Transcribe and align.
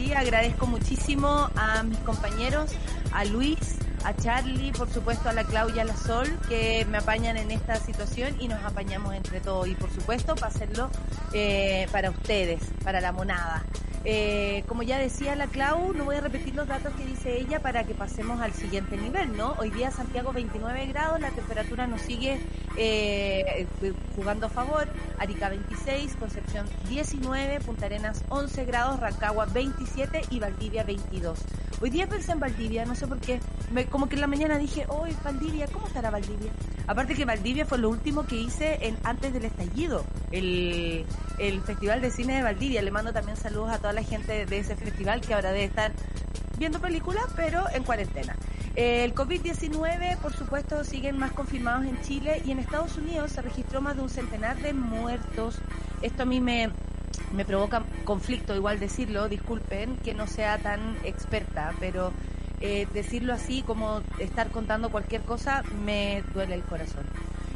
Sí. 0.00 0.12
Agradezco 0.12 0.66
muchísimo 0.66 1.48
a 1.56 1.82
mis 1.82 1.98
compañeros, 1.98 2.72
a 3.12 3.24
Luis, 3.24 3.76
a 4.04 4.14
Charlie, 4.14 4.72
por 4.72 4.90
supuesto 4.90 5.28
a 5.28 5.32
la 5.32 5.44
Claudia, 5.44 5.82
a 5.82 5.84
la 5.84 5.96
Sol, 5.96 6.26
que 6.48 6.86
me 6.90 6.98
apañan 6.98 7.36
en 7.36 7.50
esta 7.50 7.76
situación 7.76 8.34
y 8.40 8.48
nos 8.48 8.62
apañamos 8.64 9.14
entre 9.14 9.40
todos. 9.40 9.68
Y 9.68 9.74
por 9.74 9.90
supuesto 9.90 10.34
para 10.34 10.48
hacerlo 10.48 10.90
eh, 11.32 11.86
para 11.92 12.10
ustedes, 12.10 12.62
para 12.82 13.00
la 13.00 13.12
monada. 13.12 13.64
Eh, 14.04 14.64
como 14.66 14.82
ya 14.82 14.98
decía 14.98 15.36
la 15.36 15.46
Clau, 15.46 15.92
no 15.92 16.04
voy 16.04 16.16
a 16.16 16.22
repetir 16.22 16.54
los 16.54 16.66
datos 16.66 16.94
que 16.94 17.04
dice 17.04 17.36
ella 17.36 17.60
para 17.60 17.84
que 17.84 17.92
pasemos 17.92 18.40
al 18.40 18.54
siguiente 18.54 18.96
nivel, 18.96 19.36
¿no? 19.36 19.54
Hoy 19.58 19.68
día 19.70 19.90
Santiago 19.90 20.32
29 20.32 20.86
grados, 20.86 21.20
la 21.20 21.30
temperatura 21.30 21.86
nos 21.86 22.00
sigue 22.00 22.40
eh, 22.78 23.66
jugando 24.16 24.46
a 24.46 24.48
favor, 24.48 24.88
Arica 25.18 25.50
26, 25.50 26.16
Concepción 26.16 26.66
19, 26.88 27.60
Punta 27.60 27.86
Arenas 27.86 28.24
11 28.30 28.64
grados, 28.64 29.00
Rancagua 29.00 29.44
27 29.44 30.22
y 30.30 30.40
Valdivia 30.40 30.82
22. 30.82 31.38
Hoy 31.82 31.90
día 31.90 32.06
pensé 32.06 32.32
en 32.32 32.40
Valdivia, 32.40 32.86
no 32.86 32.94
sé 32.94 33.06
por 33.06 33.18
qué, 33.20 33.40
como 33.90 34.08
que 34.08 34.14
en 34.14 34.22
la 34.22 34.26
mañana 34.26 34.56
dije, 34.58 34.86
hoy 34.88 35.14
Valdivia, 35.22 35.66
¿cómo 35.66 35.86
estará 35.86 36.10
Valdivia? 36.10 36.52
Aparte 36.86 37.14
que 37.14 37.24
Valdivia 37.24 37.64
fue 37.66 37.78
lo 37.78 37.88
último 37.88 38.26
que 38.26 38.36
hice 38.36 38.94
antes 39.02 39.32
del 39.32 39.44
estallido, 39.44 40.04
el, 40.30 41.04
el 41.38 41.62
Festival 41.62 42.00
de 42.00 42.10
Cine 42.10 42.36
de 42.36 42.42
Valdivia. 42.42 42.82
Le 42.82 42.90
mando 42.90 43.12
también 43.12 43.36
saludos 43.36 43.70
a 43.70 43.78
toda 43.90 44.02
la 44.02 44.08
gente 44.08 44.46
de 44.46 44.58
ese 44.58 44.76
festival 44.76 45.20
que 45.20 45.34
ahora 45.34 45.50
debe 45.50 45.64
estar 45.64 45.90
viendo 46.58 46.78
películas, 46.78 47.24
pero 47.34 47.64
en 47.74 47.82
cuarentena. 47.82 48.36
El 48.76 49.12
COVID-19, 49.14 50.16
por 50.18 50.32
supuesto, 50.32 50.84
siguen 50.84 51.18
más 51.18 51.32
confirmados 51.32 51.84
en 51.86 52.00
Chile 52.02 52.40
y 52.46 52.52
en 52.52 52.60
Estados 52.60 52.96
Unidos 52.96 53.32
se 53.32 53.42
registró 53.42 53.80
más 53.80 53.96
de 53.96 54.02
un 54.02 54.08
centenar 54.08 54.58
de 54.58 54.74
muertos. 54.74 55.58
Esto 56.02 56.22
a 56.22 56.26
mí 56.26 56.40
me, 56.40 56.70
me 57.32 57.44
provoca 57.44 57.82
conflicto, 58.04 58.54
igual 58.54 58.78
decirlo, 58.78 59.28
disculpen 59.28 59.96
que 59.96 60.14
no 60.14 60.28
sea 60.28 60.58
tan 60.58 60.96
experta, 61.02 61.74
pero 61.80 62.12
eh, 62.60 62.86
decirlo 62.94 63.32
así 63.32 63.62
como 63.62 64.02
estar 64.20 64.50
contando 64.50 64.90
cualquier 64.90 65.22
cosa 65.22 65.64
me 65.84 66.22
duele 66.32 66.54
el 66.54 66.62
corazón. 66.62 67.06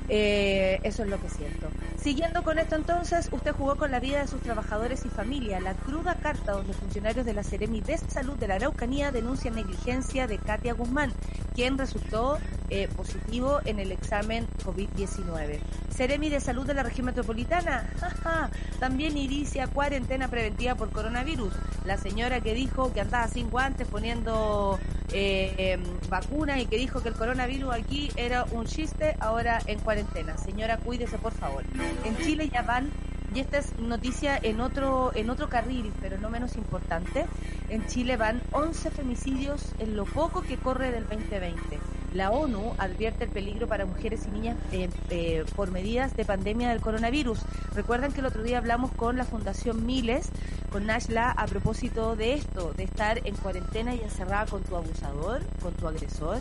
Eh, 0.09 0.81
eso 0.83 1.03
es 1.03 1.09
lo 1.09 1.20
que 1.20 1.29
siento. 1.29 1.69
Siguiendo 1.97 2.42
con 2.42 2.59
esto 2.59 2.77
entonces, 2.77 3.31
usted 3.33 3.53
jugó 3.53 3.77
con 3.77 3.91
la 3.91 3.98
vida 3.98 4.20
de 4.20 4.27
sus 4.27 4.42
trabajadores 4.42 5.05
y 5.07 5.09
familia. 5.09 5.61
La 5.61 5.75
cruda 5.75 6.15
carta 6.17 6.53
donde 6.53 6.75
funcionarios 6.75 7.25
de 7.25 7.33
la 7.33 7.42
Seremi 7.42 7.81
de 7.81 7.97
Salud 7.97 8.37
de 8.37 8.48
la 8.48 8.57
Araucanía 8.57 9.11
denuncian 9.11 9.55
negligencia 9.55 10.27
de 10.27 10.37
Katia 10.37 10.75
Guzmán, 10.75 11.13
quien 11.55 11.79
resultó 11.79 12.39
eh, 12.69 12.89
positivo 12.95 13.61
en 13.64 13.79
el 13.79 13.93
examen 13.93 14.47
COVID-19. 14.64 15.59
Seremi 15.89 16.29
de 16.29 16.41
Salud 16.41 16.67
de 16.67 16.75
la 16.75 16.83
región 16.83 17.07
metropolitana, 17.07 17.89
jaja, 18.01 18.51
también 18.81 19.17
inicia 19.17 19.67
cuarentena 19.69 20.29
preventiva 20.29 20.75
por 20.75 20.91
coronavirus. 20.91 21.55
La 21.87 21.97
señora 21.97 22.41
que 22.41 22.53
dijo 22.53 22.93
que 22.93 23.01
andaba 23.01 23.29
sin 23.29 23.48
guantes 23.48 23.87
poniendo 23.89 24.79
eh, 25.13 25.79
vacuna 26.11 26.61
y 26.61 26.67
que 26.67 26.77
dijo 26.77 27.03
que 27.03 27.11
el 27.11 27.14
coronavirus 27.14 27.73
aquí 27.73 28.11
era 28.17 28.45
un 28.53 28.67
chiste, 28.67 29.17
ahora 29.20 29.61
en 29.67 29.79
cuarentena. 29.79 29.94
Señora, 30.39 30.79
cuídese 30.79 31.19
por 31.19 31.33
favor. 31.33 31.65
En 32.05 32.17
Chile 32.19 32.49
ya 32.53 32.63
van, 32.63 32.91
y 33.35 33.41
esta 33.41 33.59
es 33.59 33.79
noticia 33.79 34.39
en 34.43 34.61
otro, 34.61 35.13
en 35.15 35.31
otro 35.31 35.49
carril, 35.49 35.93
pero 36.01 36.19
no 36.19 36.31
menos 36.31 36.57
importante, 36.57 37.27
en 37.69 37.87
Chile 37.87 38.17
van 38.17 38.43
11 38.53 38.91
femicidios 38.91 39.73
en 39.79 39.97
lo 39.97 40.05
poco 40.05 40.43
que 40.43 40.57
corre 40.57 40.91
del 40.91 41.07
2020. 41.09 41.79
La 42.15 42.31
ONU 42.31 42.75
advierte 42.79 43.25
el 43.25 43.31
peligro 43.31 43.67
para 43.67 43.87
mujeres 43.87 44.27
y 44.29 44.31
niñas 44.31 44.57
eh, 44.71 44.89
eh, 45.11 45.45
por 45.57 45.73
medidas 45.73 46.15
de 46.15 46.25
pandemia 46.25 46.69
del 46.69 46.81
coronavirus. 46.81 47.41
Recuerdan 47.75 48.13
que 48.13 48.21
el 48.21 48.27
otro 48.27 48.45
día 48.45 48.59
hablamos 48.59 48.93
con 48.93 49.17
la 49.17 49.25
Fundación 49.25 49.85
Miles, 49.85 50.31
con 50.71 50.87
Nashla, 50.87 51.33
a 51.33 51.47
propósito 51.47 52.15
de 52.15 52.35
esto, 52.35 52.73
de 52.73 52.85
estar 52.85 53.21
en 53.27 53.35
cuarentena 53.35 53.97
y 53.97 54.01
encerrada 54.01 54.47
con 54.47 54.63
tu 54.63 54.77
abusador, 54.77 55.43
con 55.61 55.73
tu 55.75 55.89
agresor. 55.89 56.41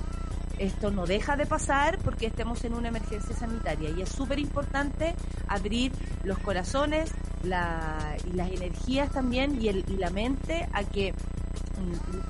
Esto 0.60 0.92
no 0.92 1.06
deja 1.06 1.36
de 1.36 1.46
pasar 1.46 1.98
porque 2.00 2.28
estemos 2.28 2.64
en 2.64 2.74
una 2.74 2.90
emergencia 2.90 3.36
sanitaria 3.36 3.90
y 3.90 4.02
es 4.02 4.10
súper 4.10 4.40
importante 4.40 5.16
abrir 5.48 5.92
los 6.24 6.38
corazones 6.40 7.12
y 7.44 7.48
las 7.48 8.52
energías 8.52 9.10
también 9.12 9.62
y, 9.62 9.68
el, 9.68 9.84
la 9.98 10.10
mente 10.10 10.68
a 10.74 10.84
que 10.84 11.14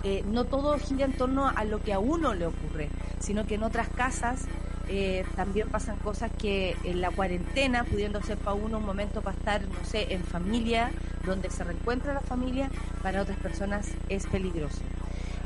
eh, 0.03 0.23
no 0.27 0.45
todo 0.45 0.77
gira 0.79 1.05
en 1.05 1.13
torno 1.13 1.47
a 1.47 1.63
lo 1.65 1.81
que 1.81 1.93
a 1.93 1.99
uno 1.99 2.33
le 2.33 2.47
ocurre, 2.47 2.89
sino 3.19 3.45
que 3.45 3.55
en 3.55 3.63
otras 3.63 3.87
casas 3.89 4.45
eh, 4.89 5.23
también 5.35 5.69
pasan 5.69 5.97
cosas 5.97 6.31
que 6.37 6.75
en 6.83 6.99
la 6.99 7.09
cuarentena, 7.09 7.83
pudiendo 7.83 8.21
ser 8.21 8.37
para 8.37 8.55
uno 8.55 8.79
un 8.79 8.85
momento 8.85 9.21
para 9.21 9.37
estar, 9.37 9.61
no 9.61 9.85
sé, 9.85 10.13
en 10.13 10.23
familia, 10.23 10.91
donde 11.25 11.49
se 11.49 11.63
reencuentra 11.63 12.13
la 12.13 12.21
familia, 12.21 12.69
para 13.01 13.21
otras 13.21 13.37
personas 13.39 13.87
es 14.09 14.25
peligroso. 14.27 14.81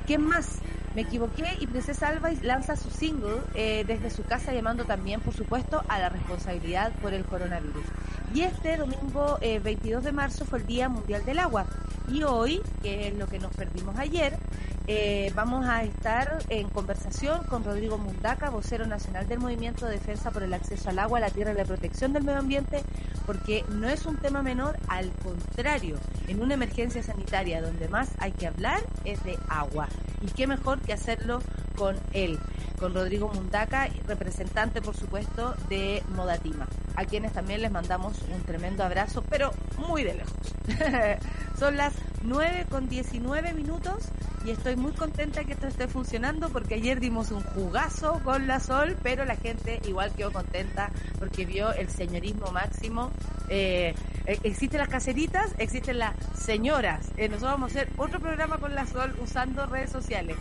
¿Qué 0.07 0.17
más? 0.17 0.59
Me 0.97 1.03
equivoqué 1.03 1.45
y 1.59 1.67
Princesa 1.67 2.07
Alba 2.07 2.31
lanza 2.41 2.75
su 2.75 2.89
single 2.89 3.37
eh, 3.53 3.83
desde 3.85 4.09
su 4.09 4.23
casa 4.23 4.51
llamando 4.51 4.83
también, 4.83 5.21
por 5.21 5.31
supuesto, 5.31 5.83
a 5.89 5.99
la 5.99 6.09
responsabilidad 6.09 6.91
por 7.03 7.13
el 7.13 7.23
coronavirus. 7.23 7.85
Y 8.33 8.41
este 8.41 8.77
domingo 8.77 9.37
eh, 9.41 9.59
22 9.59 10.03
de 10.03 10.11
marzo 10.11 10.43
fue 10.45 10.57
el 10.57 10.65
Día 10.65 10.89
Mundial 10.89 11.23
del 11.23 11.37
Agua. 11.37 11.67
Y 12.07 12.23
hoy, 12.23 12.63
que 12.81 13.09
es 13.09 13.15
lo 13.15 13.27
que 13.27 13.37
nos 13.37 13.55
perdimos 13.55 13.95
ayer, 13.99 14.39
eh, 14.87 15.31
vamos 15.35 15.67
a 15.67 15.83
estar 15.83 16.39
en 16.49 16.67
conversación 16.69 17.43
con 17.43 17.63
Rodrigo 17.63 17.99
Mundaca, 17.99 18.49
vocero 18.49 18.87
nacional 18.87 19.27
del 19.27 19.37
Movimiento 19.37 19.85
de 19.85 19.91
Defensa 19.91 20.31
por 20.31 20.41
el 20.41 20.53
Acceso 20.55 20.89
al 20.89 20.97
Agua, 20.97 21.19
la 21.19 21.29
Tierra 21.29 21.51
y 21.51 21.57
la 21.57 21.65
Protección 21.65 22.11
del 22.11 22.23
Medio 22.23 22.39
Ambiente, 22.39 22.81
porque 23.27 23.63
no 23.69 23.87
es 23.87 24.07
un 24.07 24.17
tema 24.17 24.41
menor, 24.41 24.79
al 24.87 25.11
contrario, 25.11 25.99
en 26.27 26.41
una 26.41 26.55
emergencia 26.55 27.03
sanitaria 27.03 27.61
donde 27.61 27.87
más 27.87 28.09
hay 28.17 28.31
que 28.31 28.47
hablar 28.47 28.81
es 29.05 29.23
de 29.23 29.37
agua. 29.47 29.89
Y 30.21 30.27
qué 30.27 30.47
mejor 30.47 30.79
que 30.79 30.93
hacerlo 30.93 31.41
con 31.77 31.95
él, 32.13 32.39
con 32.79 32.93
Rodrigo 32.93 33.29
Mundaca, 33.29 33.87
representante, 34.07 34.81
por 34.81 34.95
supuesto, 34.95 35.55
de 35.69 36.03
Modatima, 36.15 36.67
a 36.95 37.05
quienes 37.05 37.33
también 37.33 37.61
les 37.61 37.71
mandamos 37.71 38.17
un 38.33 38.41
tremendo 38.41 38.83
abrazo, 38.83 39.23
pero 39.29 39.51
muy 39.87 40.03
de 40.03 40.15
lejos. 40.15 40.33
Son 41.59 41.77
las 41.77 41.93
9 42.23 42.65
con 42.69 42.87
19 42.89 43.53
minutos 43.53 44.09
y 44.45 44.51
estoy 44.51 44.75
muy 44.75 44.91
contenta 44.93 45.43
que 45.43 45.53
esto 45.53 45.67
esté 45.67 45.87
funcionando 45.87 46.49
porque 46.49 46.75
ayer 46.75 46.99
dimos 46.99 47.31
un 47.31 47.41
jugazo 47.41 48.21
con 48.23 48.47
la 48.47 48.59
Sol, 48.59 48.95
pero 49.03 49.25
la 49.25 49.35
gente 49.35 49.81
igual 49.87 50.11
quedó 50.13 50.31
contenta 50.31 50.89
porque 51.19 51.45
vio 51.45 51.73
el 51.73 51.89
señorismo 51.89 52.51
máximo. 52.51 53.11
Eh, 53.49 53.93
existen 54.25 54.79
las 54.79 54.89
caseritas, 54.89 55.53
existen 55.57 55.99
las 55.99 56.15
señoras. 56.35 57.06
Eh, 57.17 57.27
nosotros 57.29 57.53
vamos 57.53 57.75
a 57.75 57.79
hacer 57.79 57.89
otro 57.97 58.19
programa 58.19 58.59
con 58.59 58.75
la 58.75 58.85
Sol 58.85 59.15
usando 59.19 59.65
redes 59.65 59.89
sociales. 59.89 60.37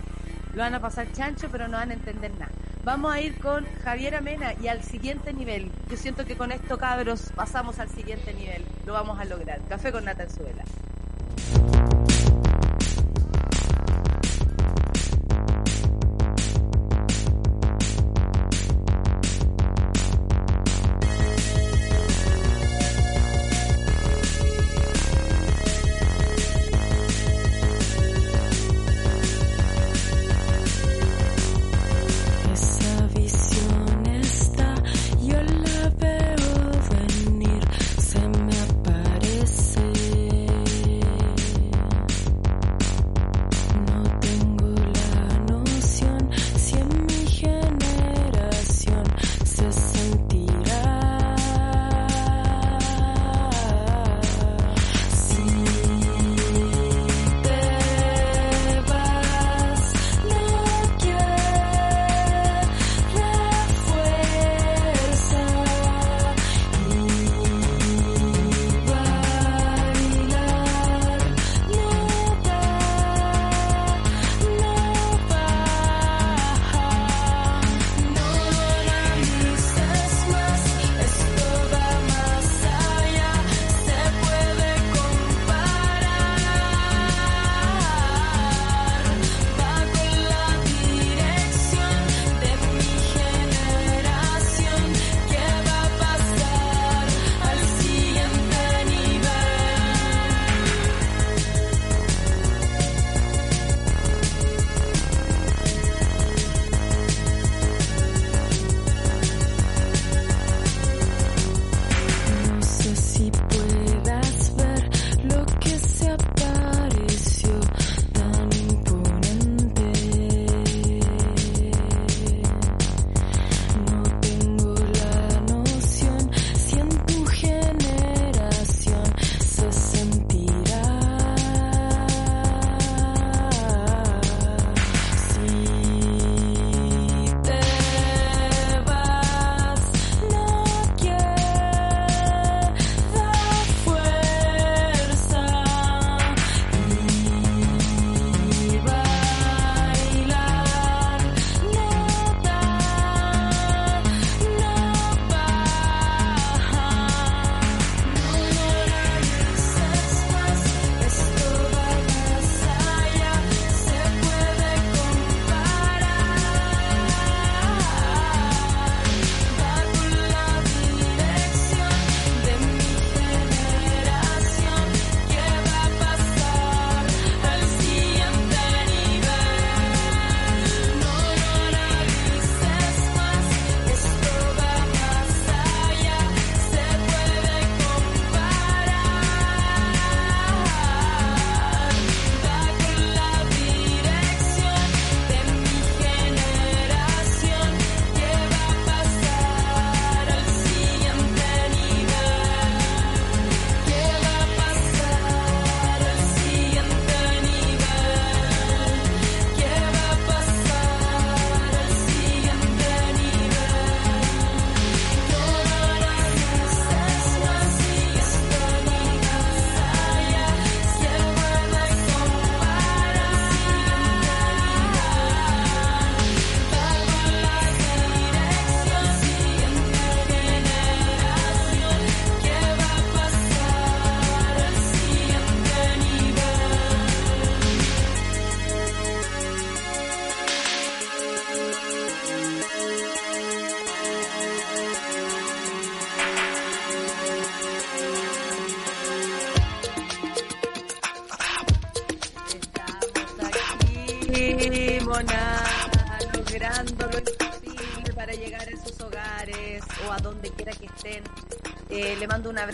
Lo 0.53 0.63
van 0.63 0.75
a 0.75 0.81
pasar 0.81 1.11
chancho, 1.13 1.49
pero 1.51 1.69
no 1.69 1.79
van 1.79 1.91
a 1.91 1.95
entender 1.95 2.31
nada. 2.39 2.53
Vamos 2.85 3.15
a 3.15 3.21
ir 3.21 3.39
con 3.39 3.65
Javier 3.83 4.15
Amena 4.15 4.53
y 4.63 4.69
al 4.69 4.83
siguiente 4.83 5.33
nivel. 5.33 5.71
Yo 5.91 5.97
siento 5.97 6.27
que 6.27 6.37
con 6.37 6.53
esto, 6.53 6.77
cabros, 6.77 7.33
pasamos 7.35 7.79
al 7.79 7.89
siguiente 7.89 8.35
nivel. 8.35 8.63
Lo 8.85 8.93
vamos 8.93 9.19
a 9.19 9.25
lograr. 9.25 9.61
Café 9.69 9.91
con 9.91 10.05
Nata 10.05 10.27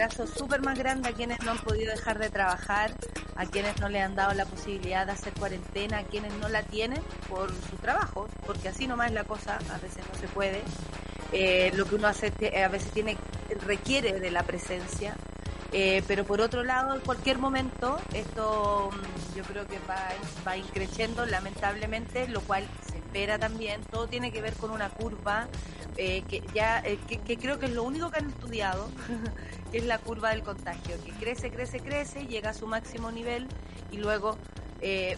abrazo 0.02 0.26
súper 0.26 0.62
más 0.62 0.76
grande 0.76 1.08
a 1.08 1.12
quienes 1.12 1.40
no 1.42 1.52
han 1.52 1.58
podido 1.58 1.92
dejar 1.92 2.18
de 2.18 2.28
trabajar, 2.28 2.92
a 3.36 3.46
quienes 3.46 3.80
no 3.80 3.88
le 3.88 4.00
han 4.00 4.16
dado 4.16 4.34
la 4.34 4.44
posibilidad 4.46 5.06
de 5.06 5.12
hacer 5.12 5.32
cuarentena, 5.34 5.98
a 5.98 6.02
quienes 6.02 6.32
no 6.34 6.48
la 6.48 6.62
tienen 6.64 7.00
por 7.28 7.52
su 7.70 7.76
trabajo, 7.76 8.28
porque 8.44 8.68
así 8.68 8.86
nomás 8.88 9.08
es 9.08 9.14
la 9.14 9.24
cosa, 9.24 9.58
a 9.72 9.78
veces 9.78 10.04
no 10.12 10.18
se 10.18 10.26
puede. 10.28 10.62
Eh, 11.32 11.70
lo 11.74 11.86
que 11.86 11.94
uno 11.94 12.08
hace 12.08 12.32
a 12.62 12.68
veces 12.68 12.90
tiene 12.92 13.16
requiere 13.64 14.18
de 14.18 14.30
la 14.30 14.42
presencia 14.42 15.16
eh, 15.74 16.02
pero 16.06 16.24
por 16.24 16.42
otro 16.42 16.62
lado, 16.62 16.94
en 16.94 17.00
cualquier 17.00 17.38
momento, 17.38 17.98
esto 18.12 18.90
mm, 18.92 19.36
yo 19.36 19.42
creo 19.44 19.66
que 19.66 19.78
va, 19.88 20.10
va 20.46 20.56
increciendo 20.58 21.24
lamentablemente, 21.24 22.28
lo 22.28 22.42
cual 22.42 22.64
se 22.90 22.98
espera 22.98 23.38
también. 23.38 23.80
Todo 23.90 24.06
tiene 24.06 24.30
que 24.30 24.42
ver 24.42 24.52
con 24.54 24.70
una 24.70 24.90
curva 24.90 25.48
eh, 25.96 26.22
que 26.28 26.42
ya 26.54 26.80
eh, 26.84 26.98
que, 27.06 27.36
creo 27.36 27.58
que 27.58 27.66
es 27.66 27.72
lo 27.72 27.82
único 27.82 28.10
que 28.10 28.18
han 28.18 28.28
estudiado, 28.28 28.90
que 29.70 29.78
es 29.78 29.84
la 29.84 29.98
curva 29.98 30.30
del 30.30 30.42
contagio, 30.42 30.96
que 31.04 31.12
crece, 31.12 31.50
crece, 31.50 31.80
crece, 31.80 32.26
llega 32.26 32.50
a 32.50 32.54
su 32.54 32.66
máximo 32.66 33.10
nivel 33.10 33.48
y 33.90 33.98
luego 33.98 34.38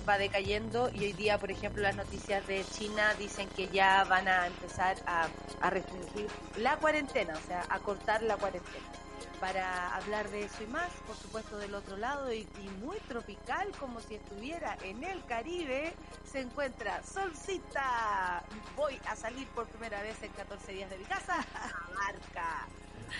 va 0.06 0.18
decayendo. 0.18 0.90
Y 0.92 1.04
hoy 1.04 1.12
día, 1.14 1.38
por 1.38 1.50
ejemplo, 1.50 1.82
las 1.82 1.96
noticias 1.96 2.46
de 2.46 2.62
China 2.70 3.14
dicen 3.18 3.48
que 3.56 3.68
ya 3.68 4.04
van 4.04 4.28
a 4.28 4.46
empezar 4.46 4.96
a 5.06 5.70
restringir 5.70 6.26
la 6.58 6.76
cuarentena, 6.76 7.32
o 7.32 7.46
sea, 7.46 7.64
a 7.70 7.78
cortar 7.78 8.22
la 8.22 8.36
cuarentena 8.36 9.03
para 9.40 9.94
hablar 9.94 10.28
de 10.30 10.44
eso 10.44 10.62
y 10.62 10.66
más, 10.66 10.90
por 11.06 11.16
supuesto 11.16 11.58
del 11.58 11.74
otro 11.74 11.96
lado 11.96 12.32
y, 12.32 12.46
muy 12.80 12.98
tropical 13.08 13.68
como 13.78 14.00
si 14.00 14.16
estuviera 14.16 14.76
en 14.82 15.02
el 15.04 15.24
Caribe, 15.24 15.94
se 16.24 16.40
encuentra 16.40 17.02
Solcita. 17.02 18.42
Voy 18.76 18.98
a 19.06 19.16
salir 19.16 19.46
por 19.48 19.66
primera 19.66 20.02
vez 20.02 20.22
en 20.22 20.32
14 20.32 20.72
días 20.72 20.90
de 20.90 20.98
mi 20.98 21.04
casa 21.04 21.36
Marca. 21.94 22.66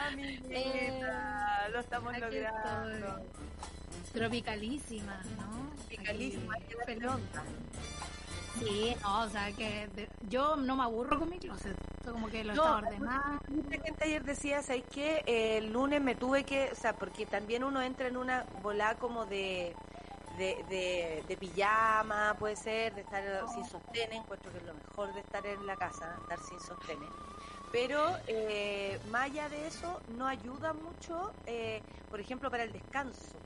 Amiguita, 0.08 0.48
eh, 0.50 1.70
lo 1.72 1.80
estamos 1.80 2.18
logrando. 2.18 3.26
Tropicalísima, 4.12 5.22
¿no? 5.36 5.70
Tropicalísima, 5.76 6.54
qué 6.68 6.76
Sí, 8.58 8.96
no, 9.02 9.22
o 9.22 9.28
sea 9.28 9.52
que 9.52 9.88
yo 10.28 10.56
no 10.56 10.76
me 10.76 10.84
aburro 10.84 11.18
con 11.18 11.28
mi 11.28 11.38
closet, 11.38 11.76
como 12.04 12.28
que 12.28 12.44
lo 12.44 12.52
está 12.52 12.76
ordenado. 12.76 13.40
Mucha 13.48 13.82
gente 13.82 14.04
ayer 14.04 14.22
decía, 14.24 14.62
¿sabes 14.62 14.84
qué? 14.92 15.22
el 15.26 15.72
lunes 15.72 16.00
me 16.00 16.14
tuve 16.14 16.44
que, 16.44 16.70
o 16.70 16.74
sea, 16.74 16.94
porque 16.94 17.26
también 17.26 17.64
uno 17.64 17.82
entra 17.82 18.06
en 18.06 18.16
una 18.16 18.44
bola 18.62 18.94
como 18.96 19.26
de, 19.26 19.74
de, 20.38 21.24
de, 21.26 21.36
pijama, 21.36 22.36
puede 22.38 22.56
ser, 22.56 22.94
de 22.94 23.00
estar 23.00 23.22
sin 23.48 23.64
sostén, 23.64 24.12
encuentro 24.12 24.52
que 24.52 24.58
es 24.58 24.64
lo 24.64 24.74
mejor 24.74 25.12
de 25.14 25.20
estar 25.20 25.44
en 25.46 25.66
la 25.66 25.76
casa, 25.76 26.16
estar 26.22 26.38
sin 26.40 26.60
sostén. 26.60 26.98
Pero 27.72 28.16
eh, 28.28 29.00
más 29.10 29.24
allá 29.24 29.48
de 29.48 29.66
eso, 29.66 30.00
no 30.16 30.28
ayuda 30.28 30.72
mucho, 30.72 31.32
eh, 31.46 31.82
por 32.08 32.20
ejemplo, 32.20 32.48
para 32.50 32.62
el 32.62 32.72
descanso 32.72 33.43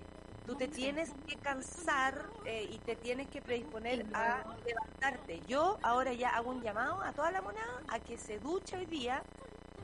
tú 0.49 0.57
te 0.57 0.67
tienes 0.67 1.11
que 1.27 1.37
cansar 1.37 2.25
eh, 2.47 2.67
y 2.73 2.79
te 2.79 2.97
tienes 2.97 3.29
que 3.29 3.43
predisponer 3.43 4.07
a 4.15 4.43
levantarte. 4.65 5.43
Yo 5.47 5.79
ahora 5.83 6.15
ya 6.15 6.31
hago 6.31 6.51
un 6.51 6.63
llamado 6.63 7.03
a 7.03 7.13
toda 7.13 7.31
la 7.31 7.43
monada 7.43 7.83
a 7.89 8.01
que 8.01 8.17
se 8.17 8.39
duche 8.39 8.79
hoy 8.79 8.87
día. 8.87 9.23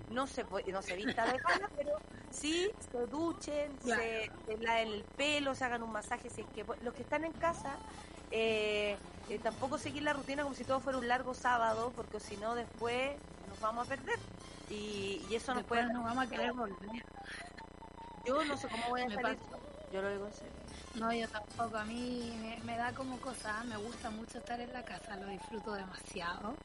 No 0.08 0.26
se, 0.26 0.44
no 0.72 0.80
se 0.80 0.96
vista 0.96 1.26
de 1.26 1.38
gana, 1.38 1.70
pero 1.76 1.92
sí 2.30 2.70
se 2.90 3.06
duchen, 3.06 3.78
se, 3.80 4.30
se 4.46 4.56
laven 4.58 4.88
el 4.88 5.04
pelo, 5.04 5.54
se 5.54 5.64
hagan 5.66 5.82
un 5.82 5.92
masaje. 5.92 6.30
Si 6.30 6.40
es 6.40 6.46
que 6.48 6.64
los 6.82 6.94
que 6.94 7.02
están 7.02 7.24
en 7.24 7.32
casa, 7.32 7.76
eh, 8.30 8.96
eh, 9.28 9.38
tampoco 9.40 9.76
seguir 9.76 10.02
la 10.02 10.14
rutina 10.14 10.44
como 10.44 10.54
si 10.54 10.64
todo 10.64 10.80
fuera 10.80 10.98
un 10.98 11.08
largo 11.08 11.34
sábado, 11.34 11.92
porque 11.94 12.20
si 12.20 12.38
no 12.38 12.54
después 12.54 13.18
nos 13.48 13.60
vamos 13.60 13.86
a 13.86 13.88
perder. 13.90 14.18
Y, 14.70 15.20
eso 15.30 15.52
nos 15.52 15.64
puede... 15.64 15.84
Nos 15.92 16.04
vamos 16.04 16.26
a 16.26 16.30
querer 16.30 16.54
volver. 16.54 17.04
Yo 18.24 18.42
no 18.44 18.56
sé 18.56 18.66
cómo 18.68 18.88
voy 18.88 19.02
a 19.02 19.10
salir. 19.10 19.38
Yo 19.94 20.02
lo 20.02 20.10
digo 20.10 20.26
en 20.26 20.32
serio. 20.32 20.52
No, 20.96 21.12
yo 21.12 21.28
tampoco. 21.28 21.76
A 21.76 21.84
mí 21.84 22.32
me, 22.64 22.76
da 22.76 22.92
como 22.94 23.16
cosa, 23.20 23.62
me 23.62 23.76
gusta 23.76 24.10
mucho 24.10 24.38
estar 24.38 24.60
en 24.60 24.72
la 24.72 24.84
casa, 24.84 25.14
lo 25.14 25.28
disfruto 25.28 25.72
demasiado, 25.72 26.56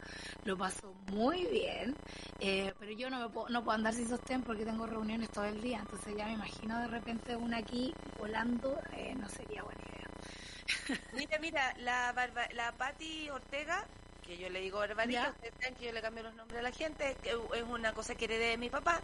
lo 0.45 0.57
paso 0.57 0.95
muy 1.11 1.45
bien, 1.45 1.95
eh, 2.39 2.73
pero 2.79 2.91
yo 2.91 3.11
no, 3.11 3.19
me 3.19 3.29
puedo, 3.29 3.47
no 3.49 3.63
puedo 3.63 3.75
andar 3.75 3.93
sin 3.93 4.09
sostén 4.09 4.41
porque 4.41 4.65
tengo 4.65 4.87
reuniones 4.87 5.29
todo 5.29 5.45
el 5.45 5.61
día, 5.61 5.77
entonces 5.77 6.15
ya 6.17 6.25
me 6.25 6.33
imagino 6.33 6.79
de 6.79 6.87
repente 6.87 7.35
una 7.35 7.57
aquí 7.57 7.93
volando, 8.17 8.81
eh, 8.97 9.13
no 9.13 9.29
sería 9.29 9.61
buena 9.61 9.81
idea. 9.81 10.99
Mira, 11.13 11.37
mira, 11.39 11.73
la, 11.77 12.11
la 12.53 12.71
Patti 12.71 13.29
Ortega 13.29 13.85
que 14.29 14.37
yo 14.37 14.47
le 14.49 14.61
digo 14.61 14.77
barbarita, 14.77 15.29
ustedes 15.29 15.55
saben 15.59 15.75
que 15.75 15.85
yo 15.85 15.91
le 15.91 16.01
cambio 16.03 16.21
los 16.21 16.35
nombres 16.35 16.59
a 16.59 16.61
la 16.61 16.71
gente, 16.71 17.17
que 17.23 17.31
es 17.31 17.63
una 17.67 17.93
cosa 17.93 18.13
que 18.13 18.25
heredé 18.25 18.49
de 18.49 18.57
mi 18.57 18.69
papá. 18.69 19.01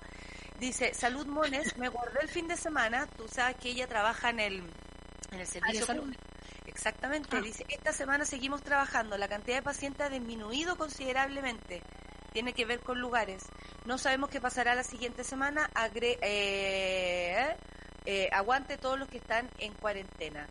Dice, 0.60 0.94
Salud 0.94 1.26
Mones, 1.26 1.76
me 1.78 1.90
guardé 1.90 2.20
el 2.22 2.30
fin 2.30 2.48
de 2.48 2.56
semana, 2.56 3.08
tú 3.18 3.28
sabes 3.28 3.58
que 3.58 3.70
ella 3.70 3.88
trabaja 3.88 4.30
en 4.30 4.40
el, 4.40 4.64
en 5.32 5.40
el 5.40 5.48
servicio 5.48 5.84
salud. 5.88 6.16
Exactamente, 6.68 7.38
ah. 7.38 7.42
dice, 7.42 7.66
esta 7.70 7.92
semana 7.92 8.24
seguimos 8.26 8.62
trabajando, 8.62 9.18
la 9.18 9.28
cantidad 9.28 9.56
de 9.58 9.64
pacientes 9.64 10.06
ha 10.06 10.10
disminuido 10.10 10.78
considerablemente, 10.78 11.82
tiene 12.32 12.54
que 12.54 12.66
ver 12.66 12.82
con 12.82 13.00
lugares. 13.00 13.46
No 13.86 13.98
sabemos 13.98 14.30
qué 14.30 14.40
pasará 14.40 14.76
la 14.76 14.84
siguiente 14.84 15.24
semana, 15.24 15.72
eh, 16.02 17.56
eh, 18.06 18.30
aguante 18.32 18.78
todos 18.78 19.00
los 19.00 19.10
que 19.10 19.18
están 19.18 19.50
en 19.58 19.74
cuarentena. 19.74 20.48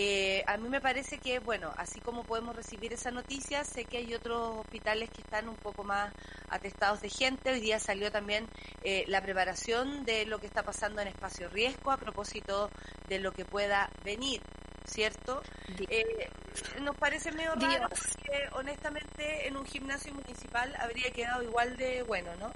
Eh, 0.00 0.44
a 0.46 0.56
mí 0.58 0.68
me 0.68 0.80
parece 0.80 1.18
que, 1.18 1.40
bueno, 1.40 1.72
así 1.76 1.98
como 1.98 2.22
podemos 2.22 2.54
recibir 2.54 2.92
esa 2.92 3.10
noticia, 3.10 3.64
sé 3.64 3.84
que 3.84 3.96
hay 3.96 4.14
otros 4.14 4.58
hospitales 4.58 5.10
que 5.10 5.22
están 5.22 5.48
un 5.48 5.56
poco 5.56 5.82
más 5.82 6.12
atestados 6.50 7.00
de 7.00 7.08
gente. 7.08 7.50
Hoy 7.50 7.58
día 7.58 7.80
salió 7.80 8.12
también 8.12 8.46
eh, 8.84 9.04
la 9.08 9.20
preparación 9.20 10.04
de 10.04 10.24
lo 10.24 10.38
que 10.38 10.46
está 10.46 10.62
pasando 10.62 11.02
en 11.02 11.08
espacio 11.08 11.48
riesgo 11.48 11.90
a 11.90 11.96
propósito 11.96 12.70
de 13.08 13.18
lo 13.18 13.32
que 13.32 13.44
pueda 13.44 13.90
venir. 14.04 14.40
¿Cierto? 14.84 15.42
Eh, 15.88 16.30
nos 16.80 16.96
parece 16.96 17.30
medio 17.32 17.54
raro 17.54 17.88
porque 17.88 18.48
honestamente 18.52 19.46
en 19.46 19.56
un 19.56 19.66
gimnasio 19.66 20.14
municipal 20.14 20.74
habría 20.78 21.10
quedado 21.10 21.42
igual 21.42 21.76
de 21.76 22.02
bueno, 22.02 22.30
¿no? 22.36 22.52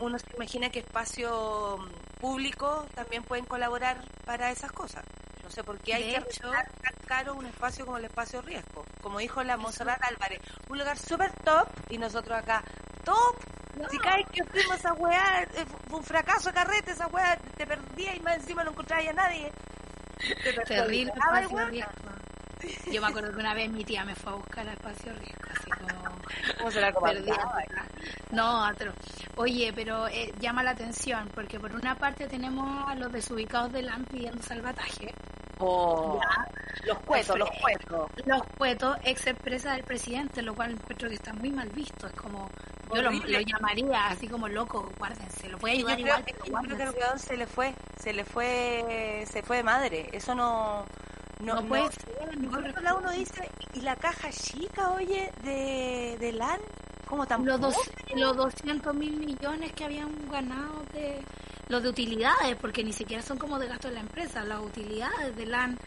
Uno 0.00 0.18
se 0.18 0.26
imagina 0.36 0.70
que 0.70 0.80
espacio 0.80 1.78
público 2.20 2.86
también 2.94 3.22
pueden 3.24 3.44
colaborar 3.46 4.04
para 4.24 4.50
esas 4.50 4.70
cosas. 4.72 5.04
No 5.42 5.50
sé 5.50 5.64
por 5.64 5.78
qué 5.78 5.94
hay 5.94 6.12
que 6.12 6.20
tan 6.40 7.06
caro 7.06 7.34
un 7.34 7.46
espacio 7.46 7.84
como 7.84 7.98
el 7.98 8.04
espacio 8.04 8.40
riesgo. 8.42 8.84
Como 9.02 9.18
dijo 9.18 9.42
la 9.42 9.56
Monserrat 9.56 10.00
Álvarez, 10.04 10.40
un 10.68 10.78
lugar 10.78 10.96
súper 10.96 11.32
top 11.42 11.68
y 11.88 11.98
nosotros 11.98 12.38
acá, 12.38 12.62
top. 13.04 13.36
Si 13.90 13.98
caes 13.98 14.26
que 14.32 14.44
fuimos 14.44 14.84
a 14.84 14.92
weá, 14.92 15.42
eh, 15.42 15.64
fue 15.88 15.98
un 15.98 16.04
fracaso 16.04 16.52
carrete 16.52 16.90
esa 16.92 17.06
weá, 17.08 17.36
te 17.56 17.66
perdías 17.66 18.16
y 18.16 18.20
más 18.20 18.36
encima 18.36 18.62
no 18.62 18.70
encontrabas 18.70 19.08
a 19.08 19.12
nadie. 19.12 19.50
Terrible. 20.66 21.10
Yo 22.92 23.00
me 23.00 23.08
acuerdo 23.08 23.32
que 23.32 23.38
una 23.38 23.54
vez 23.54 23.70
mi 23.70 23.84
tía 23.84 24.04
me 24.04 24.14
fue 24.14 24.32
a 24.32 24.36
buscar 24.36 24.66
al 24.66 24.74
espacio 24.74 25.12
riesgo, 25.14 25.44
así 25.50 25.70
como... 25.70 26.20
¿Cómo 26.58 26.70
se 26.70 26.80
la 26.80 26.92
No, 28.32 28.68
otro. 28.68 28.92
Oye, 29.36 29.72
pero 29.74 30.08
eh, 30.08 30.32
llama 30.40 30.62
la 30.62 30.70
atención, 30.70 31.28
porque 31.34 31.58
por 31.58 31.72
una 31.72 31.96
parte 31.96 32.26
tenemos 32.26 32.88
a 32.88 32.94
los 32.94 33.12
desubicados 33.12 33.72
de 33.72 33.82
LAN 33.82 34.04
pidiendo 34.04 34.42
salvataje, 34.42 35.12
los 36.86 36.98
cuetos, 37.00 37.38
los 37.38 37.50
cuetos. 37.60 38.10
Los 38.24 38.42
cuetos, 38.56 38.96
ex 39.04 39.26
empresa 39.26 39.74
del 39.74 39.84
presidente, 39.84 40.42
lo 40.42 40.54
cual 40.54 40.72
encuentro 40.72 41.08
que 41.08 41.14
está 41.14 41.32
muy 41.32 41.50
mal 41.50 41.68
visto. 41.70 42.06
Es 42.06 42.14
como, 42.14 42.48
yo 42.94 43.02
lo, 43.02 43.10
llamaría 43.10 44.08
así 44.08 44.26
como 44.26 44.48
loco, 44.48 44.90
guárdense, 44.98 45.48
lo 45.48 45.58
voy 45.58 45.70
a 45.70 45.74
ayudar 45.74 46.00
igual. 46.00 46.24
Creo, 46.24 46.92
que 46.92 47.18
se 47.18 47.36
le 47.36 47.46
fue, 47.46 47.74
se 47.98 48.12
le 48.12 48.24
fue, 48.24 49.24
se 49.30 49.42
fue 49.42 49.58
de 49.58 49.62
madre. 49.62 50.08
Eso 50.12 50.34
no. 50.34 50.86
No, 51.40 51.66
puede 51.66 51.90
ser. 51.92 52.50
Por 52.50 52.66
otro 52.66 52.82
lado 52.82 52.98
uno 52.98 53.10
dice, 53.12 53.50
¿y 53.74 53.80
la 53.80 53.96
caja 53.96 54.30
chica, 54.30 54.90
oye, 54.92 55.32
de, 55.42 56.16
de 56.20 56.32
LAN? 56.32 56.60
¿Cómo 57.08 57.26
tan 57.26 57.44
Los, 57.44 57.60
dos, 57.60 57.74
los 58.14 58.36
200 58.36 58.94
mil 58.94 59.16
millones 59.16 59.72
que 59.72 59.84
habían 59.84 60.10
ganado 60.30 60.84
de 60.92 61.20
los 61.68 61.82
de 61.82 61.88
utilidades, 61.88 62.56
porque 62.60 62.84
ni 62.84 62.92
siquiera 62.92 63.22
son 63.22 63.38
como 63.38 63.58
de 63.58 63.68
gasto 63.68 63.88
de 63.88 63.94
la 63.94 64.00
empresa, 64.00 64.44
las 64.44 64.60
utilidades 64.60 65.34
de 65.36 65.46
LAN 65.46 65.78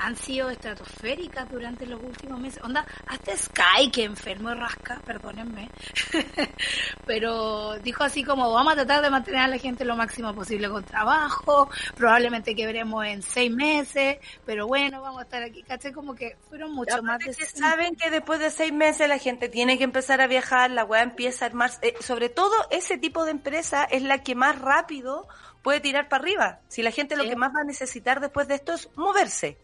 han 0.00 0.16
sido 0.16 0.50
estratosféricas 0.50 1.50
durante 1.50 1.86
los 1.86 2.02
últimos 2.02 2.40
meses. 2.40 2.62
Onda, 2.64 2.84
hasta 3.06 3.36
Sky, 3.36 3.90
que 3.92 4.04
enfermo 4.04 4.50
y 4.50 4.54
rasca, 4.54 5.00
perdónenme, 5.04 5.70
pero 7.06 7.78
dijo 7.78 8.02
así 8.04 8.24
como 8.24 8.50
vamos 8.52 8.72
a 8.72 8.76
tratar 8.76 9.02
de 9.02 9.10
mantener 9.10 9.42
a 9.42 9.48
la 9.48 9.58
gente 9.58 9.84
lo 9.84 9.96
máximo 9.96 10.34
posible 10.34 10.68
con 10.68 10.84
trabajo, 10.84 11.68
probablemente 11.94 12.54
quebremos 12.54 13.04
en 13.04 13.22
seis 13.22 13.50
meses, 13.50 14.18
pero 14.46 14.66
bueno, 14.66 15.02
vamos 15.02 15.20
a 15.20 15.24
estar 15.24 15.42
aquí, 15.42 15.62
caché 15.62 15.92
como 15.92 16.14
que 16.14 16.36
fueron 16.48 16.72
mucho 16.72 17.02
más 17.02 17.18
de... 17.18 17.34
Que 17.34 17.46
saben 17.46 17.94
que 17.94 18.10
después 18.10 18.40
de 18.40 18.50
seis 18.50 18.72
meses 18.72 19.08
la 19.08 19.18
gente 19.18 19.48
tiene 19.48 19.78
que 19.78 19.84
empezar 19.84 20.20
a 20.20 20.26
viajar, 20.26 20.70
la 20.70 20.84
weá 20.84 21.02
empieza 21.02 21.44
a 21.44 21.48
armarse, 21.48 21.78
eh, 21.82 21.94
sobre 22.00 22.28
todo 22.28 22.54
ese 22.70 22.98
tipo 22.98 23.24
de 23.24 23.32
empresa 23.32 23.84
es 23.84 24.02
la 24.02 24.22
que 24.22 24.34
más 24.34 24.58
rápido 24.58 25.28
puede 25.62 25.80
tirar 25.80 26.08
para 26.08 26.22
arriba. 26.22 26.60
Si 26.68 26.82
la 26.82 26.90
gente 26.90 27.16
lo 27.16 27.24
que 27.24 27.36
más 27.36 27.54
va 27.54 27.60
a 27.60 27.64
necesitar 27.64 28.20
después 28.20 28.48
de 28.48 28.54
esto 28.54 28.72
es 28.72 28.88
moverse. 28.96 29.58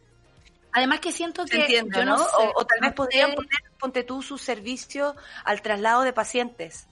Además 0.77 1.01
que 1.01 1.11
siento 1.11 1.47
que... 1.47 1.63
Entiendo, 1.63 2.05
¿no? 2.05 2.17
o, 2.55 2.67
tal 2.67 2.81
vez 2.83 2.93
podrían 2.93 3.35
poner 3.35 3.63
ponte 3.81 4.03
tú, 4.03 4.21
sus 4.21 4.43
servicios 4.43 5.15
al 5.43 5.63
traslado 5.63 6.03
de 6.03 6.13
pacientes. 6.13 6.87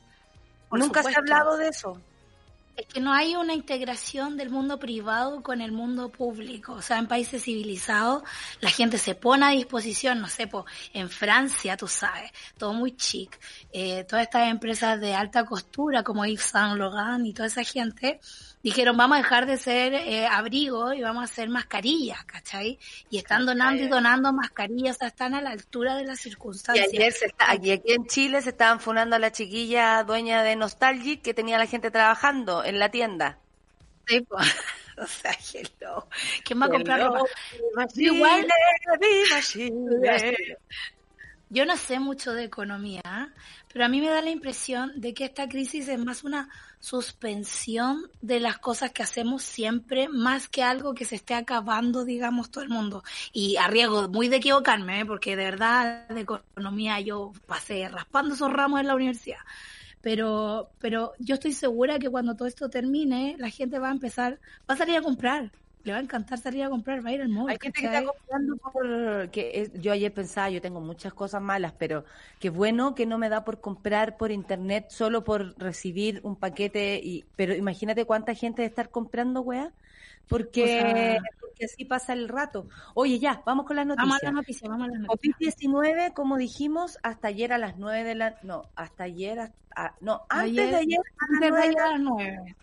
Nunca 0.70 1.02
se 1.02 1.14
ha 1.14 1.18
hablado 1.18 1.58
de 1.58 1.68
eso. 1.68 2.00
Es 2.76 2.86
que 2.86 2.98
no 2.98 3.12
hay 3.12 3.36
una 3.36 3.52
integración 3.52 4.38
del 4.38 4.48
mundo 4.48 4.78
privado 4.78 5.42
con 5.42 5.60
el 5.60 5.70
mundo 5.70 6.08
público. 6.08 6.72
O 6.72 6.80
sea, 6.80 6.96
en 6.96 7.06
países 7.06 7.44
civilizados 7.44 8.22
la 8.60 8.70
gente 8.70 8.96
se 8.96 9.14
pone 9.14 9.44
a 9.44 9.50
disposición, 9.50 10.18
no 10.18 10.28
sé, 10.28 10.48
en 10.94 11.10
Francia, 11.10 11.76
tú 11.76 11.86
sabes, 11.86 12.32
todo 12.56 12.72
muy 12.72 12.96
chic. 12.96 13.38
Eh, 13.70 14.04
todas 14.04 14.24
estas 14.24 14.48
empresas 14.48 14.98
de 14.98 15.14
alta 15.14 15.44
costura 15.44 16.02
como 16.02 16.24
Yves 16.24 16.40
Saint 16.40 16.78
Laurent 16.78 17.26
y 17.26 17.34
toda 17.34 17.48
esa 17.48 17.64
gente 17.64 18.18
dijeron 18.64 18.96
vamos 18.96 19.18
a 19.18 19.22
dejar 19.22 19.46
de 19.46 19.58
ser 19.58 19.94
eh, 19.94 20.26
abrigo 20.26 20.94
y 20.94 21.02
vamos 21.02 21.20
a 21.20 21.24
hacer 21.24 21.50
mascarillas, 21.50 22.24
¿cachai? 22.24 22.78
Y 23.10 23.18
están 23.18 23.44
donando 23.44 23.82
y 23.82 23.88
donando 23.88 24.32
mascarillas, 24.32 24.96
o 24.96 24.98
sea, 25.00 25.08
están 25.08 25.34
a 25.34 25.42
la 25.42 25.50
altura 25.50 25.96
de 25.96 26.04
las 26.04 26.18
circunstancias. 26.18 26.88
Y 26.92 26.96
ayer 26.96 27.12
se 27.12 27.26
está, 27.26 27.52
aquí, 27.52 27.78
en 27.84 28.06
Chile 28.06 28.40
se 28.40 28.48
estaban 28.48 28.80
funando 28.80 29.16
a 29.16 29.18
la 29.18 29.30
chiquilla 29.30 30.02
dueña 30.02 30.42
de 30.42 30.56
Nostalgic 30.56 31.20
que 31.20 31.34
tenía 31.34 31.58
la 31.58 31.66
gente 31.66 31.90
trabajando 31.90 32.64
en 32.64 32.78
la 32.78 32.90
tienda. 32.90 33.38
Sí, 34.06 34.22
pues. 34.22 34.46
O 34.96 35.08
sea, 35.08 35.36
hello. 35.52 36.06
¿Quién 36.44 36.62
va 36.62 36.66
a 36.66 36.68
comprar 36.68 37.02
ropa? 37.02 37.24
Igual. 37.96 38.46
Yo 41.50 41.66
no 41.66 41.76
sé 41.76 41.98
mucho 41.98 42.32
de 42.32 42.44
economía, 42.44 43.34
pero 43.72 43.84
a 43.84 43.88
mí 43.88 44.00
me 44.00 44.08
da 44.08 44.22
la 44.22 44.30
impresión 44.30 44.92
de 45.00 45.14
que 45.14 45.24
esta 45.24 45.48
crisis 45.48 45.88
es 45.88 45.98
más 45.98 46.22
una 46.22 46.48
suspensión 46.84 48.10
de 48.20 48.40
las 48.40 48.58
cosas 48.58 48.92
que 48.92 49.02
hacemos 49.02 49.42
siempre, 49.42 50.06
más 50.10 50.50
que 50.50 50.62
algo 50.62 50.92
que 50.94 51.06
se 51.06 51.16
esté 51.16 51.32
acabando, 51.32 52.04
digamos, 52.04 52.50
todo 52.50 52.62
el 52.62 52.68
mundo. 52.68 53.02
Y 53.32 53.56
arriesgo 53.56 54.06
muy 54.08 54.28
de 54.28 54.36
equivocarme, 54.36 55.00
¿eh? 55.00 55.06
porque 55.06 55.34
de 55.34 55.44
verdad 55.44 56.06
de 56.08 56.20
economía 56.20 57.00
yo 57.00 57.32
pasé 57.46 57.88
raspando 57.88 58.34
esos 58.34 58.52
ramos 58.52 58.80
en 58.80 58.88
la 58.88 58.96
universidad. 58.96 59.38
Pero, 60.02 60.68
pero 60.78 61.14
yo 61.18 61.36
estoy 61.36 61.52
segura 61.52 61.98
que 61.98 62.10
cuando 62.10 62.36
todo 62.36 62.46
esto 62.46 62.68
termine, 62.68 63.36
la 63.38 63.48
gente 63.48 63.78
va 63.78 63.88
a 63.88 63.92
empezar, 63.92 64.38
va 64.68 64.74
a 64.74 64.76
salir 64.76 64.98
a 64.98 65.02
comprar 65.02 65.52
le 65.84 65.92
va 65.92 65.98
a 65.98 66.02
encantar 66.02 66.38
salir 66.38 66.64
a 66.64 66.70
comprar, 66.70 67.04
va 67.04 67.10
a 67.10 67.12
ir 67.12 67.20
al 67.20 67.28
mall. 67.28 67.50
Hay 67.50 67.58
gente 67.60 67.80
que 67.80 67.86
está 67.86 68.04
comprando 68.04 68.56
por... 68.56 69.30
Que 69.30 69.70
yo 69.74 69.92
ayer 69.92 70.12
pensaba, 70.12 70.48
yo 70.48 70.62
tengo 70.62 70.80
muchas 70.80 71.12
cosas 71.12 71.42
malas, 71.42 71.74
pero 71.78 72.04
qué 72.40 72.48
bueno 72.48 72.94
que 72.94 73.04
no 73.04 73.18
me 73.18 73.28
da 73.28 73.44
por 73.44 73.60
comprar 73.60 74.16
por 74.16 74.32
internet 74.32 74.86
solo 74.88 75.24
por 75.24 75.58
recibir 75.58 76.20
un 76.22 76.36
paquete. 76.36 77.00
y 77.04 77.24
Pero 77.36 77.54
imagínate 77.54 78.06
cuánta 78.06 78.34
gente 78.34 78.62
de 78.62 78.68
estar 78.68 78.88
comprando, 78.88 79.42
weá. 79.42 79.72
Porque, 80.26 81.18
porque 81.38 81.66
así 81.66 81.84
pasa 81.84 82.14
el 82.14 82.30
rato. 82.30 82.66
Oye, 82.94 83.18
ya, 83.18 83.42
vamos 83.44 83.66
con 83.66 83.76
las 83.76 83.86
noticias. 83.86 84.08
Vamos 84.08 84.22
a 84.22 84.24
las 84.24 84.34
noticias, 84.34 84.70
vamos 84.70 84.88
a 84.88 84.90
las 84.90 85.00
noticias. 85.00 85.56
COVID-19, 85.58 86.14
como 86.14 86.38
dijimos, 86.38 86.98
hasta 87.02 87.28
ayer 87.28 87.52
a 87.52 87.58
las 87.58 87.76
9 87.76 88.04
de 88.04 88.14
la... 88.14 88.38
No, 88.42 88.62
hasta 88.74 89.04
ayer... 89.04 89.52
no, 90.00 90.22
antes 90.30 90.70
de 90.70 90.76
ayer 90.76 91.00
a 91.42 91.50
las 91.90 92.00
9. 92.00 92.56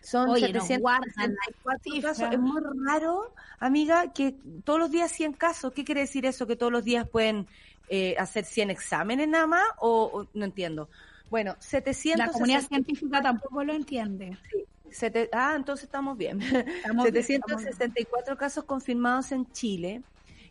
Son 0.00 0.34
764 0.34 2.02
casos. 2.02 2.32
Es 2.32 2.38
muy 2.38 2.60
raro, 2.86 3.32
amiga, 3.58 4.12
que 4.12 4.34
todos 4.64 4.78
los 4.78 4.90
días 4.90 5.10
100 5.12 5.34
casos. 5.34 5.72
¿Qué 5.72 5.84
quiere 5.84 6.02
decir 6.02 6.26
eso? 6.26 6.46
¿Que 6.46 6.56
todos 6.56 6.72
los 6.72 6.84
días 6.84 7.08
pueden 7.08 7.46
eh, 7.88 8.16
hacer 8.18 8.44
100 8.44 8.70
exámenes 8.70 9.28
nada 9.28 9.46
más? 9.46 9.64
O, 9.80 10.26
no 10.34 10.44
entiendo. 10.44 10.88
Bueno, 11.30 11.56
700... 11.58 12.26
La 12.26 12.32
comunidad 12.32 12.62
científica 12.62 13.20
tampoco 13.20 13.62
lo 13.64 13.72
entiende. 13.72 14.38
ah, 15.32 15.54
entonces 15.56 15.84
estamos 15.84 16.16
bien. 16.16 16.40
764 16.40 18.36
casos 18.38 18.64
confirmados 18.64 19.32
en 19.32 19.50
Chile. 19.52 20.02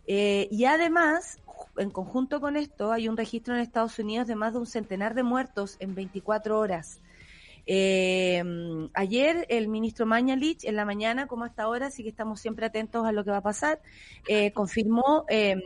Eh, 0.05 0.47
y 0.51 0.65
además, 0.65 1.39
en 1.77 1.89
conjunto 1.89 2.39
con 2.39 2.55
esto, 2.55 2.91
hay 2.91 3.09
un 3.09 3.17
registro 3.17 3.55
en 3.55 3.61
Estados 3.61 3.97
Unidos 3.99 4.27
de 4.27 4.35
más 4.35 4.53
de 4.53 4.59
un 4.59 4.67
centenar 4.67 5.15
de 5.15 5.23
muertos 5.23 5.77
en 5.79 5.95
24 5.95 6.59
horas. 6.59 6.99
Eh, 7.69 8.41
ayer 8.93 9.45
el 9.49 9.67
ministro 9.67 10.05
Mañalich, 10.05 10.63
en 10.63 10.77
la 10.77 10.85
mañana 10.85 11.27
como 11.27 11.43
hasta 11.43 11.63
ahora, 11.63 11.87
así 11.87 12.01
que 12.01 12.09
estamos 12.09 12.39
siempre 12.39 12.65
atentos 12.65 13.05
a 13.05 13.11
lo 13.11 13.25
que 13.25 13.31
va 13.31 13.37
a 13.37 13.43
pasar, 13.43 13.81
eh, 14.27 14.53
confirmó 14.53 15.25
eh, 15.27 15.57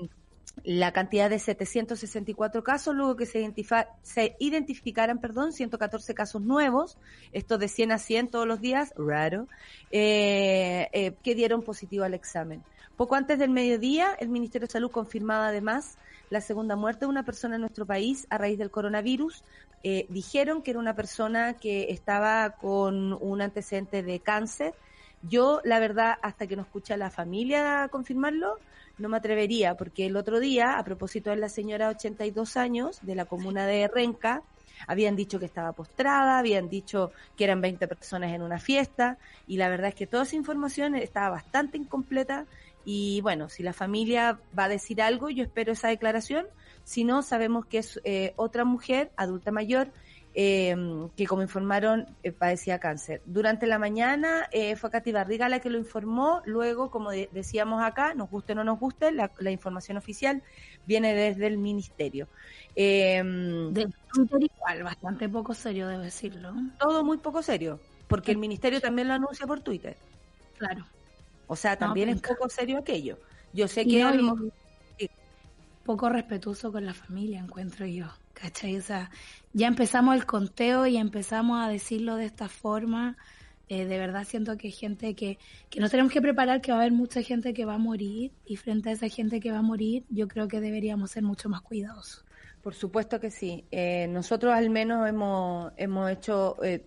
la 0.63 0.91
cantidad 0.91 1.29
de 1.29 1.37
764 1.37 2.63
casos, 2.63 2.95
luego 2.95 3.15
que 3.15 3.27
se, 3.27 4.35
identificaran, 4.39 5.19
perdón, 5.21 5.53
114 5.53 6.13
casos 6.15 6.41
nuevos, 6.41 6.97
esto 7.31 7.59
de 7.59 7.67
100 7.67 7.91
a 7.91 7.97
100 7.99 8.27
todos 8.29 8.47
los 8.47 8.59
días, 8.59 8.93
raro, 8.97 9.47
que 9.91 11.11
dieron 11.23 11.61
positivo 11.61 12.03
al 12.03 12.15
examen. 12.15 12.63
Poco 12.97 13.15
antes 13.15 13.39
del 13.39 13.49
mediodía, 13.49 14.13
el 14.19 14.29
Ministerio 14.29 14.67
de 14.67 14.73
Salud 14.73 14.91
confirmaba 14.91 15.47
además 15.47 15.97
la 16.31 16.41
segunda 16.41 16.75
muerte 16.75 17.05
de 17.05 17.09
una 17.09 17.23
persona 17.23 17.55
en 17.55 17.61
nuestro 17.61 17.85
país 17.85 18.25
a 18.29 18.37
raíz 18.37 18.57
del 18.57 18.71
coronavirus. 18.71 19.43
Eh, 19.83 20.05
dijeron 20.09 20.61
que 20.61 20.71
era 20.71 20.79
una 20.79 20.95
persona 20.95 21.53
que 21.53 21.91
estaba 21.91 22.51
con 22.51 23.13
un 23.13 23.41
antecedente 23.41 24.03
de 24.03 24.19
cáncer. 24.19 24.73
Yo, 25.23 25.61
la 25.63 25.79
verdad, 25.79 26.17
hasta 26.21 26.47
que 26.47 26.55
no 26.55 26.63
escucha 26.63 26.97
la 26.97 27.09
familia 27.09 27.87
confirmarlo, 27.91 28.57
no 28.97 29.09
me 29.09 29.17
atrevería, 29.17 29.75
porque 29.75 30.05
el 30.05 30.17
otro 30.17 30.39
día, 30.39 30.77
a 30.77 30.83
propósito 30.83 31.29
de 31.31 31.37
la 31.37 31.49
señora 31.49 31.89
82 31.89 32.57
años 32.57 32.99
de 33.01 33.15
la 33.15 33.25
comuna 33.25 33.65
de 33.65 33.87
Renca, 33.87 34.43
habían 34.87 35.15
dicho 35.15 35.39
que 35.39 35.45
estaba 35.45 35.73
postrada, 35.73 36.39
habían 36.39 36.69
dicho 36.69 37.11
que 37.35 37.43
eran 37.43 37.61
20 37.61 37.87
personas 37.87 38.33
en 38.33 38.41
una 38.41 38.59
fiesta, 38.59 39.17
y 39.47 39.57
la 39.57 39.69
verdad 39.69 39.89
es 39.89 39.95
que 39.95 40.07
toda 40.07 40.23
esa 40.23 40.35
información 40.35 40.95
estaba 40.95 41.29
bastante 41.29 41.77
incompleta 41.77 42.45
y 42.83 43.21
bueno, 43.21 43.49
si 43.49 43.63
la 43.63 43.73
familia 43.73 44.39
va 44.57 44.65
a 44.65 44.69
decir 44.69 45.01
algo, 45.01 45.29
yo 45.29 45.43
espero 45.43 45.73
esa 45.73 45.89
declaración. 45.89 46.47
Si 46.83 47.03
no, 47.03 47.21
sabemos 47.21 47.65
que 47.65 47.79
es 47.79 47.99
eh, 48.03 48.33
otra 48.35 48.65
mujer 48.65 49.11
adulta 49.15 49.51
mayor 49.51 49.89
eh, 50.33 50.75
que, 51.15 51.27
como 51.27 51.41
informaron, 51.41 52.07
eh, 52.23 52.31
padecía 52.31 52.79
cáncer. 52.79 53.21
Durante 53.25 53.67
la 53.67 53.79
mañana 53.79 54.49
fue 54.77 54.89
Katy 54.89 55.11
Barriga 55.11 55.49
la 55.49 55.59
que 55.59 55.69
lo 55.69 55.77
informó. 55.77 56.41
Luego, 56.45 56.89
como 56.89 57.11
decíamos 57.11 57.83
acá, 57.83 58.13
nos 58.13 58.29
guste 58.29 58.53
o 58.53 58.55
no 58.55 58.63
nos 58.63 58.79
guste, 58.79 59.11
la, 59.11 59.51
información 59.51 59.97
oficial 59.97 60.41
viene 60.85 61.13
desde 61.13 61.47
el 61.47 61.57
ministerio. 61.57 62.27
de 62.75 63.89
Twitter 64.13 64.43
igual, 64.43 64.83
bastante 64.83 65.29
poco 65.29 65.53
serio, 65.53 65.87
debo 65.87 66.01
decirlo. 66.01 66.53
Todo 66.79 67.03
muy 67.03 67.17
poco 67.17 67.41
serio, 67.41 67.79
porque 68.07 68.31
el 68.31 68.37
ministerio 68.37 68.79
también 68.81 69.07
lo 69.07 69.13
anuncia 69.13 69.45
por 69.45 69.59
Twitter. 69.61 69.97
Claro. 70.57 70.85
O 71.47 71.55
sea, 71.55 71.75
también 71.75 72.07
es 72.07 72.21
poco 72.21 72.47
serio 72.47 72.77
aquello. 72.77 73.17
Yo 73.51 73.67
sé 73.67 73.85
que... 73.85 74.01
poco 75.83 76.09
respetuoso 76.09 76.71
con 76.71 76.85
la 76.85 76.93
familia, 76.93 77.39
encuentro 77.39 77.85
yo. 77.85 78.07
¿Cachai? 78.33 78.77
O 78.77 78.81
sea, 78.81 79.11
ya 79.53 79.67
empezamos 79.67 80.15
el 80.15 80.25
conteo 80.25 80.87
y 80.87 80.97
empezamos 80.97 81.63
a 81.63 81.69
decirlo 81.69 82.15
de 82.15 82.25
esta 82.25 82.47
forma. 82.49 83.17
Eh, 83.69 83.85
de 83.85 83.97
verdad 83.97 84.25
siento 84.25 84.57
que 84.57 84.67
hay 84.67 84.73
gente 84.73 85.13
que, 85.15 85.37
que 85.69 85.79
nos 85.79 85.91
tenemos 85.91 86.11
que 86.11 86.21
preparar, 86.21 86.61
que 86.61 86.71
va 86.71 86.79
a 86.79 86.81
haber 86.81 86.91
mucha 86.91 87.21
gente 87.21 87.53
que 87.53 87.65
va 87.65 87.75
a 87.75 87.77
morir 87.77 88.31
y 88.45 88.55
frente 88.57 88.89
a 88.89 88.93
esa 88.93 89.07
gente 89.09 89.39
que 89.39 89.51
va 89.51 89.59
a 89.59 89.61
morir, 89.63 90.03
yo 90.09 90.27
creo 90.27 90.47
que 90.47 90.59
deberíamos 90.59 91.11
ser 91.11 91.23
mucho 91.23 91.49
más 91.49 91.61
cuidadosos. 91.61 92.25
Por 92.61 92.75
supuesto 92.75 93.19
que 93.19 93.31
sí. 93.31 93.65
Eh, 93.71 94.07
nosotros 94.09 94.53
al 94.53 94.69
menos 94.69 95.07
hemos, 95.07 95.71
hemos 95.77 96.11
hecho... 96.11 96.57
Eh, 96.63 96.85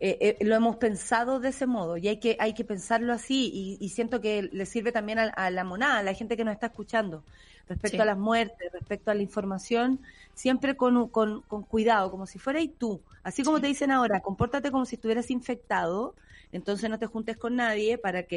eh, 0.00 0.36
lo 0.44 0.54
hemos 0.54 0.76
pensado 0.76 1.40
de 1.40 1.48
ese 1.50 1.66
modo 1.66 1.96
y 1.96 2.08
hay 2.08 2.18
que, 2.18 2.36
hay 2.38 2.52
que 2.52 2.64
pensarlo 2.64 3.12
así 3.12 3.78
y, 3.80 3.88
siento 3.88 4.20
que 4.20 4.42
le 4.52 4.66
sirve 4.66 4.92
también 4.92 5.18
a, 5.18 5.50
la 5.50 5.64
monada, 5.64 5.98
a 5.98 6.02
la 6.02 6.12
gente 6.12 6.36
que 6.36 6.44
nos 6.44 6.52
está 6.52 6.66
escuchando, 6.66 7.24
respecto 7.68 8.02
a 8.02 8.04
las 8.04 8.18
muertes, 8.18 8.72
respecto 8.72 9.10
a 9.10 9.14
la 9.14 9.22
información, 9.22 10.00
siempre 10.34 10.76
con, 10.76 11.08
con, 11.08 11.42
cuidado, 11.68 12.10
como 12.10 12.26
si 12.26 12.38
fueras 12.38 12.64
tú. 12.78 13.00
Así 13.22 13.42
como 13.42 13.60
te 13.60 13.66
dicen 13.66 13.90
ahora, 13.90 14.20
compórtate 14.20 14.70
como 14.70 14.84
si 14.84 14.96
estuvieras 14.96 15.30
infectado, 15.30 16.14
entonces 16.52 16.88
no 16.90 16.98
te 16.98 17.06
juntes 17.06 17.36
con 17.36 17.56
nadie 17.56 17.98
para 17.98 18.24
que 18.24 18.36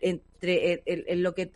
entre 0.00 0.82
en 0.84 1.22
lo 1.22 1.34
que 1.34 1.50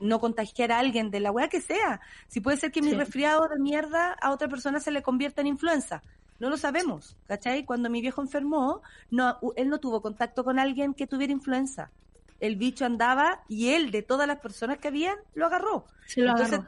no 0.00 0.20
contagiar 0.20 0.72
a 0.72 0.78
alguien 0.78 1.10
de 1.10 1.20
la 1.20 1.30
weá 1.30 1.48
que 1.48 1.60
sea. 1.60 2.00
Si 2.28 2.40
puede 2.40 2.56
ser 2.56 2.70
que 2.70 2.82
mi 2.82 2.92
resfriado 2.92 3.48
de 3.48 3.58
mierda 3.58 4.12
a 4.12 4.32
otra 4.32 4.48
persona 4.48 4.80
se 4.80 4.90
le 4.90 5.02
convierta 5.02 5.40
en 5.40 5.48
influenza. 5.48 6.02
No 6.38 6.50
lo 6.50 6.58
sabemos, 6.58 7.16
¿cachai? 7.26 7.64
Cuando 7.64 7.88
mi 7.88 8.02
viejo 8.02 8.20
enfermó, 8.20 8.82
no, 9.10 9.38
él 9.56 9.70
no 9.70 9.78
tuvo 9.78 10.02
contacto 10.02 10.44
con 10.44 10.58
alguien 10.58 10.92
que 10.92 11.06
tuviera 11.06 11.32
influenza. 11.32 11.90
El 12.40 12.56
bicho 12.56 12.84
andaba 12.84 13.42
y 13.48 13.70
él, 13.70 13.90
de 13.90 14.02
todas 14.02 14.26
las 14.26 14.40
personas 14.40 14.78
que 14.78 14.88
habían, 14.88 15.16
lo 15.34 15.46
agarró. 15.46 15.86
entonces, 16.16 16.60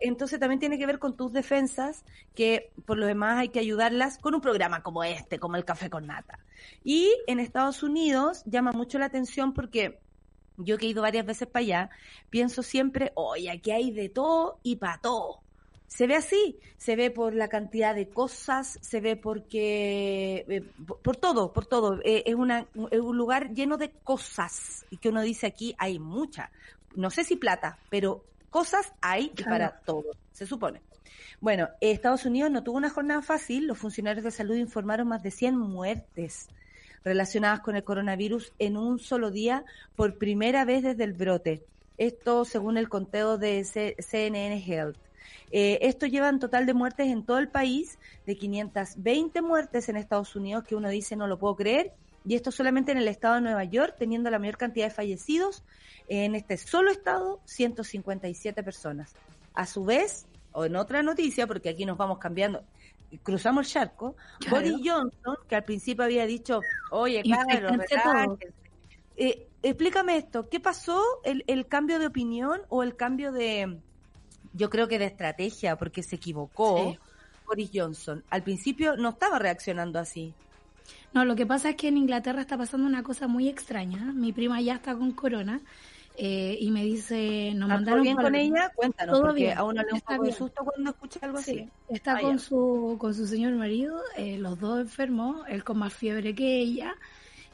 entonces 0.00 0.40
también 0.40 0.58
tiene 0.58 0.78
que 0.78 0.86
ver 0.86 0.98
con 0.98 1.16
tus 1.16 1.32
defensas, 1.32 2.04
que 2.34 2.70
por 2.86 2.98
lo 2.98 3.06
demás 3.06 3.38
hay 3.38 3.50
que 3.50 3.58
ayudarlas 3.58 4.18
con 4.18 4.34
un 4.34 4.40
programa 4.40 4.82
como 4.82 5.04
este, 5.04 5.38
como 5.38 5.56
el 5.56 5.64
Café 5.64 5.90
con 5.90 6.06
Nata. 6.06 6.38
Y 6.84 7.12
en 7.26 7.40
Estados 7.40 7.82
Unidos 7.82 8.42
llama 8.46 8.72
mucho 8.72 8.98
la 8.98 9.06
atención 9.06 9.52
porque 9.52 9.98
yo 10.56 10.78
que 10.78 10.86
he 10.86 10.90
ido 10.90 11.02
varias 11.02 11.26
veces 11.26 11.48
para 11.48 11.62
allá, 11.62 11.90
pienso 12.30 12.62
siempre, 12.62 13.12
oye, 13.14 13.50
aquí 13.50 13.70
hay 13.70 13.90
de 13.90 14.08
todo 14.08 14.58
y 14.62 14.76
para 14.76 14.98
todo 14.98 15.41
se 15.92 16.06
ve 16.06 16.16
así, 16.16 16.58
se 16.78 16.96
ve 16.96 17.10
por 17.10 17.34
la 17.34 17.48
cantidad 17.48 17.94
de 17.94 18.08
cosas, 18.08 18.78
se 18.80 19.02
ve 19.02 19.14
porque, 19.14 20.46
eh, 20.48 20.64
por, 21.02 21.18
todo, 21.18 21.52
por 21.52 21.66
todo. 21.66 22.00
Eh, 22.02 22.22
es, 22.24 22.34
una, 22.34 22.66
es 22.90 22.98
un 22.98 23.18
lugar 23.18 23.52
lleno 23.52 23.76
de 23.76 23.90
cosas 23.90 24.86
y 24.88 24.96
que 24.96 25.10
uno 25.10 25.20
dice 25.20 25.46
aquí 25.46 25.74
hay 25.76 25.98
mucha. 25.98 26.50
No 26.96 27.10
sé 27.10 27.24
si 27.24 27.36
plata, 27.36 27.76
pero 27.90 28.24
cosas 28.48 28.90
hay 29.02 29.32
y 29.36 29.42
para 29.42 29.80
todo, 29.80 30.16
se 30.32 30.46
supone. 30.46 30.80
Bueno, 31.42 31.68
Estados 31.82 32.24
Unidos 32.24 32.50
no 32.50 32.62
tuvo 32.62 32.78
una 32.78 32.88
jornada 32.88 33.20
fácil. 33.20 33.66
Los 33.66 33.76
funcionarios 33.76 34.24
de 34.24 34.30
salud 34.30 34.56
informaron 34.56 35.08
más 35.08 35.22
de 35.22 35.30
100 35.30 35.58
muertes 35.58 36.48
relacionadas 37.04 37.60
con 37.60 37.76
el 37.76 37.84
coronavirus 37.84 38.54
en 38.58 38.78
un 38.78 38.98
solo 38.98 39.30
día 39.30 39.66
por 39.94 40.16
primera 40.16 40.64
vez 40.64 40.84
desde 40.84 41.04
el 41.04 41.12
brote. 41.12 41.66
Esto 41.98 42.46
según 42.46 42.78
el 42.78 42.88
conteo 42.88 43.36
de 43.36 43.62
CNN 43.62 44.56
Health. 44.56 44.96
Eh, 45.52 45.78
esto 45.82 46.06
lleva 46.06 46.30
en 46.30 46.38
total 46.38 46.64
de 46.64 46.72
muertes 46.72 47.08
en 47.08 47.24
todo 47.24 47.38
el 47.38 47.48
país 47.48 47.98
de 48.26 48.36
520 48.36 49.42
muertes 49.42 49.88
en 49.90 49.96
Estados 49.96 50.34
Unidos, 50.34 50.64
que 50.64 50.74
uno 50.74 50.88
dice 50.88 51.14
no 51.14 51.26
lo 51.26 51.38
puedo 51.38 51.56
creer, 51.56 51.92
y 52.24 52.34
esto 52.34 52.50
solamente 52.50 52.92
en 52.92 52.98
el 52.98 53.06
estado 53.06 53.34
de 53.34 53.42
Nueva 53.42 53.64
York, 53.64 53.96
teniendo 53.98 54.30
la 54.30 54.38
mayor 54.38 54.56
cantidad 54.56 54.86
de 54.86 54.94
fallecidos, 54.94 55.62
en 56.08 56.34
este 56.34 56.56
solo 56.56 56.90
estado, 56.90 57.40
157 57.44 58.62
personas. 58.62 59.14
A 59.54 59.66
su 59.66 59.84
vez, 59.84 60.26
o 60.52 60.64
en 60.64 60.76
otra 60.76 61.02
noticia, 61.02 61.46
porque 61.46 61.68
aquí 61.68 61.84
nos 61.84 61.98
vamos 61.98 62.18
cambiando, 62.18 62.64
cruzamos 63.22 63.66
el 63.66 63.72
charco, 63.72 64.16
Boris 64.48 64.76
Johnson, 64.82 65.36
que 65.48 65.56
al 65.56 65.64
principio 65.64 66.04
había 66.04 66.24
dicho, 66.24 66.60
oye, 66.90 67.22
claro, 67.22 68.38
eh, 69.16 69.48
explícame 69.62 70.16
esto, 70.16 70.48
¿qué 70.48 70.60
pasó 70.60 71.02
el, 71.24 71.44
el 71.46 71.66
cambio 71.66 71.98
de 71.98 72.06
opinión 72.06 72.62
o 72.70 72.82
el 72.82 72.96
cambio 72.96 73.32
de, 73.32 73.78
yo 74.52 74.70
creo 74.70 74.88
que 74.88 74.98
de 74.98 75.06
estrategia, 75.06 75.76
porque 75.76 76.02
se 76.02 76.16
equivocó 76.16 76.96
Boris 77.46 77.70
Johnson? 77.72 78.24
Al 78.30 78.42
principio 78.42 78.96
no 78.96 79.10
estaba 79.10 79.38
reaccionando 79.38 79.98
así. 79.98 80.34
No, 81.12 81.24
lo 81.24 81.36
que 81.36 81.46
pasa 81.46 81.70
es 81.70 81.76
que 81.76 81.88
en 81.88 81.98
Inglaterra 81.98 82.40
está 82.40 82.56
pasando 82.56 82.86
una 82.86 83.02
cosa 83.02 83.26
muy 83.28 83.48
extraña. 83.48 84.12
Mi 84.12 84.32
prima 84.32 84.60
ya 84.60 84.74
está 84.74 84.94
con 84.94 85.12
corona 85.12 85.60
eh, 86.16 86.58
y 86.60 86.70
me 86.70 86.84
dice, 86.84 87.52
nos 87.54 87.68
mandaron 87.68 88.02
bien 88.02 88.16
con 88.16 88.34
ella? 88.34 88.70
Cuéntanos, 88.74 89.14
todo 89.14 89.28
porque 89.28 89.44
bien. 89.44 89.58
a 89.58 89.64
uno 89.64 89.82
le 89.82 89.92
un 89.92 90.00
poco 90.00 90.24
de 90.24 90.32
susto 90.32 90.64
cuando 90.64 90.90
escucha 90.90 91.20
algo 91.22 91.38
así. 91.38 91.68
Está 91.88 92.20
con 92.20 92.38
su 92.38 92.96
con 92.98 93.14
su 93.14 93.26
señor 93.26 93.54
marido, 93.54 94.00
eh, 94.16 94.38
los 94.38 94.60
dos 94.60 94.80
enfermos, 94.80 95.46
él 95.48 95.64
con 95.64 95.78
más 95.78 95.92
fiebre 95.92 96.34
que 96.34 96.58
ella, 96.58 96.94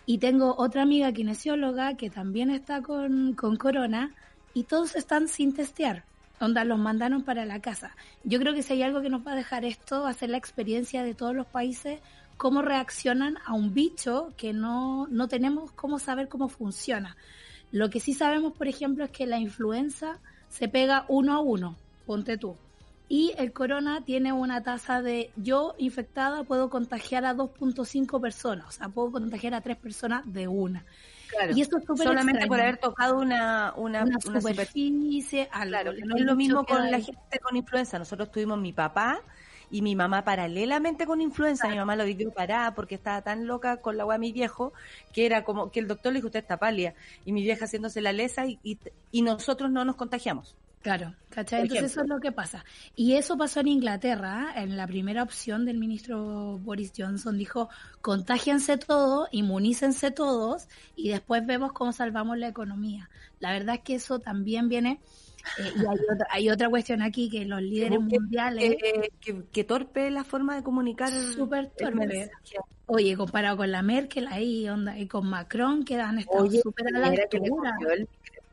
y 0.06 0.18
tengo 0.18 0.56
otra 0.56 0.82
amiga 0.82 1.12
kinesióloga 1.12 1.96
que 1.96 2.10
también 2.10 2.50
está 2.50 2.82
con, 2.82 3.34
con 3.34 3.56
corona, 3.56 4.14
y 4.54 4.64
todos 4.64 4.96
están 4.96 5.28
sin 5.28 5.54
testear. 5.54 6.04
Onda, 6.40 6.64
los 6.64 6.78
mandaron 6.78 7.22
para 7.22 7.44
la 7.44 7.60
casa. 7.60 7.96
Yo 8.24 8.38
creo 8.38 8.54
que 8.54 8.62
si 8.62 8.74
hay 8.74 8.82
algo 8.82 9.00
que 9.00 9.10
nos 9.10 9.26
va 9.26 9.32
a 9.32 9.36
dejar 9.36 9.64
esto, 9.64 10.02
va 10.02 10.10
a 10.10 10.14
ser 10.14 10.30
la 10.30 10.36
experiencia 10.36 11.02
de 11.02 11.14
todos 11.14 11.34
los 11.34 11.46
países, 11.46 12.00
cómo 12.36 12.62
reaccionan 12.62 13.38
a 13.44 13.54
un 13.54 13.74
bicho 13.74 14.32
que 14.36 14.52
no, 14.52 15.08
no 15.08 15.28
tenemos 15.28 15.72
cómo 15.72 15.98
saber 15.98 16.28
cómo 16.28 16.48
funciona. 16.48 17.16
Lo 17.72 17.90
que 17.90 18.00
sí 18.00 18.14
sabemos, 18.14 18.54
por 18.54 18.68
ejemplo, 18.68 19.04
es 19.04 19.10
que 19.10 19.26
la 19.26 19.38
influenza 19.38 20.18
se 20.48 20.68
pega 20.68 21.04
uno 21.08 21.34
a 21.34 21.40
uno, 21.40 21.76
ponte 22.06 22.38
tú. 22.38 22.56
Y 23.08 23.32
el 23.38 23.52
corona 23.52 24.02
tiene 24.04 24.32
una 24.32 24.62
tasa 24.62 25.02
de 25.02 25.30
yo 25.36 25.74
infectada 25.78 26.44
puedo 26.44 26.70
contagiar 26.70 27.24
a 27.24 27.34
2.5 27.34 28.20
personas, 28.20 28.66
o 28.68 28.70
sea, 28.70 28.88
puedo 28.88 29.10
contagiar 29.12 29.54
a 29.54 29.62
tres 29.62 29.78
personas 29.78 30.30
de 30.32 30.46
una. 30.46 30.84
Y 31.54 31.60
esto 31.60 31.78
es 31.78 31.84
Solamente 31.84 32.46
por 32.46 32.60
haber 32.60 32.78
tocado 32.78 33.18
una, 33.18 33.72
una, 33.76 34.04
superficie, 34.20 35.48
algo. 35.52 35.92
no 36.04 36.16
es 36.16 36.24
lo 36.24 36.36
mismo 36.36 36.64
con 36.64 36.90
la 36.90 37.00
gente 37.00 37.38
con 37.40 37.56
influenza. 37.56 37.98
Nosotros 37.98 38.30
tuvimos 38.30 38.58
mi 38.58 38.72
papá 38.72 39.22
y 39.70 39.82
mi 39.82 39.94
mamá 39.94 40.24
paralelamente 40.24 41.06
con 41.06 41.20
influenza, 41.20 41.68
mi 41.68 41.76
mamá 41.76 41.96
lo 41.96 42.04
vivió 42.04 42.30
parada 42.30 42.74
porque 42.74 42.94
estaba 42.94 43.22
tan 43.22 43.46
loca 43.46 43.78
con 43.78 43.96
la 43.96 44.04
agua 44.04 44.14
de 44.14 44.20
mi 44.20 44.32
viejo 44.32 44.72
que 45.12 45.26
era 45.26 45.44
como 45.44 45.70
que 45.70 45.80
el 45.80 45.88
doctor 45.88 46.12
le 46.12 46.18
dijo 46.18 46.28
usted 46.28 46.40
está 46.40 46.56
palia 46.56 46.94
y 47.24 47.32
mi 47.32 47.42
vieja 47.42 47.66
haciéndose 47.66 48.00
la 48.00 48.12
lesa 48.12 48.46
y, 48.46 48.58
y, 48.62 49.22
nosotros 49.22 49.70
no 49.70 49.84
nos 49.84 49.96
contagiamos. 49.96 50.56
Claro, 50.82 51.14
¿cachai? 51.28 51.62
Entonces 51.62 51.92
eso 51.92 52.02
es 52.02 52.08
lo 52.08 52.20
que 52.20 52.30
pasa. 52.30 52.64
Y 52.94 53.14
eso 53.14 53.36
pasó 53.36 53.60
en 53.60 53.68
Inglaterra, 53.68 54.52
en 54.54 54.76
la 54.76 54.86
primera 54.86 55.22
opción 55.22 55.64
del 55.64 55.76
ministro 55.78 56.58
Boris 56.58 56.92
Johnson, 56.96 57.36
dijo, 57.36 57.68
contágiense 58.00 58.78
todos, 58.78 59.28
inmunícense 59.32 60.10
todos 60.10 60.68
y 60.94 61.08
después 61.10 61.44
vemos 61.44 61.72
cómo 61.72 61.92
salvamos 61.92 62.38
la 62.38 62.48
economía. 62.48 63.10
La 63.40 63.52
verdad 63.52 63.76
es 63.76 63.80
que 63.82 63.94
eso 63.96 64.20
también 64.20 64.68
viene 64.68 65.00
eh, 65.58 65.72
y 65.76 65.80
hay 65.80 65.98
otra, 66.12 66.26
hay 66.30 66.50
otra 66.50 66.68
cuestión 66.68 67.02
aquí 67.02 67.28
que 67.28 67.44
los 67.44 67.62
líderes 67.62 68.00
mundiales. 68.00 68.76
Eh, 68.82 69.10
que, 69.52 69.64
torpe 69.64 70.10
la 70.10 70.24
forma 70.24 70.56
de 70.56 70.62
comunicar. 70.62 71.10
Súper 71.10 71.70
torpe. 71.70 72.30
Oye, 72.86 73.16
comparado 73.16 73.58
con 73.58 73.70
la 73.70 73.82
Merkel 73.82 74.26
ahí, 74.28 74.66
onda, 74.66 74.98
y 74.98 75.06
con 75.06 75.28
Macron, 75.28 75.84
que 75.84 75.96
han 75.96 76.18
estado 76.18 76.50
súper 76.50 76.86
a 76.88 76.98
la 76.98 77.06
altura. 77.08 77.76
El, 77.94 78.08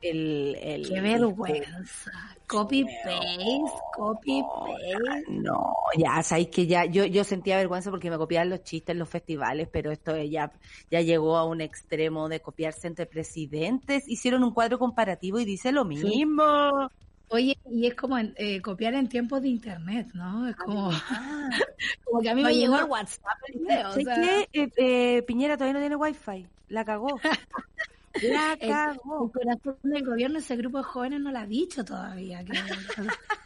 el, 0.10 0.88
Qué 0.88 1.02
vergüenza. 1.02 2.12
Copy 2.48 2.86
paste, 2.86 3.62
copy 3.96 4.44
paste. 4.44 5.24
No, 5.30 5.74
ya 5.98 6.22
sabéis 6.22 6.50
que 6.50 6.68
ya 6.68 6.86
yo 6.86 7.06
yo 7.06 7.24
sentía 7.24 7.58
vergüenza 7.58 7.90
porque 7.90 8.12
me 8.12 8.18
copiaban 8.18 8.50
los 8.50 8.64
chistes 8.64 8.94
en 8.94 9.00
los 9.00 9.10
festivales, 9.10 9.68
pero 9.72 9.92
esto 9.92 10.16
ya 10.18 10.52
ya 10.92 11.02
llegó 11.02 11.38
a 11.38 11.46
un 11.46 11.62
extremo 11.62 12.30
de 12.30 12.42
copiarse 12.42 12.88
entre 12.88 13.08
presidentes. 13.08 14.08
Hicieron 14.08 14.44
un 14.44 14.54
cuadro 14.54 14.78
comparativo 14.78 15.40
y 15.40 15.46
dice 15.46 15.72
lo 15.72 15.86
mismo. 15.86 16.90
Oye, 17.30 17.58
y 17.72 17.88
es 17.88 17.96
como 17.96 18.18
eh, 18.20 18.62
copiar 18.62 18.94
en 18.94 19.10
tiempos 19.10 19.42
de 19.42 19.50
internet, 19.50 20.08
¿no? 20.14 20.48
Es 20.48 20.56
como, 20.56 20.92
como 22.06 22.22
que 22.22 22.30
a 22.30 22.36
mí 22.36 22.44
me 22.44 22.54
llegó 22.54 22.78
el 22.78 22.86
WhatsApp 22.86 23.38
el 23.48 23.60
video. 23.60 23.92
¿Sé 23.92 24.04
que 24.04 24.50
eh, 24.54 24.72
eh, 24.78 25.24
Piñera 25.24 25.58
todavía 25.58 25.74
no 25.74 25.80
tiene 25.80 25.96
wifi? 25.96 26.48
La 26.70 26.86
cagó. 26.86 27.20
La 28.24 28.58
cagó. 28.58 29.26
El, 29.26 29.32
corazón 29.32 29.78
del 29.84 30.06
gobierno, 30.06 30.40
ese 30.40 30.56
grupo 30.56 30.78
de 30.78 30.84
jóvenes 30.84 31.22
no 31.22 31.32
lo 31.32 31.40
ha 31.40 31.46
dicho 31.46 31.84
todavía. 31.84 32.44
Que, 32.44 32.54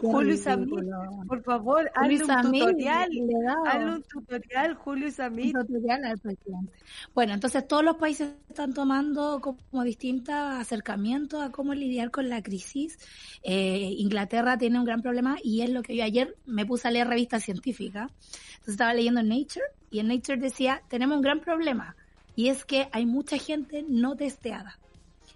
Julio 0.00 0.36
Samir, 0.36 0.84
por 1.26 1.42
favor, 1.42 1.90
hazle 1.94 2.24
un 2.24 2.42
tutorial. 2.42 3.10
Hazle 3.66 3.92
un 3.92 4.02
tutorial, 4.02 4.74
Julio 4.74 5.10
Samir. 5.10 5.52
tutorial 5.52 6.04
al 6.04 6.18
presidente. 6.18 6.72
Bueno, 7.14 7.34
entonces 7.34 7.66
todos 7.66 7.84
los 7.84 7.96
países 7.96 8.34
están 8.48 8.74
tomando 8.74 9.40
como 9.40 9.82
distintos 9.84 10.34
acercamientos 10.34 11.42
a 11.42 11.50
cómo 11.50 11.74
lidiar 11.74 12.10
con 12.10 12.28
la 12.28 12.42
crisis. 12.42 12.98
Eh, 13.42 13.94
Inglaterra 13.98 14.58
tiene 14.58 14.78
un 14.78 14.84
gran 14.84 15.02
problema 15.02 15.36
y 15.42 15.62
es 15.62 15.70
lo 15.70 15.82
que 15.82 15.96
yo 15.96 16.04
ayer 16.04 16.36
me 16.46 16.66
puse 16.66 16.88
a 16.88 16.90
leer 16.90 17.08
revistas 17.08 17.44
científicas. 17.44 18.10
Entonces 18.52 18.74
estaba 18.74 18.94
leyendo 18.94 19.20
en 19.20 19.28
Nature 19.28 19.64
y 19.90 20.00
en 20.00 20.08
Nature 20.08 20.38
decía, 20.38 20.82
tenemos 20.88 21.16
un 21.16 21.22
gran 21.22 21.40
problema 21.40 21.96
y 22.34 22.48
es 22.48 22.64
que 22.64 22.88
hay 22.92 23.06
mucha 23.06 23.36
gente 23.38 23.84
no 23.88 24.16
testeada. 24.16 24.78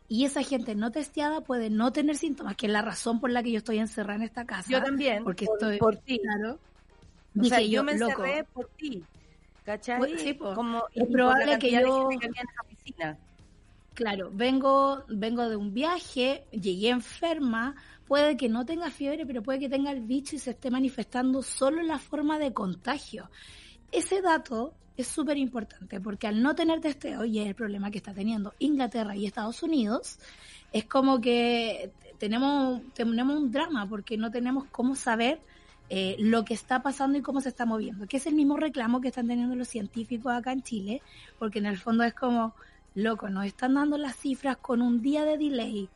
Y 0.09 0.25
esa 0.25 0.43
gente 0.43 0.75
no 0.75 0.93
testeada 0.93 1.41
puede 1.41 1.69
no 1.69 1.93
tener 1.93 2.17
síntomas, 2.17 2.57
que 2.57 2.67
es 2.67 2.73
la 2.73 2.83
razón 2.83 3.21
por 3.21 3.31
la 3.31 3.43
que 3.43 3.51
yo 3.51 3.59
estoy 3.59 3.79
encerrada 3.79 4.17
en 4.17 4.23
esta 4.23 4.45
casa. 4.45 4.71
Yo 4.71 4.83
también. 4.83 5.25
Porque 5.25 5.47
estoy. 5.47 5.79
Por 5.79 5.97
ti. 5.97 6.21
Claro. 6.21 6.59
O 7.39 7.45
sea, 7.45 7.61
yo, 7.61 7.83
me 7.83 7.93
encerré 7.93 8.45
por 8.45 8.69
ti. 8.77 9.03
¿Cachai? 9.65 10.17
Sí, 10.19 10.35
Como, 10.35 10.85
es 10.95 11.09
probable 11.09 11.59
que 11.59 11.73
yo. 11.73 12.09
Claro, 13.95 14.31
vengo, 14.33 15.05
vengo 15.09 15.49
de 15.49 15.57
un 15.57 15.73
viaje, 15.73 16.45
llegué 16.53 16.91
enferma, 16.91 17.75
puede 18.07 18.37
que 18.37 18.49
no 18.49 18.67
tenga 18.67 18.91
fiebre, 18.91 19.25
pero 19.25 19.43
puede 19.43 19.59
que 19.59 19.71
tenga 19.71 19.91
el 19.91 20.03
bicho 20.03 20.37
y 20.37 20.39
se 20.39 20.51
esté 20.51 20.71
manifestando 20.71 21.43
solo 21.43 21.81
en 21.81 21.89
la 21.89 21.99
forma 21.99 22.39
de 22.39 22.53
contagio. 22.53 23.31
Ese 23.91 24.21
dato 24.21 24.75
es 24.97 25.07
súper 25.07 25.37
importante 25.37 26.01
porque 26.01 26.27
al 26.27 26.43
no 26.43 26.55
tener 26.55 26.81
testeo, 26.81 27.25
y 27.25 27.39
es 27.39 27.47
el 27.47 27.55
problema 27.55 27.91
que 27.91 27.99
está 27.99 28.13
teniendo 28.13 28.55
Inglaterra 28.59 29.17
y 29.17 29.27
Estados 29.27 29.63
Unidos, 29.63 30.19
es 30.73 30.85
como 30.85 31.21
que 31.21 31.91
tenemos, 32.19 32.81
tenemos 32.95 33.37
un 33.37 33.51
drama 33.51 33.89
porque 33.89 34.17
no 34.17 34.31
tenemos 34.31 34.65
cómo 34.71 34.95
saber 34.95 35.41
eh, 35.89 36.17
lo 36.19 36.45
que 36.45 36.55
está 36.55 36.83
pasando 36.83 37.19
y 37.19 37.23
cómo 37.23 37.41
se 37.41 37.51
está 37.51 37.65
moviendo, 37.65 38.07
que 38.07 38.17
es 38.17 38.27
el 38.27 38.35
mismo 38.35 38.57
reclamo 38.57 39.01
que 39.01 39.09
están 39.09 39.29
teniendo 39.29 39.55
los 39.55 39.69
científicos 39.69 40.33
acá 40.33 40.53
en 40.53 40.63
Chile, 40.63 41.03
porque 41.39 41.61
en 41.61 41.67
el 41.67 41.79
fondo 41.79 42.03
es 42.03 42.15
como, 42.15 42.55
loco, 42.95 43.29
nos 43.29 43.47
están 43.47 43.75
dando 43.75 43.97
las 43.97 44.17
cifras 44.17 44.57
con 44.57 44.83
un 44.83 45.01
día 45.01 45.25
de 45.25 45.39
delay, 45.39 45.89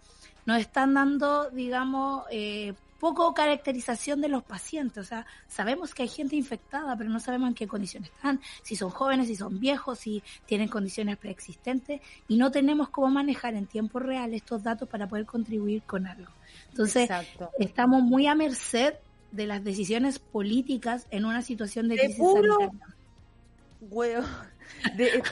nos 0.46 0.60
están 0.60 0.94
dando, 0.94 1.50
digamos, 1.50 2.24
eh, 2.30 2.74
poco 3.00 3.32
caracterización 3.34 4.20
de 4.20 4.28
los 4.28 4.44
pacientes. 4.44 4.98
O 4.98 5.04
sea, 5.04 5.26
sabemos 5.48 5.94
que 5.94 6.02
hay 6.02 6.08
gente 6.08 6.36
infectada, 6.36 6.94
pero 6.96 7.10
no 7.10 7.18
sabemos 7.18 7.48
en 7.48 7.54
qué 7.54 7.66
condiciones 7.66 8.10
están, 8.14 8.40
si 8.62 8.76
son 8.76 8.90
jóvenes, 8.90 9.26
si 9.26 9.34
son 9.34 9.58
viejos, 9.58 9.98
si 9.98 10.22
tienen 10.46 10.68
condiciones 10.68 11.16
preexistentes, 11.16 12.00
y 12.28 12.36
no 12.36 12.52
tenemos 12.52 12.90
cómo 12.90 13.08
manejar 13.08 13.54
en 13.54 13.66
tiempo 13.66 13.98
real 13.98 14.34
estos 14.34 14.62
datos 14.62 14.88
para 14.88 15.08
poder 15.08 15.24
contribuir 15.24 15.82
con 15.82 16.06
algo. 16.06 16.30
Entonces, 16.68 17.10
estamos 17.58 18.02
muy 18.02 18.26
a 18.26 18.34
merced 18.34 18.94
de 19.32 19.46
las 19.46 19.64
decisiones 19.64 20.18
políticas 20.18 21.06
en 21.10 21.24
una 21.24 21.40
situación 21.40 21.88
de, 21.88 21.96
crisis 21.96 22.18
sanitaria. 22.18 22.70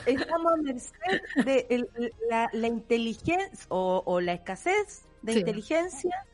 estamos 0.07 0.53
a 0.53 0.57
merced 0.57 1.21
de 1.45 1.87
la, 2.29 2.67
inteligencia 2.67 3.65
o, 3.69 4.19
la 4.21 4.33
escasez 4.33 5.03
de 5.21 5.33
inteligencia 5.33 6.25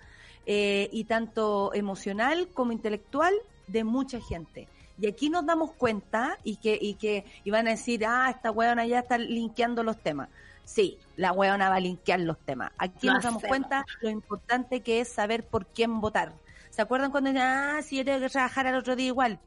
eh, 0.46 0.90
y 0.92 1.06
tanto 1.06 1.74
emocional 1.74 2.48
como 2.54 2.72
intelectual 2.72 3.34
de 3.68 3.84
mucha 3.84 4.20
gente. 4.20 4.68
Y 5.00 5.08
aquí 5.08 5.30
nos 5.30 5.46
damos 5.46 5.72
cuenta 5.74 6.38
y 6.44 6.58
que, 6.58 6.78
y 6.80 6.96
que, 6.96 7.26
y 7.44 7.52
van 7.52 7.68
a 7.68 7.72
decir, 7.72 8.06
ah, 8.06 8.30
esta 8.30 8.52
weona 8.52 8.86
ya 8.86 9.00
está 9.00 9.18
linkeando 9.18 9.84
los 9.84 9.98
temas. 9.98 10.30
Sí, 10.64 10.98
la 11.16 11.32
hueona 11.32 11.70
va 11.70 11.76
a 11.76 11.80
linkear 11.80 12.20
los 12.22 12.40
temas. 12.40 12.72
Aquí 12.78 13.08
nos 13.08 13.24
damos 13.24 13.44
cuenta 13.44 13.86
lo 14.02 14.10
importante 14.10 14.82
que 14.82 15.00
es 15.00 15.10
saber 15.10 15.46
por 15.46 15.68
quién 15.68 16.02
votar. 16.02 16.34
¿Se 16.72 16.82
acuerdan 16.82 17.12
cuando 17.12 17.30
decían, 17.30 17.48
ah, 17.48 17.82
si 17.82 17.98
yo 17.98 18.06
tengo 18.06 18.20
que 18.20 18.30
trabajar 18.30 18.68
al 18.68 18.76
otro 18.76 18.96
día 18.96 19.08
igual? 19.08 19.40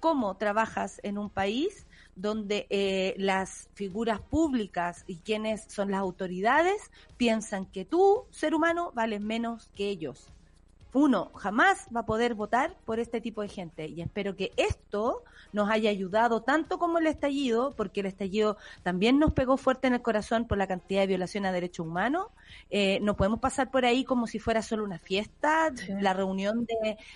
¿Cómo 0.00 0.36
trabajas 0.36 1.00
en 1.02 1.18
un 1.18 1.28
país 1.28 1.86
donde 2.16 2.66
eh, 2.70 3.14
las 3.18 3.68
figuras 3.74 4.20
públicas 4.20 5.04
y 5.06 5.16
quienes 5.18 5.64
son 5.64 5.90
las 5.90 6.00
autoridades 6.00 6.90
piensan 7.16 7.66
que 7.66 7.84
tú, 7.84 8.24
ser 8.30 8.54
humano, 8.54 8.92
vales 8.94 9.20
menos 9.20 9.70
que 9.74 9.88
ellos? 9.88 10.28
uno 10.94 11.32
jamás 11.34 11.88
va 11.94 12.00
a 12.00 12.06
poder 12.06 12.34
votar 12.34 12.76
por 12.84 13.00
este 13.00 13.20
tipo 13.20 13.42
de 13.42 13.48
gente. 13.48 13.88
Y 13.88 14.00
espero 14.00 14.36
que 14.36 14.52
esto 14.56 15.24
nos 15.54 15.70
haya 15.70 15.88
ayudado 15.88 16.42
tanto 16.42 16.78
como 16.78 16.98
el 16.98 17.06
estallido, 17.06 17.74
porque 17.76 18.00
el 18.00 18.06
estallido 18.06 18.58
también 18.82 19.18
nos 19.20 19.32
pegó 19.32 19.56
fuerte 19.56 19.86
en 19.86 19.94
el 19.94 20.02
corazón 20.02 20.46
por 20.46 20.58
la 20.58 20.66
cantidad 20.66 21.02
de 21.02 21.06
violación 21.06 21.46
a 21.46 21.52
derechos 21.52 21.86
humanos. 21.86 22.26
Eh, 22.70 22.98
no 23.00 23.16
podemos 23.16 23.38
pasar 23.38 23.70
por 23.70 23.84
ahí 23.84 24.04
como 24.04 24.26
si 24.26 24.40
fuera 24.40 24.62
solo 24.62 24.84
una 24.84 24.98
fiesta, 24.98 25.72
la 26.00 26.12
reunión 26.12 26.66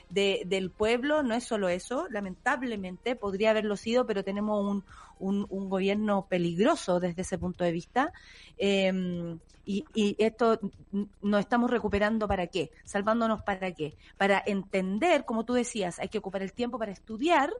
de, 0.08 0.44
del 0.46 0.70
pueblo, 0.70 1.24
no 1.24 1.34
es 1.34 1.44
solo 1.44 1.68
eso. 1.68 2.06
Lamentablemente 2.10 3.16
podría 3.16 3.50
haberlo 3.50 3.76
sido, 3.76 4.06
pero 4.06 4.22
tenemos 4.22 4.82
un, 5.18 5.46
un, 5.50 5.68
gobierno 5.68 6.26
peligroso 6.28 7.00
desde 7.00 7.22
ese 7.22 7.38
punto 7.38 7.64
de 7.64 7.72
vista. 7.72 8.12
Eh, 8.56 9.36
y, 9.66 9.84
y 9.94 10.16
esto 10.18 10.60
nos 11.20 11.40
estamos 11.40 11.70
recuperando 11.70 12.26
para 12.26 12.46
qué? 12.46 12.70
Salvándonos 12.84 13.42
para 13.42 13.72
qué? 13.72 13.96
Para 14.16 14.42
entender, 14.46 15.26
como 15.26 15.44
tú 15.44 15.52
decías, 15.52 15.98
hay 15.98 16.08
que 16.08 16.18
ocupar 16.18 16.42
el 16.42 16.54
tiempo 16.54 16.78
para 16.78 16.92
estudiar 16.92 17.52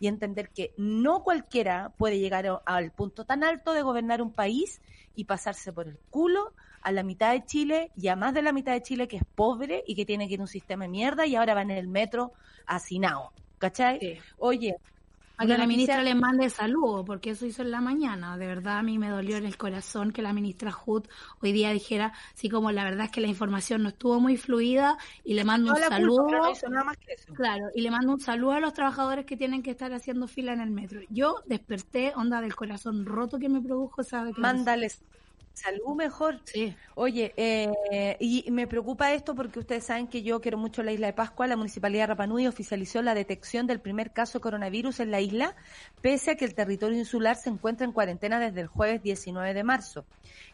y 0.00 0.06
entender 0.06 0.50
que 0.50 0.72
no 0.76 1.22
cualquiera 1.22 1.92
puede 1.96 2.18
llegar 2.18 2.62
al 2.64 2.92
punto 2.92 3.24
tan 3.24 3.44
alto 3.44 3.72
de 3.72 3.82
gobernar 3.82 4.22
un 4.22 4.32
país 4.32 4.80
y 5.14 5.24
pasarse 5.24 5.72
por 5.72 5.88
el 5.88 5.98
culo 6.10 6.52
a 6.82 6.92
la 6.92 7.02
mitad 7.02 7.32
de 7.32 7.44
Chile 7.44 7.90
y 7.96 8.08
a 8.08 8.16
más 8.16 8.34
de 8.34 8.42
la 8.42 8.52
mitad 8.52 8.72
de 8.72 8.82
Chile 8.82 9.08
que 9.08 9.16
es 9.18 9.24
pobre 9.34 9.84
y 9.86 9.94
que 9.94 10.04
tiene 10.04 10.26
que 10.28 10.34
ir 10.34 10.40
a 10.40 10.42
un 10.42 10.48
sistema 10.48 10.84
de 10.84 10.90
mierda 10.90 11.26
y 11.26 11.36
ahora 11.36 11.54
va 11.54 11.62
en 11.62 11.70
el 11.70 11.88
metro 11.88 12.32
hacinado. 12.66 13.32
¿Cachai? 13.58 14.20
Oye, 14.38 14.76
a 15.36 15.46
que 15.46 15.58
la 15.58 15.66
ministra 15.66 16.02
le 16.02 16.14
mande 16.14 16.50
saludos, 16.50 17.04
porque 17.06 17.30
eso 17.30 17.46
hizo 17.46 17.62
en 17.62 17.70
la 17.70 17.80
mañana. 17.80 18.36
De 18.36 18.46
verdad, 18.46 18.78
a 18.78 18.82
mí 18.82 18.98
me 18.98 19.08
dolió 19.08 19.36
en 19.36 19.46
el 19.46 19.56
corazón 19.56 20.12
que 20.12 20.22
la 20.22 20.32
ministra 20.32 20.72
Hood 20.72 21.06
hoy 21.40 21.52
día 21.52 21.70
dijera, 21.70 22.12
sí, 22.34 22.48
como 22.48 22.70
la 22.70 22.84
verdad 22.84 23.06
es 23.06 23.10
que 23.10 23.20
la 23.20 23.28
información 23.28 23.82
no 23.82 23.90
estuvo 23.90 24.20
muy 24.20 24.36
fluida 24.36 24.98
y 25.24 25.34
le 25.34 25.44
mando 25.44 25.72
un 25.72 25.78
saludo. 25.78 26.26
Claro, 27.34 27.66
y 27.74 27.80
le 27.80 27.90
mando 27.90 28.12
un 28.12 28.20
saludo 28.20 28.52
a 28.52 28.60
los 28.60 28.72
trabajadores 28.72 29.26
que 29.26 29.36
tienen 29.36 29.62
que 29.62 29.70
estar 29.70 29.92
haciendo 29.92 30.28
fila 30.28 30.52
en 30.52 30.60
el 30.60 30.70
metro. 30.70 31.00
Yo 31.08 31.42
desperté, 31.46 32.12
onda 32.14 32.40
del 32.40 32.54
corazón 32.54 33.04
roto 33.04 33.38
que 33.38 33.48
me 33.48 33.60
produjo 33.60 34.02
esa 34.02 34.24
Mándales 34.36 35.02
Salud 35.54 35.94
mejor. 35.94 36.40
Sí. 36.44 36.74
Oye, 36.94 37.34
eh, 37.36 38.16
y 38.18 38.50
me 38.50 38.66
preocupa 38.66 39.12
esto 39.12 39.34
porque 39.34 39.58
ustedes 39.58 39.84
saben 39.84 40.08
que 40.08 40.22
yo 40.22 40.40
quiero 40.40 40.56
mucho 40.56 40.82
la 40.82 40.92
isla 40.92 41.08
de 41.08 41.12
Pascua. 41.12 41.46
La 41.46 41.56
municipalidad 41.56 42.04
de 42.04 42.06
Rapanui 42.08 42.46
oficializó 42.46 43.02
la 43.02 43.14
detección 43.14 43.66
del 43.66 43.80
primer 43.80 44.12
caso 44.12 44.38
de 44.38 44.42
coronavirus 44.42 45.00
en 45.00 45.10
la 45.10 45.20
isla, 45.20 45.54
pese 46.00 46.32
a 46.32 46.34
que 46.36 46.46
el 46.46 46.54
territorio 46.54 46.98
insular 46.98 47.36
se 47.36 47.50
encuentra 47.50 47.86
en 47.86 47.92
cuarentena 47.92 48.40
desde 48.40 48.62
el 48.62 48.66
jueves 48.66 49.02
19 49.02 49.52
de 49.52 49.62
marzo. 49.62 50.06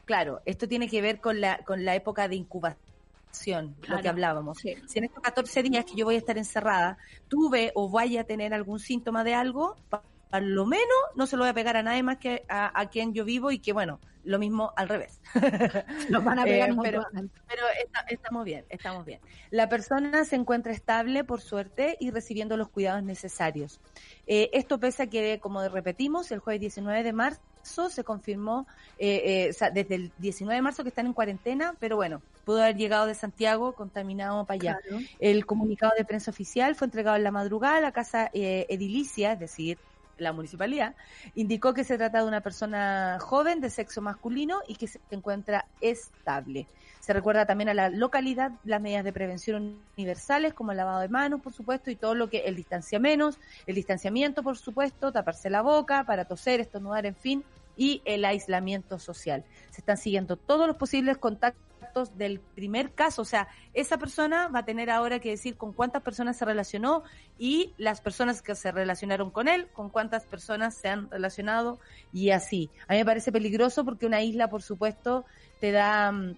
Claro, 0.05 0.41
esto 0.47 0.67
tiene 0.67 0.89
que 0.89 1.01
ver 1.01 1.21
con 1.21 1.41
la, 1.41 1.59
con 1.59 1.85
la 1.85 1.95
época 1.95 2.27
de 2.29 2.37
incubación, 2.37 3.77
lo 3.87 4.01
que 4.01 4.09
hablábamos. 4.09 4.59
Si 4.59 4.99
en 4.99 5.05
estos 5.05 5.23
14 5.23 5.63
días 5.63 5.85
que 5.85 5.95
yo 5.95 6.07
voy 6.07 6.17
a 6.17 6.19
estar 6.19 6.39
encerrada, 6.39 6.99
tuve 7.29 7.71
o 7.75 7.89
vaya 7.89 8.23
a 8.23 8.25
tener 8.25 8.53
algún 8.53 8.81
síntoma 8.81 9.23
de 9.23 9.35
algo, 9.35 9.77
a 10.31 10.41
lo 10.41 10.67
menos 10.67 10.85
no 11.15 11.27
se 11.27 11.37
lo 11.37 11.43
voy 11.43 11.51
a 11.51 11.55
pegar 11.55 11.77
a 11.77 11.83
nadie 11.83 12.03
más 12.03 12.19
que 12.19 12.45
a, 12.49 12.87
quien 12.91 13.15
yo 13.15 13.25
vivo 13.25 13.51
y 13.51 13.59
que 13.59 13.73
bueno, 13.73 14.01
lo 14.25 14.39
mismo 14.39 14.73
al 14.77 14.89
revés. 14.89 15.21
Nos 16.11 16.23
van 16.25 16.39
a 16.39 16.45
pegar 16.45 16.71
eh, 16.71 16.77
pero, 16.83 17.07
pero 17.47 17.63
estamos 18.09 18.45
bien, 18.45 18.65
estamos 18.69 19.05
bien. 19.05 19.21
La 19.51 19.69
persona 19.69 20.25
se 20.25 20.37
encuentra 20.37 20.73
estable, 20.73 21.25
por 21.25 21.41
suerte, 21.41 21.97
y 22.01 22.11
recibiendo 22.11 22.57
los 22.57 22.69
cuidados 22.69 23.03
necesarios. 23.03 23.81
Eh, 24.27 24.51
esto 24.53 24.79
pese 24.79 25.05
a 25.05 25.07
que, 25.07 25.39
como 25.41 25.67
repetimos, 25.69 26.31
el 26.31 26.41
jueves 26.41 26.61
19 26.61 27.03
de 27.03 27.13
marzo 27.13 27.41
se 27.91 28.05
confirmó, 28.05 28.67
eh, 28.99 29.51
eh 29.61 29.71
desde 29.73 29.95
el 29.95 30.13
19 30.19 30.57
de 30.57 30.63
marzo 30.63 30.83
que 30.83 30.89
están 30.91 31.07
en 31.07 31.13
cuarentena, 31.13 31.75
pero 31.79 31.97
bueno, 31.97 32.23
pudo 32.49 32.63
haber 32.63 32.77
llegado 32.77 33.05
de 33.05 33.15
Santiago 33.15 33.75
contaminado 33.75 34.47
para 34.47 34.55
allá. 34.55 34.81
El 35.19 35.45
comunicado 35.45 35.93
de 35.99 36.05
prensa 36.07 36.31
oficial 36.31 36.75
fue 36.77 36.87
entregado 36.87 37.17
en 37.17 37.25
la 37.25 37.31
madrugada 37.31 37.77
a 37.77 37.81
la 37.83 37.93
casa 37.93 38.31
eh, 38.33 38.65
edilicia, 38.71 39.33
es 39.33 39.39
decir, 39.39 39.79
la 40.19 40.33
municipalidad, 40.33 40.95
indicó 41.35 41.75
que 41.75 41.85
se 41.85 41.97
trata 41.97 42.19
de 42.19 42.29
una 42.29 42.41
persona 42.41 43.19
joven 43.21 43.61
de 43.61 43.71
sexo 43.71 44.01
masculino 44.01 44.61
y 44.67 44.77
que 44.77 44.87
se 44.87 45.01
encuentra 45.11 45.67
estable. 45.81 46.67
Se 47.01 47.13
recuerda 47.13 47.47
también 47.47 47.69
a 47.69 47.75
la 47.75 47.89
localidad 47.89 48.53
las 48.65 48.81
medidas 48.81 49.05
de 49.05 49.13
prevención 49.13 49.79
universales 49.97 50.53
como 50.53 50.73
el 50.73 50.77
lavado 50.77 51.01
de 51.01 51.09
manos, 51.09 51.41
por 51.41 51.53
supuesto, 51.53 51.91
y 51.91 51.97
todo 51.97 52.15
lo 52.15 52.29
que 52.29 52.41
el 52.41 52.57
distanciamiento, 52.57 53.31
el 53.67 53.75
distanciamiento, 53.75 54.43
por 54.43 54.59
supuesto, 54.59 55.13
taparse 55.13 55.49
la 55.49 55.63
boca 55.63 56.05
para 56.05 56.27
toser, 56.27 56.61
estornudar, 56.61 57.07
en 57.07 57.15
fin, 57.15 57.45
y 57.77 58.03
el 58.05 58.25
aislamiento 58.25 58.99
social. 58.99 59.45
Se 59.71 59.81
están 59.81 59.97
siguiendo 59.97 60.37
todos 60.37 60.67
los 60.67 60.77
posibles 60.77 61.17
contactos 61.17 61.68
del 62.07 62.41
primer 62.41 62.93
caso. 62.93 63.23
O 63.23 63.25
sea, 63.25 63.49
esa 63.75 63.99
persona 63.99 64.49
va 64.49 64.61
a 64.61 64.65
tener 64.65 64.91
ahora 64.91 65.19
que 65.19 65.31
decir 65.31 65.57
con 65.57 65.73
cuántas 65.73 66.03
personas 66.03 66.37
se 66.37 66.45
relacionó 66.45 67.03
y 67.39 67.73
las 67.79 68.01
personas 68.01 68.43
que 68.43 68.55
se 68.55 68.73
relacionaron 68.73 69.31
con 69.31 69.49
él, 69.49 69.69
con 69.73 69.91
cuántas 69.91 70.25
personas 70.25 70.75
se 70.75 70.89
han 70.89 71.11
relacionado 71.11 71.79
y 72.13 72.31
así. 72.31 72.71
A 72.87 72.93
mí 72.93 72.99
me 72.99 73.05
parece 73.05 73.33
peligroso 73.33 73.85
porque 73.85 74.07
una 74.07 74.23
isla, 74.23 74.49
por 74.49 74.63
supuesto, 74.63 75.25
te 75.61 75.73
da 75.73 76.13
mm, 76.13 76.37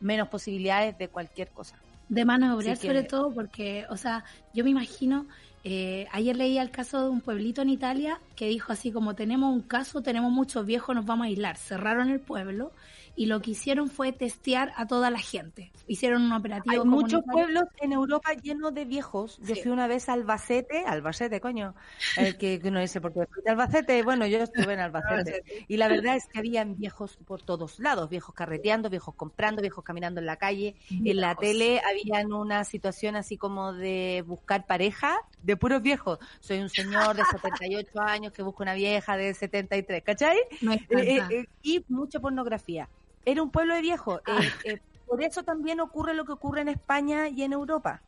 menos 0.00 0.28
posibilidades 0.28 0.98
de 0.98 1.08
cualquier 1.08 1.48
cosa. 1.48 1.76
De 2.08 2.24
maniobrar 2.24 2.76
sobre 2.76 3.04
todo 3.04 3.32
porque, 3.32 3.86
o 3.88 3.96
sea, 3.96 4.24
yo 4.52 4.64
me 4.64 4.70
imagino, 4.70 5.26
eh, 5.64 6.06
ayer 6.12 6.36
leía 6.36 6.60
el 6.60 6.70
caso 6.70 7.02
de 7.02 7.08
un 7.08 7.20
pueblito 7.20 7.62
en 7.62 7.70
Italia 7.70 8.20
que 8.36 8.48
dijo 8.48 8.72
así 8.72 8.90
como 8.90 9.14
tenemos 9.14 9.52
un 9.52 9.62
caso, 9.62 10.02
tenemos 10.02 10.32
muchos 10.32 10.66
viejos, 10.66 10.94
nos 10.94 11.06
vamos 11.06 11.24
a 11.24 11.28
aislar. 11.28 11.56
Cerraron 11.56 12.10
el 12.10 12.20
pueblo 12.20 12.72
y 13.14 13.26
lo 13.26 13.40
que 13.40 13.52
hicieron 13.52 13.90
fue 13.90 14.12
testear 14.12 14.72
a 14.76 14.86
toda 14.86 15.10
la 15.10 15.18
gente. 15.18 15.70
Hicieron 15.86 16.22
un 16.22 16.32
operativo. 16.32 16.82
Hay 16.82 16.88
muchos 16.88 17.22
pueblos 17.30 17.64
en 17.80 17.92
Europa 17.92 18.32
llenos 18.32 18.72
de 18.74 18.84
viejos. 18.84 19.38
Yo 19.42 19.54
fui 19.56 19.70
una 19.70 19.86
vez 19.86 20.08
a 20.08 20.14
Albacete, 20.14 20.84
Albacete, 20.86 21.40
coño, 21.40 21.74
el 22.16 22.38
que, 22.38 22.60
uno 22.64 22.80
dice, 22.80 23.00
porque 23.00 23.20
Albacete, 23.46 24.02
bueno, 24.02 24.26
yo 24.26 24.38
estuve 24.38 24.72
en 24.72 24.80
Albacete. 24.80 25.42
y 25.68 25.76
la 25.76 25.88
verdad 25.88 26.16
es 26.16 26.26
que 26.26 26.38
habían 26.38 26.76
viejos 26.76 27.18
por 27.26 27.42
todos 27.42 27.78
lados, 27.78 28.08
viejos 28.08 28.34
carreteando, 28.34 28.88
viejos 28.88 29.14
comprando, 29.14 29.60
viejos 29.60 29.84
caminando 29.84 30.20
en 30.20 30.26
la 30.26 30.36
calle. 30.36 30.76
En 30.90 31.20
la 31.20 31.34
tele 31.34 31.80
habían 31.80 32.32
una 32.32 32.64
situación 32.64 33.16
así 33.16 33.36
como 33.36 33.72
de 33.72 34.24
buscar 34.26 34.66
pareja 34.66 35.16
de 35.42 35.56
puros 35.56 35.82
viejos. 35.82 36.18
Soy 36.40 36.58
un 36.60 36.68
señor 36.68 37.16
de 37.16 37.24
78 37.24 38.00
años 38.00 38.32
que 38.32 38.42
busca 38.42 38.62
una 38.62 38.74
vieja 38.74 39.16
de 39.16 39.34
73, 39.34 40.02
¿cachai? 40.02 40.38
Eh, 40.38 40.78
eh, 40.90 41.22
eh, 41.30 41.46
y 41.62 41.84
mucha 41.88 42.20
pornografía 42.20 42.88
era 43.24 43.42
un 43.42 43.50
pueblo 43.50 43.74
de 43.74 43.80
viejos. 43.80 44.20
Ah. 44.26 44.40
Eh, 44.64 44.74
eh, 44.74 44.80
por 45.06 45.22
eso 45.22 45.42
también 45.42 45.80
ocurre 45.80 46.14
lo 46.14 46.24
que 46.24 46.32
ocurre 46.32 46.62
en 46.62 46.68
España 46.68 47.28
y 47.28 47.42
en 47.42 47.52
Europa. 47.52 48.02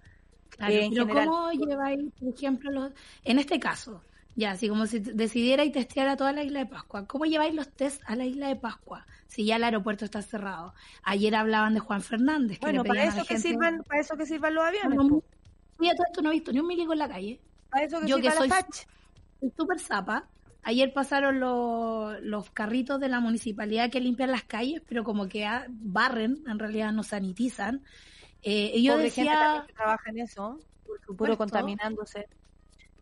Claro, 0.50 0.72
eh, 0.72 0.90
pero 0.92 1.30
¿cómo 1.30 1.52
lleváis, 1.52 2.12
por 2.18 2.28
ejemplo, 2.32 2.70
los, 2.70 2.92
en 3.24 3.38
este 3.38 3.58
caso, 3.58 4.02
ya, 4.36 4.52
así 4.52 4.68
como 4.68 4.86
si 4.86 4.98
decidiera 4.98 5.64
y 5.64 5.70
testear 5.70 6.08
a 6.08 6.16
toda 6.16 6.32
la 6.32 6.42
isla 6.42 6.60
de 6.60 6.66
Pascua, 6.66 7.06
¿cómo 7.06 7.24
lleváis 7.24 7.54
los 7.54 7.68
test 7.68 8.02
a 8.06 8.16
la 8.16 8.24
isla 8.24 8.48
de 8.48 8.56
Pascua 8.56 9.06
si 9.26 9.44
ya 9.44 9.56
el 9.56 9.64
aeropuerto 9.64 10.04
está 10.04 10.22
cerrado? 10.22 10.74
Ayer 11.02 11.34
hablaban 11.34 11.74
de 11.74 11.80
Juan 11.80 12.02
Fernández. 12.02 12.58
Que 12.58 12.66
bueno, 12.66 12.84
para 12.84 13.04
eso, 13.04 13.24
que 13.24 13.38
sirvan, 13.38 13.82
para 13.84 14.00
eso 14.00 14.16
que 14.16 14.26
sirvan 14.26 14.54
los 14.54 14.64
aviones. 14.64 14.98
mira, 15.78 15.94
todo 15.94 16.06
esto 16.06 16.22
no 16.22 16.30
he 16.30 16.34
visto 16.34 16.52
ni 16.52 16.60
un 16.60 16.66
milico 16.66 16.92
en 16.92 16.98
la 16.98 17.08
calle. 17.08 17.40
Para 17.70 17.84
eso 17.84 18.00
que 18.00 18.06
Yo 18.08 18.20
que 18.20 18.30
soy 18.30 18.50
súper 19.56 19.78
zapa, 19.78 20.26
Ayer 20.64 20.92
pasaron 20.92 21.40
los, 21.40 22.20
los 22.22 22.50
carritos 22.50 22.98
de 22.98 23.08
la 23.08 23.20
municipalidad 23.20 23.90
que 23.90 24.00
limpian 24.00 24.30
las 24.30 24.44
calles, 24.44 24.82
pero 24.88 25.04
como 25.04 25.28
que 25.28 25.46
barren, 25.68 26.42
en 26.46 26.58
realidad 26.58 26.92
no 26.92 27.02
sanitizan. 27.02 27.82
Eh, 28.42 28.72
y 28.74 28.82
yo 28.82 28.96
decía... 28.96 29.64
que 29.66 29.72
trabaja 29.74 30.10
en 30.10 30.18
eso, 30.18 30.58
puro 31.16 31.36
contaminándose. 31.36 32.26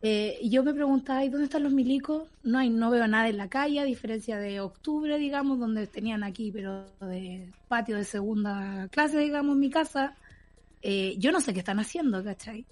Eh, 0.04 0.40
yo 0.42 0.64
me 0.64 0.74
preguntaba, 0.74 1.24
¿y 1.24 1.28
dónde 1.28 1.44
están 1.44 1.62
los 1.62 1.72
milicos? 1.72 2.28
No 2.42 2.58
hay, 2.58 2.70
no 2.70 2.90
veo 2.90 3.06
nada 3.06 3.28
en 3.28 3.36
la 3.36 3.48
calle, 3.48 3.78
a 3.78 3.84
diferencia 3.84 4.36
de 4.36 4.58
octubre, 4.60 5.16
digamos, 5.16 5.60
donde 5.60 5.86
tenían 5.86 6.24
aquí, 6.24 6.50
pero 6.50 6.84
de 7.00 7.48
patio 7.68 7.96
de 7.96 8.04
segunda 8.04 8.88
clase, 8.90 9.18
digamos, 9.18 9.54
en 9.54 9.60
mi 9.60 9.70
casa. 9.70 10.16
Eh, 10.82 11.14
yo 11.18 11.30
no 11.30 11.40
sé 11.40 11.52
qué 11.52 11.60
están 11.60 11.78
haciendo, 11.78 12.24
¿cachai? 12.24 12.66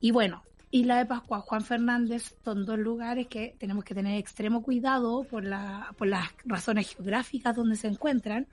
Y 0.00 0.10
bueno, 0.12 0.42
Isla 0.72 0.96
de 0.96 1.04
Pascua, 1.04 1.40
Juan 1.40 1.62
Fernández, 1.62 2.34
son 2.42 2.64
dos 2.64 2.78
lugares 2.78 3.26
que 3.26 3.54
tenemos 3.58 3.84
que 3.84 3.94
tener 3.94 4.18
extremo 4.18 4.62
cuidado 4.62 5.22
por, 5.24 5.44
la, 5.44 5.94
por 5.98 6.08
las 6.08 6.28
razones 6.46 6.94
geográficas 6.94 7.54
donde 7.54 7.76
se 7.76 7.88
encuentran 7.88 8.46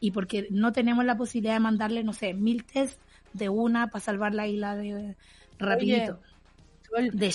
y 0.00 0.10
porque 0.10 0.48
no 0.50 0.72
tenemos 0.72 1.04
la 1.04 1.18
posibilidad 1.18 1.52
de 1.52 1.60
mandarle, 1.60 2.02
no 2.02 2.14
sé, 2.14 2.32
mil 2.32 2.64
test 2.64 2.98
de 3.34 3.50
una 3.50 3.88
para 3.88 4.02
salvar 4.02 4.34
la 4.34 4.46
isla 4.46 4.74
de 4.74 5.16
rapidito. 5.58 6.18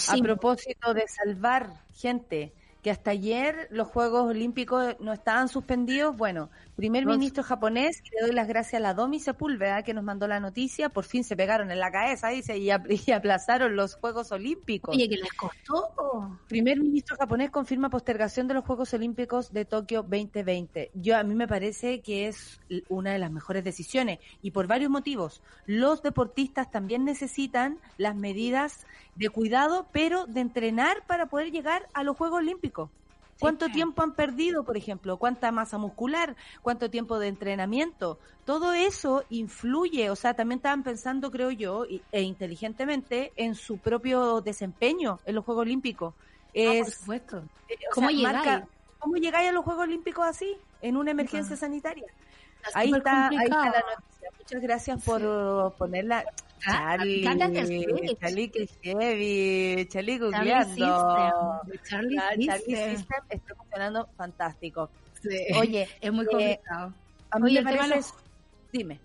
a 0.10 0.18
propósito 0.18 0.96
de 0.96 1.04
salvar 1.08 1.74
gente, 1.94 2.52
que 2.82 2.90
hasta 2.90 3.12
ayer 3.12 3.68
los 3.70 3.88
Juegos 3.90 4.24
Olímpicos 4.24 4.96
no 5.00 5.14
estaban 5.14 5.50
suspendidos. 5.50 6.18
Bueno, 6.18 6.50
primer 6.76 7.06
ministro 7.06 7.44
japonés, 7.44 8.02
le 8.14 8.28
doy 8.28 8.36
las 8.36 8.48
gracias 8.48 8.76
a 8.76 8.80
la 8.80 8.94
Domi 8.94 9.20
Sepúlveda 9.20 9.84
que 9.84 9.94
nos 9.94 10.04
mandó 10.04 10.28
la 10.28 10.40
noticia, 10.40 10.90
por 10.90 11.06
fin 11.06 11.24
se 11.24 11.36
pegaron 11.36 11.72
en 11.72 11.80
la 11.80 11.92
cabeza, 11.92 12.30
dice, 12.30 12.58
y, 12.58 12.70
y 13.08 13.12
aplazaron 13.12 13.76
los 13.76 13.96
Juegos 13.96 14.32
Olímpicos. 14.32 14.96
Oye, 14.96 15.10
que 15.10 15.18
les 15.18 15.34
costó. 15.34 16.40
Primer 16.48 16.80
ministro 16.80 17.16
japonés 17.18 17.50
confirma 17.50 17.90
postergación 17.90 18.48
de 18.48 18.56
los 18.56 18.66
Juegos 18.66 18.94
Olímpicos 18.94 19.54
de 19.54 19.66
Tokio 19.66 20.04
2020. 20.04 20.92
Yo 20.94 21.18
a 21.18 21.24
mí 21.24 21.36
me 21.36 21.48
parece 21.48 22.02
que 22.02 22.28
es 22.28 22.60
una 22.90 23.14
de 23.14 23.20
las 23.20 23.32
mejores 23.32 23.64
decisiones 23.64 24.20
y 24.42 24.52
por 24.52 24.68
varios 24.68 24.90
motivos. 24.90 25.42
Los 25.66 26.02
deportistas 26.02 26.72
también 26.72 27.06
necesitan 27.06 27.80
las 27.98 28.16
medidas 28.16 28.86
de 29.16 29.30
cuidado, 29.30 29.88
pero 29.92 30.26
de 30.26 30.42
entrenar 30.42 31.06
para 31.08 31.28
poder 31.28 31.52
llegar 31.52 31.88
a 31.94 32.04
los 32.04 32.18
Juegos 32.18 32.40
Olímpicos. 32.40 32.90
¿Cuánto 33.42 33.70
tiempo 33.70 34.04
han 34.04 34.14
perdido, 34.14 34.64
por 34.64 34.78
ejemplo? 34.78 35.18
¿Cuánta 35.18 35.52
masa 35.52 35.80
muscular? 35.80 36.36
¿Cuánto 36.62 36.92
tiempo 36.92 37.18
de 37.18 37.28
entrenamiento? 37.28 38.20
Todo 38.46 38.74
eso 38.74 39.24
influye, 39.30 40.12
o 40.12 40.16
sea, 40.16 40.36
también 40.36 40.60
estaban 40.60 40.84
pensando, 40.84 41.32
creo 41.32 41.50
yo, 41.50 41.86
e 42.12 42.22
inteligentemente, 42.22 43.34
en 43.36 43.56
su 43.56 43.80
propio 43.80 44.42
desempeño 44.42 45.20
en 45.26 45.34
los 45.34 45.44
Juegos 45.44 45.64
Olímpicos. 45.64 46.14
Es, 46.54 46.84
por 46.84 46.94
supuesto. 46.94 47.44
Eh, 47.68 47.76
¿Cómo, 47.94 48.12
llegáis? 48.12 48.64
¿Cómo 49.00 49.16
llegáis 49.16 49.50
a 49.50 49.52
los 49.52 49.66
Juegos 49.66 49.86
Olímpicos 49.86 50.24
así, 50.24 50.56
en 50.84 50.96
una 50.96 51.10
emergencia 51.10 51.56
sanitaria? 51.56 52.06
Ahí 52.76 52.92
está, 52.92 53.28
ahí 53.28 53.38
está 53.38 53.66
la 53.66 53.84
noticia. 53.96 54.21
Muchas 54.52 54.64
gracias 54.64 55.04
por 55.06 55.74
ponerla. 55.76 56.26
Charlie, 56.60 57.24
Charlie 58.20 58.50
que 58.50 58.68
heavy, 58.84 59.88
Charlie 59.88 60.18
googleando. 60.20 60.76
Charlie, 61.88 62.18
Charlie 62.46 62.98
System 62.98 63.24
está 63.30 63.56
funcionando 63.56 64.10
fantástico. 64.18 64.90
Oye, 65.58 65.88
es 66.02 66.12
muy 66.12 66.26
eh, 66.26 66.30
complicado. 66.30 66.94
a 67.30 67.40
mí 67.40 67.54
me 67.54 67.64
parece... 67.64 68.12
Dime. 68.74 69.00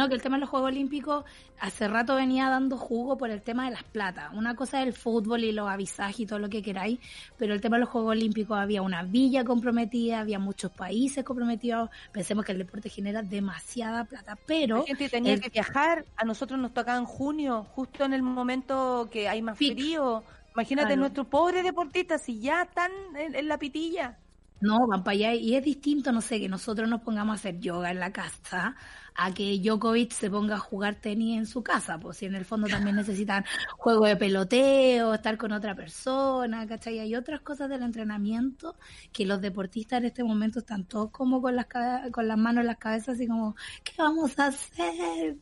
No, 0.00 0.08
que 0.08 0.14
el 0.14 0.22
tema 0.22 0.38
de 0.38 0.40
los 0.40 0.48
Juegos 0.48 0.68
Olímpicos 0.68 1.26
hace 1.58 1.86
rato 1.86 2.14
venía 2.14 2.48
dando 2.48 2.78
jugo 2.78 3.18
por 3.18 3.28
el 3.28 3.42
tema 3.42 3.66
de 3.66 3.72
las 3.72 3.82
platas. 3.82 4.32
Una 4.32 4.56
cosa 4.56 4.80
es 4.80 4.86
el 4.86 4.94
fútbol 4.94 5.44
y 5.44 5.52
los 5.52 5.68
avisajes 5.68 6.20
y 6.20 6.24
todo 6.24 6.38
lo 6.38 6.48
que 6.48 6.62
queráis, 6.62 6.98
pero 7.36 7.52
el 7.52 7.60
tema 7.60 7.76
de 7.76 7.80
los 7.80 7.90
Juegos 7.90 8.12
Olímpicos 8.12 8.56
había 8.56 8.80
una 8.80 9.02
villa 9.02 9.44
comprometida, 9.44 10.20
había 10.20 10.38
muchos 10.38 10.72
países 10.72 11.22
comprometidos. 11.22 11.90
Pensemos 12.12 12.46
que 12.46 12.52
el 12.52 12.58
deporte 12.58 12.88
genera 12.88 13.20
demasiada 13.20 14.04
plata, 14.04 14.38
pero... 14.46 14.78
La 14.78 14.84
gente 14.84 15.10
tenía 15.10 15.38
que 15.38 15.50
viajar, 15.50 16.06
a 16.16 16.24
nosotros 16.24 16.58
nos 16.58 16.72
tocaba 16.72 16.96
en 16.96 17.04
junio, 17.04 17.66
justo 17.74 18.06
en 18.06 18.14
el 18.14 18.22
momento 18.22 19.06
que 19.12 19.28
hay 19.28 19.42
más 19.42 19.58
frío. 19.58 20.24
Imagínate 20.54 20.96
nuestros 20.96 21.26
pobres 21.26 21.62
deportistas 21.62 22.22
si 22.22 22.40
ya 22.40 22.62
están 22.62 22.90
en 23.14 23.48
la 23.48 23.58
pitilla. 23.58 24.16
No, 24.60 24.86
van 24.86 25.02
para 25.02 25.14
allá 25.14 25.34
y 25.34 25.54
es 25.54 25.64
distinto, 25.64 26.12
no 26.12 26.20
sé, 26.20 26.38
que 26.38 26.48
nosotros 26.48 26.88
nos 26.88 27.00
pongamos 27.00 27.32
a 27.32 27.36
hacer 27.36 27.60
yoga 27.60 27.90
en 27.90 27.98
la 27.98 28.12
casa 28.12 28.76
a 29.14 29.32
que 29.32 29.58
Djokovic 29.58 30.12
se 30.12 30.30
ponga 30.30 30.56
a 30.56 30.58
jugar 30.58 30.96
tenis 30.96 31.38
en 31.38 31.46
su 31.46 31.62
casa, 31.62 31.98
pues 31.98 32.18
si 32.18 32.26
en 32.26 32.34
el 32.34 32.44
fondo 32.44 32.68
también 32.68 32.96
necesitan 32.96 33.44
juego 33.76 34.06
de 34.06 34.16
peloteo, 34.16 35.14
estar 35.14 35.36
con 35.38 35.52
otra 35.52 35.74
persona, 35.74 36.66
¿cachai? 36.66 36.98
Hay 36.98 37.14
otras 37.14 37.40
cosas 37.40 37.68
del 37.68 37.82
entrenamiento 37.82 38.76
que 39.12 39.26
los 39.26 39.40
deportistas 39.40 39.98
en 40.00 40.06
este 40.06 40.24
momento 40.24 40.60
están 40.60 40.84
todos 40.84 41.10
como 41.10 41.40
con 41.40 41.56
las, 41.56 41.66
con 42.12 42.28
las 42.28 42.38
manos 42.38 42.62
en 42.62 42.66
las 42.66 42.78
cabezas, 42.78 43.16
así 43.16 43.26
como, 43.26 43.56
¿qué 43.84 43.92
vamos 43.98 44.38
a 44.38 44.46
hacer? 44.46 45.36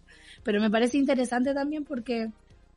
Pero 0.45 0.61
me 0.61 0.71
parece 0.71 0.97
interesante 0.97 1.55
también 1.55 1.85
porque 1.85 2.31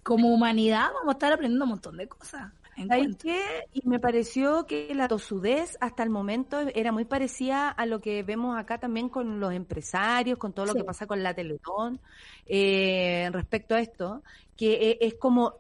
como 0.04 0.34
humanidad 0.34 0.90
vamos 0.94 1.10
a 1.10 1.12
estar 1.14 1.34
aprendiendo 1.34 1.66
un 1.66 1.72
montón 1.72 1.98
de 1.98 2.08
cosas. 2.08 2.52
¿Sabes 2.88 3.18
qué? 3.18 3.40
Y 3.74 3.88
me 3.88 4.00
pareció 4.00 4.66
que 4.66 4.94
la 4.96 5.08
tosudez 5.08 5.78
hasta 5.82 6.04
el 6.04 6.10
momento 6.10 6.60
era 6.74 6.92
muy 6.92 7.06
parecida 7.06 7.70
a 7.70 7.86
lo 7.86 8.00
que 8.00 8.24
vemos 8.24 8.58
acá 8.58 8.78
también 8.80 9.10
con 9.10 9.40
los 9.40 9.54
empresarios, 9.54 10.38
con 10.38 10.54
todo 10.54 10.66
lo 10.68 10.74
que 10.74 10.84
pasa 10.84 11.06
con 11.06 11.22
la 11.22 11.34
Teletón, 11.34 12.00
eh, 12.46 13.30
respecto 13.32 13.76
a 13.76 13.82
esto, 13.82 14.24
que 14.56 14.74
eh, 14.74 14.98
es 15.02 15.16
como 15.16 15.56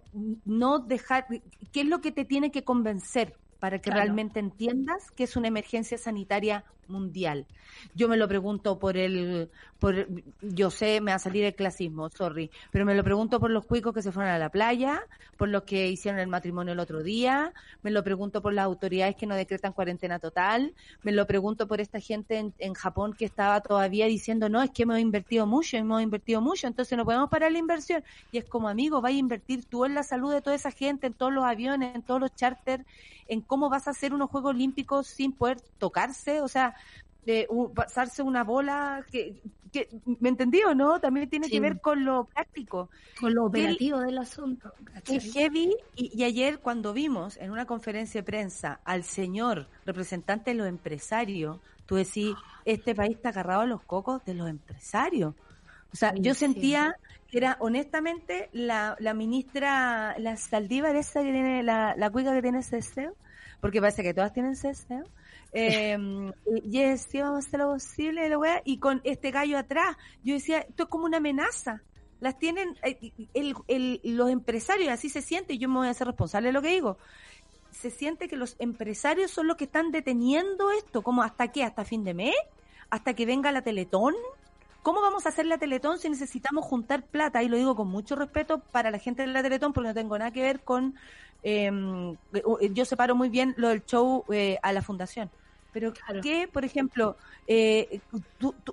no 0.46 0.80
dejar, 0.80 1.28
¿qué 1.72 1.82
es 1.82 1.88
lo 1.88 2.02
que 2.02 2.12
te 2.12 2.26
tiene 2.26 2.52
que 2.52 2.64
convencer? 2.64 3.36
para 3.62 3.78
que 3.78 3.92
realmente 3.92 4.40
entiendas 4.40 5.12
que 5.12 5.24
es 5.24 5.36
una 5.36 5.48
emergencia 5.48 5.96
sanitaria 6.00 6.66
mundial. 6.88 7.46
Yo 7.96 8.08
me 8.08 8.18
lo 8.18 8.28
pregunto 8.28 8.78
por 8.80 8.98
el, 8.98 9.50
por, 9.80 10.08
yo 10.42 10.70
sé, 10.70 11.02
me 11.02 11.12
va 11.12 11.16
a 11.16 11.20
salir 11.20 11.44
el 11.46 11.56
clasismo, 11.56 12.10
sorry, 12.10 12.52
pero 12.72 12.86
me 12.86 12.96
lo 12.96 13.04
pregunto 13.04 13.40
por 13.40 13.50
los 13.50 13.66
cuicos 13.66 13.94
que 13.94 14.02
se 14.02 14.12
fueron 14.12 14.32
a 14.32 14.38
la 14.38 14.50
playa, 14.50 15.02
por 15.38 15.50
los 15.50 15.64
que 15.64 15.90
hicieron 15.90 16.20
el 16.20 16.28
matrimonio 16.28 16.74
el 16.74 16.80
otro 16.80 17.02
día, 17.02 17.54
me 17.82 17.92
lo 17.92 18.04
pregunto 18.04 18.42
por 18.42 18.54
las 18.54 18.66
autoridades 18.66 19.16
que 19.16 19.26
no 19.26 19.36
decretan 19.36 19.74
cuarentena 19.74 20.20
total, 20.20 20.74
me 21.04 21.12
lo 21.12 21.26
pregunto 21.26 21.68
por 21.68 21.82
esta 21.82 22.00
gente 22.00 22.52
en, 22.58 22.74
Japón 22.74 23.14
que 23.14 23.26
estaba 23.26 23.62
todavía 23.62 24.06
diciendo, 24.06 24.50
no, 24.50 24.62
es 24.62 24.72
que 24.72 24.84
hemos 24.84 25.00
invertido 25.00 25.46
mucho, 25.46 25.78
hemos 25.78 26.02
invertido 26.02 26.42
mucho, 26.42 26.68
entonces 26.68 26.98
no 26.98 27.06
podemos 27.06 27.30
parar 27.30 27.52
la 27.52 27.58
inversión. 27.58 28.04
Y 28.32 28.38
es 28.38 28.46
como, 28.46 28.70
amigo, 28.70 29.02
vaya 29.02 29.18
a 29.18 29.20
invertir 29.20 29.66
tú 29.66 29.86
en 29.86 29.94
la 29.94 30.04
salud 30.04 30.32
de 30.32 30.42
toda 30.42 30.56
esa 30.56 30.72
gente, 30.72 31.08
en 31.08 31.14
todos 31.14 31.34
los 31.34 31.44
aviones, 31.44 31.94
en 31.96 32.02
todos 32.02 32.20
los 32.22 32.34
charters, 32.36 32.86
en 33.28 33.42
cómo 33.42 33.70
vas 33.70 33.88
a 33.88 33.92
hacer 33.92 34.14
unos 34.14 34.30
Juegos 34.30 34.54
Olímpicos 34.56 35.08
sin 35.08 35.32
poder 35.32 35.62
tocarse, 35.78 36.42
o 36.42 36.48
sea, 36.48 36.76
de 37.26 37.48
pasarse 37.76 38.24
una 38.24 38.44
bola 38.44 39.06
que, 39.12 39.42
que 39.72 39.88
me 40.20 40.30
entendí 40.30 40.62
o 40.64 40.74
no 40.74 41.00
también 41.00 41.30
tiene 41.30 41.50
que 41.50 41.60
ver 41.60 41.80
con 41.80 42.04
lo 42.04 42.26
práctico. 42.26 42.90
Con 43.20 43.34
lo 43.36 43.46
operativo 43.46 44.00
del 44.00 44.18
asunto 44.18 44.74
es 45.08 45.34
heavy 45.34 45.76
y, 45.96 46.24
ayer 46.24 46.60
cuando 46.60 46.94
vimos 46.94 47.38
en 47.38 47.52
una 47.52 47.66
conferencia 47.66 48.22
de 48.22 48.26
prensa 48.26 48.80
al 48.84 49.04
señor 49.04 49.68
representante 49.86 50.52
de 50.52 50.58
los 50.58 50.68
empresarios 50.68 51.60
tú 51.86 51.96
decís 51.96 52.36
este 52.66 52.96
país 52.96 53.16
está 53.16 53.30
agarrado 53.30 53.62
a 53.62 53.66
los 53.66 53.82
cocos 53.84 54.24
de 54.26 54.34
los 54.34 54.50
empresarios 54.50 55.36
o 55.94 55.96
sea 55.96 56.14
yo 56.16 56.34
sentía 56.34 56.96
que 57.30 57.38
era 57.38 57.58
honestamente 57.60 58.50
la, 58.54 58.96
la 59.00 59.14
ministra 59.14 60.16
la 60.18 60.38
Saldívar 60.38 60.96
esa 60.96 61.22
que 61.22 61.32
tiene 61.32 61.64
la, 61.64 61.96
la 61.96 62.10
cuica 62.10 62.34
que 62.34 62.42
tiene 62.42 62.60
ese 62.60 62.78
deseo 62.78 63.14
porque 63.60 63.82
parece 63.82 64.04
que 64.04 64.14
todas 64.14 64.34
tienen 64.34 64.54
deseo 64.54 65.04
eh, 65.54 65.98
y 66.64 66.98
sí, 66.98 67.20
vamos 67.20 67.46
a 67.46 67.48
hacer 67.48 67.60
lo 67.60 67.74
posible, 67.74 68.30
la 68.30 68.38
wea, 68.38 68.62
y 68.64 68.78
con 68.78 69.02
este 69.04 69.32
gallo 69.32 69.58
atrás, 69.58 69.98
yo 70.24 70.34
decía, 70.34 70.60
esto 70.60 70.84
es 70.84 70.90
como 70.90 71.06
una 71.06 71.18
amenaza. 71.18 71.82
Las 72.20 72.38
tienen 72.38 72.78
eh, 72.84 73.12
el, 73.34 74.00
los 74.04 74.30
empresarios, 74.30 74.90
así 74.90 75.10
se 75.10 75.22
siente, 75.22 75.54
y 75.54 75.58
yo 75.58 75.68
me 75.68 75.80
voy 75.80 75.88
a 75.88 75.92
hacer 75.92 76.08
responsable 76.08 76.50
de 76.50 76.54
lo 76.54 76.62
que 76.62 76.70
digo. 76.70 76.98
Se 77.72 77.90
siente 77.90 78.28
que 78.28 78.38
los 78.38 78.56
empresarios 78.60 79.32
son 79.32 79.48
los 79.48 79.58
que 79.58 79.66
están 79.66 79.92
deteniendo 79.92 80.72
esto, 80.72 81.02
como 81.02 81.24
hasta 81.24 81.50
qué, 81.50 81.64
hasta 81.64 81.84
fin 81.84 82.04
de 82.04 82.14
mes, 82.14 82.36
hasta 82.90 83.14
que 83.14 83.26
venga 83.26 83.52
la 83.52 83.62
Teletón. 83.62 84.14
¿Cómo 84.84 85.02
vamos 85.02 85.26
a 85.26 85.30
hacer 85.30 85.46
la 85.46 85.58
Teletón 85.58 86.00
si 86.00 86.10
necesitamos 86.10 86.66
juntar 86.66 87.04
plata? 87.04 87.44
Y 87.44 87.50
lo 87.50 87.58
digo 87.58 87.76
con 87.76 87.88
mucho 87.88 88.16
respeto 88.16 88.60
para 88.60 88.90
la 88.90 89.00
gente 89.00 89.24
de 89.24 89.28
la 89.30 89.44
Teletón, 89.44 89.74
porque 89.74 89.90
no 89.90 89.94
tengo 89.94 90.18
nada 90.18 90.32
que 90.32 90.42
ver 90.42 90.62
con... 90.62 90.96
Eh, 91.44 91.72
yo 92.72 92.86
separo 92.86 93.16
muy 93.16 93.30
bien 93.30 93.56
lo 93.58 93.70
del 93.70 93.84
show 93.84 94.24
eh, 94.30 94.60
a 94.62 94.74
la 94.74 94.84
fundación 94.84 95.32
pero 95.72 95.94
¿qué, 96.22 96.50
por 96.52 96.66
ejemplo, 96.66 97.16
eh, 97.48 98.02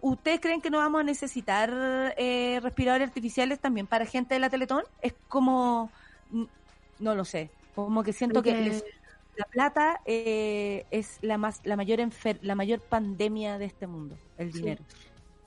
¿ustedes 0.00 0.40
creen 0.40 0.60
que 0.60 0.70
no 0.70 0.78
vamos 0.78 1.00
a 1.00 1.04
necesitar 1.04 2.14
eh, 2.16 2.58
respiradores 2.62 3.08
artificiales 3.08 3.60
también 3.60 3.86
para 3.86 4.04
gente 4.04 4.34
de 4.34 4.40
la 4.40 4.50
Teletón? 4.50 4.82
Es 5.00 5.14
como, 5.28 5.90
no 6.98 7.14
lo 7.14 7.24
sé, 7.24 7.50
como 7.74 8.02
que 8.02 8.12
siento 8.12 8.42
que, 8.42 8.82
la 9.36 9.44
plata 9.44 10.00
eh, 10.04 10.84
es 10.90 11.18
la 11.22 11.38
más, 11.38 11.60
la 11.64 11.76
mayor 11.76 12.00
la 12.42 12.54
mayor 12.56 12.80
pandemia 12.80 13.58
de 13.58 13.66
este 13.66 13.86
mundo, 13.86 14.16
el 14.36 14.50
dinero. 14.50 14.82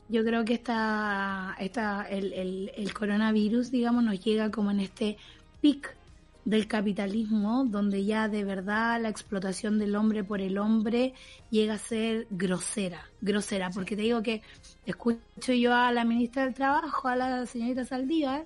Yo 0.07 0.23
creo 0.23 0.45
que 0.45 0.53
esta, 0.53 1.55
esta, 1.59 2.07
el, 2.09 2.31
el, 2.33 2.71
el 2.75 2.93
coronavirus, 2.93 3.71
digamos, 3.71 4.03
nos 4.03 4.23
llega 4.23 4.49
como 4.49 4.71
en 4.71 4.79
este 4.79 5.17
pic 5.61 5.95
del 6.45 6.67
capitalismo, 6.67 7.65
donde 7.65 8.03
ya 8.03 8.27
de 8.27 8.43
verdad 8.43 8.99
la 9.01 9.09
explotación 9.09 9.77
del 9.77 9.95
hombre 9.95 10.23
por 10.23 10.41
el 10.41 10.57
hombre 10.57 11.13
llega 11.49 11.75
a 11.75 11.77
ser 11.77 12.27
grosera, 12.29 13.05
grosera, 13.21 13.69
porque 13.69 13.95
te 13.95 14.01
digo 14.01 14.23
que 14.23 14.41
escucho 14.85 15.53
yo 15.53 15.73
a 15.73 15.91
la 15.91 16.03
ministra 16.03 16.45
del 16.45 16.53
Trabajo, 16.53 17.07
a 17.07 17.15
la 17.15 17.45
señorita 17.45 17.85
Saldívar, 17.85 18.45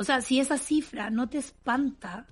O 0.00 0.04
sea, 0.04 0.22
si 0.22 0.40
esa 0.40 0.56
cifra 0.56 1.10
no 1.10 1.28
te 1.28 1.36
espanta 1.36 2.26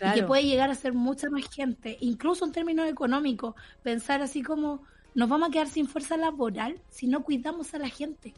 y 0.00 0.14
que 0.14 0.22
puede 0.22 0.44
llegar 0.44 0.70
a 0.70 0.74
ser 0.74 0.94
mucha 0.94 1.28
más 1.28 1.44
gente, 1.54 1.98
incluso 2.00 2.46
en 2.46 2.52
términos 2.52 2.88
económicos, 2.88 3.54
pensar 3.82 4.22
así 4.22 4.42
como 4.42 4.80
nos 5.14 5.28
vamos 5.28 5.50
a 5.50 5.52
quedar 5.52 5.68
sin 5.68 5.86
fuerza 5.86 6.16
laboral 6.16 6.80
si 6.88 7.06
no 7.06 7.22
cuidamos 7.22 7.74
a 7.74 7.78
la 7.78 7.90
gente. 7.90 8.32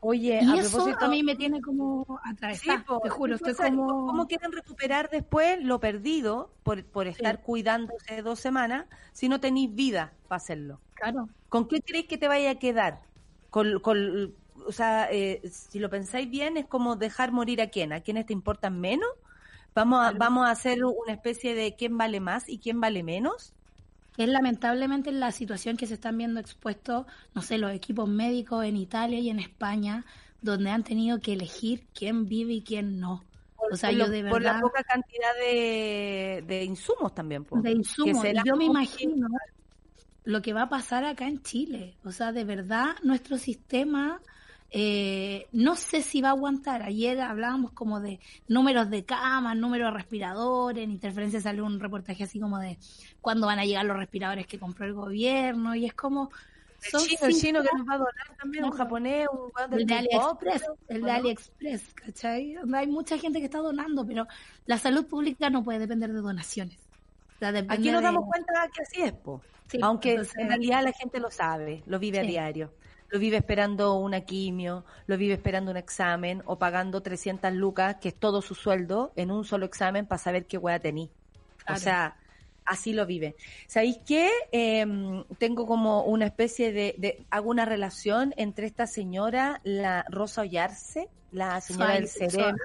Oye, 0.00 0.38
y 0.42 0.58
eso 0.58 0.86
a 1.00 1.08
mí 1.08 1.22
me 1.22 1.34
tiene 1.34 1.62
como 1.62 2.20
atravesada, 2.22 2.84
te 3.02 3.08
juro, 3.08 3.36
estoy 3.36 3.54
como... 3.54 3.86
¿Cómo 4.06 4.26
quieren 4.26 4.52
recuperar 4.52 5.08
después 5.08 5.64
lo 5.64 5.80
perdido 5.80 6.52
por, 6.62 6.84
por 6.84 7.06
estar 7.06 7.40
cuidándose 7.40 8.20
dos 8.20 8.38
semanas 8.38 8.84
si 9.14 9.30
no 9.30 9.40
tenéis 9.40 9.74
vida 9.74 10.12
para 10.28 10.36
hacerlo? 10.36 10.78
Claro. 10.92 11.30
¿Con 11.48 11.68
qué 11.68 11.80
creéis 11.80 12.06
que 12.06 12.18
te 12.18 12.28
vaya 12.28 12.50
a 12.50 12.54
quedar? 12.56 13.00
Con, 13.48 13.80
con, 13.80 14.34
o 14.66 14.72
sea, 14.72 15.08
eh, 15.10 15.40
si 15.50 15.78
lo 15.78 15.90
pensáis 15.90 16.30
bien, 16.30 16.56
es 16.56 16.66
como 16.66 16.96
dejar 16.96 17.32
morir 17.32 17.60
a 17.60 17.68
quién, 17.68 17.92
a 17.92 18.00
quienes 18.00 18.26
te 18.26 18.32
importan 18.32 18.80
menos. 18.80 19.08
Vamos 19.74 20.06
a, 20.06 20.12
vamos 20.12 20.46
a 20.46 20.50
hacer 20.50 20.84
una 20.84 21.12
especie 21.12 21.54
de 21.54 21.74
quién 21.74 21.98
vale 21.98 22.20
más 22.20 22.48
y 22.48 22.58
quién 22.58 22.80
vale 22.80 23.02
menos 23.02 23.54
es 24.16 24.28
lamentablemente 24.28 25.10
la 25.12 25.32
situación 25.32 25.76
que 25.76 25.86
se 25.86 25.94
están 25.94 26.16
viendo 26.18 26.38
expuestos, 26.38 27.06
no 27.34 27.42
sé, 27.42 27.58
los 27.58 27.72
equipos 27.72 28.08
médicos 28.08 28.64
en 28.64 28.76
Italia 28.76 29.18
y 29.18 29.28
en 29.28 29.40
España, 29.40 30.04
donde 30.40 30.70
han 30.70 30.84
tenido 30.84 31.20
que 31.20 31.32
elegir 31.32 31.86
quién 31.94 32.26
vive 32.26 32.54
y 32.54 32.62
quién 32.62 33.00
no. 33.00 33.24
o 33.56 33.76
sea, 33.76 33.90
yo 33.90 34.08
de 34.08 34.22
verdad... 34.22 34.30
Por 34.30 34.42
la 34.42 34.60
poca 34.60 34.84
cantidad 34.84 35.34
de, 35.40 36.44
de 36.46 36.64
insumos 36.64 37.14
también. 37.14 37.44
De 37.50 37.72
insumos. 37.72 38.24
yo 38.44 38.56
me 38.56 38.66
imagino 38.66 39.26
lo 40.24 40.42
que 40.42 40.52
va 40.52 40.62
a 40.62 40.68
pasar 40.68 41.04
acá 41.04 41.26
en 41.26 41.42
Chile. 41.42 41.96
O 42.04 42.12
sea, 42.12 42.30
de 42.30 42.44
verdad, 42.44 42.94
nuestro 43.02 43.36
sistema 43.36 44.20
eh, 44.76 45.46
no 45.52 45.76
sé 45.76 46.02
si 46.02 46.20
va 46.20 46.30
a 46.30 46.32
aguantar. 46.32 46.82
Ayer 46.82 47.20
hablábamos 47.20 47.70
como 47.70 48.00
de 48.00 48.18
números 48.48 48.90
de 48.90 49.04
camas, 49.04 49.56
números 49.56 49.92
de 49.92 49.96
respiradores, 49.96 50.82
en 50.82 50.90
interferencia 50.90 51.40
salió 51.40 51.64
un 51.64 51.78
reportaje 51.78 52.24
así 52.24 52.40
como 52.40 52.58
de 52.58 52.76
cuándo 53.20 53.46
van 53.46 53.60
a 53.60 53.64
llegar 53.64 53.84
los 53.84 53.96
respiradores 53.96 54.48
que 54.48 54.58
compró 54.58 54.84
el 54.84 54.92
gobierno 54.92 55.76
y 55.76 55.86
es 55.86 55.94
como... 55.94 56.30
Son 56.80 57.00
el 57.22 57.34
chino, 57.34 57.62
que 57.62 57.68
nos 57.78 57.88
va 57.88 57.94
a 57.94 57.98
donar 57.98 58.36
también, 58.36 58.64
un 58.64 58.72
japonés, 58.72 59.28
un 59.32 59.78
el 59.78 59.86
de 59.86 59.94
AliExpress, 59.94 60.64
el 60.88 61.02
de 61.02 61.10
AliExpress, 61.10 61.94
¿cachai? 61.94 62.56
Hay 62.74 62.86
mucha 62.88 63.16
gente 63.16 63.38
que 63.38 63.46
está 63.46 63.58
donando, 63.58 64.04
pero 64.04 64.26
la 64.66 64.76
salud 64.76 65.06
pública 65.06 65.48
no 65.48 65.64
puede 65.64 65.78
depender 65.78 66.12
de 66.12 66.20
donaciones. 66.20 66.78
Aquí 67.68 67.90
nos 67.90 68.02
damos 68.02 68.26
cuenta 68.26 68.52
que 68.74 68.82
así 68.82 69.02
es, 69.02 69.12
po. 69.12 69.40
aunque 69.80 70.14
en 70.14 70.48
realidad 70.48 70.82
la 70.82 70.92
gente 70.92 71.20
lo 71.20 71.30
sabe, 71.30 71.84
lo 71.86 71.98
vive 71.98 72.18
a 72.18 72.22
diario 72.22 72.70
lo 73.14 73.20
vive 73.20 73.36
esperando 73.36 73.94
una 73.94 74.22
quimio, 74.22 74.84
lo 75.06 75.16
vive 75.16 75.34
esperando 75.34 75.70
un 75.70 75.76
examen 75.76 76.42
o 76.46 76.58
pagando 76.58 77.00
300 77.00 77.52
lucas, 77.52 77.98
que 78.00 78.08
es 78.08 78.14
todo 78.16 78.42
su 78.42 78.56
sueldo, 78.56 79.12
en 79.14 79.30
un 79.30 79.44
solo 79.44 79.66
examen 79.66 80.04
para 80.04 80.18
saber 80.18 80.46
qué 80.46 80.58
hueá 80.58 80.80
tení. 80.80 81.08
O 81.72 81.76
sea, 81.76 82.16
así 82.64 82.92
lo 82.92 83.06
vive. 83.06 83.36
¿Sabéis 83.68 84.00
qué? 84.04 84.32
Em, 84.50 85.22
tengo 85.38 85.64
como 85.64 86.02
una 86.02 86.26
especie 86.26 86.72
de, 86.72 86.96
de, 86.98 87.24
hago 87.30 87.50
una 87.50 87.64
relación 87.64 88.34
entre 88.36 88.66
esta 88.66 88.88
señora, 88.88 89.60
la 89.62 90.04
Rosa 90.08 90.40
Ollarse, 90.40 91.08
la 91.30 91.60
señora 91.60 91.94
del 91.94 92.08
cerebro. 92.08 92.56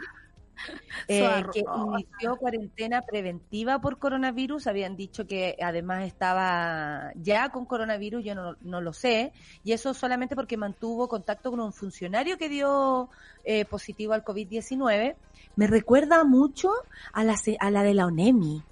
Eh, 1.07 1.43
que 1.51 1.64
inició 1.64 2.36
cuarentena 2.36 3.01
preventiva 3.01 3.80
por 3.82 3.97
coronavirus. 3.97 4.68
Habían 4.68 4.95
dicho 4.95 5.26
que 5.26 5.57
además 5.60 6.03
estaba 6.03 7.12
ya 7.16 7.49
con 7.49 7.66
coronavirus, 7.66 8.24
yo 8.24 8.36
no, 8.36 8.55
no 8.62 8.80
lo 8.80 8.93
sé. 8.93 9.32
Y 9.64 9.72
eso 9.72 9.95
solamente 9.95 10.36
porque 10.36 10.55
mantuvo 10.55 11.07
contacto 11.07 11.49
con 11.49 11.62
un 11.62 11.74
funcionario 11.74 12.38
que 12.38 12.49
dio 12.49 13.10
eh, 13.43 13.66
positivo 13.66 14.14
al 14.14 14.24
COVID-19. 14.24 15.16
Me 15.55 15.68
recuerda 15.68 16.24
mucho 16.24 16.72
a 17.12 17.24
la, 17.24 17.36
a 17.60 17.72
la 17.72 17.84
de 17.84 17.93
la 17.95 18.05
ONEMI. 18.05 18.64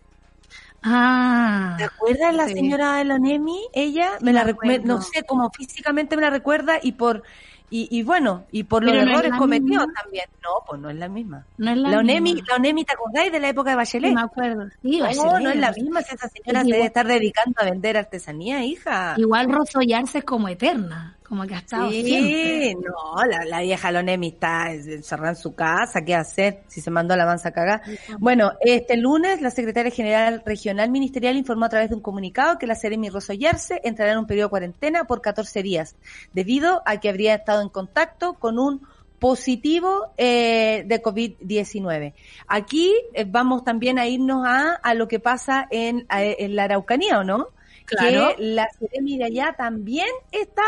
Ah. 0.83 1.75
¿Te 1.77 1.85
acuerdas 1.85 2.35
la 2.35 2.47
señora 2.47 2.97
de 2.97 3.05
la 3.05 3.15
ONEMI? 3.15 3.69
Ella 3.73 4.11
me 4.21 4.33
la 4.33 4.43
recuerda, 4.43 4.85
no 4.85 5.01
sé, 5.01 5.23
como 5.23 5.49
físicamente 5.49 6.15
me 6.15 6.21
la 6.21 6.29
recuerda 6.29 6.79
y 6.81 6.93
por 6.93 7.23
y, 7.69 7.87
y 7.91 8.03
bueno, 8.03 8.45
y 8.51 8.63
por 8.63 8.83
los 8.83 8.95
errores 8.95 9.31
cometidos 9.37 9.87
también. 10.01 10.25
No, 10.41 10.63
pues 10.65 10.79
no 10.81 10.89
es 10.89 10.95
la 10.95 11.09
misma. 11.09 11.45
No 11.57 11.71
es 11.71 11.77
la, 11.77 11.89
la 11.89 11.99
ONEMI, 11.99 12.41
la 12.47 12.55
ONEMI, 12.55 12.85
¿te 12.85 12.93
acordáis 12.93 13.31
de 13.31 13.39
la 13.39 13.49
época 13.49 13.71
de 13.71 13.75
Bachelet? 13.75 14.13
me 14.13 14.21
acuerdo. 14.21 14.69
Sí, 14.81 14.99
no, 14.99 15.39
no 15.39 15.49
es 15.49 15.57
la 15.57 15.71
misma. 15.71 16.01
Si 16.01 16.15
esa 16.15 16.29
señora 16.29 16.63
se 16.63 16.71
debe 16.71 16.85
estar 16.85 17.05
dedicando 17.05 17.61
a 17.61 17.65
vender 17.65 17.97
artesanía, 17.97 18.63
hija. 18.63 19.15
Igual 19.17 19.51
Rosso 19.51 19.79
es 19.81 20.23
como 20.23 20.47
eterna 20.47 21.17
como 21.27 21.45
que 21.45 21.55
ha 21.55 21.59
estado 21.59 21.89
sí, 21.91 22.75
no, 22.75 23.25
la, 23.25 23.43
la 23.45 23.61
vieja 23.61 23.91
Lonemi 23.91 24.29
está 24.29 24.71
encerrada 24.71 25.31
en 25.31 25.35
su 25.35 25.53
casa, 25.55 26.03
¿qué 26.03 26.15
hacer? 26.15 26.63
Si 26.67 26.79
se 26.79 26.89
mandó 26.89 27.13
a 27.13 27.17
la 27.17 27.25
mansa 27.25 27.51
cagar. 27.51 27.81
Bueno, 28.19 28.53
este 28.61 28.95
lunes 28.97 29.41
la 29.41 29.51
secretaria 29.51 29.91
general 29.91 30.41
regional 30.45 30.89
ministerial 30.89 31.35
informó 31.35 31.65
a 31.65 31.69
través 31.69 31.89
de 31.89 31.95
un 31.95 32.01
comunicado 32.01 32.57
que 32.57 32.67
la 32.67 32.75
Seremi 32.75 33.09
Rosoyarse 33.09 33.81
entrará 33.83 34.13
en 34.13 34.19
un 34.19 34.27
periodo 34.27 34.47
de 34.47 34.51
cuarentena 34.51 35.03
por 35.03 35.21
14 35.21 35.63
días, 35.63 35.95
debido 36.33 36.81
a 36.85 36.99
que 36.99 37.09
habría 37.09 37.35
estado 37.35 37.61
en 37.61 37.69
contacto 37.69 38.33
con 38.33 38.57
un 38.57 38.87
positivo 39.19 40.13
eh, 40.17 40.83
de 40.85 41.01
COVID-19. 41.01 42.13
Aquí 42.47 42.93
eh, 43.13 43.25
vamos 43.27 43.63
también 43.63 43.99
a 43.99 44.07
irnos 44.07 44.45
a, 44.45 44.75
a 44.75 44.93
lo 44.93 45.07
que 45.07 45.19
pasa 45.19 45.67
en, 45.71 46.05
en 46.09 46.55
la 46.55 46.65
Araucanía, 46.65 47.19
¿o 47.19 47.23
no? 47.23 47.47
Claro. 47.85 48.35
Que 48.35 48.43
la 48.43 48.67
Seremi 48.77 49.17
de 49.17 49.25
allá 49.25 49.55
también 49.57 50.07
estaba 50.31 50.67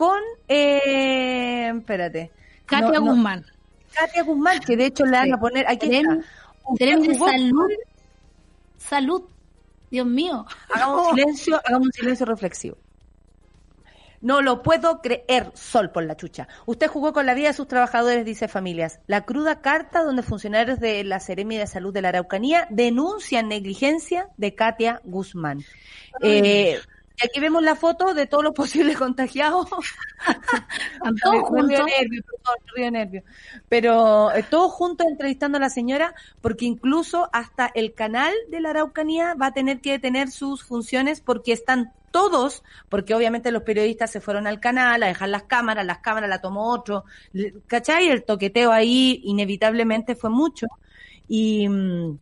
con, 0.00 0.22
eh, 0.48 1.70
espérate. 1.76 2.30
Katia 2.64 3.00
Guzmán. 3.00 3.44
Katia 3.92 4.22
Guzmán, 4.22 4.58
que 4.60 4.74
de 4.74 4.86
hecho 4.86 5.04
le 5.04 5.10
van 5.10 5.34
a 5.34 5.38
poner, 5.38 5.66
aquí 5.68 5.90
salud. 7.18 7.68
Salud. 8.78 9.22
Dios 9.90 10.06
mío. 10.06 10.46
Hagamos 10.74 11.08
un 11.08 11.14
silencio, 11.16 11.60
hagamos 11.66 11.88
un 11.88 11.92
silencio 11.92 12.24
reflexivo. 12.24 12.78
No 14.22 14.40
lo 14.40 14.62
puedo 14.62 15.02
creer, 15.02 15.50
Sol 15.52 15.90
por 15.90 16.04
la 16.04 16.16
chucha. 16.16 16.48
Usted 16.64 16.88
jugó 16.88 17.12
con 17.12 17.26
la 17.26 17.34
vida 17.34 17.48
de 17.48 17.54
sus 17.54 17.68
trabajadores, 17.68 18.24
dice 18.24 18.48
familias. 18.48 19.00
La 19.06 19.26
cruda 19.26 19.60
carta 19.60 20.02
donde 20.02 20.22
funcionarios 20.22 20.80
de 20.80 21.04
la 21.04 21.20
Seremi 21.20 21.58
de 21.58 21.66
Salud 21.66 21.92
de 21.92 22.00
la 22.00 22.08
Araucanía 22.08 22.66
denuncian 22.70 23.48
negligencia 23.48 24.28
de 24.38 24.54
Katia 24.54 25.02
Guzmán. 25.04 25.62
Eh, 26.22 26.80
y 27.22 27.26
aquí 27.26 27.40
vemos 27.40 27.62
la 27.62 27.74
foto 27.74 28.14
de 28.14 28.26
todos 28.26 28.44
los 28.44 28.54
posibles 28.54 28.96
contagiados. 28.96 29.68
todos 31.22 31.42
juntos. 31.42 31.80
nervio. 32.90 33.22
Pero 33.68 34.32
eh, 34.32 34.44
todos 34.48 34.72
juntos 34.72 35.06
entrevistando 35.08 35.58
a 35.58 35.60
la 35.60 35.70
señora, 35.70 36.14
porque 36.40 36.64
incluso 36.64 37.28
hasta 37.32 37.70
el 37.74 37.94
canal 37.94 38.32
de 38.48 38.60
la 38.60 38.70
Araucanía 38.70 39.34
va 39.34 39.46
a 39.46 39.52
tener 39.52 39.80
que 39.80 39.92
detener 39.92 40.30
sus 40.30 40.64
funciones 40.64 41.20
porque 41.20 41.52
están 41.52 41.92
todos, 42.10 42.64
porque 42.88 43.14
obviamente 43.14 43.52
los 43.52 43.62
periodistas 43.62 44.10
se 44.10 44.20
fueron 44.20 44.46
al 44.46 44.58
canal 44.58 45.02
a 45.02 45.06
dejar 45.06 45.28
las 45.28 45.44
cámaras, 45.44 45.86
las 45.86 45.98
cámaras 45.98 46.28
la 46.28 46.40
tomó 46.40 46.70
otro, 46.72 47.04
¿cachai? 47.66 48.08
El 48.08 48.24
toqueteo 48.24 48.72
ahí 48.72 49.20
inevitablemente 49.24 50.16
fue 50.16 50.30
mucho. 50.30 50.66
Y, 51.28 51.68
mm, 51.68 52.18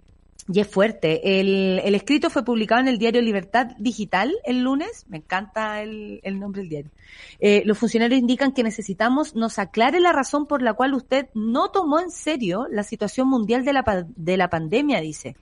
y 0.51 0.61
es 0.61 0.67
fuerte. 0.67 1.41
El, 1.41 1.81
el, 1.85 1.95
escrito 1.95 2.31
fue 2.31 2.45
publicado 2.45 2.81
en 2.81 2.89
el 2.89 2.99
diario 2.99 3.21
Libertad 3.21 3.69
Digital 3.79 4.35
el 4.45 4.63
lunes. 4.63 5.05
Me 5.09 5.19
encanta 5.19 5.83
el, 5.83 6.21
el 6.23 6.41
nombre 6.41 6.63
del 6.63 6.71
diario. 6.71 6.91
Eh, 7.39 7.63
los 7.67 7.79
funcionarios 7.79 8.19
indican 8.19 8.53
que 8.53 8.63
necesitamos 8.63 9.35
nos 9.35 9.59
aclare 9.59 10.01
la 10.01 10.13
razón 10.13 10.47
por 10.47 10.63
la 10.63 10.73
cual 10.73 10.95
usted 10.95 11.27
no 11.35 11.71
tomó 11.71 12.01
en 12.01 12.11
serio 12.11 12.67
la 12.71 12.83
situación 12.83 13.29
mundial 13.29 13.65
de 13.65 13.73
la, 13.73 14.07
de 14.17 14.37
la 14.37 14.49
pandemia, 14.49 15.01
dice. 15.01 15.37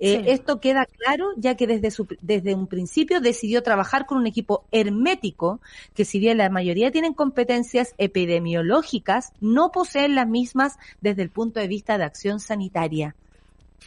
Eh, 0.00 0.22
sí. 0.24 0.30
Esto 0.30 0.60
queda 0.60 0.86
claro 0.86 1.30
ya 1.36 1.56
que 1.56 1.66
desde, 1.66 1.90
su, 1.90 2.06
desde 2.20 2.54
un 2.54 2.66
principio 2.66 3.20
decidió 3.20 3.62
trabajar 3.62 4.06
con 4.06 4.18
un 4.18 4.26
equipo 4.26 4.64
hermético 4.72 5.60
que 5.94 6.04
si 6.04 6.18
bien 6.18 6.38
la 6.38 6.50
mayoría 6.50 6.90
tienen 6.90 7.14
competencias 7.14 7.94
epidemiológicas, 7.98 9.32
no 9.40 9.70
poseen 9.70 10.14
las 10.14 10.28
mismas 10.28 10.78
desde 11.00 11.22
el 11.22 11.30
punto 11.30 11.60
de 11.60 11.68
vista 11.68 11.96
de 11.96 12.04
acción 12.04 12.40
sanitaria. 12.40 13.14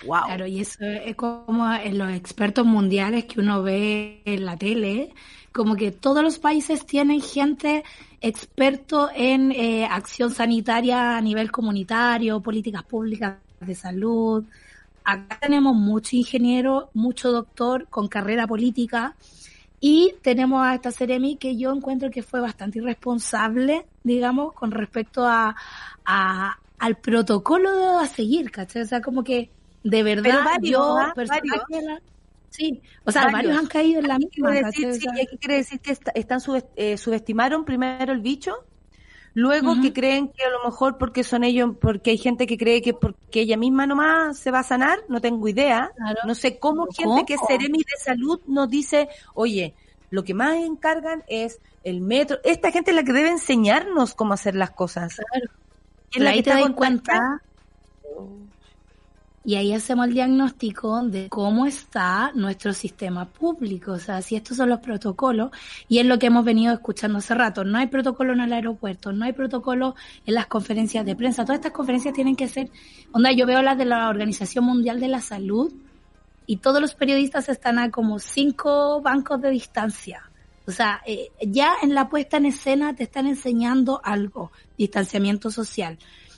Wow. 0.06 0.26
Claro, 0.26 0.46
y 0.48 0.60
eso 0.60 0.86
es 0.86 1.16
como 1.16 1.74
en 1.74 1.98
los 1.98 2.12
expertos 2.12 2.66
mundiales 2.66 3.26
que 3.26 3.40
uno 3.40 3.64
ve 3.64 4.22
en 4.26 4.46
la 4.46 4.56
tele, 4.56 5.14
como 5.52 5.76
que 5.76 5.92
todos 5.92 6.24
los 6.24 6.38
países 6.38 6.86
tienen 6.86 7.22
gente 7.22 7.84
experto 8.22 9.10
en 9.14 9.52
eh, 9.52 9.86
acción 9.86 10.32
sanitaria 10.32 11.18
a 11.18 11.22
nivel 11.22 11.52
comunitario, 11.52 12.42
políticas 12.42 12.84
públicas 12.84 13.38
de 13.60 13.76
salud. 13.76 14.44
Acá 15.04 15.40
tenemos 15.40 15.76
mucho 15.76 16.16
ingeniero, 16.16 16.90
mucho 16.94 17.32
doctor 17.32 17.88
con 17.90 18.08
carrera 18.08 18.46
política 18.46 19.16
y 19.80 20.16
tenemos 20.22 20.62
a 20.66 20.76
esta 20.76 20.92
Ceremi 20.92 21.38
que 21.38 21.56
yo 21.58 21.74
encuentro 21.74 22.12
que 22.12 22.24
fue 22.24 22.40
bastante 22.40 22.80
irresponsable, 22.80 23.86
digamos, 24.04 24.54
con 24.54 24.72
respecto 24.72 25.26
a, 25.26 25.56
a 26.06 26.58
al 26.80 26.96
protocolo 26.98 28.00
a 28.00 28.06
seguir, 28.08 28.52
¿cachai? 28.52 28.84
O 28.84 28.86
sea, 28.86 29.02
como 29.02 29.24
que 29.24 29.50
de 29.90 30.04
verdad 30.04 30.44
varios, 30.44 30.72
yo 30.72 30.98
¿ah? 30.98 31.14
La, 31.16 32.02
sí 32.50 32.82
o 33.04 33.12
sea 33.12 33.24
varios. 33.24 33.44
varios. 33.44 33.58
han 33.58 33.68
caído 33.68 34.00
en 34.00 34.08
la 34.08 34.18
misma 34.18 34.52
decir, 34.52 34.94
sí, 34.94 35.08
¿qué 35.16 35.38
quiere 35.38 35.56
decir 35.58 35.80
que 35.80 35.92
está, 35.92 36.12
están 36.16 36.42
sub, 36.42 36.64
eh, 36.76 36.98
subestimaron 36.98 37.66
primero 37.66 38.14
el 38.14 38.22
bicho 38.22 38.54
luego 39.34 39.72
uh 39.72 39.76
-huh. 39.76 39.82
que 39.82 39.94
creen 39.94 40.30
que 40.30 40.44
a 40.44 40.50
lo 40.50 40.64
mejor 40.64 40.98
porque 40.98 41.24
son 41.24 41.44
ellos 41.44 41.72
porque 41.80 42.12
hay 42.12 42.18
gente 42.18 42.48
que 42.48 42.58
cree 42.58 42.82
que 42.82 42.94
porque 42.94 43.42
ella 43.42 43.58
misma 43.58 43.86
nomás 43.86 44.40
se 44.40 44.52
va 44.52 44.60
a 44.60 44.64
sanar 44.64 45.00
no 45.10 45.22
tengo 45.22 45.48
idea 45.48 45.92
claro. 45.96 46.20
no 46.26 46.36
sé 46.36 46.58
cómo, 46.58 46.88
¿Cómo 46.88 47.16
gente 47.16 47.26
que 47.26 47.34
es 47.36 47.42
seremi 47.48 47.80
de 47.80 48.04
salud 48.04 48.40
nos 48.48 48.70
dice 48.70 49.10
oye 49.34 49.76
lo 50.10 50.24
que 50.24 50.34
más 50.34 50.56
encargan 50.56 51.24
es 51.28 51.60
el 51.84 52.02
metro. 52.02 52.40
Esta 52.44 52.72
gente 52.72 52.92
es 52.92 52.96
la 52.96 53.04
que 53.04 53.14
debe 53.14 53.30
enseñarnos 53.30 54.14
cómo 54.14 54.34
hacer 54.34 54.56
las 54.56 54.72
cosas. 54.72 55.16
Claro. 55.16 55.50
Y 56.12 56.26
ahí 56.26 56.44
te 56.44 56.50
das 56.50 56.70
cuenta. 56.72 57.42
Y 59.48 59.56
ahí 59.56 59.72
hacemos 59.72 60.08
el 60.08 60.14
diagnóstico 60.14 61.02
de 61.04 61.30
cómo 61.30 61.68
está 61.68 62.34
nuestro 62.36 62.74
sistema 62.74 63.24
público. 63.30 63.94
O 63.94 63.98
sea, 63.98 64.22
si 64.22 64.36
estos 64.36 64.58
son 64.58 64.68
los 64.68 64.82
protocolos, 64.82 65.52
y 65.88 66.00
es 66.00 66.06
lo 66.06 66.20
que 66.20 66.26
hemos 66.26 66.44
venido 66.44 66.74
escuchando 66.74 67.20
hace 67.20 67.34
rato. 67.34 67.64
No 67.64 67.78
hay 67.78 67.88
protocolo 67.88 68.34
en 68.34 68.42
el 68.42 68.52
aeropuerto, 68.52 69.14
no 69.14 69.24
hay 69.24 69.32
protocolo 69.32 69.96
en 70.26 70.34
las 70.34 70.48
conferencias 70.48 71.06
de 71.06 71.16
prensa. 71.16 71.46
Todas 71.46 71.60
estas 71.60 71.72
conferencias 71.72 72.14
tienen 72.14 72.36
que 72.36 72.50
ser, 72.50 72.70
onda, 73.14 73.32
yo 73.32 73.46
veo 73.46 73.62
las 73.62 73.78
de 73.78 73.86
la 73.86 74.10
Organización 74.10 74.66
Mundial 74.66 75.00
de 75.00 75.08
la 75.08 75.22
Salud, 75.22 75.72
y 76.46 76.58
todos 76.58 76.82
los 76.82 76.94
periodistas 76.94 77.48
están 77.48 77.80
a 77.80 77.90
como 77.90 78.20
cinco 78.20 79.02
bancos 79.02 79.42
de 79.42 79.50
distancia. 79.50 80.30
O 80.66 80.72
sea, 80.72 81.00
eh, 81.06 81.32
ya 81.40 81.76
en 81.82 81.94
la 81.94 82.10
puesta 82.10 82.36
en 82.36 82.48
escena 82.48 82.98
te 82.98 83.04
están 83.04 83.26
enseñando 83.28 84.02
algo, 84.04 84.52
distanciamiento 84.78 85.52
social 85.52 85.98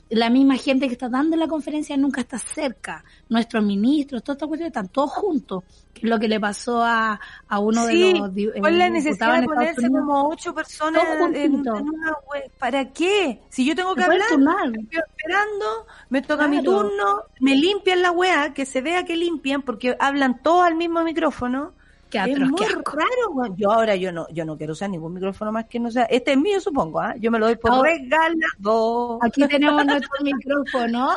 la 0.10 0.30
misma 0.30 0.58
gente 0.58 0.88
que 0.88 0.94
está 0.94 1.08
dando 1.08 1.38
la 1.38 1.48
conferencia 1.48 1.96
nunca 1.96 2.22
está 2.22 2.40
cerca. 2.40 3.04
Nuestros 3.30 3.64
ministros, 3.64 4.24
todas 4.24 4.38
estas 4.38 4.48
cuestiones 4.48 4.72
están 4.72 4.88
todos 4.88 5.12
juntos. 5.12 5.64
Que 5.94 6.02
es 6.06 6.10
lo 6.10 6.20
que 6.20 6.28
le 6.28 6.40
pasó 6.40 6.84
a, 6.84 7.20
a 7.48 7.60
uno 7.60 7.86
de 7.86 8.14
los 8.14 8.32
¿Cuál 8.60 8.80
la 8.80 8.90
necesidad 8.90 9.42
de 9.42 9.48
ponerse 9.48 9.88
como 9.88 10.30
ocho 10.30 10.54
personas 10.54 11.04
en, 11.34 11.56
una 11.56 12.14
web? 12.32 12.52
¿Para 12.58 12.92
qué? 12.92 13.42
Si 13.50 13.66
yo 13.66 13.76
tengo 13.76 13.96
que 13.96 14.04
hablar, 14.04 14.22
estoy 14.22 15.00
esperando, 15.08 15.88
me 16.10 16.22
toca 16.22 16.48
mi 16.48 16.64
turno, 16.64 17.24
me 17.40 17.56
limpian 17.56 18.02
la 18.02 18.12
wea, 18.12 18.54
que 18.54 18.66
se 18.66 18.82
vea 18.82 19.06
que 19.06 19.16
limpian, 19.16 19.62
porque 19.62 19.96
hablan 20.00 20.42
todos 20.42 20.64
al 20.64 20.76
mismo 20.76 21.04
micrófono 21.04 21.74
es 22.12 22.40
muy 22.40 22.66
raro, 22.66 23.56
Yo 23.56 23.72
ahora 23.72 23.96
yo 23.96 24.12
no, 24.12 24.28
yo 24.30 24.46
no 24.46 24.58
quiero 24.58 24.74
usar 24.74 24.90
ningún 24.90 25.14
micrófono 25.14 25.52
más 25.52 25.66
que 25.66 25.80
no 25.80 25.92
sea. 25.92 26.06
Este 26.06 26.32
es 26.32 26.38
mío, 26.38 26.60
supongo, 26.60 27.00
¿ah? 27.00 27.16
Yo 27.18 27.32
me 27.32 27.40
lo 27.40 27.46
doy 27.46 27.56
por 27.56 27.84
regalado. 27.84 29.20
Aquí 29.22 29.48
tenemos 29.48 29.86
nuestro 29.86 30.24
micrófono. 30.24 31.12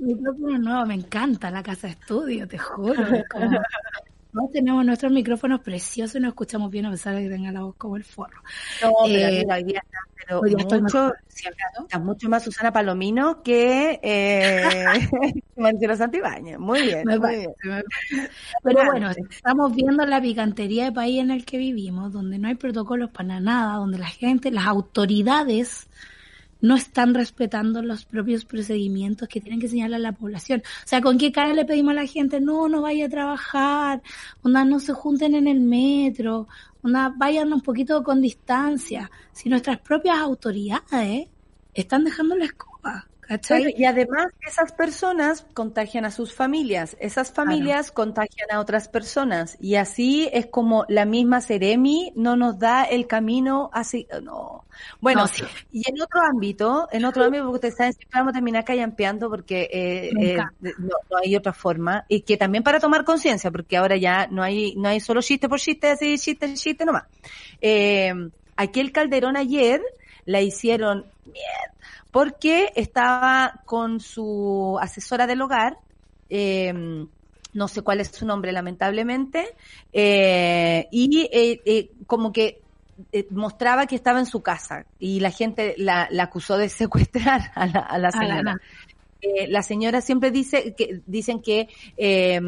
micrófono 0.00 0.58
nuevo, 0.58 0.86
me 0.86 0.94
encanta 0.94 1.50
la 1.50 1.62
casa 1.62 1.88
de 1.88 1.94
estudio, 1.94 2.46
te 2.46 2.58
juro. 2.58 3.02
No, 4.32 4.48
tenemos 4.50 4.84
nuestros 4.84 5.12
micrófonos 5.12 5.60
preciosos 5.60 6.16
y 6.16 6.20
nos 6.20 6.30
escuchamos 6.30 6.70
bien 6.70 6.86
a 6.86 6.90
pesar 6.90 7.14
de 7.14 7.22
que 7.22 7.28
tenga 7.28 7.52
la 7.52 7.62
voz 7.62 7.74
como 7.76 7.96
el 7.96 8.04
forro. 8.04 8.42
No, 8.82 8.92
pero 9.04 9.18
eh, 9.28 9.44
hoy 9.50 9.64
día 9.64 9.82
está, 9.84 9.98
pero 10.26 10.42
mucho, 10.80 11.12
está 11.28 11.98
mucho 11.98 12.28
más 12.28 12.42
Susana 12.42 12.72
Palomino 12.72 13.42
que 13.42 14.00
eh, 14.02 14.62
Marcelo 15.56 15.96
Santibáñez. 15.96 16.58
Muy 16.58 16.82
bien, 16.82 17.04
muy 17.06 17.36
bien. 17.36 17.52
Pero 18.62 18.84
bueno, 18.86 19.10
estamos 19.10 19.74
viendo 19.74 20.06
la 20.06 20.20
picantería 20.20 20.84
de 20.84 20.92
país 20.92 21.20
en 21.20 21.30
el 21.30 21.44
que 21.44 21.58
vivimos, 21.58 22.12
donde 22.12 22.38
no 22.38 22.48
hay 22.48 22.54
protocolos 22.54 23.10
para 23.10 23.38
nada, 23.38 23.76
donde 23.76 23.98
la 23.98 24.08
gente, 24.08 24.50
las 24.50 24.66
autoridades 24.66 25.88
no 26.62 26.76
están 26.76 27.12
respetando 27.12 27.82
los 27.82 28.06
propios 28.06 28.46
procedimientos 28.46 29.28
que 29.28 29.40
tienen 29.40 29.60
que 29.60 29.68
señalar 29.68 30.00
a 30.00 30.02
la 30.02 30.12
población. 30.12 30.62
O 30.84 30.88
sea, 30.88 31.02
¿con 31.02 31.18
qué 31.18 31.30
cara 31.30 31.52
le 31.52 31.66
pedimos 31.66 31.90
a 31.90 31.94
la 31.94 32.06
gente? 32.06 32.40
No, 32.40 32.68
no 32.68 32.80
vaya 32.80 33.06
a 33.06 33.10
trabajar, 33.10 34.02
onda, 34.42 34.64
no 34.64 34.80
se 34.80 34.94
junten 34.94 35.34
en 35.34 35.48
el 35.48 35.60
metro, 35.60 36.48
onda, 36.82 37.12
vayan 37.16 37.52
un 37.52 37.60
poquito 37.60 38.02
con 38.02 38.22
distancia. 38.22 39.10
Si 39.32 39.50
nuestras 39.50 39.80
propias 39.80 40.18
autoridades 40.18 41.28
están 41.74 42.04
dejando 42.04 42.36
la 42.36 42.46
escoba 42.46 43.08
y 43.76 43.84
además 43.84 44.28
esas 44.46 44.72
personas 44.72 45.46
contagian 45.54 46.04
a 46.04 46.10
sus 46.10 46.34
familias, 46.34 46.96
esas 47.00 47.32
familias 47.32 47.90
contagian 47.90 48.50
a 48.52 48.60
otras 48.60 48.88
personas 48.88 49.56
y 49.60 49.76
así 49.76 50.28
es 50.32 50.46
como 50.46 50.84
la 50.88 51.04
misma 51.04 51.40
Ceremi 51.40 52.12
no 52.16 52.36
nos 52.36 52.58
da 52.58 52.84
el 52.84 53.06
camino 53.06 53.70
así, 53.72 54.06
no. 54.22 54.64
Bueno, 55.00 55.26
y 55.70 55.88
en 55.88 56.00
otro 56.00 56.20
ámbito, 56.22 56.88
en 56.90 57.04
otro 57.04 57.24
ámbito, 57.24 57.44
porque 57.44 57.56
ustedes 57.56 57.76
saben, 57.76 57.92
siempre 57.92 58.18
vamos 58.18 58.30
a 58.30 58.34
terminar 58.34 58.64
callampeando 58.64 59.28
porque 59.28 59.68
eh, 59.70 60.10
eh 60.18 60.38
no, 60.60 61.18
hay 61.22 61.36
otra 61.36 61.52
forma 61.52 62.04
y 62.08 62.22
que 62.22 62.36
también 62.36 62.64
para 62.64 62.80
tomar 62.80 63.04
conciencia, 63.04 63.50
porque 63.50 63.76
ahora 63.76 63.96
ya 63.96 64.26
no 64.28 64.42
hay 64.42 64.74
no 64.76 64.88
hay 64.88 65.00
solo 65.00 65.22
chiste 65.22 65.48
por 65.48 65.60
chiste, 65.60 65.90
así 65.90 66.18
chiste, 66.18 66.52
chiste 66.54 66.84
nomás. 66.84 67.04
Eh, 67.60 68.12
aquí 68.56 68.80
el 68.80 68.92
Calderón 68.92 69.36
ayer 69.36 69.80
la 70.24 70.40
hicieron 70.40 71.06
mierda 71.24 71.81
porque 72.12 72.72
estaba 72.76 73.62
con 73.64 73.98
su 73.98 74.78
asesora 74.80 75.26
del 75.26 75.40
hogar, 75.42 75.78
eh, 76.30 76.72
no 77.54 77.68
sé 77.68 77.82
cuál 77.82 78.00
es 78.00 78.08
su 78.08 78.26
nombre 78.26 78.52
lamentablemente, 78.52 79.48
eh, 79.92 80.86
y 80.92 81.28
eh, 81.32 81.90
como 82.06 82.30
que 82.32 82.60
mostraba 83.30 83.86
que 83.86 83.96
estaba 83.96 84.20
en 84.20 84.26
su 84.26 84.42
casa 84.42 84.84
y 85.00 85.20
la 85.20 85.30
gente 85.30 85.74
la, 85.78 86.08
acusó 86.20 86.56
de 86.58 86.68
secuestrar 86.68 87.50
a 87.54 87.66
la, 87.66 87.80
a 87.80 87.98
la 87.98 88.10
señora. 88.12 88.60
Eh, 89.22 89.46
la 89.46 89.62
señora 89.62 90.00
siempre 90.00 90.32
dice 90.32 90.74
que 90.74 91.00
dicen 91.06 91.40
que 91.40 91.68
eh, 91.96 92.40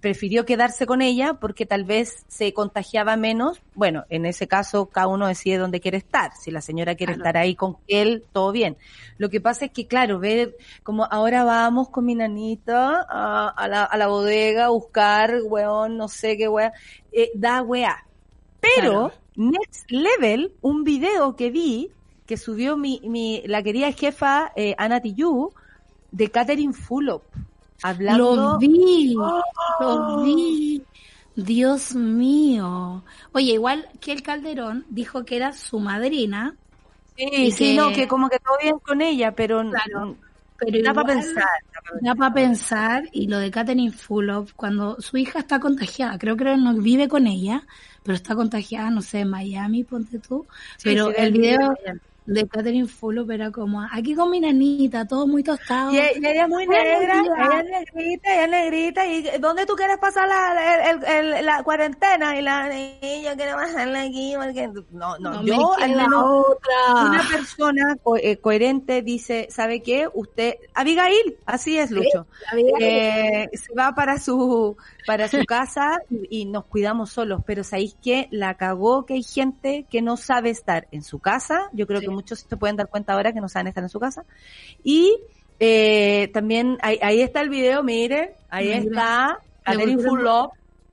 prefirió 0.00 0.44
quedarse 0.44 0.86
con 0.86 1.02
ella 1.02 1.34
porque 1.34 1.66
tal 1.66 1.82
vez 1.82 2.24
se 2.28 2.52
contagiaba 2.52 3.16
menos. 3.16 3.60
Bueno, 3.74 4.04
en 4.08 4.24
ese 4.24 4.46
caso 4.46 4.86
cada 4.86 5.08
uno 5.08 5.26
decide 5.26 5.58
dónde 5.58 5.80
quiere 5.80 5.98
estar. 5.98 6.30
Si 6.40 6.52
la 6.52 6.60
señora 6.60 6.94
quiere 6.94 7.14
estar 7.14 7.36
ahí 7.36 7.56
con 7.56 7.78
él, 7.88 8.22
todo 8.32 8.52
bien. 8.52 8.76
Lo 9.16 9.28
que 9.28 9.40
pasa 9.40 9.64
es 9.64 9.72
que, 9.72 9.88
claro, 9.88 10.20
ve 10.20 10.54
como 10.84 11.04
ahora 11.04 11.42
vamos 11.42 11.88
con 11.88 12.04
mi 12.04 12.14
nanita 12.14 13.04
a, 13.08 13.66
la, 13.66 13.82
a 13.82 13.96
la 13.96 14.06
bodega 14.06 14.66
a 14.66 14.70
buscar, 14.70 15.40
weón, 15.42 15.96
no 15.96 16.06
sé 16.06 16.36
qué 16.36 16.46
weá, 16.46 16.72
eh, 17.10 17.32
da 17.34 17.60
weá. 17.62 18.04
Pero, 18.60 19.12
Next 19.34 19.90
Level, 19.90 20.52
un 20.60 20.84
video 20.84 21.34
que 21.34 21.50
vi, 21.50 21.90
que 22.26 22.36
subió 22.36 22.76
mi, 22.76 23.00
mi 23.04 23.42
la 23.46 23.64
querida 23.64 23.90
jefa 23.90 24.52
eh, 24.54 24.76
Ana 24.78 25.00
Tijoux, 25.00 25.54
de 26.10 26.30
Catherine 26.30 26.72
Fulop. 26.72 27.22
Hablando... 27.82 28.36
Lo 28.36 28.58
vi, 28.58 29.14
lo 29.14 29.42
¡Oh! 29.80 30.22
vi. 30.22 30.82
Dios 31.36 31.94
mío. 31.94 33.04
Oye, 33.32 33.52
igual 33.52 33.88
que 34.00 34.12
el 34.12 34.22
Calderón 34.22 34.84
dijo 34.88 35.24
que 35.24 35.36
era 35.36 35.52
su 35.52 35.78
madrina. 35.78 36.56
Sí, 37.16 37.52
sí, 37.52 37.76
no, 37.76 37.92
que 37.92 38.08
como 38.08 38.28
que 38.28 38.38
todo 38.38 38.56
bien 38.60 38.78
con 38.80 39.00
ella, 39.00 39.32
pero, 39.32 39.62
pero 40.58 40.82
da 40.82 40.94
para 40.94 41.14
pensar. 41.14 41.44
Da 42.00 42.14
para 42.16 42.34
pensar, 42.34 43.08
y 43.12 43.28
lo 43.28 43.38
de 43.38 43.50
Catherine 43.52 43.92
Fulop, 43.92 44.50
cuando 44.56 45.00
su 45.00 45.16
hija 45.16 45.38
está 45.38 45.60
contagiada, 45.60 46.18
creo 46.18 46.36
que 46.36 46.56
no 46.56 46.74
vive 46.74 47.06
con 47.06 47.26
ella, 47.26 47.62
pero 48.02 48.16
está 48.16 48.34
contagiada, 48.34 48.90
no 48.90 49.00
sé, 49.02 49.20
en 49.20 49.30
Miami, 49.30 49.84
ponte 49.84 50.18
tú. 50.18 50.46
pero 50.82 51.10
el 51.10 51.32
video, 51.32 51.76
de 52.28 52.46
Catherine 52.46 52.86
Fulop 52.86 53.30
era 53.30 53.50
como, 53.50 53.80
aquí 53.90 54.14
con 54.14 54.30
mi 54.30 54.38
nanita, 54.38 55.06
todo 55.06 55.26
muy 55.26 55.42
tostado. 55.42 55.92
Y, 55.92 55.98
ella 55.98 56.42
es 56.42 56.48
muy 56.48 56.66
negra, 56.66 57.22
ella 57.22 57.60
es 57.60 57.94
negrita, 57.94 58.32
ella 58.34 58.44
es 58.44 58.50
negrita, 58.50 59.06
y 59.06 59.38
¿dónde 59.40 59.64
tú 59.64 59.74
quieres 59.74 59.96
pasar 59.96 60.28
la, 60.28 60.90
el, 60.90 61.46
la 61.46 61.62
cuarentena? 61.62 62.38
Y 62.38 62.42
la 62.42 62.68
niña 62.68 63.34
quiere 63.34 63.54
pasarla 63.54 64.02
aquí, 64.02 64.34
porque 64.36 64.68
no, 64.90 65.18
no, 65.18 65.42
yo 65.42 65.74
al 65.78 65.96
menos 65.96 66.22
otra. 66.22 67.06
una 67.06 67.22
persona 67.30 67.96
eh, 68.22 68.36
coherente 68.36 69.00
dice, 69.00 69.48
¿sabe 69.50 69.82
qué? 69.82 70.06
Usted, 70.12 70.56
Abigail, 70.74 71.38
así 71.46 71.78
es 71.78 71.90
Lucho, 71.90 72.26
eh, 72.78 73.48
se 73.54 73.74
va 73.74 73.94
para 73.94 74.18
su, 74.18 74.76
para 75.06 75.28
su 75.28 75.38
casa 75.46 75.98
y, 76.10 76.44
nos 76.44 76.66
cuidamos 76.66 77.10
solos, 77.10 77.42
pero 77.46 77.64
¿sabéis 77.64 77.96
que 78.02 78.28
La 78.30 78.54
cagó 78.56 79.06
que 79.06 79.14
hay 79.14 79.22
gente 79.22 79.86
que 79.90 80.02
no 80.02 80.16
sabe 80.16 80.50
estar 80.50 80.88
en 80.92 81.02
su 81.02 81.20
casa, 81.20 81.70
yo 81.72 81.86
creo 81.86 82.00
que 82.00 82.17
muchos 82.18 82.40
se 82.40 82.56
pueden 82.56 82.76
dar 82.76 82.88
cuenta 82.88 83.12
ahora 83.12 83.32
que 83.32 83.40
no 83.40 83.48
saben 83.48 83.68
estar 83.68 83.82
en 83.82 83.88
su 83.88 84.00
casa. 84.00 84.24
Y 84.82 85.16
eh, 85.60 86.30
también 86.32 86.78
ahí, 86.82 86.98
ahí, 87.00 87.20
está 87.20 87.40
el 87.40 87.48
video, 87.48 87.82
miren, 87.82 88.30
ahí 88.50 88.72
está 88.72 89.38
Catherine 89.62 90.02
Full 90.02 90.22
Love. 90.22 90.50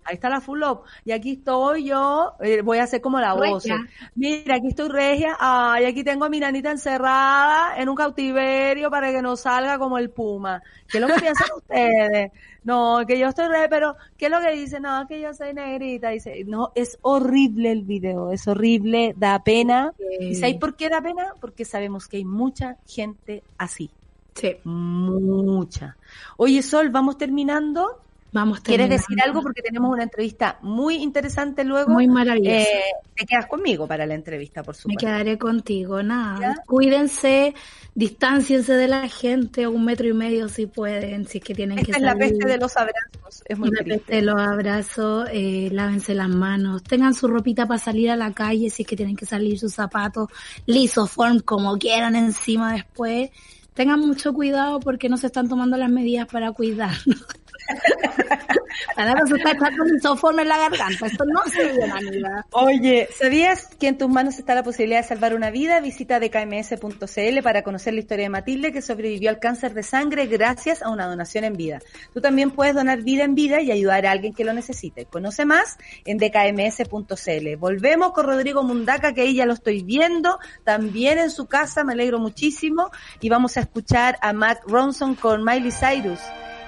Ahí 0.08 0.16
está 0.16 0.30
la 0.30 0.40
full 0.40 0.60
love. 0.60 0.82
Y 1.04 1.14
aquí 1.14 1.32
estoy 1.32 1.86
yo, 1.86 2.36
eh, 2.40 2.62
voy 2.62 2.78
a 2.78 2.84
hacer 2.84 3.02
como 3.02 3.20
la 3.20 3.34
voz. 3.34 3.66
Mira, 4.14 4.56
aquí 4.58 4.68
estoy 4.68 4.88
regia. 4.88 5.36
Ay, 5.40 5.86
aquí 5.86 6.04
tengo 6.04 6.26
a 6.26 6.30
mi 6.30 6.40
nanita 6.40 6.70
encerrada 6.70 7.76
en 7.82 7.90
un 7.90 7.96
cautiverio 7.96 8.92
para 8.92 9.12
que 9.12 9.24
no 9.24 9.36
salga 9.36 9.80
como 9.80 9.98
el 9.98 10.12
puma. 10.12 10.62
¿Qué 10.88 11.00
es 11.00 11.02
lo 11.02 11.08
que 11.08 11.20
piensan 11.20 11.48
ustedes? 11.58 12.32
No, 12.66 13.06
que 13.08 13.20
yo 13.20 13.28
estoy 13.28 13.48
re, 13.48 13.70
pero 13.70 13.96
¿qué 14.18 14.26
es 14.26 14.32
lo 14.32 14.42
que 14.42 14.52
dice? 14.52 14.80
No, 14.80 15.08
que 15.08 15.22
yo 15.22 15.34
soy 15.34 15.54
negrita. 15.54 16.10
Dice, 16.10 16.44
no, 16.46 16.72
es 16.74 16.98
horrible 17.04 17.72
el 17.72 17.84
video, 17.84 18.32
es 18.32 18.48
horrible, 18.48 19.14
da 19.16 19.44
pena. 19.44 19.94
¿Y 20.20 20.34
sabes 20.34 20.56
por 20.56 20.76
qué 20.76 20.90
da 20.90 21.00
pena? 21.00 21.36
Porque 21.40 21.64
sabemos 21.64 22.08
que 22.08 22.18
hay 22.18 22.26
mucha 22.26 22.78
gente 22.88 23.44
así. 23.60 23.92
Sí. 24.34 24.58
Mucha. 24.64 25.96
Oye, 26.38 26.62
Sol, 26.64 26.90
vamos 26.90 27.18
terminando. 27.18 28.02
Vamos 28.36 28.60
¿Quieres 28.60 28.90
decir 28.90 29.18
algo? 29.24 29.42
Porque 29.42 29.62
tenemos 29.62 29.90
una 29.90 30.04
entrevista 30.04 30.60
muy 30.62 30.96
interesante 30.96 31.64
luego. 31.64 31.94
Muy 31.94 32.10
maravillosa. 32.10 32.68
Eh, 32.68 32.84
te 33.16 33.26
quedas 33.26 33.46
conmigo 33.46 33.88
para 33.88 34.06
la 34.06 34.14
entrevista, 34.14 34.62
por 34.62 34.76
supuesto. 34.76 34.90
Me 34.90 35.10
quedaré 35.10 35.38
contigo, 35.38 36.04
nada. 36.04 36.62
Cuídense, 36.66 37.54
distánciense 37.94 38.74
de 38.74 38.90
la 38.90 39.08
gente, 39.08 39.68
un 39.68 39.86
metro 39.86 40.10
y 40.10 40.14
medio 40.14 40.50
si 40.50 40.66
pueden, 40.66 41.26
si 41.28 41.38
es 41.38 41.46
que 41.46 41.56
tienen 41.56 41.80
Esta 41.80 41.94
que 41.94 41.98
es 41.98 42.04
la 42.04 42.14
peste 42.14 42.46
de 42.46 42.58
los 42.58 42.76
abrazos, 42.76 43.42
es 43.46 43.58
muy 43.58 43.70
La 43.72 43.86
peste 43.86 44.16
de 44.16 44.22
los 44.22 44.38
abrazos, 44.38 45.30
eh, 45.32 45.70
lávense 45.72 46.14
las 46.14 46.28
manos, 46.28 46.84
tengan 46.84 47.14
su 47.14 47.30
ropita 47.30 47.66
para 47.68 47.80
salir 47.80 48.12
a 48.12 48.18
la 48.18 48.34
calle, 48.34 48.70
si 48.70 48.82
es 48.82 48.88
que 48.90 48.98
tienen 48.98 49.16
que 49.16 49.26
salir 49.26 49.58
sus 49.58 49.74
zapatos, 49.74 50.28
lisoform, 50.66 51.40
como 51.40 51.78
quieran 51.78 52.18
encima 52.18 52.74
después. 52.74 53.30
Tengan 53.74 54.02
mucho 54.02 54.34
cuidado 54.34 54.82
porque 54.82 55.08
no 55.08 55.16
se 55.16 55.28
están 55.28 55.48
tomando 55.48 55.78
las 55.78 55.90
medidas 55.90 56.28
para 56.28 56.52
cuidarnos. 56.52 57.26
Para 58.96 59.26
se 59.26 59.36
está 59.36 59.52
echando 59.52 60.42
en 60.42 60.48
la 60.48 60.58
garganta. 60.58 61.06
Esto 61.06 61.26
no 61.26 61.42
se 61.52 61.84
amiga. 61.92 62.46
Oye, 62.52 63.08
¿sabías 63.18 63.68
que 63.80 63.88
en 63.88 63.98
tus 63.98 64.10
manos 64.10 64.40
está 64.40 64.56
la 64.56 64.64
posibilidad 64.64 65.02
de 65.02 65.08
salvar 65.08 65.34
una 65.34 65.52
vida? 65.52 65.80
Visita 65.80 66.20
dkms.cl 66.20 67.42
para 67.44 67.64
conocer 67.64 67.94
la 67.94 68.00
historia 68.00 68.26
de 68.26 68.30
Matilde 68.30 68.72
que 68.72 68.82
sobrevivió 68.82 69.30
al 69.30 69.40
cáncer 69.40 69.74
de 69.74 69.84
sangre 69.84 70.28
gracias 70.28 70.82
a 70.82 70.90
una 70.90 71.08
donación 71.08 71.44
en 71.44 71.54
vida. 71.54 71.80
Tú 72.14 72.22
también 72.22 72.52
puedes 72.52 72.76
donar 72.76 73.02
vida 73.04 73.24
en 73.24 73.36
vida 73.36 73.62
y 73.62 73.72
ayudar 73.72 74.06
a 74.06 74.12
alguien 74.12 74.34
que 74.34 74.46
lo 74.46 74.54
necesite. 74.54 75.06
Conoce 75.06 75.46
más 75.46 75.78
en 76.06 76.18
dkms.cl. 76.18 77.56
Volvemos 77.58 78.12
con 78.12 78.26
Rodrigo 78.26 78.64
Mundaca, 78.64 79.14
que 79.14 79.22
ahí 79.22 79.36
ya 79.36 79.46
lo 79.46 79.54
estoy 79.54 79.84
viendo, 79.84 80.40
también 80.64 81.20
en 81.20 81.32
su 81.32 81.48
casa, 81.48 81.84
me 81.84 81.94
alegro 81.94 82.20
muchísimo. 82.20 82.92
Y 83.22 83.30
vamos 83.30 83.58
a 83.58 83.62
escuchar 83.62 84.18
a 84.22 84.34
Matt 84.34 84.60
Ronson 84.68 85.16
con 85.16 85.44
Miley 85.44 85.72
Cyrus. 85.72 86.20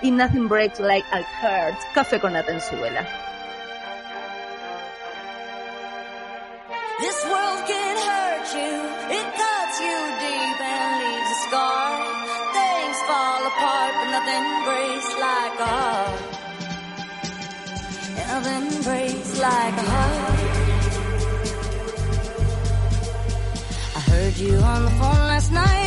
Y 0.02 0.12
Nothing 0.12 0.48
Breaks 0.48 0.80
Like 0.80 1.06
a 1.12 1.24
Heart. 1.24 1.76
Café 1.94 2.20
con 2.20 2.36
Atenzuela. 2.36 3.06
This 7.00 7.26
world 7.26 7.62
can 7.68 7.96
hurt 8.10 8.48
you, 8.58 8.74
it 9.18 9.28
cuts 9.38 9.80
you 9.86 9.98
deep 10.24 10.62
and 10.62 10.92
leaves 11.02 11.30
a 11.30 11.40
scar. 11.46 11.90
Things 12.58 12.98
fall 13.08 13.42
apart, 13.46 13.94
but 14.00 14.10
nothing 14.18 14.46
breaks 14.66 15.10
like 15.26 15.60
a 15.60 15.70
heart. 15.78 16.22
Nothing 18.18 18.68
breaks 18.84 19.32
like 19.40 19.74
a 19.74 19.86
heart. 19.94 20.40
I 23.96 24.00
heard 24.12 24.38
you 24.38 24.58
on 24.58 24.86
the 24.86 24.92
phone 24.92 25.24
last 25.32 25.52
night. 25.52 25.87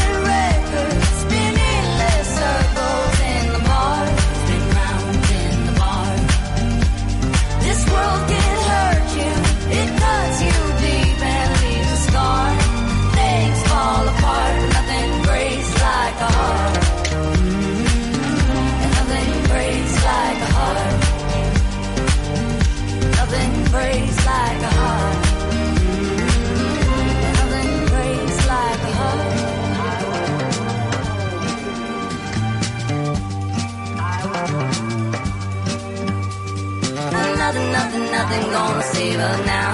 nothing, 38.31 38.51
gonna 38.51 38.83
save 38.83 39.19
us 39.19 39.45
now. 39.45 39.71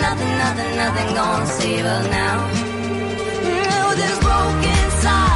Nothing, 0.00 0.32
nothing, 0.38 0.76
nothing 0.76 1.14
gonna 1.14 1.46
save 1.46 1.84
us 1.84 2.06
now. 2.10 2.36
No, 3.70 3.94
this 3.94 4.18
broken 4.18 4.90
silence, 5.00 5.35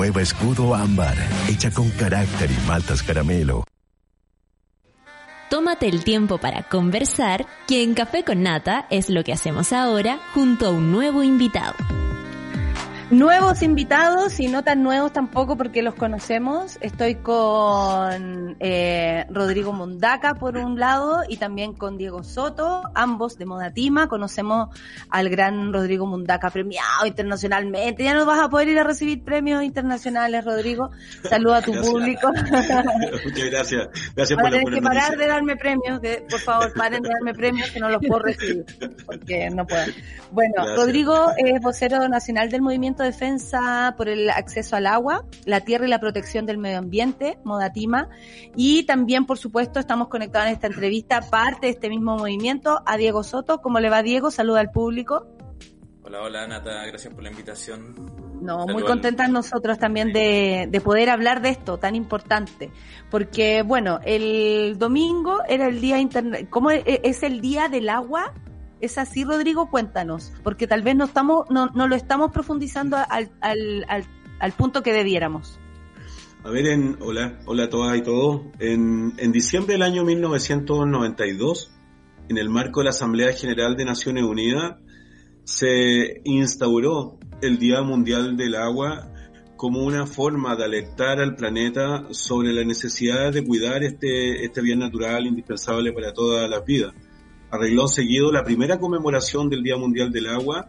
Nueva 0.00 0.22
Escudo 0.22 0.74
Ámbar, 0.74 1.14
hecha 1.46 1.70
con 1.70 1.90
carácter 1.90 2.50
y 2.50 2.66
maltas 2.66 3.02
caramelo. 3.02 3.64
Tómate 5.50 5.88
el 5.90 6.04
tiempo 6.04 6.38
para 6.38 6.62
conversar, 6.62 7.44
que 7.68 7.82
en 7.82 7.92
Café 7.92 8.24
con 8.24 8.42
Nata 8.42 8.86
es 8.88 9.10
lo 9.10 9.22
que 9.24 9.34
hacemos 9.34 9.74
ahora 9.74 10.18
junto 10.32 10.68
a 10.68 10.70
un 10.70 10.90
nuevo 10.90 11.22
invitado. 11.22 11.74
Nuevos 13.10 13.62
invitados 13.62 14.38
y 14.38 14.46
no 14.46 14.62
tan 14.62 14.84
nuevos 14.84 15.12
tampoco 15.12 15.56
porque 15.56 15.82
los 15.82 15.96
conocemos. 15.96 16.78
Estoy 16.80 17.16
con 17.16 18.56
eh, 18.60 19.26
Rodrigo 19.28 19.72
Mundaca 19.72 20.36
por 20.36 20.56
un 20.56 20.78
lado 20.78 21.24
y 21.28 21.36
también 21.36 21.72
con 21.72 21.98
Diego 21.98 22.22
Soto, 22.22 22.84
ambos 22.94 23.36
de 23.36 23.46
Modatima. 23.46 24.06
Conocemos 24.06 24.68
al 25.10 25.28
gran 25.28 25.72
Rodrigo 25.72 26.06
Mundaca, 26.06 26.50
premiado 26.50 27.04
internacionalmente. 27.04 28.04
Ya 28.04 28.14
no 28.14 28.24
vas 28.26 28.38
a 28.38 28.48
poder 28.48 28.68
ir 28.68 28.78
a 28.78 28.84
recibir 28.84 29.24
premios 29.24 29.64
internacionales, 29.64 30.44
Rodrigo. 30.44 30.90
Saluda 31.28 31.56
a 31.56 31.62
tu 31.62 31.72
público. 31.72 32.28
Muchas 33.24 33.50
gracias. 33.50 33.88
Gracias 34.14 34.38
por 34.40 34.52
la 34.52 34.62
que 34.62 34.82
parar 34.82 35.16
de 35.16 35.26
darme 35.26 35.56
premios, 35.56 35.98
que, 35.98 36.24
por 36.30 36.38
favor, 36.38 36.72
paren 36.74 37.02
de 37.02 37.08
darme 37.08 37.34
premios 37.34 37.70
que 37.70 37.80
no 37.80 37.88
los 37.88 38.00
puedo 38.06 38.22
recibir 38.22 38.64
porque 39.04 39.50
no 39.50 39.66
puedo. 39.66 39.86
Bueno, 40.30 40.76
Rodrigo 40.76 41.32
es 41.36 41.60
vocero 41.60 42.08
nacional 42.08 42.50
del 42.50 42.62
movimiento 42.62 42.99
defensa 43.02 43.94
por 43.96 44.08
el 44.08 44.30
acceso 44.30 44.76
al 44.76 44.86
agua, 44.86 45.24
la 45.44 45.60
tierra 45.60 45.86
y 45.86 45.88
la 45.88 46.00
protección 46.00 46.46
del 46.46 46.58
medio 46.58 46.78
ambiente, 46.78 47.38
Modatima, 47.44 48.08
y 48.56 48.84
también, 48.84 49.26
por 49.26 49.38
supuesto, 49.38 49.80
estamos 49.80 50.08
conectados 50.08 50.48
en 50.48 50.54
esta 50.54 50.66
entrevista, 50.66 51.20
parte 51.20 51.66
de 51.66 51.72
este 51.72 51.88
mismo 51.88 52.16
movimiento, 52.16 52.82
a 52.86 52.96
Diego 52.96 53.22
Soto. 53.22 53.60
¿Cómo 53.60 53.80
le 53.80 53.90
va, 53.90 54.02
Diego? 54.02 54.30
Saluda 54.30 54.60
al 54.60 54.70
público. 54.70 55.26
Hola, 56.02 56.22
hola, 56.22 56.46
Nata, 56.46 56.84
gracias 56.86 57.14
por 57.14 57.22
la 57.22 57.30
invitación. 57.30 57.94
No, 58.40 58.66
muy 58.66 58.82
contentas 58.82 59.28
nosotros 59.28 59.78
también 59.78 60.12
de, 60.12 60.66
de 60.70 60.80
poder 60.80 61.10
hablar 61.10 61.42
de 61.42 61.50
esto 61.50 61.78
tan 61.78 61.94
importante, 61.94 62.72
porque, 63.10 63.62
bueno, 63.62 64.00
el 64.04 64.78
domingo 64.78 65.40
era 65.46 65.68
el 65.68 65.80
día 65.80 65.98
internet, 65.98 66.48
¿cómo 66.48 66.70
es 66.70 67.22
el 67.22 67.40
día 67.40 67.68
del 67.68 67.90
agua? 67.90 68.32
¿Es 68.80 68.96
así, 68.96 69.24
Rodrigo? 69.24 69.68
Cuéntanos, 69.70 70.32
porque 70.42 70.66
tal 70.66 70.82
vez 70.82 70.96
no 70.96 71.04
estamos, 71.04 71.44
no, 71.50 71.66
no 71.74 71.86
lo 71.86 71.94
estamos 71.94 72.32
profundizando 72.32 72.96
al, 72.96 73.30
al, 73.40 73.84
al, 73.88 74.04
al, 74.38 74.52
punto 74.52 74.82
que 74.82 74.94
debiéramos. 74.94 75.58
A 76.44 76.50
ver, 76.50 76.66
en, 76.66 76.96
hola, 77.00 77.38
hola 77.44 77.64
a 77.64 77.68
todas 77.68 77.98
y 77.98 78.02
todos. 78.02 78.42
En, 78.58 79.12
en 79.18 79.32
diciembre 79.32 79.74
del 79.74 79.82
año 79.82 80.02
1992, 80.04 81.70
en 82.30 82.38
el 82.38 82.48
marco 82.48 82.80
de 82.80 82.84
la 82.84 82.90
Asamblea 82.90 83.34
General 83.34 83.76
de 83.76 83.84
Naciones 83.84 84.24
Unidas, 84.24 84.76
se 85.44 86.22
instauró 86.24 87.18
el 87.42 87.58
Día 87.58 87.82
Mundial 87.82 88.38
del 88.38 88.54
Agua 88.54 89.12
como 89.56 89.84
una 89.84 90.06
forma 90.06 90.56
de 90.56 90.64
alertar 90.64 91.20
al 91.20 91.36
planeta 91.36 92.06
sobre 92.12 92.54
la 92.54 92.64
necesidad 92.64 93.30
de 93.30 93.44
cuidar 93.44 93.82
este, 93.82 94.42
este 94.42 94.62
bien 94.62 94.78
natural 94.78 95.26
indispensable 95.26 95.92
para 95.92 96.14
todas 96.14 96.48
las 96.48 96.64
vidas 96.64 96.94
arregló 97.50 97.88
seguido 97.88 98.30
la 98.32 98.44
primera 98.44 98.78
conmemoración 98.78 99.48
del 99.48 99.62
Día 99.62 99.76
Mundial 99.76 100.12
del 100.12 100.28
Agua 100.28 100.68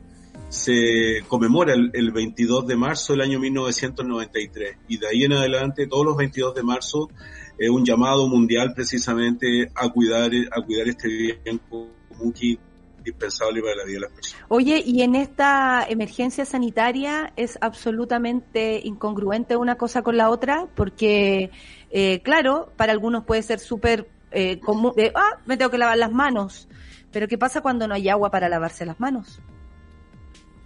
se 0.49 1.23
conmemora 1.27 1.73
el, 1.73 2.11
22 2.11 2.67
de 2.67 2.75
marzo 2.75 3.13
del 3.13 3.21
año 3.21 3.39
1993 3.39 4.77
y 4.89 4.97
de 4.97 5.07
ahí 5.07 5.23
en 5.23 5.33
adelante 5.33 5.87
todos 5.87 6.05
los 6.05 6.17
22 6.17 6.55
de 6.55 6.63
marzo 6.63 7.09
es 7.57 7.69
un 7.69 7.85
llamado 7.85 8.27
mundial 8.27 8.73
precisamente 8.75 9.71
a 9.73 9.89
cuidar 9.89 10.31
a 10.51 10.61
cuidar 10.61 10.87
este 10.89 11.07
bien 11.07 11.59
común 11.69 12.33
que 12.33 12.57
indispensable 13.01 13.61
para 13.61 13.75
la 13.75 13.83
vida 13.85 13.95
de 13.95 13.99
las 14.01 14.11
personas. 14.11 14.45
Oye, 14.47 14.83
y 14.85 15.01
en 15.01 15.15
esta 15.15 15.85
emergencia 15.87 16.45
sanitaria 16.45 17.33
es 17.35 17.57
absolutamente 17.61 18.81
incongruente 18.83 19.55
una 19.55 19.75
cosa 19.75 20.01
con 20.03 20.17
la 20.17 20.29
otra, 20.29 20.67
porque, 20.75 21.51
eh, 21.89 22.21
claro, 22.21 22.71
para 22.77 22.91
algunos 22.91 23.25
puede 23.25 23.41
ser 23.41 23.59
súper 23.59 24.07
eh, 24.31 24.59
común, 24.59 24.93
de, 24.95 25.11
ah, 25.15 25.39
me 25.45 25.57
tengo 25.57 25.71
que 25.71 25.77
lavar 25.77 25.97
las 25.97 26.11
manos, 26.11 26.67
pero 27.11 27.27
¿qué 27.27 27.37
pasa 27.37 27.61
cuando 27.61 27.87
no 27.87 27.93
hay 27.93 28.09
agua 28.09 28.31
para 28.31 28.49
lavarse 28.49 28.85
las 28.85 28.99
manos? 28.99 29.39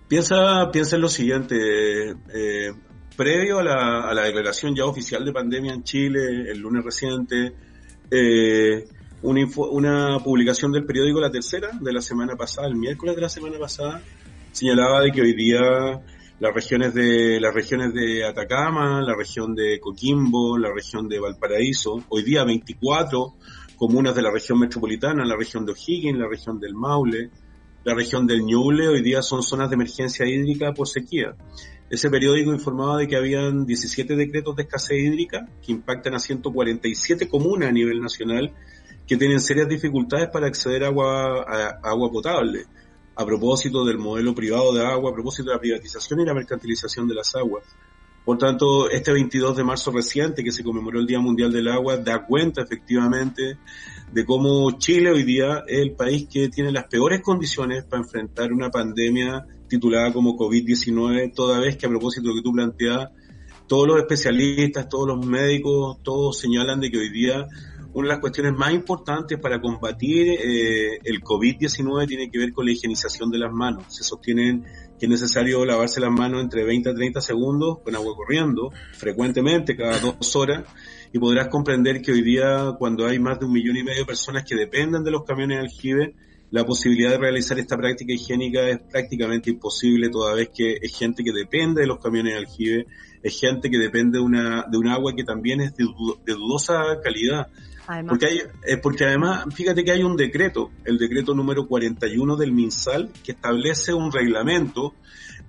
Piensa, 0.08 0.70
piensa 0.72 0.96
en 0.98 1.02
lo 1.02 1.10
siguiente, 1.10 1.56
eh, 2.34 2.74
previo 3.18 3.60
a 3.60 3.64
la, 3.64 4.02
a 4.02 4.14
la, 4.14 4.24
declaración 4.24 4.76
ya 4.76 4.86
oficial 4.86 5.26
de 5.26 5.32
pandemia 5.32 5.74
en 5.74 5.84
Chile, 5.84 6.52
el 6.52 6.60
lunes 6.60 6.84
reciente, 6.84 7.54
eh, 8.12 8.86
una, 9.24 9.46
una 9.72 10.20
publicación 10.20 10.72
del 10.72 10.86
periódico 10.86 11.20
La 11.20 11.32
Tercera 11.32 11.72
de 11.80 11.92
la 11.92 12.02
semana 12.02 12.36
pasada, 12.36 12.68
el 12.68 12.76
miércoles 12.76 13.16
de 13.16 13.22
la 13.22 13.30
semana 13.30 13.58
pasada, 13.58 14.02
señalaba 14.52 15.02
de 15.02 15.12
que 15.12 15.22
hoy 15.22 15.34
día 15.34 16.02
las 16.40 16.54
regiones 16.54 16.94
de 16.94 17.40
las 17.40 17.54
regiones 17.54 17.94
de 17.94 18.26
Atacama, 18.26 19.02
la 19.02 19.16
región 19.16 19.56
de 19.56 19.80
Coquimbo, 19.80 20.58
la 20.58 20.74
región 20.74 21.08
de 21.08 21.20
Valparaíso, 21.20 22.04
hoy 22.10 22.24
día 22.24 22.44
24 22.44 23.36
comunas 23.78 24.16
de 24.16 24.22
la 24.22 24.32
región 24.32 24.60
metropolitana, 24.60 25.26
la 25.26 25.38
región 25.38 25.66
de 25.66 25.72
O'Higgins, 25.72 26.20
la 26.20 26.28
región 26.28 26.60
del 26.60 26.74
Maule, 26.74 27.30
la 27.86 27.94
región 27.94 28.28
del 28.28 28.44
Ñuble, 28.44 28.88
hoy 28.88 29.02
día 29.02 29.22
son 29.22 29.44
zonas 29.44 29.70
de 29.70 29.76
emergencia 29.76 30.26
hídrica 30.26 30.74
por 30.74 30.88
sequía. 30.88 31.36
Ese 31.90 32.10
periódico 32.10 32.52
informaba 32.52 32.98
de 32.98 33.08
que 33.08 33.16
habían 33.16 33.66
17 33.66 34.16
decretos 34.16 34.56
de 34.56 34.64
escasez 34.64 34.98
hídrica 34.98 35.48
que 35.66 35.72
impactan 35.72 36.16
a 36.16 36.20
147 36.20 37.30
comunas 37.30 37.70
a 37.70 37.72
nivel 37.72 38.02
nacional 38.02 38.54
que 39.08 39.18
tienen 39.18 39.40
serias 39.40 39.70
dificultades 39.70 40.30
para 40.30 40.48
acceder 40.48 40.84
a 40.84 40.88
agua, 40.88 41.46
a 41.48 41.80
agua 41.84 42.12
potable. 42.12 42.66
A 43.16 43.26
propósito 43.26 43.86
del 43.86 43.98
modelo 43.98 44.36
privado 44.36 44.74
de 44.74 44.86
agua, 44.86 45.12
a 45.12 45.14
propósito 45.14 45.50
de 45.50 45.56
la 45.56 45.62
privatización 45.62 46.20
y 46.22 46.26
la 46.26 46.34
mercantilización 46.34 47.08
de 47.08 47.16
las 47.16 47.36
aguas. 47.36 47.64
Por 48.26 48.40
tanto, 48.40 48.90
este 48.90 49.14
22 49.14 49.56
de 49.56 49.64
marzo 49.64 49.92
reciente, 49.92 50.44
que 50.44 50.52
se 50.52 50.64
conmemoró 50.64 51.00
el 51.00 51.06
Día 51.06 51.20
Mundial 51.20 51.54
del 51.54 51.68
Agua, 51.68 51.98
da 51.98 52.26
cuenta 52.26 52.64
efectivamente 52.64 53.60
de 54.12 54.26
cómo 54.26 54.72
Chile 54.80 55.12
hoy 55.12 55.24
día 55.24 55.64
es 55.68 55.80
el 55.82 55.92
país 55.92 56.28
que 56.28 56.50
tiene 56.50 56.72
las 56.72 56.86
peores 56.86 57.22
condiciones 57.22 57.84
para 57.84 58.02
enfrentar 58.02 58.52
una 58.52 58.72
pandemia 58.72 59.46
titulada 59.68 60.12
como 60.12 60.36
COVID-19, 60.36 61.34
toda 61.36 61.60
vez 61.60 61.78
que 61.78 61.86
a 61.86 61.90
propósito 61.90 62.24
de 62.24 62.30
lo 62.30 62.36
que 62.36 62.44
tú 62.44 62.52
planteas, 62.52 63.10
todos 63.68 63.88
los 63.88 63.98
especialistas, 64.00 64.90
todos 64.90 65.08
los 65.08 65.26
médicos, 65.26 66.02
todos 66.02 66.40
señalan 66.40 66.80
de 66.80 66.90
que 66.90 66.98
hoy 66.98 67.10
día 67.12 67.46
una 67.96 68.10
de 68.10 68.14
las 68.16 68.20
cuestiones 68.20 68.54
más 68.54 68.74
importantes 68.74 69.40
para 69.40 69.62
combatir 69.62 70.28
eh, 70.28 71.00
el 71.02 71.22
COVID-19 71.22 72.06
tiene 72.06 72.30
que 72.30 72.38
ver 72.38 72.52
con 72.52 72.66
la 72.66 72.74
higienización 72.74 73.32
de 73.32 73.38
las 73.40 73.54
manos. 73.54 73.86
Se 73.88 74.04
sostienen 74.04 74.66
que 75.00 75.06
es 75.06 75.10
necesario 75.10 75.64
lavarse 75.64 76.02
las 76.02 76.12
manos 76.12 76.44
entre 76.44 76.66
20 76.66 76.90
a 76.90 76.94
30 76.94 77.22
segundos 77.22 77.80
con 77.86 77.96
agua 77.96 78.14
corriendo, 78.18 78.70
frecuentemente, 78.92 79.78
cada 79.78 79.98
dos 80.00 80.36
horas, 80.36 80.66
y 81.14 81.20
podrás 81.20 81.48
comprender 81.48 82.02
que 82.02 82.12
hoy 82.12 82.22
día, 82.22 82.76
cuando 82.78 83.08
hay 83.08 83.18
más 83.18 83.40
de 83.40 83.46
un 83.46 83.54
millón 83.54 83.78
y 83.78 83.84
medio 83.84 84.00
de 84.02 84.06
personas 84.06 84.44
que 84.44 84.56
dependen 84.56 85.06
de 85.06 85.12
los 85.12 85.24
camiones 85.24 85.58
de 85.58 85.64
aljibe, 85.64 86.16
la 86.52 86.66
posibilidad 86.66 87.12
de 87.12 87.18
realizar 87.18 87.58
esta 87.60 87.78
práctica 87.78 88.14
higiénica 88.14 88.68
es 88.68 88.80
prácticamente 88.80 89.50
imposible, 89.50 90.10
toda 90.10 90.36
vez 90.36 90.50
que 90.54 90.80
es 90.82 90.98
gente 90.98 91.24
que 91.24 91.32
depende 91.32 91.82
de 91.82 91.88
los 91.88 92.00
camiones 92.00 92.34
de 92.34 92.40
aljibe, 92.40 92.88
es 93.24 93.40
gente 93.40 93.70
que 93.70 93.78
depende 93.78 94.18
de 94.18 94.24
una, 94.24 94.66
de 94.70 94.78
un 94.78 94.90
agua 94.90 95.14
que 95.16 95.24
también 95.24 95.62
es 95.62 95.76
de, 95.76 95.86
de 96.26 96.34
dudosa 96.34 97.00
calidad. 97.02 97.48
Porque, 98.08 98.26
hay, 98.26 98.42
eh, 98.66 98.78
porque 98.78 99.06
además, 99.06 99.46
fíjate 99.54 99.84
que 99.84 99.92
hay 99.92 100.04
un 100.04 100.16
decreto, 100.16 100.72
el 100.84 100.98
decreto 100.98 101.34
número 101.34 101.68
41 101.68 102.36
del 102.36 102.52
MinSal, 102.52 103.12
que 103.24 103.34
establece 103.34 103.94
un 103.94 104.12
reglamento 104.12 104.94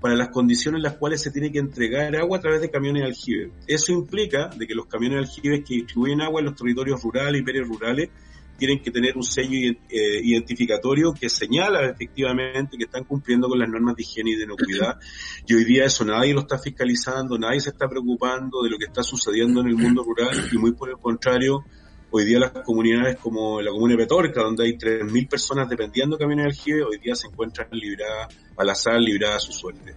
para 0.00 0.14
las 0.14 0.28
condiciones 0.28 0.78
en 0.78 0.82
las 0.82 0.94
cuales 0.94 1.22
se 1.22 1.30
tiene 1.30 1.50
que 1.50 1.58
entregar 1.58 2.14
agua 2.16 2.38
a 2.38 2.40
través 2.40 2.60
de 2.60 2.70
camiones 2.70 3.04
aljibe. 3.04 3.52
Eso 3.66 3.92
implica 3.92 4.48
de 4.48 4.66
que 4.66 4.74
los 4.74 4.86
camiones 4.86 5.18
de 5.18 5.24
aljibe 5.24 5.64
que 5.64 5.74
distribuyen 5.74 6.20
agua 6.20 6.40
en 6.40 6.46
los 6.46 6.56
territorios 6.56 7.02
rurales 7.02 7.40
y 7.40 7.44
perirurales 7.44 8.10
tienen 8.56 8.80
que 8.80 8.90
tener 8.90 9.16
un 9.16 9.22
sello 9.22 9.50
eh, 9.88 10.20
identificatorio 10.22 11.12
que 11.12 11.28
señala 11.28 11.84
efectivamente 11.84 12.76
que 12.76 12.84
están 12.84 13.04
cumpliendo 13.04 13.48
con 13.48 13.58
las 13.58 13.68
normas 13.68 13.96
de 13.96 14.02
higiene 14.02 14.30
y 14.30 14.36
de 14.36 14.44
inocuidad. 14.44 14.98
Y 15.46 15.54
hoy 15.54 15.64
día 15.64 15.84
eso 15.84 16.04
nadie 16.04 16.32
lo 16.32 16.40
está 16.40 16.58
fiscalizando, 16.58 17.38
nadie 17.38 17.60
se 17.60 17.70
está 17.70 17.88
preocupando 17.88 18.62
de 18.62 18.70
lo 18.70 18.78
que 18.78 18.86
está 18.86 19.02
sucediendo 19.02 19.60
en 19.60 19.68
el 19.68 19.76
mundo 19.76 20.02
rural 20.02 20.48
y 20.50 20.58
muy 20.58 20.72
por 20.72 20.88
el 20.88 20.96
contrario, 20.96 21.64
Hoy 22.10 22.24
día 22.24 22.38
las 22.38 22.52
comunidades 22.52 23.16
como 23.16 23.60
la 23.60 23.70
comuna 23.70 23.94
de 23.94 23.98
Petorca, 23.98 24.42
donde 24.42 24.64
hay 24.64 24.78
3.000 24.78 25.28
personas 25.28 25.68
dependiendo 25.68 26.16
de 26.16 26.20
camiones 26.20 26.44
de 26.44 26.50
aljibe, 26.50 26.82
hoy 26.84 26.98
día 26.98 27.14
se 27.14 27.26
encuentran 27.26 27.68
libradas 27.72 28.28
al 28.56 28.70
azar, 28.70 29.00
libradas 29.00 29.36
a 29.36 29.40
su 29.40 29.52
suerte. 29.52 29.94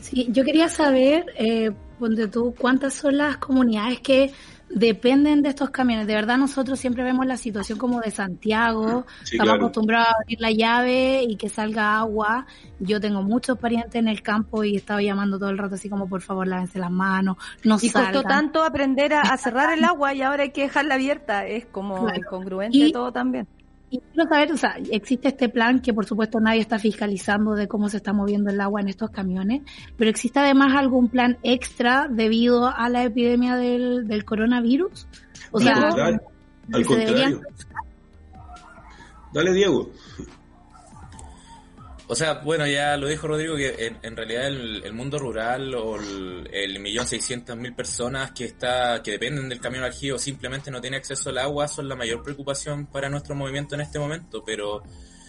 Sí, 0.00 0.28
yo 0.30 0.44
quería 0.44 0.68
saber, 0.68 1.26
eh, 1.36 1.70
tú, 2.32 2.54
¿cuántas 2.56 2.94
son 2.94 3.16
las 3.16 3.36
comunidades 3.38 4.00
que 4.00 4.32
dependen 4.70 5.42
de 5.42 5.50
estos 5.50 5.70
camiones. 5.70 6.06
De 6.06 6.14
verdad 6.14 6.38
nosotros 6.38 6.78
siempre 6.78 7.02
vemos 7.02 7.26
la 7.26 7.36
situación 7.36 7.78
como 7.78 8.00
de 8.00 8.10
Santiago, 8.10 9.06
estamos 9.24 9.54
acostumbrados 9.54 10.08
a 10.08 10.16
abrir 10.22 10.40
la 10.40 10.50
llave 10.50 11.22
y 11.22 11.36
que 11.36 11.48
salga 11.48 11.98
agua. 11.98 12.46
Yo 12.78 13.00
tengo 13.00 13.22
muchos 13.22 13.58
parientes 13.58 13.94
en 13.96 14.08
el 14.08 14.22
campo 14.22 14.64
y 14.64 14.76
estaba 14.76 15.02
llamando 15.02 15.38
todo 15.38 15.50
el 15.50 15.58
rato 15.58 15.74
así 15.74 15.88
como 15.88 16.08
por 16.08 16.22
favor 16.22 16.46
lávense 16.46 16.78
las 16.78 16.90
manos, 16.90 17.36
no 17.64 17.78
Y 17.80 17.90
costó 17.90 18.22
tanto 18.22 18.62
aprender 18.62 19.14
a, 19.14 19.36
cerrar 19.36 19.76
el 19.76 19.84
agua 19.84 20.14
y 20.14 20.22
ahora 20.22 20.44
hay 20.44 20.50
que 20.50 20.62
dejarla 20.62 20.94
abierta, 20.94 21.46
es 21.46 21.66
como 21.66 22.08
incongruente 22.14 22.90
todo 22.92 23.12
también. 23.12 23.46
Y 23.90 24.00
quiero 24.00 24.28
saber, 24.28 24.52
o 24.52 24.56
sea, 24.56 24.76
existe 24.90 25.28
este 25.28 25.48
plan 25.48 25.80
que 25.80 25.94
por 25.94 26.04
supuesto 26.04 26.40
nadie 26.40 26.60
está 26.60 26.78
fiscalizando 26.78 27.54
de 27.54 27.68
cómo 27.68 27.88
se 27.88 27.96
está 27.98 28.12
moviendo 28.12 28.50
el 28.50 28.60
agua 28.60 28.80
en 28.80 28.88
estos 28.88 29.10
camiones, 29.10 29.62
pero 29.96 30.10
existe 30.10 30.38
además 30.40 30.74
algún 30.76 31.08
plan 31.08 31.38
extra 31.42 32.06
debido 32.10 32.66
a 32.66 32.88
la 32.88 33.04
epidemia 33.04 33.56
del, 33.56 34.06
del 34.06 34.24
coronavirus. 34.24 35.06
O 35.52 35.60
sea, 35.60 35.74
al 36.72 36.86
contrario. 36.86 37.40
Dale, 39.32 39.52
Diego. 39.52 39.90
O 42.10 42.14
sea, 42.14 42.40
bueno, 42.40 42.66
ya 42.66 42.96
lo 42.96 43.06
dijo 43.06 43.28
Rodrigo 43.28 43.54
que 43.54 43.94
en, 44.00 44.16
realidad 44.16 44.46
el, 44.46 44.92
mundo 44.94 45.18
rural 45.18 45.74
o 45.74 45.96
el, 45.96 46.80
millón 46.80 47.06
seiscientas 47.06 47.54
mil 47.54 47.74
personas 47.74 48.30
que 48.30 48.46
está 48.46 49.02
que 49.02 49.10
dependen 49.10 49.50
del 49.50 49.60
camión 49.60 49.84
o 49.84 50.18
simplemente 50.18 50.70
no 50.70 50.80
tiene 50.80 50.96
acceso 50.96 51.28
al 51.28 51.36
agua 51.36 51.68
son 51.68 51.86
la 51.86 51.96
mayor 51.96 52.22
preocupación 52.22 52.86
para 52.86 53.10
nuestro 53.10 53.34
movimiento 53.34 53.74
en 53.74 53.82
este 53.82 53.98
momento, 53.98 54.42
pero 54.42 54.82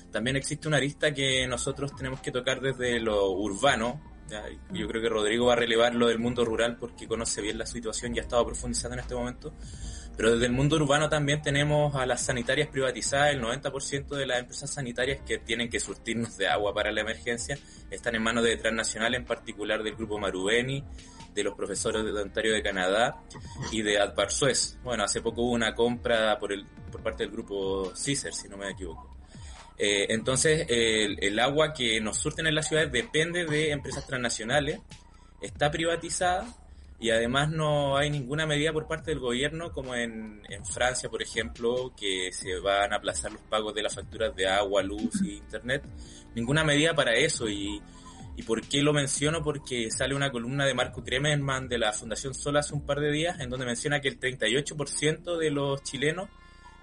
también 0.10 0.38
existe 0.38 0.70
una 0.70 0.78
arista 0.78 1.14
que 1.14 1.46
nosotros 1.48 1.94
tenemos 1.98 2.22
que 2.22 2.32
tocar 2.32 2.62
desde 2.62 2.98
lo 3.02 3.30
urbano. 3.32 4.02
Yo 4.72 4.88
creo 4.88 5.02
que 5.02 5.10
Rodrigo 5.10 5.48
va 5.48 5.54
a 5.54 5.58
relevar 5.58 5.96
lo 5.96 6.08
del 6.08 6.20
mundo 6.20 6.46
rural 6.46 6.78
porque 6.78 7.10
conoce 7.10 7.42
bien 7.42 7.58
la 7.58 7.66
situación 7.66 8.16
y 8.16 8.20
ha 8.20 8.22
estado 8.22 8.46
profundizando 8.46 8.94
en 8.94 9.02
este 9.02 9.16
momento. 9.16 9.54
Pero 10.20 10.34
desde 10.34 10.48
el 10.48 10.52
mundo 10.52 10.76
urbano 10.76 11.08
también 11.08 11.42
tenemos 11.42 11.96
a 11.96 12.06
las 12.06 12.26
sanitarias 12.26 12.68
privatizadas, 12.68 13.34
el 13.34 13.42
90% 13.42 14.18
de 14.18 14.26
las 14.26 14.40
empresas 14.40 14.70
sanitarias 14.70 15.22
que 15.26 15.38
tienen 15.38 15.70
que 15.70 15.80
surtirnos 15.80 16.36
de 16.36 16.50
agua 16.50 16.74
para 16.74 16.92
la 16.92 17.00
emergencia 17.00 17.58
están 17.90 18.16
en 18.16 18.24
manos 18.24 18.44
de 18.44 18.58
Transnacional, 18.58 19.16
en 19.16 19.24
particular 19.24 19.82
del 19.82 19.96
grupo 19.96 20.20
Marubeni, 20.20 20.84
de 21.34 21.42
los 21.42 21.56
profesores 21.56 22.04
de 22.04 22.12
Ontario 22.12 22.52
de 22.54 22.62
Canadá 22.62 23.24
y 23.72 23.82
de 23.82 23.98
Advar 23.98 24.30
Suez. 24.30 24.78
Bueno, 24.84 25.06
hace 25.06 25.22
poco 25.22 25.44
hubo 25.44 25.54
una 25.54 25.74
compra 25.74 26.38
por, 26.38 26.52
el, 26.52 26.66
por 26.92 27.02
parte 27.02 27.24
del 27.24 27.32
grupo 27.32 27.94
CISER, 27.96 28.34
si 28.34 28.50
no 28.50 28.58
me 28.58 28.72
equivoco. 28.72 29.16
Eh, 29.78 30.08
entonces, 30.10 30.66
el, 30.68 31.18
el, 31.24 31.40
agua 31.40 31.74
que 31.74 32.02
nos 32.02 32.18
surten 32.18 32.46
en 32.46 32.56
las 32.56 32.68
ciudades 32.68 32.92
depende 32.92 33.46
de 33.46 33.72
empresas 33.72 34.06
transnacionales, 34.06 34.82
está 35.42 35.72
privatizada 35.72 36.46
y 37.00 37.12
además 37.12 37.50
no 37.50 37.96
hay 37.98 38.10
ninguna 38.10 38.46
medida 38.46 38.74
por 38.74 38.86
parte 38.86 39.12
del 39.12 39.20
gobierno 39.20 39.72
como 39.72 39.96
en, 39.96 40.42
Francia, 40.66 41.10
por 41.10 41.22
ejemplo, 41.22 41.94
que 41.98 42.32
se 42.34 42.60
van 42.60 42.92
a 42.92 42.98
aplazar 42.98 43.32
los 43.32 43.42
pagos 43.44 43.74
de 43.74 43.84
las 43.84 43.96
facturas 43.96 44.36
de 44.36 44.48
agua, 44.48 44.84
luz 44.84 45.22
y 45.24 45.38
internet. 45.38 45.84
Ninguna 46.36 46.64
medida 46.64 46.94
para 46.94 47.14
eso 47.14 47.48
y, 47.48 47.82
y 48.36 48.44
¿por 48.44 48.62
qué 48.62 48.82
lo 48.82 48.92
menciono? 48.92 49.42
Porque 49.42 49.90
sale 49.90 50.14
una 50.14 50.32
columna 50.32 50.66
de 50.66 50.74
Marco 50.74 51.02
Kremerman 51.02 51.70
de 51.70 51.78
la 51.78 51.94
Fundación 51.94 52.34
Sol 52.34 52.58
hace 52.58 52.74
un 52.74 52.86
par 52.86 53.00
de 53.00 53.12
días 53.12 53.40
en 53.40 53.50
donde 53.50 53.66
menciona 53.66 54.02
que 54.02 54.10
el 54.10 54.20
38% 54.20 55.38
de 55.38 55.52
los 55.52 55.82
chilenos 55.84 56.28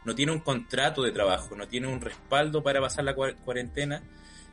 no 0.07 0.15
tiene 0.15 0.33
un 0.33 0.41
contrato 0.41 1.03
de 1.03 1.13
trabajo, 1.13 1.55
no 1.57 1.69
tiene 1.69 1.89
un 1.89 2.01
respaldo 2.01 2.63
para 2.63 2.81
pasar 2.81 3.05
la 3.05 3.15
cuarentena 3.15 4.03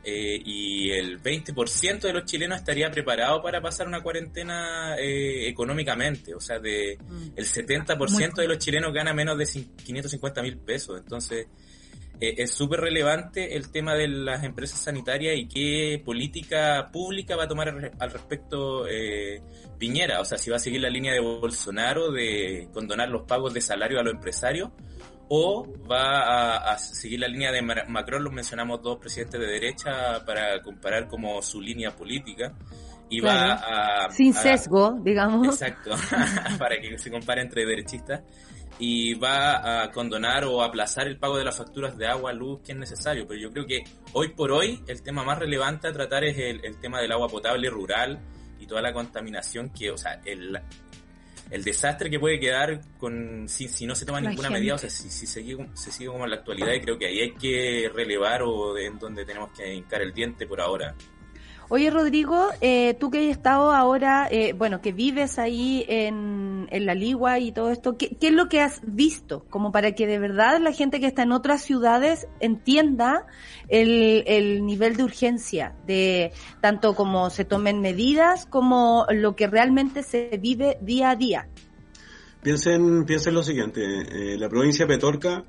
eh, 0.04 0.40
y 0.44 0.90
el 0.90 1.22
20% 1.22 2.00
de 2.00 2.12
los 2.12 2.24
chilenos 2.24 2.58
estaría 2.58 2.90
preparado 2.90 3.42
para 3.42 3.62
pasar 3.62 3.86
una 3.86 4.02
cuarentena 4.02 4.96
eh, 4.98 5.48
económicamente, 5.48 6.34
o 6.34 6.40
sea, 6.40 6.58
de 6.58 6.98
mm. 7.00 7.28
el 7.36 7.44
70% 7.44 8.34
de 8.34 8.48
los 8.48 8.58
chilenos 8.58 8.92
gana 8.92 9.14
menos 9.14 9.38
de 9.38 9.46
550 9.46 10.42
mil 10.42 10.58
pesos, 10.58 11.00
entonces 11.00 11.46
eh, 12.20 12.34
es 12.36 12.50
súper 12.50 12.80
relevante 12.80 13.56
el 13.56 13.70
tema 13.70 13.94
de 13.94 14.08
las 14.08 14.44
empresas 14.44 14.78
sanitarias 14.78 15.36
y 15.38 15.48
qué 15.48 16.02
política 16.04 16.90
pública 16.92 17.34
va 17.36 17.44
a 17.44 17.48
tomar 17.48 17.92
al 17.98 18.10
respecto 18.10 18.84
Piñera, 19.78 20.20
o 20.20 20.24
sea, 20.24 20.36
si 20.36 20.50
va 20.50 20.56
a 20.56 20.60
seguir 20.60 20.82
la 20.82 20.90
línea 20.90 21.14
de 21.14 21.20
Bolsonaro 21.20 22.12
de 22.12 22.68
condonar 22.74 23.08
los 23.08 23.22
pagos 23.22 23.54
de 23.54 23.62
salario 23.62 23.98
a 23.98 24.02
los 24.02 24.12
empresarios 24.12 24.70
o 25.28 25.66
va 25.90 26.72
a, 26.72 26.78
seguir 26.78 27.20
la 27.20 27.28
línea 27.28 27.50
de 27.50 27.62
Macron, 27.62 28.24
los 28.24 28.32
mencionamos 28.32 28.82
dos 28.82 28.98
presidentes 28.98 29.40
de 29.40 29.46
derecha 29.46 30.24
para 30.24 30.60
comparar 30.62 31.08
como 31.08 31.40
su 31.42 31.60
línea 31.60 31.90
política 31.90 32.52
y 33.08 33.20
va 33.20 33.52
a... 33.54 34.10
Sin 34.10 34.34
sesgo, 34.34 34.98
digamos. 35.02 35.60
Exacto, 35.60 35.90
para 36.58 36.80
que 36.80 36.98
se 36.98 37.10
compare 37.10 37.42
entre 37.42 37.64
derechistas 37.64 38.22
y 38.78 39.14
va 39.14 39.84
a 39.84 39.90
condonar 39.92 40.44
o 40.44 40.62
aplazar 40.62 41.06
el 41.06 41.16
pago 41.16 41.38
de 41.38 41.44
las 41.44 41.56
facturas 41.56 41.96
de 41.96 42.06
agua, 42.06 42.32
luz 42.32 42.60
que 42.62 42.72
es 42.72 42.78
necesario. 42.78 43.26
Pero 43.26 43.40
yo 43.40 43.50
creo 43.50 43.66
que 43.66 43.84
hoy 44.12 44.28
por 44.28 44.50
hoy 44.50 44.82
el 44.88 45.02
tema 45.02 45.22
más 45.22 45.38
relevante 45.38 45.88
a 45.88 45.92
tratar 45.92 46.24
es 46.24 46.36
el, 46.38 46.64
el 46.64 46.78
tema 46.80 47.00
del 47.00 47.12
agua 47.12 47.28
potable 47.28 47.70
rural 47.70 48.20
y 48.58 48.66
toda 48.66 48.82
la 48.82 48.92
contaminación 48.92 49.70
que, 49.70 49.90
o 49.90 49.96
sea, 49.96 50.20
el, 50.24 50.58
el 51.50 51.62
desastre 51.62 52.10
que 52.10 52.18
puede 52.18 52.38
quedar 52.38 52.80
con 52.98 53.48
si, 53.48 53.68
si 53.68 53.86
no 53.86 53.94
se 53.94 54.04
toma 54.04 54.20
ninguna 54.20 54.50
medida, 54.50 54.74
o 54.74 54.78
sea, 54.78 54.90
si, 54.90 55.08
si 55.10 55.26
se, 55.26 55.42
sigue, 55.42 55.68
se 55.74 55.90
sigue 55.90 56.10
como 56.10 56.24
en 56.24 56.30
la 56.30 56.36
actualidad, 56.36 56.72
y 56.72 56.80
creo 56.80 56.98
que 56.98 57.06
ahí 57.06 57.20
hay 57.20 57.34
que 57.34 57.90
relevar 57.94 58.42
o 58.42 58.76
en 58.76 58.98
donde 58.98 59.24
tenemos 59.24 59.50
que 59.56 59.72
hincar 59.72 60.02
el 60.02 60.12
diente 60.12 60.46
por 60.46 60.60
ahora. 60.60 60.94
Oye, 61.70 61.90
Rodrigo, 61.90 62.48
eh, 62.60 62.94
tú 63.00 63.10
que 63.10 63.18
has 63.18 63.36
estado 63.36 63.72
ahora, 63.72 64.28
eh, 64.30 64.52
bueno, 64.52 64.82
que 64.82 64.92
vives 64.92 65.38
ahí 65.38 65.84
en, 65.88 66.66
en 66.70 66.86
la 66.86 66.94
Ligua 66.94 67.38
y 67.38 67.52
todo 67.52 67.70
esto, 67.70 67.96
¿qué, 67.96 68.16
es 68.20 68.32
lo 68.32 68.48
que 68.48 68.60
has 68.60 68.80
visto? 68.82 69.46
Como 69.48 69.72
para 69.72 69.92
que 69.92 70.06
de 70.06 70.18
verdad 70.18 70.60
la 70.60 70.72
gente 70.72 71.00
que 71.00 71.06
está 71.06 71.22
en 71.22 71.32
otras 71.32 71.62
ciudades 71.62 72.28
entienda 72.40 73.26
el, 73.68 74.24
el 74.26 74.66
nivel 74.66 74.96
de 74.96 75.04
urgencia, 75.04 75.74
de 75.86 76.32
tanto 76.60 76.94
como 76.94 77.30
se 77.30 77.46
tomen 77.46 77.80
medidas 77.80 78.44
como 78.44 79.06
lo 79.10 79.34
que 79.34 79.46
realmente 79.46 80.02
se 80.02 80.38
vive 80.40 80.76
día 80.82 81.10
a 81.10 81.16
día. 81.16 81.48
Piensen, 82.42 83.06
piensen 83.06 83.32
lo 83.32 83.42
siguiente, 83.42 83.80
eh, 83.82 84.38
la 84.38 84.50
provincia 84.50 84.84
de 84.84 84.94
Petorca 84.94 85.44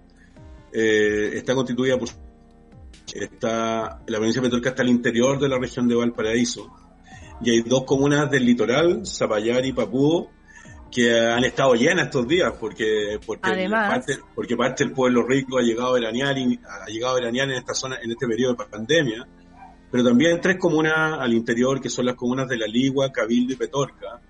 está 0.71 1.55
constituida 1.55 1.97
por 1.97 2.09
está, 3.13 4.01
la 4.07 4.17
provincia 4.17 4.41
de 4.41 4.47
Petorca 4.47 4.69
está 4.69 4.83
al 4.83 4.89
interior 4.89 5.39
de 5.39 5.49
la 5.49 5.59
región 5.59 5.87
de 5.87 5.95
Valparaíso. 5.95 6.71
Y 7.41 7.51
hay 7.51 7.61
dos 7.61 7.83
comunas 7.83 8.29
del 8.31 8.45
litoral, 8.45 9.05
Zapallar 9.05 9.65
y 9.65 9.73
Papudo, 9.73 10.29
que 10.95 11.19
han 11.19 11.43
estado 11.43 11.73
llenas 11.73 12.05
estos 12.05 12.25
días 12.25 12.53
porque 12.57 13.19
porque 13.25 13.67
parte, 13.69 14.19
porque 14.33 14.55
parte 14.55 14.85
del 14.85 14.93
pueblo 14.93 15.23
rico 15.23 15.57
ha 15.57 15.61
llegado 15.61 15.89
a 15.89 15.93
veranear 15.93 16.37
y 16.37 16.57
ha 16.63 16.85
llegado 16.87 17.13
a 17.13 17.19
veranear 17.19 17.49
en 17.49 17.57
esta 17.57 17.73
zona 17.73 17.97
en 18.01 18.11
este 18.11 18.25
periodo 18.25 18.53
de 18.53 18.65
pandemia 18.65 19.27
pero 19.91 20.05
también 20.05 20.39
tres 20.39 20.57
comunas 20.57 21.19
al 21.19 21.33
interior 21.33 21.81
que 21.81 21.89
son 21.89 22.05
las 22.05 22.15
comunas 22.15 22.47
de 22.47 22.57
La 22.57 22.67
Ligua, 22.67 23.11
Cabildo 23.11 23.53
y 23.53 23.55
Petorca 23.57 24.21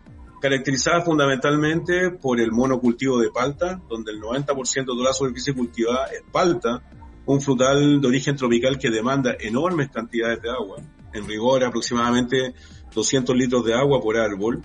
caracterizadas 0.42 1.06
fundamentalmente 1.06 2.10
por 2.10 2.40
el 2.40 2.52
monocultivo 2.52 3.20
de 3.20 3.30
palta 3.30 3.80
donde 3.88 4.12
el 4.12 4.20
90% 4.20 4.74
de 4.74 4.86
toda 4.86 5.04
la 5.04 5.14
superficie 5.14 5.54
cultivada 5.54 6.08
es 6.08 6.24
palta 6.32 6.82
un 7.26 7.42
frutal 7.42 8.02
de 8.02 8.08
origen 8.08 8.36
tropical 8.36 8.78
que 8.78 8.90
demanda 8.90 9.36
enormes 9.40 9.90
cantidades 9.90 10.42
de 10.42 10.50
agua, 10.50 10.78
en 11.14 11.28
rigor 11.28 11.64
aproximadamente 11.64 12.54
200 12.94 13.36
litros 13.36 13.66
de 13.66 13.74
agua 13.74 14.02
por 14.02 14.18
árbol, 14.18 14.62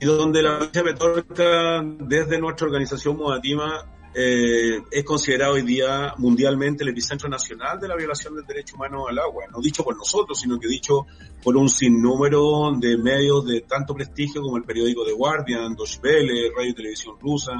y 0.00 0.06
donde 0.06 0.42
la 0.42 0.58
provincia 0.58 0.82
de 0.82 0.92
Petorca, 0.92 1.82
desde 2.00 2.38
nuestra 2.38 2.66
organización 2.66 3.16
Modatima, 3.16 3.86
eh, 4.16 4.80
es 4.92 5.04
considerado 5.04 5.54
hoy 5.54 5.62
día 5.62 6.14
mundialmente 6.18 6.84
el 6.84 6.90
epicentro 6.90 7.28
nacional 7.28 7.80
de 7.80 7.88
la 7.88 7.96
violación 7.96 8.36
del 8.36 8.46
derecho 8.46 8.76
humano 8.76 9.08
al 9.08 9.18
agua. 9.18 9.44
No 9.50 9.60
dicho 9.60 9.82
por 9.82 9.96
nosotros, 9.96 10.38
sino 10.38 10.60
que 10.60 10.68
dicho 10.68 11.06
por 11.42 11.56
un 11.56 11.68
sinnúmero 11.68 12.72
de 12.78 12.96
medios 12.96 13.44
de 13.44 13.62
tanto 13.62 13.92
prestigio 13.92 14.40
como 14.40 14.56
el 14.56 14.62
periódico 14.62 15.04
The 15.04 15.12
Guardian, 15.12 15.74
Deutsche 15.74 15.98
Welle, 16.00 16.52
Radio 16.56 16.70
y 16.70 16.74
Televisión 16.74 17.16
Rusa, 17.20 17.54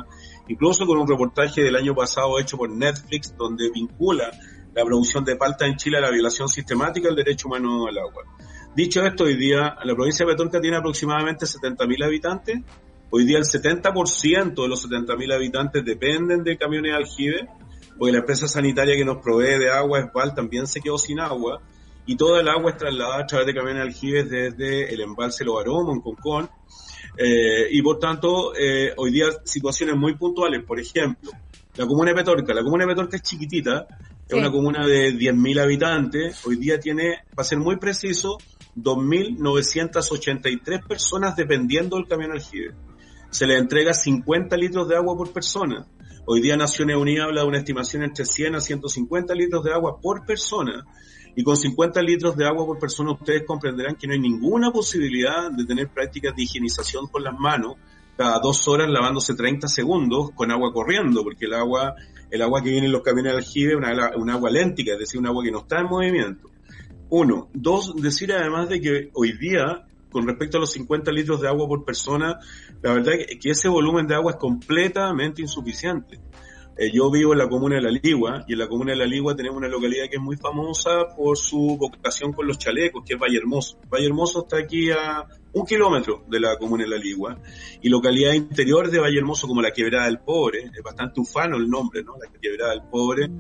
incluso 0.49 0.87
con 0.87 0.99
un 0.99 1.09
reportaje 1.09 1.63
del 1.63 1.77
año 1.77 1.95
pasado 1.95 2.39
hecho 2.39 2.57
por 2.57 2.71
Netflix 2.71 3.37
donde 3.37 3.71
vincula 3.71 4.31
la 4.75 4.85
producción 4.85 5.25
de 5.25 5.37
palta 5.37 5.67
en 5.67 5.77
Chile 5.77 5.99
a 5.99 6.01
la 6.01 6.11
violación 6.11 6.49
sistemática 6.49 7.09
del 7.09 7.17
derecho 7.17 7.49
humano 7.49 7.87
al 7.87 7.99
agua. 7.99 8.25
Dicho 8.75 9.03
esto, 9.03 9.25
hoy 9.25 9.37
día 9.37 9.77
la 9.85 9.95
provincia 9.95 10.27
de 10.27 10.33
Petorca 10.33 10.61
tiene 10.61 10.77
aproximadamente 10.77 11.47
70.000 11.47 12.05
habitantes. 12.05 12.61
Hoy 13.11 13.25
día 13.25 13.39
el 13.39 13.45
70% 13.45 14.61
de 14.61 14.69
los 14.69 14.91
70.000 14.91 15.33
habitantes 15.33 15.85
dependen 15.85 16.43
de 16.43 16.59
camiones 16.59 16.91
de 16.91 16.97
aljibe, 16.97 17.49
porque 17.97 18.11
la 18.11 18.19
empresa 18.19 18.49
sanitaria 18.49 18.97
que 18.97 19.05
nos 19.05 19.19
provee 19.19 19.59
de 19.59 19.71
agua, 19.71 20.01
Esval, 20.01 20.35
también 20.35 20.67
se 20.67 20.81
quedó 20.81 20.99
sin 20.99 21.21
agua, 21.21 21.61
y 22.07 22.17
toda 22.17 22.41
el 22.41 22.49
agua 22.49 22.73
es 22.73 22.77
trasladada 22.77 23.23
a 23.23 23.27
través 23.27 23.47
de 23.47 23.55
camiones 23.55 23.77
de 23.77 23.89
aljibe 23.89 24.25
desde 24.25 24.93
el 24.93 25.01
embalse 25.03 25.45
Lo 25.45 25.63
en 25.63 26.01
Concón, 26.01 26.51
eh, 27.17 27.69
y 27.71 27.83
por 27.83 27.99
tanto, 27.99 28.55
eh, 28.57 28.93
hoy 28.97 29.13
día 29.13 29.27
situaciones 29.45 29.97
muy 29.97 30.15
puntuales, 30.17 30.65
por 30.65 30.81
ejemplo, 30.81 31.31
la 31.77 31.87
comuna 31.87 32.11
de 32.11 32.17
Petorca. 32.17 32.55
La 32.55 32.63
comuna 32.63 32.85
de 32.85 32.91
Petorca 32.95 33.17
es 33.17 33.23
chiquitita, 33.23 33.87
es 33.91 33.97
Sí. 34.29 34.37
una 34.37 34.51
comuna 34.51 34.87
de 34.87 35.13
10.000 35.13 35.61
habitantes. 35.61 36.45
Hoy 36.47 36.57
día 36.57 36.79
tiene, 36.81 37.19
para 37.35 37.45
ser 37.45 37.59
muy 37.59 37.77
preciso, 37.77 38.39
2.983 38.77 40.87
personas 40.87 41.37
dependiendo 41.37 41.97
del 41.97 42.07
camión 42.07 42.33
aljibe. 42.33 42.75
Se 43.31 43.47
le 43.47 43.57
entrega 43.59 43.93
50 43.95 44.57
litros 44.57 44.89
de 44.89 44.97
agua 44.97 45.17
por 45.17 45.33
persona. 45.33 45.87
Hoy 46.27 46.41
día 46.41 46.57
Naciones 46.57 46.97
Unidas 46.97 47.27
habla 47.27 47.43
de 47.43 47.49
una 47.49 47.59
estimación 47.59 48.05
entre 48.05 48.25
100 48.25 48.55
a 48.55 48.61
150 48.61 49.35
litros 49.35 49.65
de 49.65 49.73
agua 49.73 49.99
por 50.01 50.25
persona. 50.25 50.85
Y 51.37 51.43
con 51.43 51.57
50 51.57 52.01
litros 52.03 52.37
de 52.37 52.47
agua 52.47 52.65
por 52.65 52.79
persona 52.79 53.13
ustedes 53.13 53.45
comprenderán 53.45 53.97
que 53.97 54.07
no 54.07 54.13
hay 54.13 54.21
ninguna 54.21 54.71
posibilidad 54.71 55.51
de 55.51 55.65
tener 55.65 55.89
prácticas 55.89 56.35
de 56.37 56.43
higienización 56.43 57.09
con 57.09 57.25
las 57.25 57.39
manos 57.39 57.77
cada 58.17 58.39
dos 58.39 58.67
horas 58.69 58.89
lavándose 58.89 59.35
30 59.35 59.67
segundos 59.69 60.31
con 60.35 60.51
agua 60.51 60.73
corriendo, 60.73 61.23
porque 61.23 61.47
el 61.47 61.55
agua, 61.55 61.95
el 62.31 62.43
agua 62.43 62.63
que 62.63 62.71
viene 62.71 62.87
en 62.87 62.93
los 62.93 63.03
camiones 63.03 63.33
de 63.33 63.39
aljibe 63.39 63.73
es 63.73 64.17
una 64.17 64.35
agua 64.35 64.51
léntica, 64.51 64.93
es 64.93 64.99
decir, 64.99 65.21
un 65.21 65.27
agua 65.27 65.43
que 65.43 65.51
no 65.51 65.61
está 65.61 65.81
en 65.81 65.87
movimiento. 65.87 66.51
Uno. 67.11 67.49
Dos, 67.53 67.95
decir 67.97 68.33
además 68.33 68.69
de 68.69 68.81
que 68.81 69.11
hoy 69.15 69.37
día, 69.37 69.87
con 70.11 70.27
respecto 70.27 70.59
a 70.59 70.61
los 70.61 70.73
50 70.73 71.11
litros 71.13 71.41
de 71.41 71.49
agua 71.49 71.67
por 71.67 71.85
persona, 71.85 72.39
la 72.83 72.95
verdad 72.95 73.13
que, 73.13 73.39
que 73.39 73.51
ese 73.51 73.69
volumen 73.69 74.07
de 74.07 74.15
agua 74.15 74.33
es 74.33 74.39
completamente 74.39 75.43
insuficiente. 75.43 76.21
Eh, 76.77 76.91
yo 76.93 77.09
vivo 77.09 77.33
en 77.33 77.39
la 77.39 77.49
comuna 77.49 77.77
de 77.77 77.83
La 77.83 77.91
Ligua 77.91 78.45
y 78.49 78.55
en 78.55 78.59
la 78.59 78.67
comuna 78.67 78.93
de 78.93 78.99
La 78.99 79.07
Ligua 79.07 79.37
tenemos 79.37 79.59
una 79.59 79.69
localidad 79.69 80.09
que 80.11 80.17
es 80.17 80.23
muy 80.23 80.37
famosa 80.37 81.07
por 81.17 81.39
su 81.39 81.77
vocación 81.79 82.33
con 82.33 82.49
los 82.49 82.59
chalecos, 82.59 83.05
que 83.07 83.15
es 83.15 83.21
Valle 83.21 83.39
Hermoso. 83.39 83.79
Valle 83.89 84.07
Hermoso 84.07 84.43
está 84.43 84.59
aquí 84.59 84.91
a 84.91 85.25
un 85.53 85.65
kilómetro 85.65 86.25
de 86.27 86.41
la 86.41 86.57
comuna 86.57 86.83
de 86.83 86.91
La 86.91 86.97
Ligua 86.97 87.39
y 87.81 87.89
localidades 87.89 88.39
interiores 88.39 88.91
de 88.91 88.99
Valle 88.99 89.19
Hermoso 89.19 89.47
como 89.47 89.63
la 89.63 89.71
Quebrada 89.71 90.07
del 90.07 90.19
Pobre, 90.19 90.65
es 90.65 90.83
bastante 90.83 91.21
ufano 91.21 91.57
el 91.57 91.69
nombre, 91.69 92.03
¿no? 92.03 92.15
La 92.19 92.29
Quebrada 92.41 92.73
del 92.73 92.83
Pobre. 92.91 93.31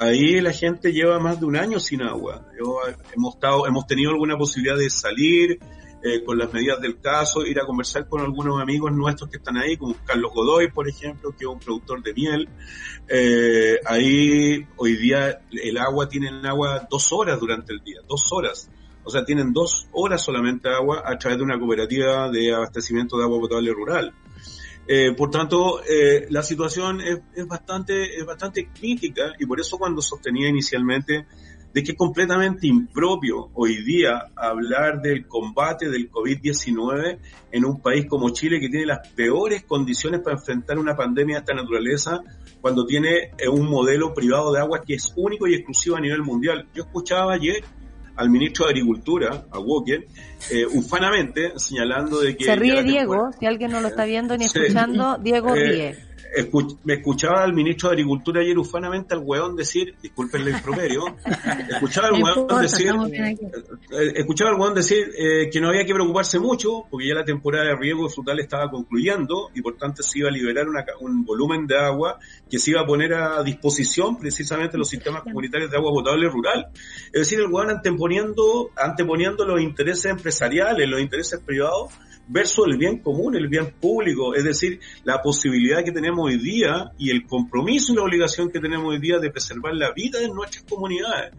Ahí 0.00 0.40
la 0.40 0.52
gente 0.52 0.92
lleva 0.92 1.18
más 1.18 1.40
de 1.40 1.46
un 1.46 1.56
año 1.56 1.80
sin 1.80 2.02
agua. 2.02 2.46
Hemos, 3.14 3.34
estado, 3.34 3.66
hemos 3.66 3.86
tenido 3.86 4.12
alguna 4.12 4.38
posibilidad 4.38 4.78
de 4.78 4.88
salir, 4.88 5.58
eh, 6.02 6.22
con 6.24 6.38
las 6.38 6.52
medidas 6.52 6.80
del 6.80 7.00
caso, 7.00 7.44
ir 7.44 7.58
a 7.58 7.66
conversar 7.66 8.08
con 8.08 8.20
algunos 8.20 8.60
amigos 8.60 8.92
nuestros 8.92 9.28
que 9.30 9.38
están 9.38 9.56
ahí, 9.56 9.76
como 9.76 9.96
Carlos 10.04 10.32
Godoy, 10.32 10.70
por 10.70 10.88
ejemplo, 10.88 11.30
que 11.30 11.44
es 11.44 11.50
un 11.50 11.58
productor 11.58 12.02
de 12.02 12.14
miel. 12.14 12.48
Eh, 13.08 13.80
ahí 13.84 14.66
hoy 14.76 14.96
día 14.96 15.40
el 15.50 15.78
agua 15.78 16.08
tienen 16.08 16.44
agua 16.46 16.86
dos 16.88 17.12
horas 17.12 17.40
durante 17.40 17.72
el 17.72 17.82
día, 17.82 18.00
dos 18.06 18.32
horas. 18.32 18.70
O 19.02 19.10
sea, 19.10 19.24
tienen 19.24 19.52
dos 19.52 19.88
horas 19.92 20.22
solamente 20.22 20.68
agua 20.68 21.02
a 21.04 21.18
través 21.18 21.38
de 21.38 21.44
una 21.44 21.58
cooperativa 21.58 22.30
de 22.30 22.54
abastecimiento 22.54 23.16
de 23.16 23.24
agua 23.24 23.40
potable 23.40 23.72
rural. 23.72 24.14
Eh, 24.86 25.12
por 25.14 25.30
tanto, 25.30 25.82
eh, 25.84 26.26
la 26.30 26.42
situación 26.42 27.00
es, 27.00 27.18
es, 27.34 27.46
bastante, 27.46 28.18
es 28.18 28.24
bastante 28.24 28.68
crítica 28.68 29.34
y 29.38 29.44
por 29.44 29.60
eso 29.60 29.78
cuando 29.78 30.00
sostenía 30.00 30.48
inicialmente 30.48 31.26
de 31.72 31.82
que 31.82 31.92
es 31.92 31.98
completamente 31.98 32.66
impropio 32.66 33.50
hoy 33.54 33.82
día 33.84 34.26
hablar 34.34 35.00
del 35.02 35.26
combate 35.26 35.88
del 35.90 36.10
COVID-19 36.10 37.18
en 37.52 37.64
un 37.64 37.80
país 37.80 38.06
como 38.06 38.30
Chile 38.30 38.58
que 38.60 38.68
tiene 38.68 38.86
las 38.86 39.06
peores 39.08 39.64
condiciones 39.64 40.20
para 40.20 40.36
enfrentar 40.36 40.78
una 40.78 40.96
pandemia 40.96 41.36
de 41.36 41.40
esta 41.40 41.54
naturaleza 41.54 42.20
cuando 42.60 42.86
tiene 42.86 43.30
eh, 43.38 43.48
un 43.48 43.68
modelo 43.68 44.14
privado 44.14 44.52
de 44.52 44.60
agua 44.60 44.80
que 44.86 44.94
es 44.94 45.12
único 45.16 45.46
y 45.46 45.54
exclusivo 45.54 45.96
a 45.96 46.00
nivel 46.00 46.22
mundial. 46.22 46.66
Yo 46.74 46.84
escuchaba 46.84 47.34
ayer 47.34 47.62
al 48.16 48.30
ministro 48.30 48.64
de 48.64 48.72
Agricultura, 48.72 49.46
a 49.50 49.60
Walker, 49.60 50.04
eh, 50.50 50.66
ufanamente 50.66 51.52
señalando 51.56 52.18
de 52.20 52.36
que... 52.36 52.46
Se 52.46 52.56
ríe 52.56 52.82
Diego, 52.82 53.30
si 53.38 53.46
alguien 53.46 53.70
no 53.70 53.80
lo 53.80 53.88
está 53.88 54.04
viendo 54.06 54.36
ni 54.36 54.48
Sí. 54.48 54.58
escuchando, 54.58 55.18
Diego 55.18 55.54
Eh, 55.54 55.64
ríe. 55.64 56.07
Escuch- 56.36 56.78
me 56.84 56.94
escuchaba 56.94 57.42
al 57.42 57.52
ministro 57.54 57.88
de 57.88 57.94
Agricultura 57.94 58.40
ayer 58.40 58.58
ufanamente 58.58 59.14
al 59.14 59.20
weón 59.24 59.56
decir, 59.56 59.94
disculpen 60.02 60.42
el 60.42 60.48
improperio, 60.50 61.04
escuchaba 61.70 62.08
al 62.08 62.18
importa, 62.18 62.60
decir, 62.60 62.90
aquí. 62.90 63.44
eh, 63.90 64.12
escuchaba 64.16 64.50
al 64.50 64.56
weón 64.60 64.74
decir 64.74 65.10
eh, 65.16 65.48
que 65.50 65.60
no 65.60 65.68
había 65.68 65.84
que 65.84 65.94
preocuparse 65.94 66.38
mucho 66.38 66.84
porque 66.90 67.08
ya 67.08 67.14
la 67.14 67.24
temporada 67.24 67.64
de 67.64 67.76
riego 67.76 68.08
frutal 68.08 68.38
estaba 68.40 68.70
concluyendo 68.70 69.50
y 69.54 69.62
por 69.62 69.76
tanto 69.76 70.02
se 70.02 70.18
iba 70.18 70.28
a 70.28 70.32
liberar 70.32 70.68
una 70.68 70.84
un 71.00 71.24
volumen 71.24 71.66
de 71.66 71.78
agua 71.78 72.18
que 72.50 72.58
se 72.58 72.70
iba 72.72 72.80
a 72.82 72.86
poner 72.86 73.14
a 73.14 73.42
disposición 73.42 74.18
precisamente 74.18 74.78
los 74.78 74.88
sistemas 74.88 75.22
comunitarios 75.22 75.70
de 75.70 75.76
agua 75.76 75.92
potable 75.92 76.28
rural. 76.28 76.68
Es 77.06 77.20
decir, 77.20 77.40
el 77.40 77.46
weón 77.46 77.70
anteponiendo, 77.70 78.70
anteponiendo 78.76 79.44
los 79.44 79.60
intereses 79.60 80.06
empresariales, 80.06 80.88
los 80.88 81.00
intereses 81.00 81.40
privados 81.40 81.92
versus 82.28 82.66
el 82.66 82.76
bien 82.76 82.98
común, 82.98 83.34
el 83.34 83.48
bien 83.48 83.72
público, 83.80 84.34
es 84.34 84.44
decir, 84.44 84.80
la 85.04 85.20
posibilidad 85.22 85.82
que 85.82 85.92
tenemos 85.92 86.26
hoy 86.26 86.38
día 86.38 86.92
y 86.98 87.10
el 87.10 87.26
compromiso 87.26 87.92
y 87.92 87.96
la 87.96 88.02
obligación 88.02 88.50
que 88.50 88.60
tenemos 88.60 88.86
hoy 88.86 89.00
día 89.00 89.18
de 89.18 89.30
preservar 89.30 89.74
la 89.74 89.92
vida 89.92 90.20
de 90.20 90.28
nuestras 90.28 90.64
comunidades. 90.64 91.32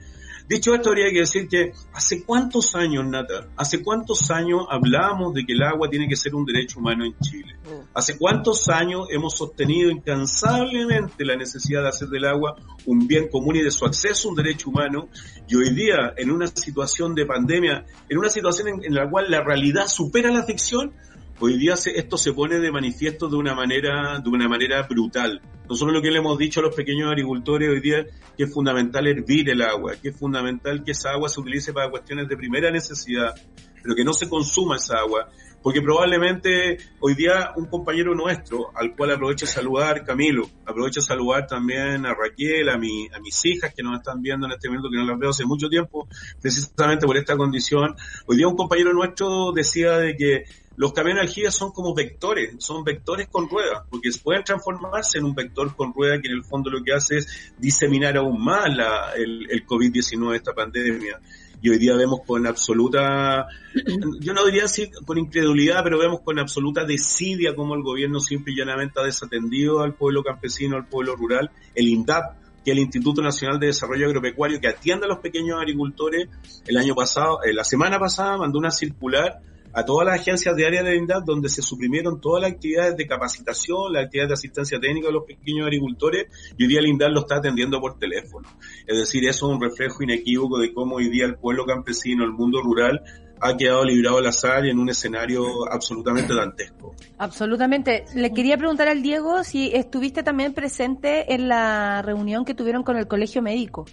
Dicho 0.50 0.74
esto, 0.74 0.90
habría 0.90 1.12
que 1.12 1.20
decir 1.20 1.48
que 1.48 1.74
hace 1.94 2.24
cuántos 2.24 2.74
años, 2.74 3.06
Nata, 3.06 3.50
hace 3.56 3.84
cuántos 3.84 4.32
años 4.32 4.66
hablamos 4.68 5.32
de 5.36 5.46
que 5.46 5.54
el 5.54 5.62
agua 5.62 5.92
tiene 5.92 6.08
que 6.08 6.16
ser 6.16 6.34
un 6.34 6.44
derecho 6.44 6.80
humano 6.80 7.06
en 7.06 7.16
Chile. 7.20 7.56
Hace 7.94 8.18
cuántos 8.18 8.68
años 8.68 9.10
hemos 9.12 9.38
sostenido 9.38 9.92
incansablemente 9.92 11.24
la 11.24 11.36
necesidad 11.36 11.84
de 11.84 11.90
hacer 11.90 12.08
del 12.08 12.26
agua 12.26 12.56
un 12.88 13.06
bien 13.06 13.28
común 13.28 13.58
y 13.58 13.62
de 13.62 13.70
su 13.70 13.86
acceso 13.86 14.30
un 14.30 14.36
derecho 14.36 14.72
humano. 14.72 15.10
Y 15.48 15.56
hoy 15.56 15.70
día, 15.70 16.16
en 16.18 16.32
una 16.32 16.48
situación 16.48 17.14
de 17.14 17.28
pandemia, 17.28 17.86
en 18.10 18.18
una 18.18 18.30
situación 18.30 18.70
en, 18.70 18.86
en 18.86 18.96
la 18.96 19.08
cual 19.08 19.30
la 19.30 19.44
realidad 19.44 19.86
supera 19.86 20.32
la 20.32 20.42
ficción, 20.46 20.94
hoy 21.40 21.58
día 21.58 21.76
se- 21.76 21.98
esto 21.98 22.18
se 22.18 22.34
pone 22.34 22.60
de 22.60 22.72
manifiesto 22.72 23.28
de 23.30 23.38
una 23.38 23.56
manera, 23.56 24.20
de 24.20 24.30
una 24.30 24.48
manera 24.48 24.82
brutal. 24.84 25.42
Nosotros 25.70 25.94
lo 25.94 26.02
que 26.02 26.12
le 26.12 26.18
hemos 26.20 26.38
dicho 26.38 26.60
a 26.60 26.64
los 26.64 26.76
pequeños 26.76 27.10
agricultores 27.10 27.70
hoy 27.70 27.80
día 27.82 28.06
que 28.38 28.44
es 28.44 28.54
fundamental 28.54 29.08
hervir 29.08 29.50
el 29.50 29.62
agua, 29.62 29.94
que 30.02 30.10
es 30.10 30.18
fundamental 30.18 30.84
que 30.84 30.92
esa 30.92 31.12
agua 31.12 31.30
se 31.30 31.40
utilice 31.40 31.74
para 31.74 31.90
cuestiones 31.90 32.28
de 32.28 32.36
primera 32.38 32.72
necesidad, 32.72 33.36
pero 33.82 33.96
que 33.96 34.04
no 34.04 34.14
se 34.14 34.28
consuma 34.28 34.78
esa 34.78 34.98
agua, 34.98 35.30
porque 35.62 35.82
probablemente 35.82 36.78
hoy 37.02 37.14
día 37.16 37.52
un 37.56 37.68
compañero 37.68 38.16
nuestro, 38.16 38.72
al 38.76 38.96
cual 38.96 39.12
aprovecho 39.12 39.46
de 39.46 39.52
saludar, 39.52 40.04
Camilo, 40.06 40.50
aprovecho 40.66 41.02
de 41.02 41.06
saludar 41.06 41.46
también 41.48 42.06
a 42.06 42.14
Raquel, 42.16 42.68
a, 42.70 42.78
mi, 42.78 43.08
a 43.14 43.20
mis 43.20 43.46
hijas 43.46 43.74
que 43.74 43.84
nos 43.84 43.98
están 44.00 44.22
viendo 44.22 44.48
en 44.48 44.54
este 44.54 44.70
momento, 44.70 44.90
que 44.90 44.98
no 44.98 45.06
las 45.06 45.20
veo 45.20 45.30
hace 45.30 45.46
mucho 45.46 45.70
tiempo, 45.70 46.08
precisamente 46.42 47.06
por 47.06 47.16
esta 47.18 47.38
condición. 47.38 47.96
Hoy 48.26 48.38
día 48.38 48.48
un 48.48 48.56
compañero 48.56 48.92
nuestro 48.94 49.52
decía 49.54 49.98
de 49.98 50.16
que 50.16 50.44
los 50.80 50.94
camiones 50.94 51.24
aljibe 51.24 51.52
son 51.52 51.74
como 51.74 51.94
vectores, 51.94 52.56
son 52.60 52.86
vectores 52.86 53.28
con 53.28 53.50
ruedas, 53.50 53.84
porque 53.90 54.12
pueden 54.24 54.46
transformarse 54.46 55.18
en 55.18 55.26
un 55.26 55.36
vector 55.36 55.76
con 55.76 55.94
rueda 55.94 56.22
que 56.22 56.30
en 56.30 56.36
el 56.36 56.46
fondo 56.46 56.70
lo 56.70 56.82
que 56.82 56.94
hace 56.94 57.18
es 57.18 57.52
diseminar 57.58 58.16
aún 58.16 58.42
más 58.42 58.74
la, 58.74 59.12
el, 59.14 59.46
el 59.52 59.68
COVID-19, 59.68 60.36
esta 60.38 60.54
pandemia. 60.54 61.20
Y 61.62 61.70
hoy 61.70 61.80
día 61.80 61.98
vemos 61.98 62.22
con 62.26 62.48
absoluta, 62.48 63.46
yo 64.22 64.34
no 64.34 64.46
diría 64.46 64.64
así 64.64 64.90
con 65.06 65.18
incredulidad, 65.18 65.84
pero 65.84 66.00
vemos 66.00 66.22
con 66.22 66.40
absoluta 66.40 66.86
desidia 66.86 67.58
cómo 67.58 67.76
el 67.76 67.84
gobierno 67.84 68.22
simple 68.22 68.54
y 68.54 68.56
llanamente 68.56 69.02
ha 69.02 69.04
desatendido 69.04 69.82
al 69.82 69.96
pueblo 69.96 70.24
campesino, 70.24 70.78
al 70.78 70.88
pueblo 70.88 71.14
rural, 71.18 71.52
el 71.76 71.90
INDAP, 71.90 72.38
que 72.64 72.72
es 72.72 72.78
el 72.78 72.84
Instituto 72.84 73.22
Nacional 73.22 73.60
de 73.60 73.68
Desarrollo 73.68 74.06
Agropecuario, 74.06 74.62
que 74.62 74.70
atiende 74.70 75.08
a 75.08 75.10
los 75.10 75.20
pequeños 75.20 75.60
agricultores, 75.60 76.30
el 76.66 76.78
año 76.78 76.96
pasado, 76.96 77.44
eh, 77.44 77.52
la 77.54 77.66
semana 77.66 78.00
pasada 78.00 78.38
mandó 78.38 78.58
una 78.58 78.72
circular 78.72 79.42
a 79.74 79.86
todas 79.86 80.08
las 80.08 80.20
agencias 80.20 80.56
de 80.56 80.66
área 80.66 80.84
de 80.84 80.96
INDAP 80.96 81.26
donde 81.26 81.50
se 81.50 81.62
suprimieron 81.62 82.20
todas 82.20 82.42
las 82.42 82.52
actividades 82.52 82.98
de 82.98 83.08
capacitación, 83.08 83.94
las 83.94 84.06
actividades 84.06 84.30
de 84.30 84.34
asistencia 84.34 84.80
técnica 84.80 85.08
de 85.08 85.14
los 85.14 85.26
pequeños 85.26 85.66
agricultores 85.66 86.28
y 86.58 86.64
hoy 86.64 86.70
día 86.70 86.80
el 86.80 86.88
INDAP 86.88 87.12
lo 87.12 87.20
está 87.22 87.36
atendiendo 87.38 87.80
por 87.80 87.98
teléfono. 87.98 88.50
Es 88.88 88.98
decir, 88.98 89.28
eso 89.28 89.48
es 89.48 89.54
un 89.56 89.62
reflejo 89.62 90.04
inequívoco 90.04 90.60
de 90.60 90.74
cómo 90.74 90.96
hoy 90.96 91.10
día 91.10 91.26
el 91.26 91.36
pueblo 91.36 91.66
campesino, 91.66 92.24
el 92.24 92.32
mundo 92.32 92.62
rural, 92.62 93.04
ha 93.42 93.56
quedado 93.56 93.86
librado 93.86 94.18
al 94.18 94.26
azar 94.28 94.66
y 94.66 94.70
en 94.70 94.80
un 94.80 94.90
escenario 94.90 95.72
absolutamente 95.72 96.34
dantesco. 96.34 96.94
Absolutamente. 97.18 98.06
Le 98.14 98.34
quería 98.34 98.58
preguntar 98.58 98.88
al 98.88 99.02
Diego 99.02 99.44
si 99.44 99.72
estuviste 99.74 100.24
también 100.24 100.54
presente 100.54 101.34
en 101.34 101.48
la 101.48 102.02
reunión 102.02 102.44
que 102.44 102.54
tuvieron 102.54 102.84
con 102.84 102.98
el 102.98 103.08
colegio 103.08 103.42
médico. 103.42 103.86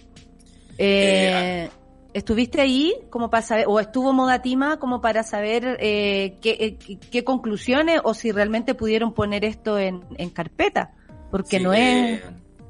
Eh, 0.77 1.69
¿Estuviste 2.17 2.59
ahí 2.61 2.93
como 3.11 3.29
para 3.29 3.43
saber, 3.43 3.65
o 3.67 3.79
estuvo 3.79 4.11
Modatima 4.11 4.79
como 4.79 5.01
para 5.01 5.21
saber 5.23 5.77
eh, 5.79 6.37
qué, 6.41 6.57
eh, 6.59 6.77
qué- 6.77 6.97
qué 6.97 7.23
conclusiones 7.23 8.01
o 8.03 8.13
si 8.13 8.31
realmente 8.31 8.73
pudieron 8.73 9.13
poner 9.13 9.45
esto 9.45 9.77
en, 9.77 10.03
en 10.17 10.29
carpeta? 10.31 10.93
Porque 11.29 11.57
Sí, 11.57 11.63
no, 11.63 11.73
es, 11.73 11.81
eh, 12.19 12.23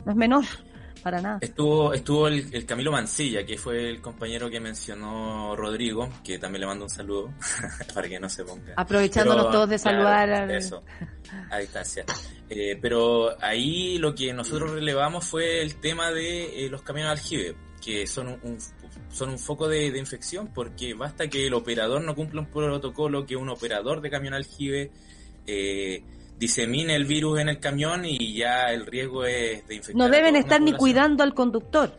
no 0.05 0.11
es 0.11 0.17
menor, 0.17 0.43
para 1.01 1.21
nada. 1.21 1.37
Estuvo, 1.41 1.93
estuvo 1.93 2.27
el, 2.27 2.53
el 2.53 2.65
Camilo 2.65 2.91
Mancilla, 2.91 3.45
que 3.45 3.57
fue 3.57 3.89
el 3.89 4.01
compañero 4.01 4.49
que 4.49 4.59
mencionó 4.59 5.55
Rodrigo, 5.55 6.09
que 6.25 6.39
también 6.39 6.61
le 6.61 6.67
mando 6.67 6.83
un 6.85 6.89
saludo, 6.89 7.31
para 7.93 8.09
que 8.09 8.19
no 8.19 8.27
se 8.29 8.43
ponga. 8.43 8.73
Aprovechándonos 8.75 9.45
Pero, 9.45 9.51
todos 9.53 9.69
de 9.69 9.79
claro, 9.79 9.97
saludar 9.97 10.29
al- 10.29 10.51
Eso, 10.51 10.83
a 11.49 11.57
distancia. 11.59 12.03
Eh, 12.49 12.77
pero 12.81 13.41
ahí 13.41 13.97
lo 13.97 14.13
que 14.13 14.33
nosotros 14.33 14.71
relevamos 14.71 15.23
fue 15.25 15.61
el 15.61 15.75
tema 15.75 16.11
de 16.11 16.65
eh, 16.65 16.69
los 16.69 16.81
camiones 16.81 17.11
aljibe, 17.11 17.55
que 17.83 18.07
son 18.07 18.27
un, 18.29 18.39
un- 18.43 18.57
son 19.09 19.29
un 19.29 19.39
foco 19.39 19.67
de, 19.67 19.91
de 19.91 19.99
infección, 19.99 20.49
porque 20.53 20.93
basta 20.93 21.27
que 21.27 21.47
el 21.47 21.53
operador 21.53 22.01
no 22.03 22.15
cumpla 22.15 22.41
un 22.41 22.47
protocolo, 22.47 23.25
que 23.25 23.35
un 23.35 23.49
operador 23.49 24.01
de 24.01 24.09
camión 24.09 24.33
aljibe 24.33 24.91
eh, 25.45 26.03
disemine 26.37 26.95
el 26.95 27.05
virus 27.05 27.39
en 27.39 27.49
el 27.49 27.59
camión 27.59 28.05
y 28.05 28.35
ya 28.35 28.65
el 28.71 28.85
riesgo 28.85 29.25
es 29.25 29.67
de 29.67 29.75
infectar. 29.75 29.95
No 29.95 30.09
deben 30.09 30.35
estar 30.35 30.61
ni 30.61 30.73
cuidando 30.73 31.23
al 31.23 31.33
conductor. 31.33 31.91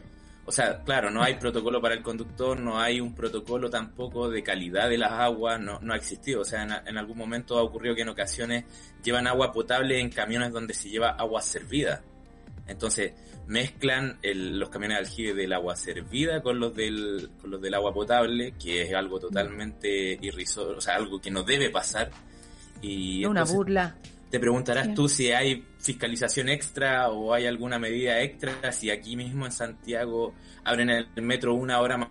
O 0.44 0.52
sea, 0.52 0.82
claro, 0.82 1.10
no 1.10 1.22
hay 1.22 1.34
protocolo 1.34 1.78
para 1.78 1.94
el 1.94 2.02
conductor, 2.02 2.58
no 2.58 2.80
hay 2.80 3.00
un 3.00 3.14
protocolo 3.14 3.68
tampoco 3.68 4.30
de 4.30 4.42
calidad 4.42 4.88
de 4.88 4.96
las 4.96 5.12
aguas, 5.12 5.60
no, 5.60 5.78
no 5.80 5.92
ha 5.92 5.96
existido. 5.96 6.40
O 6.40 6.44
sea, 6.44 6.62
en, 6.62 6.70
en 6.86 6.96
algún 6.96 7.18
momento 7.18 7.58
ha 7.58 7.62
ocurrido 7.62 7.94
que 7.94 8.00
en 8.02 8.08
ocasiones 8.08 8.64
llevan 9.02 9.26
agua 9.26 9.52
potable 9.52 10.00
en 10.00 10.08
camiones 10.08 10.50
donde 10.50 10.72
se 10.72 10.88
lleva 10.88 11.10
agua 11.10 11.42
servida. 11.42 12.02
Entonces, 12.68 13.12
mezclan 13.46 14.18
el- 14.22 14.58
los 14.58 14.68
camiones 14.68 14.98
de 14.98 15.04
aljibe 15.06 15.34
del 15.34 15.52
agua 15.54 15.74
servida 15.74 16.42
con 16.42 16.60
los 16.60 16.74
del, 16.74 17.30
con 17.40 17.50
los 17.50 17.60
del 17.62 17.74
agua 17.74 17.92
potable, 17.94 18.52
que 18.62 18.82
es 18.82 18.94
algo 18.94 19.18
totalmente 19.18 20.18
irrisorio, 20.20 20.76
o 20.76 20.80
sea, 20.80 20.94
algo 20.96 21.20
que 21.20 21.30
no 21.30 21.42
debe 21.42 21.70
pasar. 21.70 22.10
Y 22.82 23.24
una 23.24 23.44
burla. 23.44 23.96
te 24.30 24.38
preguntarás 24.38 24.88
Sí. 24.88 24.94
tú 24.94 25.08
si 25.08 25.32
hay 25.32 25.64
fiscalización 25.78 26.50
extra 26.50 27.08
o 27.08 27.32
hay 27.32 27.46
alguna 27.46 27.78
medida 27.78 28.20
extra, 28.20 28.70
si 28.72 28.90
aquí 28.90 29.16
mismo 29.16 29.46
en 29.46 29.52
Santiago 29.52 30.34
abren 30.64 30.90
el 30.90 31.08
metro 31.22 31.54
una 31.54 31.80
hora 31.80 31.96
ma- 31.96 32.10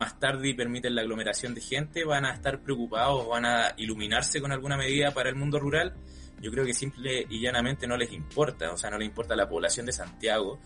más 0.00 0.18
tarde 0.18 0.48
y 0.48 0.54
permiten 0.54 0.96
la 0.96 1.02
aglomeración 1.02 1.54
de 1.54 1.60
gente, 1.60 2.04
van 2.04 2.24
a 2.24 2.34
estar 2.34 2.60
preocupados, 2.60 3.28
van 3.28 3.44
a 3.46 3.72
iluminarse 3.76 4.40
con 4.40 4.50
alguna 4.50 4.76
medida 4.76 5.12
para 5.12 5.28
el 5.28 5.36
mundo 5.36 5.60
rural. 5.60 5.94
Yo 6.42 6.50
creo 6.50 6.64
que 6.64 6.74
simple 6.74 7.24
y 7.30 7.40
llanamente 7.40 7.86
no 7.86 7.96
les 7.96 8.12
importa, 8.12 8.72
o 8.72 8.76
sea, 8.76 8.90
no 8.90 8.98
le 8.98 9.04
importa 9.04 9.36
la 9.36 9.48
población 9.48 9.86
de 9.86 9.92
Santiago, 9.92 10.60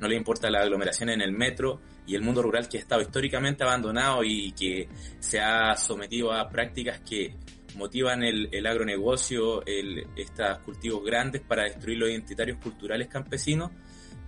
no 0.00 0.08
le 0.08 0.16
importa 0.16 0.50
la 0.50 0.60
aglomeración 0.60 1.10
en 1.10 1.20
el 1.20 1.32
metro 1.32 1.80
y 2.06 2.16
el 2.16 2.22
mundo 2.22 2.42
rural 2.42 2.68
que 2.68 2.78
ha 2.78 2.80
estado 2.80 3.00
históricamente 3.00 3.62
abandonado 3.62 4.24
y 4.24 4.52
que 4.52 4.88
se 5.20 5.40
ha 5.40 5.76
sometido 5.76 6.32
a 6.32 6.48
prácticas 6.48 7.00
que 7.00 7.36
motivan 7.76 8.24
el, 8.24 8.48
el 8.50 8.66
agronegocio, 8.66 9.64
el, 9.64 10.06
estos 10.16 10.58
cultivos 10.58 11.04
grandes 11.04 11.42
para 11.42 11.64
destruir 11.64 11.98
los 11.98 12.10
identitarios 12.10 12.58
culturales 12.58 13.06
campesinos, 13.06 13.70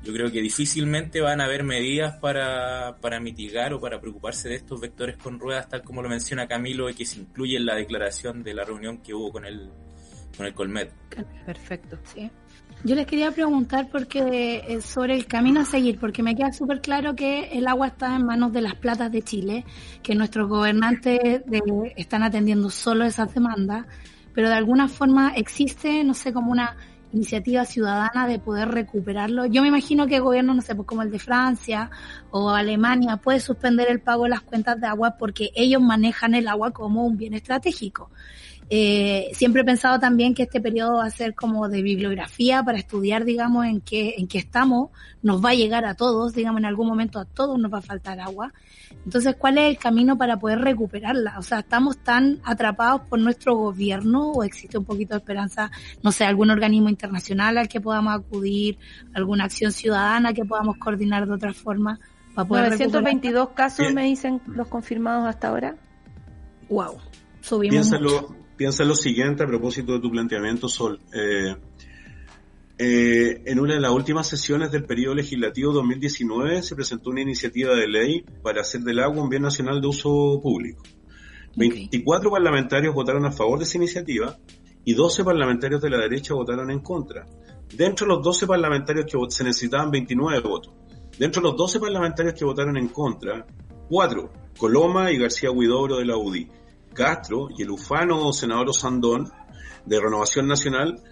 yo 0.02 0.12
creo 0.12 0.30
que 0.32 0.40
difícilmente 0.40 1.20
van 1.20 1.40
a 1.40 1.44
haber 1.44 1.62
medidas 1.62 2.18
para, 2.18 2.98
para 3.00 3.20
mitigar 3.20 3.72
o 3.72 3.80
para 3.80 4.00
preocuparse 4.00 4.48
de 4.48 4.56
estos 4.56 4.80
vectores 4.80 5.16
con 5.16 5.38
ruedas, 5.38 5.68
tal 5.68 5.82
como 5.82 6.02
lo 6.02 6.08
menciona 6.08 6.48
Camilo, 6.48 6.90
y 6.90 6.94
que 6.94 7.06
se 7.06 7.20
incluye 7.20 7.56
en 7.56 7.66
la 7.66 7.76
declaración 7.76 8.42
de 8.42 8.54
la 8.54 8.64
reunión 8.64 8.98
que 8.98 9.14
hubo 9.14 9.30
con 9.30 9.46
el, 9.46 9.70
con 10.36 10.46
el 10.46 10.54
Colmet. 10.54 10.92
Perfecto. 11.46 11.98
Sí. 12.04 12.30
Yo 12.84 12.96
les 12.96 13.06
quería 13.06 13.30
preguntar 13.30 13.88
porque 13.92 14.64
eh, 14.66 14.80
sobre 14.80 15.14
el 15.14 15.26
camino 15.26 15.60
a 15.60 15.64
seguir, 15.64 15.98
porque 16.00 16.22
me 16.22 16.34
queda 16.34 16.52
súper 16.52 16.80
claro 16.80 17.14
que 17.14 17.44
el 17.52 17.68
agua 17.68 17.88
está 17.88 18.16
en 18.16 18.26
manos 18.26 18.52
de 18.52 18.60
las 18.60 18.74
platas 18.74 19.12
de 19.12 19.22
Chile, 19.22 19.64
que 20.02 20.14
nuestros 20.16 20.48
gobernantes 20.48 21.44
de- 21.46 21.92
están 21.96 22.24
atendiendo 22.24 22.70
solo 22.70 23.04
esas 23.04 23.32
demandas, 23.32 23.86
pero 24.34 24.48
de 24.48 24.54
alguna 24.56 24.88
forma 24.88 25.32
existe, 25.36 26.02
no 26.02 26.14
sé, 26.14 26.32
como 26.32 26.50
una 26.50 26.76
iniciativa 27.12 27.64
ciudadana 27.66 28.26
de 28.26 28.38
poder 28.38 28.68
recuperarlo. 28.70 29.44
Yo 29.46 29.60
me 29.62 29.68
imagino 29.68 30.06
que 30.06 30.16
el 30.16 30.22
gobierno, 30.22 30.54
no 30.54 30.62
sé, 30.62 30.74
pues 30.74 30.88
como 30.88 31.02
el 31.02 31.10
de 31.10 31.18
Francia 31.18 31.90
o 32.30 32.48
Alemania, 32.50 33.18
puede 33.18 33.38
suspender 33.38 33.88
el 33.90 34.00
pago 34.00 34.24
de 34.24 34.30
las 34.30 34.40
cuentas 34.40 34.80
de 34.80 34.86
agua 34.86 35.16
porque 35.18 35.50
ellos 35.54 35.82
manejan 35.82 36.34
el 36.34 36.48
agua 36.48 36.70
como 36.72 37.04
un 37.04 37.16
bien 37.18 37.34
estratégico. 37.34 38.10
Eh, 38.74 39.30
siempre 39.34 39.60
he 39.60 39.64
pensado 39.66 40.00
también 40.00 40.32
que 40.32 40.44
este 40.44 40.58
periodo 40.58 40.94
va 40.94 41.04
a 41.04 41.10
ser 41.10 41.34
como 41.34 41.68
de 41.68 41.82
bibliografía 41.82 42.62
para 42.62 42.78
estudiar, 42.78 43.26
digamos, 43.26 43.66
en 43.66 43.82
qué, 43.82 44.14
en 44.16 44.26
qué 44.26 44.38
estamos. 44.38 44.88
Nos 45.20 45.44
va 45.44 45.50
a 45.50 45.54
llegar 45.54 45.84
a 45.84 45.94
todos, 45.94 46.32
digamos, 46.32 46.60
en 46.60 46.64
algún 46.64 46.86
momento 46.86 47.18
a 47.18 47.26
todos 47.26 47.58
nos 47.58 47.70
va 47.70 47.80
a 47.80 47.82
faltar 47.82 48.18
agua. 48.18 48.54
Entonces, 49.04 49.36
¿cuál 49.36 49.58
es 49.58 49.68
el 49.68 49.76
camino 49.76 50.16
para 50.16 50.38
poder 50.38 50.60
recuperarla? 50.60 51.38
O 51.38 51.42
sea, 51.42 51.58
¿estamos 51.58 51.98
tan 51.98 52.40
atrapados 52.44 53.02
por 53.10 53.18
nuestro 53.18 53.56
gobierno 53.56 54.30
o 54.30 54.42
existe 54.42 54.78
un 54.78 54.86
poquito 54.86 55.12
de 55.12 55.18
esperanza, 55.18 55.70
no 56.02 56.10
sé, 56.10 56.24
algún 56.24 56.48
organismo 56.48 56.88
internacional 56.88 57.58
al 57.58 57.68
que 57.68 57.82
podamos 57.82 58.14
acudir, 58.14 58.78
alguna 59.12 59.44
acción 59.44 59.72
ciudadana 59.72 60.32
que 60.32 60.46
podamos 60.46 60.78
coordinar 60.78 61.26
de 61.26 61.34
otra 61.34 61.52
forma 61.52 62.00
para 62.34 62.48
poder 62.48 62.64
recuperar? 62.70 63.02
922 63.02 63.50
casos 63.50 63.80
Bien. 63.80 63.94
me 63.94 64.04
dicen 64.04 64.40
los 64.46 64.66
confirmados 64.68 65.28
hasta 65.28 65.48
ahora. 65.48 65.76
Wow, 66.70 66.96
subimos 67.42 67.90
Piensa 67.90 67.98
mucho. 67.98 68.41
Piensa 68.62 68.84
lo 68.84 68.94
siguiente 68.94 69.42
a 69.42 69.46
propósito 69.48 69.94
de 69.94 69.98
tu 69.98 70.08
planteamiento, 70.08 70.68
Sol. 70.68 71.00
Eh, 71.12 71.56
eh, 72.78 73.42
en 73.44 73.58
una 73.58 73.74
de 73.74 73.80
las 73.80 73.90
últimas 73.90 74.28
sesiones 74.28 74.70
del 74.70 74.84
periodo 74.84 75.16
legislativo 75.16 75.72
2019 75.72 76.62
se 76.62 76.76
presentó 76.76 77.10
una 77.10 77.22
iniciativa 77.22 77.74
de 77.74 77.88
ley 77.88 78.24
para 78.40 78.60
hacer 78.60 78.82
del 78.82 79.00
agua 79.00 79.20
un 79.20 79.28
bien 79.28 79.42
nacional 79.42 79.80
de 79.80 79.88
uso 79.88 80.38
público. 80.40 80.84
24 81.56 82.30
parlamentarios 82.30 82.94
votaron 82.94 83.26
a 83.26 83.32
favor 83.32 83.58
de 83.58 83.64
esa 83.64 83.78
iniciativa 83.78 84.38
y 84.84 84.94
12 84.94 85.24
parlamentarios 85.24 85.82
de 85.82 85.90
la 85.90 85.98
derecha 85.98 86.34
votaron 86.34 86.70
en 86.70 86.78
contra. 86.78 87.26
Dentro 87.76 88.06
de 88.06 88.14
los 88.14 88.22
12 88.22 88.46
parlamentarios 88.46 89.06
que 89.06 89.18
se 89.28 89.42
necesitaban 89.42 89.90
29 89.90 90.38
votos. 90.38 90.72
Dentro 91.18 91.42
de 91.42 91.48
los 91.48 91.56
12 91.56 91.80
parlamentarios 91.80 92.34
que 92.34 92.44
votaron 92.44 92.76
en 92.76 92.86
contra, 92.90 93.44
4, 93.88 94.32
Coloma 94.56 95.10
y 95.10 95.18
García 95.18 95.50
Huidobro 95.50 95.96
de 95.96 96.04
la 96.04 96.16
UDI, 96.16 96.61
Castro 96.92 97.48
y 97.56 97.62
el 97.62 97.70
ufano 97.70 98.32
senador 98.32 98.70
Osandón 98.70 99.30
de 99.84 100.00
Renovación 100.00 100.46
Nacional, 100.46 101.02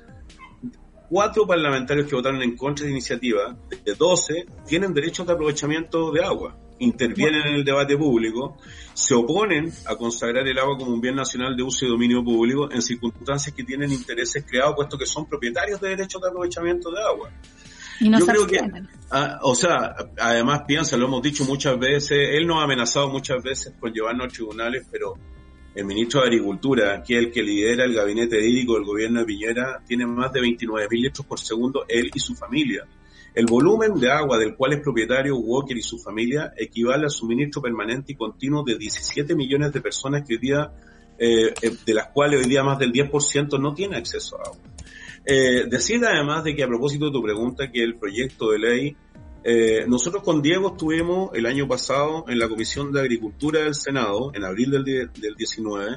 cuatro 1.09 1.47
parlamentarios 1.47 2.07
que 2.07 2.15
votaron 2.15 2.43
en 2.43 2.57
contra 2.57 2.85
de 2.85 2.91
la 2.91 2.97
iniciativa, 2.97 3.57
de 3.85 3.95
12, 3.95 4.47
tienen 4.67 4.95
derechos 4.95 5.27
de 5.27 5.33
aprovechamiento 5.33 6.13
de 6.13 6.25
agua, 6.25 6.57
intervienen 6.79 7.47
en 7.47 7.55
el 7.55 7.65
debate 7.65 7.97
público, 7.97 8.57
se 8.95 9.15
oponen 9.15 9.73
a 9.87 9.97
consagrar 9.97 10.47
el 10.47 10.59
agua 10.59 10.79
como 10.79 10.93
un 10.93 11.01
bien 11.01 11.17
nacional 11.17 11.57
de 11.57 11.63
uso 11.63 11.85
y 11.85 11.89
dominio 11.89 12.25
público 12.25 12.71
en 12.71 12.81
circunstancias 12.81 13.55
que 13.55 13.65
tienen 13.65 13.91
intereses 13.91 14.45
creados, 14.49 14.77
puesto 14.77 14.97
que 14.97 15.07
son 15.07 15.27
propietarios 15.27 15.81
de 15.81 15.91
derechos 15.91 16.23
de 16.23 16.29
aprovechamiento 16.29 16.91
de 16.91 17.03
agua. 17.03 17.31
Y 18.01 18.09
no 18.09 18.19
Yo 18.19 18.27
creo 18.27 18.47
que, 18.47 18.61
ah, 19.11 19.41
o 19.43 19.55
sea, 19.55 19.95
además 20.19 20.63
piensa, 20.67 20.97
lo 20.97 21.07
hemos 21.07 21.23
dicho 21.23 21.45
muchas 21.45 21.79
veces, 21.79 22.19
él 22.33 22.47
nos 22.47 22.61
ha 22.61 22.65
amenazado 22.65 23.11
muchas 23.11 23.43
veces 23.43 23.75
con 23.79 23.93
llevarnos 23.93 24.27
a 24.27 24.29
tribunales, 24.29 24.87
pero 24.91 25.15
el 25.75 25.85
ministro 25.85 26.21
de 26.21 26.27
Agricultura, 26.27 27.03
que 27.03 27.15
es 27.15 27.25
el 27.25 27.33
que 27.33 27.43
lidera 27.43 27.85
el 27.85 27.95
gabinete 27.95 28.45
hídrico 28.45 28.75
del 28.75 28.85
gobierno 28.85 29.21
de 29.21 29.27
Piñera, 29.27 29.83
tiene 29.87 30.07
más 30.07 30.33
de 30.33 30.41
29 30.41 30.89
mil 30.91 31.03
litros 31.03 31.27
por 31.27 31.39
segundo, 31.39 31.85
él 31.89 32.11
y 32.13 32.19
su 32.19 32.35
familia. 32.35 32.87
El 33.33 33.47
volumen 33.47 33.95
de 34.01 34.11
agua 34.11 34.39
del 34.39 34.57
cual 34.57 34.73
es 34.73 34.81
propietario 34.81 35.37
Walker 35.37 35.77
y 35.77 35.83
su 35.83 35.99
familia 35.99 36.53
equivale 36.57 37.05
al 37.05 37.11
suministro 37.11 37.63
permanente 37.63 38.13
y 38.13 38.17
continuo 38.17 38.65
de 38.65 38.77
17 38.77 39.37
millones 39.37 39.73
de 39.73 39.81
personas 39.81 40.27
que 40.27 40.35
hoy 40.35 40.41
día, 40.41 40.73
eh, 41.17 41.55
eh, 41.63 41.77
de 41.87 41.95
las 41.95 42.09
cuales 42.09 42.41
hoy 42.41 42.49
día 42.49 42.65
más 42.65 42.79
del 42.81 42.93
10% 42.93 43.61
no 43.61 43.73
tiene 43.73 43.97
acceso 43.97 44.37
a 44.37 44.49
agua. 44.49 44.59
Eh, 45.25 45.67
decir 45.69 46.05
además 46.05 46.43
de 46.43 46.57
que 46.57 46.65
a 46.65 46.67
propósito 46.67 47.07
de 47.07 47.13
tu 47.13 47.23
pregunta, 47.23 47.71
que 47.71 47.83
el 47.85 47.95
proyecto 47.95 48.51
de 48.51 48.59
ley, 48.59 48.97
eh, 49.43 49.85
nosotros 49.87 50.23
con 50.23 50.43
Diego 50.43 50.73
estuvimos 50.73 51.31
el 51.35 51.47
año 51.47 51.67
pasado 51.67 52.25
en 52.29 52.39
la 52.39 52.49
Comisión 52.49 52.93
de 52.93 53.01
Agricultura 53.01 53.61
del 53.61 53.75
Senado, 53.75 54.33
en 54.35 54.45
abril 54.45 54.71
del, 54.71 54.85
del 54.85 55.35
19, 55.37 55.97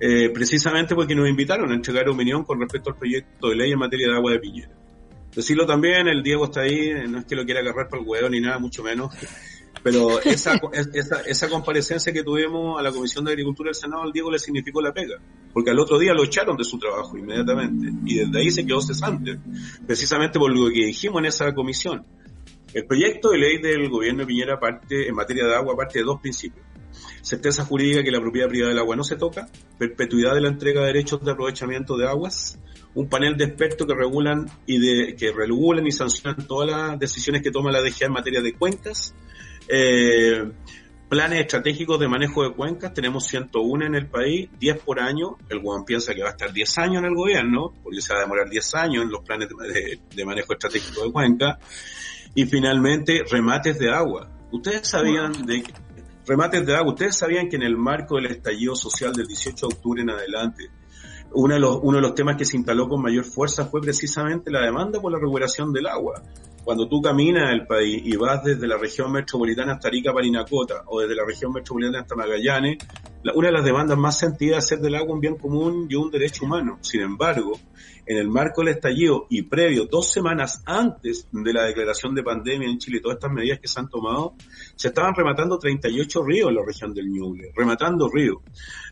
eh, 0.00 0.30
precisamente 0.30 0.94
porque 0.94 1.14
nos 1.14 1.28
invitaron 1.28 1.70
a 1.70 1.74
entregar 1.74 2.08
opinión 2.08 2.44
con 2.44 2.60
respecto 2.60 2.90
al 2.90 2.96
proyecto 2.96 3.48
de 3.48 3.56
ley 3.56 3.72
en 3.72 3.78
materia 3.78 4.08
de 4.08 4.14
agua 4.14 4.32
de 4.32 4.38
Piñera. 4.38 4.70
Decirlo 5.34 5.66
también, 5.66 6.08
el 6.08 6.22
Diego 6.22 6.44
está 6.46 6.62
ahí, 6.62 6.92
no 7.08 7.18
es 7.18 7.24
que 7.24 7.36
lo 7.36 7.44
quiera 7.44 7.60
agarrar 7.60 7.88
para 7.88 8.02
el 8.02 8.08
huevo 8.08 8.28
ni 8.28 8.40
nada, 8.40 8.58
mucho 8.58 8.82
menos. 8.82 9.14
Pero 9.82 10.20
esa, 10.20 10.60
esa, 10.92 11.20
esa 11.22 11.48
comparecencia 11.48 12.12
que 12.12 12.22
tuvimos 12.22 12.78
a 12.78 12.82
la 12.82 12.92
Comisión 12.92 13.24
de 13.24 13.32
Agricultura 13.32 13.68
del 13.68 13.74
Senado, 13.74 14.02
al 14.02 14.12
Diego 14.12 14.30
le 14.30 14.38
significó 14.38 14.80
la 14.80 14.92
pega. 14.92 15.16
Porque 15.52 15.70
al 15.70 15.78
otro 15.78 15.98
día 15.98 16.12
lo 16.14 16.24
echaron 16.24 16.56
de 16.56 16.64
su 16.64 16.78
trabajo 16.78 17.16
inmediatamente. 17.16 17.88
Y 18.04 18.16
desde 18.16 18.38
ahí 18.38 18.50
se 18.50 18.66
quedó 18.66 18.80
cesante. 18.80 19.38
Precisamente 19.86 20.38
por 20.38 20.54
lo 20.54 20.68
que 20.68 20.86
dijimos 20.86 21.20
en 21.20 21.26
esa 21.26 21.54
comisión. 21.54 22.04
El 22.74 22.86
proyecto 22.86 23.30
de 23.30 23.38
ley 23.38 23.58
del 23.58 23.88
gobierno 23.88 24.20
de 24.20 24.26
Piñera 24.26 24.58
parte, 24.58 25.08
en 25.08 25.14
materia 25.14 25.44
de 25.46 25.54
agua, 25.54 25.76
parte 25.76 25.98
de 25.98 26.04
dos 26.04 26.20
principios. 26.20 26.64
Certeza 27.22 27.64
jurídica 27.64 28.02
que 28.02 28.10
la 28.10 28.20
propiedad 28.20 28.48
privada 28.48 28.70
del 28.70 28.78
agua 28.78 28.96
no 28.96 29.04
se 29.04 29.16
toca, 29.16 29.48
perpetuidad 29.78 30.34
de 30.34 30.40
la 30.40 30.48
entrega 30.48 30.80
de 30.80 30.88
derechos 30.88 31.22
de 31.24 31.32
aprovechamiento 31.32 31.96
de 31.96 32.06
aguas, 32.08 32.58
un 32.94 33.08
panel 33.08 33.36
de 33.36 33.44
expertos 33.44 33.86
que 33.86 33.94
regulan 33.94 34.46
y 34.66 34.78
de, 34.78 35.14
que 35.16 35.32
regulan 35.32 35.86
y 35.86 35.92
sancionan 35.92 36.46
todas 36.46 36.68
las 36.70 36.98
decisiones 36.98 37.42
que 37.42 37.50
toma 37.50 37.70
la 37.72 37.80
DGA 37.80 38.06
en 38.06 38.12
materia 38.12 38.42
de 38.42 38.52
cuencas, 38.54 39.14
eh, 39.68 40.44
planes 41.08 41.40
estratégicos 41.40 41.98
de 42.00 42.08
manejo 42.08 42.42
de 42.42 42.54
cuencas, 42.54 42.92
tenemos 42.94 43.26
101 43.26 43.86
en 43.86 43.94
el 43.94 44.06
país, 44.08 44.48
10 44.58 44.78
por 44.80 44.98
año, 45.00 45.36
el 45.48 45.60
Guam 45.60 45.84
piensa 45.84 46.14
que 46.14 46.22
va 46.22 46.28
a 46.28 46.32
estar 46.32 46.52
10 46.52 46.78
años 46.78 46.96
en 46.98 47.04
el 47.06 47.14
gobierno, 47.14 47.72
porque 47.82 48.00
se 48.00 48.12
va 48.12 48.20
a 48.20 48.22
demorar 48.22 48.48
10 48.50 48.74
años 48.74 49.04
en 49.04 49.10
los 49.10 49.22
planes 49.22 49.48
de, 49.48 49.98
de- 50.14 50.24
manejo 50.24 50.52
estratégico 50.54 51.04
de 51.04 51.12
cuencas, 51.12 51.58
y 52.34 52.46
finalmente 52.46 53.22
remates 53.30 53.78
de 53.78 53.90
agua. 53.90 54.28
Ustedes 54.50 54.86
sabían 54.88 55.32
de 55.46 55.62
que- 55.62 55.72
remates 56.26 56.64
de 56.66 56.76
agua, 56.76 56.92
ustedes 56.92 57.16
sabían 57.16 57.48
que 57.48 57.56
en 57.56 57.62
el 57.62 57.76
marco 57.76 58.16
del 58.16 58.26
estallido 58.26 58.74
social 58.74 59.12
del 59.12 59.26
18 59.26 59.66
de 59.68 59.74
octubre 59.74 60.02
en 60.02 60.10
adelante, 60.10 60.70
uno 61.34 61.54
de 61.54 61.60
los, 61.60 61.78
uno 61.82 61.96
de 61.96 62.02
los 62.02 62.14
temas 62.14 62.36
que 62.36 62.44
se 62.44 62.56
instaló 62.56 62.88
con 62.88 63.00
mayor 63.02 63.24
fuerza 63.24 63.64
fue 63.66 63.80
precisamente 63.80 64.50
la 64.50 64.60
demanda 64.60 65.00
por 65.00 65.10
la 65.12 65.18
recuperación 65.18 65.72
del 65.72 65.86
agua. 65.86 66.22
Cuando 66.64 66.88
tú 66.88 67.02
caminas 67.02 67.52
el 67.52 67.66
país 67.66 68.02
y 68.04 68.16
vas 68.16 68.44
desde 68.44 68.68
la 68.68 68.76
región 68.76 69.10
metropolitana 69.10 69.74
hasta 69.74 69.88
Arica, 69.88 70.12
Parinacota, 70.12 70.84
o 70.86 71.00
desde 71.00 71.16
la 71.16 71.24
región 71.24 71.52
metropolitana 71.52 72.00
hasta 72.00 72.14
Magallanes, 72.14 72.78
una 73.34 73.48
de 73.48 73.52
las 73.52 73.64
demandas 73.64 73.98
más 73.98 74.18
sentidas 74.18 74.58
es 74.58 74.64
hacer 74.64 74.78
del 74.78 74.94
agua 74.94 75.14
un 75.14 75.20
bien 75.20 75.36
común 75.36 75.86
y 75.88 75.96
un 75.96 76.10
derecho 76.10 76.44
humano. 76.44 76.78
Sin 76.80 77.00
embargo, 77.00 77.58
en 78.06 78.16
el 78.16 78.28
marco 78.28 78.62
del 78.62 78.74
estallido 78.74 79.26
y 79.28 79.42
previo, 79.42 79.86
dos 79.86 80.12
semanas 80.12 80.62
antes 80.64 81.26
de 81.32 81.52
la 81.52 81.64
declaración 81.64 82.14
de 82.14 82.22
pandemia 82.22 82.68
en 82.68 82.78
Chile, 82.78 83.00
todas 83.00 83.16
estas 83.16 83.32
medidas 83.32 83.58
que 83.60 83.68
se 83.68 83.80
han 83.80 83.88
tomado, 83.88 84.34
se 84.76 84.88
estaban 84.88 85.14
rematando 85.14 85.58
38 85.58 86.22
ríos 86.24 86.48
en 86.48 86.56
la 86.56 86.62
región 86.64 86.94
del 86.94 87.10
Ñuble, 87.10 87.52
rematando 87.56 88.08
ríos. 88.08 88.38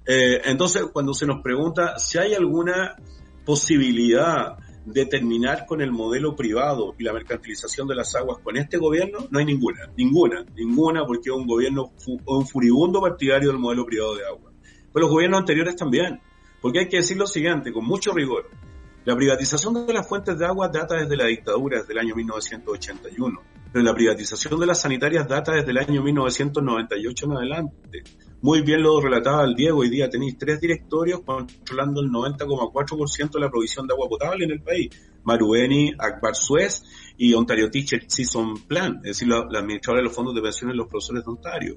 Eh, 0.07 0.41
entonces, 0.45 0.87
cuando 0.93 1.15
se 1.15 1.27
nos 1.27 1.41
pregunta 1.41 1.99
si 1.99 2.19
hay 2.19 2.35
alguna 2.35 2.97
posibilidad 3.45 4.57
de 4.93 5.07
terminar 5.07 5.67
con 5.67 5.81
el 5.81 5.93
modelo 5.93 6.35
privado 6.35 6.95
y 6.99 7.05
la 7.05 7.13
mercantilización 7.13 7.87
de 7.89 7.95
las 7.95 8.15
aguas 8.15 8.39
con 8.43 8.57
este 8.57 8.79
gobierno, 8.79 9.27
no 9.31 9.39
hay 9.39 9.45
ninguna, 9.45 9.91
ninguna, 9.97 10.45
ninguna, 10.55 11.07
porque 11.07 11.31
es 11.31 11.37
un 11.37 11.47
gobierno, 11.47 11.93
un 12.27 12.47
furibundo 12.47 13.01
partidario 13.01 13.49
del 13.49 13.59
modelo 13.59 13.87
privado 13.87 14.17
de 14.17 14.27
agua. 14.27 14.53
Pero 14.93 15.07
los 15.07 15.11
gobiernos 15.11 15.41
anteriores 15.41 15.77
también, 15.77 16.21
porque 16.61 16.81
hay 16.81 16.89
que 16.89 16.99
decir 16.99 17.17
lo 17.17 17.27
siguiente, 17.27 17.73
con 17.73 17.85
mucho 17.85 18.13
rigor, 18.13 18.49
la 19.05 19.17
privatización 19.17 19.87
de 19.87 19.93
las 19.93 20.07
fuentes 20.07 20.39
de 20.39 20.47
agua 20.47 20.69
data 20.69 20.97
desde 20.97 21.17
la 21.17 21.27
dictadura, 21.27 21.79
desde 21.79 21.93
el 21.93 21.99
año 22.01 22.15
1981, 22.15 23.41
pero 23.73 23.85
la 23.85 23.95
privatización 23.95 24.61
de 24.61 24.67
las 24.67 24.81
sanitarias 24.81 25.27
data 25.27 25.53
desde 25.53 25.71
el 25.71 25.79
año 25.79 26.03
1998 26.03 27.27
en 27.27 27.33
adelante. 27.33 28.03
Muy 28.43 28.63
bien 28.63 28.83
lo 28.83 28.99
relataba 29.03 29.45
el 29.45 29.55
Diego, 29.55 29.81
hoy 29.81 29.91
día 29.91 30.09
tenéis 30.09 30.39
tres 30.39 30.63
directorios 30.63 31.21
controlando 31.21 32.01
el 32.01 32.09
90,4% 32.09 33.33
de 33.33 33.41
la 33.41 33.51
provisión 33.51 33.87
de 33.87 33.93
agua 33.93 34.09
potable 34.09 34.47
en 34.47 34.53
el 34.53 34.63
país. 34.63 34.89
Marueni, 35.25 35.93
Akbar 35.99 36.35
Suez 36.35 36.83
y 37.19 37.35
Ontario 37.35 37.71
Teacher 37.71 38.03
Season 38.07 38.55
Plan, 38.67 38.97
es 39.05 39.19
decir, 39.19 39.29
la, 39.29 39.47
la 39.51 39.59
administradora 39.59 40.01
de 40.01 40.05
los 40.05 40.15
fondos 40.15 40.35
de 40.35 40.41
pensiones 40.41 40.73
de 40.73 40.79
los 40.79 40.89
profesores 40.89 41.23
de 41.23 41.31
Ontario. 41.31 41.75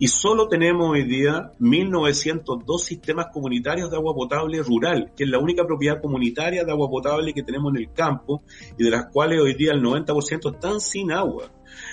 Y 0.00 0.08
solo 0.08 0.48
tenemos 0.48 0.90
hoy 0.90 1.04
día 1.04 1.52
1.902 1.60 2.78
sistemas 2.80 3.26
comunitarios 3.32 3.88
de 3.88 3.96
agua 3.96 4.12
potable 4.12 4.60
rural, 4.60 5.12
que 5.16 5.22
es 5.22 5.30
la 5.30 5.38
única 5.38 5.64
propiedad 5.64 6.02
comunitaria 6.02 6.64
de 6.64 6.72
agua 6.72 6.90
potable 6.90 7.32
que 7.32 7.44
tenemos 7.44 7.72
en 7.74 7.80
el 7.80 7.92
campo 7.92 8.42
y 8.76 8.82
de 8.82 8.90
las 8.90 9.06
cuales 9.12 9.40
hoy 9.40 9.54
día 9.54 9.70
el 9.70 9.80
90% 9.80 10.52
están 10.52 10.80
sin 10.80 11.12
agua. 11.12 11.48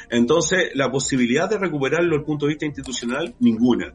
Entonces, 0.10 0.72
la 0.74 0.92
posibilidad 0.92 1.50
de 1.50 1.58
recuperarlo 1.58 2.10
desde 2.10 2.20
el 2.20 2.26
punto 2.26 2.46
de 2.46 2.54
vista 2.54 2.66
institucional, 2.66 3.36
ninguna. 3.40 3.94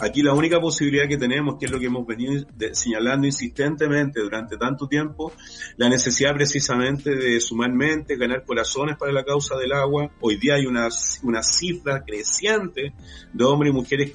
Aquí 0.00 0.22
la 0.22 0.34
única 0.34 0.60
posibilidad 0.60 1.06
que 1.06 1.16
tenemos, 1.16 1.56
que 1.60 1.66
es 1.66 1.70
lo 1.70 1.78
que 1.78 1.86
hemos 1.86 2.04
venido 2.04 2.44
señalando 2.72 3.26
insistentemente 3.26 4.20
durante 4.20 4.56
tanto 4.56 4.88
tiempo, 4.88 5.32
la 5.76 5.88
necesidad 5.88 6.34
precisamente 6.34 7.14
de 7.14 7.38
sumarmente 7.40 8.16
ganar 8.16 8.44
corazones 8.44 8.96
para 8.96 9.12
la 9.12 9.22
causa 9.22 9.56
del 9.56 9.72
agua. 9.72 10.10
Hoy 10.20 10.38
día 10.38 10.54
hay 10.54 10.66
una, 10.66 10.88
una 11.22 11.42
cifra 11.44 12.02
creciente 12.04 12.94
de 13.32 13.44
hombres 13.44 13.70
y 13.70 13.74
mujeres 13.74 14.12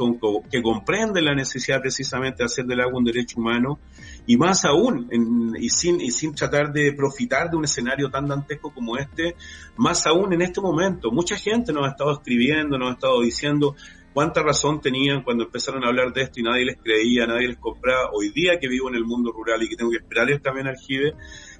que 0.51 0.61
comprenden 0.61 1.23
la 1.23 1.35
necesidad 1.35 1.79
precisamente 1.79 2.39
de 2.39 2.45
hacer 2.45 2.65
del 2.65 2.81
agua 2.81 2.99
un 2.99 3.05
derecho 3.05 3.39
humano 3.39 3.79
y 4.27 4.37
más 4.37 4.65
aún, 4.65 5.09
y, 5.57 5.69
sin, 5.69 6.01
y 6.01 6.11
sin 6.11 6.35
tratar 6.35 6.71
de 6.73 6.91
profitar 6.91 7.49
de 7.49 7.55
un 7.55 7.63
escenario 7.63 8.09
tan 8.09 8.27
dantesco 8.27 8.73
como 8.73 8.97
este, 8.97 9.35
más 9.77 10.05
aún 10.05 10.33
en 10.33 10.41
este 10.41 10.59
momento, 10.59 11.11
mucha 11.11 11.37
gente 11.37 11.71
nos 11.71 11.87
ha 11.87 11.91
estado 11.91 12.11
escribiendo, 12.11 12.77
nos 12.77 12.89
ha 12.89 12.93
estado 12.93 13.21
diciendo, 13.21 13.75
cuánta 14.13 14.43
razón 14.43 14.81
tenían 14.81 15.23
cuando 15.23 15.45
empezaron 15.45 15.85
a 15.85 15.87
hablar 15.87 16.11
de 16.11 16.23
esto 16.23 16.39
y 16.39 16.43
nadie 16.43 16.65
les 16.65 16.77
creía, 16.81 17.25
nadie 17.25 17.47
les 17.49 17.57
compraba. 17.57 18.09
Hoy 18.11 18.31
día 18.31 18.59
que 18.59 18.67
vivo 18.67 18.89
en 18.89 18.95
el 18.95 19.05
mundo 19.05 19.31
rural 19.31 19.61
y 19.63 19.69
que 19.69 19.75
tengo 19.75 19.91
que 19.91 19.97
esperar 19.97 20.29
el 20.29 20.41
camión 20.41 20.67
aljibe, 20.67 21.13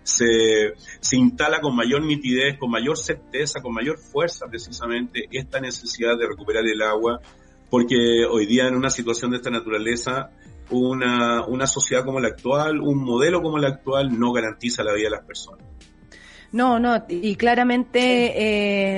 se, 0.03 0.73
se 0.99 1.17
instala 1.17 1.61
con 1.61 1.75
mayor 1.75 2.01
nitidez, 2.01 2.57
con 2.57 2.71
mayor 2.71 2.97
certeza, 2.97 3.61
con 3.61 3.73
mayor 3.73 3.97
fuerza 3.97 4.47
precisamente 4.47 5.27
esta 5.31 5.61
necesidad 5.61 6.17
de 6.17 6.27
recuperar 6.27 6.65
el 6.65 6.81
agua, 6.81 7.21
porque 7.69 8.25
hoy 8.29 8.45
día 8.45 8.67
en 8.67 8.75
una 8.75 8.89
situación 8.89 9.31
de 9.31 9.37
esta 9.37 9.51
naturaleza, 9.51 10.31
una, 10.69 11.45
una 11.45 11.67
sociedad 11.67 12.03
como 12.03 12.19
la 12.19 12.29
actual, 12.29 12.79
un 12.79 13.03
modelo 13.03 13.41
como 13.41 13.57
el 13.57 13.65
actual, 13.65 14.17
no 14.17 14.31
garantiza 14.31 14.83
la 14.83 14.93
vida 14.93 15.05
de 15.05 15.15
las 15.17 15.25
personas. 15.25 15.65
No, 16.51 16.79
no, 16.79 17.03
y 17.09 17.35
claramente 17.35 17.99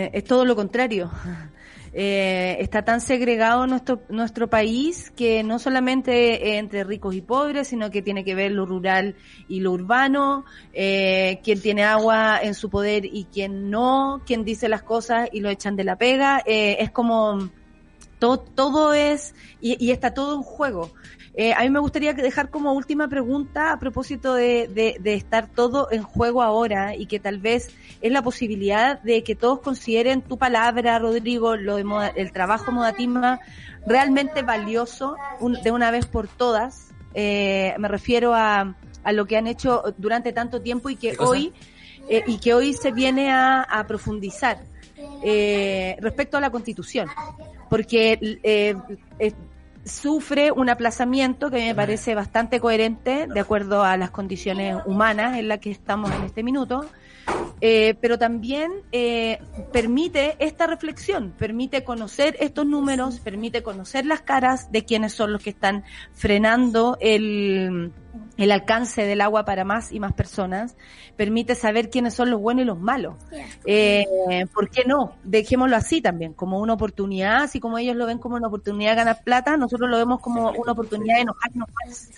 eh, 0.03 0.11
es 0.13 0.23
todo 0.23 0.45
lo 0.45 0.55
contrario. 0.55 1.11
Eh, 1.91 2.57
está 2.59 2.83
tan 2.83 3.01
segregado 3.01 3.65
nuestro, 3.65 4.03
nuestro 4.09 4.47
país 4.47 5.11
que 5.15 5.43
no 5.43 5.57
solamente 5.57 6.57
entre 6.57 6.83
ricos 6.83 7.15
y 7.15 7.21
pobres, 7.21 7.69
sino 7.69 7.89
que 7.89 8.03
tiene 8.03 8.23
que 8.23 8.35
ver 8.35 8.51
lo 8.51 8.65
rural 8.65 9.15
y 9.47 9.59
lo 9.61 9.71
urbano, 9.71 10.45
eh, 10.71 11.39
quien 11.43 11.59
tiene 11.61 11.83
agua 11.83 12.39
en 12.41 12.53
su 12.53 12.69
poder 12.69 13.05
y 13.05 13.25
quien 13.25 13.71
no, 13.71 14.21
quien 14.25 14.43
dice 14.43 14.69
las 14.69 14.83
cosas 14.83 15.29
y 15.31 15.39
lo 15.39 15.49
echan 15.49 15.75
de 15.75 15.83
la 15.83 15.95
pega, 15.95 16.43
eh, 16.45 16.77
es 16.79 16.91
como 16.91 17.49
todo, 18.19 18.37
todo 18.37 18.93
es, 18.93 19.33
y, 19.59 19.83
y 19.83 19.91
está 19.91 20.13
todo 20.13 20.35
en 20.35 20.43
juego. 20.43 20.91
Eh, 21.35 21.53
a 21.53 21.61
mí 21.61 21.69
me 21.69 21.79
gustaría 21.79 22.13
dejar 22.13 22.49
como 22.49 22.73
última 22.73 23.07
pregunta 23.07 23.71
a 23.71 23.79
propósito 23.79 24.33
de, 24.33 24.67
de, 24.99 25.13
estar 25.13 25.47
todo 25.47 25.89
en 25.91 26.03
juego 26.03 26.41
ahora 26.41 26.95
y 26.95 27.05
que 27.05 27.19
tal 27.19 27.37
vez 27.37 27.69
es 28.01 28.11
la 28.11 28.21
posibilidad 28.21 28.99
de 29.01 29.23
que 29.23 29.35
todos 29.35 29.59
consideren 29.59 30.21
tu 30.21 30.37
palabra, 30.37 30.99
Rodrigo, 30.99 31.55
lo 31.55 31.77
de 31.77 32.11
el 32.15 32.31
trabajo 32.31 32.71
Modatisma 32.71 33.39
realmente 33.85 34.41
valioso 34.41 35.15
de 35.63 35.71
una 35.71 35.91
vez 35.91 36.05
por 36.05 36.27
todas. 36.27 36.89
Eh, 37.13 37.73
me 37.77 37.87
refiero 37.87 38.33
a, 38.33 38.75
a 39.03 39.11
lo 39.11 39.25
que 39.25 39.37
han 39.37 39.47
hecho 39.47 39.83
durante 39.97 40.33
tanto 40.33 40.61
tiempo 40.61 40.89
y 40.89 40.95
que 40.95 41.15
hoy 41.19 41.53
eh, 42.09 42.23
y 42.25 42.39
que 42.39 42.55
hoy 42.55 42.73
se 42.73 42.91
viene 42.91 43.31
a, 43.31 43.61
a 43.61 43.85
profundizar 43.85 44.57
eh, 45.23 45.95
respecto 45.99 46.37
a 46.37 46.41
la 46.41 46.49
Constitución, 46.49 47.07
porque 47.69 48.39
eh, 48.41 48.75
sufre 49.89 50.51
un 50.51 50.69
aplazamiento 50.69 51.49
que 51.49 51.57
me 51.57 51.75
parece 51.75 52.15
bastante 52.15 52.59
coherente 52.59 53.27
de 53.27 53.39
acuerdo 53.39 53.83
a 53.83 53.97
las 53.97 54.11
condiciones 54.11 54.77
humanas 54.85 55.37
en 55.37 55.47
las 55.47 55.59
que 55.59 55.71
estamos 55.71 56.11
en 56.11 56.23
este 56.23 56.43
minuto, 56.43 56.85
eh, 57.61 57.95
pero 57.99 58.17
también 58.17 58.71
eh, 58.91 59.39
permite 59.73 60.35
esta 60.39 60.65
reflexión, 60.65 61.33
permite 61.37 61.83
conocer 61.83 62.37
estos 62.39 62.65
números, 62.65 63.19
permite 63.19 63.63
conocer 63.63 64.05
las 64.05 64.21
caras 64.21 64.71
de 64.71 64.85
quienes 64.85 65.13
son 65.13 65.33
los 65.33 65.43
que 65.43 65.49
están 65.49 65.83
frenando 66.13 66.97
el, 67.01 67.91
el 68.37 68.51
alcance 68.51 69.05
del 69.05 69.19
agua 69.19 69.43
para 69.43 69.65
más 69.65 69.91
y 69.91 69.99
más 69.99 70.13
personas, 70.13 70.77
permite 71.17 71.53
saber 71.55 71.89
quiénes 71.89 72.13
son 72.13 72.31
los 72.31 72.39
buenos 72.39 72.63
y 72.63 72.65
los 72.65 72.79
malos. 72.79 73.15
Eh, 73.65 74.05
¿Por 74.53 74.69
qué 74.69 74.83
no? 74.85 75.15
Dejémoslo 75.25 75.75
así 75.75 76.01
también, 76.01 76.33
como 76.33 76.59
una 76.59 76.73
oportunidad, 76.73 77.43
así 77.43 77.59
como 77.59 77.77
ellos 77.77 77.97
lo 77.97 78.05
ven 78.05 78.19
como 78.19 78.37
una 78.37 78.47
oportunidad 78.47 78.91
de 78.91 78.95
ganar 78.95 79.23
plata, 79.25 79.57
nosotros 79.57 79.89
lo 79.89 79.97
vemos 79.97 80.21
como 80.21 80.51
una 80.51 80.71
oportunidad 80.71 81.15
de 81.15 81.21
enojarnos 81.23 81.67
más. 81.85 82.09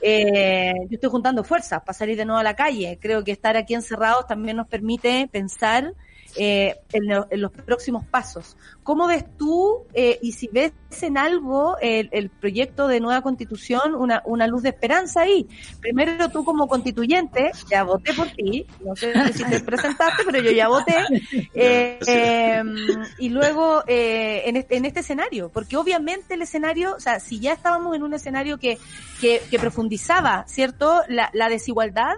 Eh, 0.00 0.72
yo 0.88 0.94
estoy 0.94 1.10
juntando 1.10 1.42
fuerzas 1.44 1.80
para 1.82 1.96
salir 1.96 2.16
de 2.16 2.24
nuevo 2.24 2.38
a 2.38 2.44
la 2.44 2.54
calle. 2.54 2.98
Creo 3.00 3.24
que 3.24 3.32
estar 3.32 3.56
aquí 3.56 3.74
encerrados 3.74 4.26
también 4.26 4.56
nos 4.56 4.68
permite 4.68 5.28
pensar 5.30 5.94
eh, 6.40 6.76
en, 6.92 7.40
los 7.40 7.52
próximos 7.52 8.06
pasos. 8.06 8.56
¿Cómo 8.84 9.08
ves 9.08 9.24
tú, 9.36 9.86
eh, 9.92 10.20
y 10.22 10.32
si 10.32 10.48
ves 10.48 10.72
en 11.02 11.18
algo 11.18 11.76
el, 11.80 12.30
proyecto 12.30 12.86
de 12.86 13.00
nueva 13.00 13.22
constitución, 13.22 13.96
una, 13.96 14.22
una 14.24 14.46
luz 14.46 14.62
de 14.62 14.68
esperanza 14.68 15.22
ahí? 15.22 15.48
Primero 15.80 16.28
tú 16.28 16.44
como 16.44 16.68
constituyente, 16.68 17.50
ya 17.68 17.82
voté 17.82 18.14
por 18.14 18.28
ti, 18.28 18.64
no 18.84 18.94
sé 18.94 19.12
si 19.32 19.44
te 19.44 19.60
presentaste, 19.64 20.22
pero 20.24 20.40
yo 20.40 20.52
ya 20.52 20.68
voté, 20.68 20.96
eh, 21.54 21.98
em, 22.06 22.76
y 23.18 23.30
luego 23.30 23.82
en, 23.86 24.56
este, 24.56 24.76
en 24.76 24.84
este 24.84 25.00
escenario, 25.00 25.50
porque 25.50 25.76
obviamente 25.76 26.34
el 26.34 26.42
escenario, 26.42 26.94
o 26.94 27.00
sea, 27.00 27.18
si 27.18 27.40
ya 27.40 27.52
estábamos 27.52 27.96
en 27.96 28.04
un 28.04 28.14
escenario 28.14 28.58
que, 28.58 28.78
que, 29.20 29.42
que 29.50 29.58
profundizaba, 29.58 30.44
¿cierto?, 30.46 31.02
la, 31.08 31.30
la 31.32 31.48
desigualdad, 31.48 32.14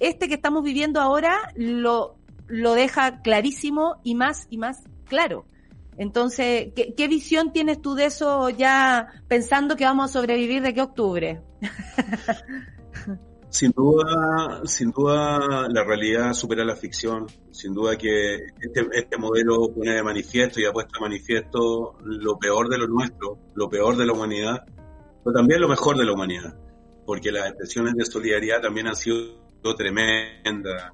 este 0.00 0.28
que 0.28 0.34
estamos 0.34 0.62
viviendo 0.62 1.00
ahora 1.00 1.52
lo 1.54 2.17
lo 2.48 2.74
deja 2.74 3.22
clarísimo 3.22 4.00
y 4.02 4.14
más 4.14 4.46
y 4.50 4.58
más 4.58 4.82
claro. 5.06 5.46
Entonces, 5.96 6.68
¿qué, 6.74 7.08
visión 7.08 7.52
tienes 7.52 7.82
tú 7.82 7.94
de 7.94 8.06
eso 8.06 8.50
ya 8.50 9.08
pensando 9.26 9.74
que 9.74 9.84
vamos 9.84 10.10
a 10.10 10.12
sobrevivir 10.12 10.62
de 10.62 10.72
qué 10.72 10.82
octubre? 10.82 11.42
Sin 13.50 13.72
duda, 13.72 14.60
sin 14.66 14.90
duda 14.90 15.68
la 15.70 15.82
realidad 15.82 16.34
supera 16.34 16.66
la 16.66 16.76
ficción. 16.76 17.26
Sin 17.50 17.72
duda 17.72 17.96
que 17.96 18.34
este, 18.34 18.86
este 18.92 19.16
modelo 19.16 19.72
pone 19.74 19.94
de 19.94 20.02
manifiesto 20.02 20.60
y 20.60 20.66
ha 20.66 20.72
puesto 20.72 20.98
de 20.98 21.00
manifiesto 21.00 21.96
lo 22.04 22.38
peor 22.38 22.68
de 22.68 22.76
lo 22.76 22.86
nuestro, 22.86 23.38
lo 23.54 23.70
peor 23.70 23.96
de 23.96 24.04
la 24.04 24.12
humanidad, 24.12 24.66
pero 25.24 25.34
también 25.34 25.62
lo 25.62 25.68
mejor 25.68 25.96
de 25.96 26.04
la 26.04 26.12
humanidad, 26.12 26.54
porque 27.06 27.32
las 27.32 27.48
expresiones 27.48 27.94
de 27.94 28.04
solidaridad 28.04 28.60
también 28.60 28.86
han 28.86 28.96
sido 28.96 29.38
tremendas. 29.76 30.92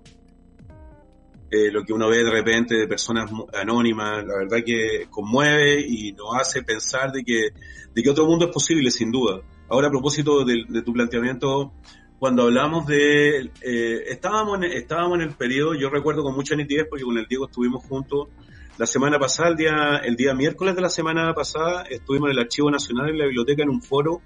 Eh, 1.55 1.71
lo 1.71 1.85
que 1.85 1.93
uno 1.93 2.09
ve 2.09 2.25
de 2.25 2.31
repente 2.31 2.75
de 2.75 2.89
personas 2.89 3.31
anónimas, 3.53 4.25
la 4.27 4.39
verdad 4.39 4.59
que 4.67 5.07
conmueve 5.09 5.81
y 5.87 6.13
nos 6.13 6.35
hace 6.35 6.65
pensar 6.65 7.13
de 7.13 7.23
que, 7.23 7.51
de 7.95 8.03
que 8.03 8.11
otro 8.11 8.27
mundo 8.27 8.47
es 8.47 8.51
posible, 8.51 8.91
sin 8.91 9.13
duda. 9.13 9.41
Ahora, 9.69 9.87
a 9.87 9.91
propósito 9.91 10.45
de, 10.45 10.83
tu 10.83 10.93
planteamiento, 10.93 11.73
cuando 12.19 12.43
hablamos 12.43 12.87
de... 12.87 13.53
Eh, 13.63 14.05
estábamos, 14.09 14.57
en, 14.57 14.65
estábamos 14.65 15.19
en 15.19 15.29
el 15.29 15.35
periodo, 15.37 15.75
yo 15.75 15.91
recuerdo 15.91 16.25
con 16.25 16.35
mucha 16.35 16.57
nitidez, 16.57 16.87
porque 16.91 17.05
con 17.05 17.17
el 17.19 17.27
Diego 17.27 17.47
estuvimos 17.47 17.85
juntos 17.85 18.29
la 18.77 18.87
semana 18.87 19.21
pasada, 19.21 19.51
el 19.51 19.57
día, 19.57 19.97
el 20.03 20.17
día 20.17 20.35
miércoles 20.35 20.75
de 20.75 20.83
la 20.83 20.91
semana 20.91 21.33
pasada, 21.35 21.85
estuvimos 21.89 22.31
en 22.31 22.33
el 22.33 22.41
Archivo 22.41 22.69
Nacional 22.69 23.11
en 23.11 23.19
la 23.19 23.27
biblioteca 23.27 23.63
en 23.63 23.69
un 23.69 23.81
foro 23.81 24.21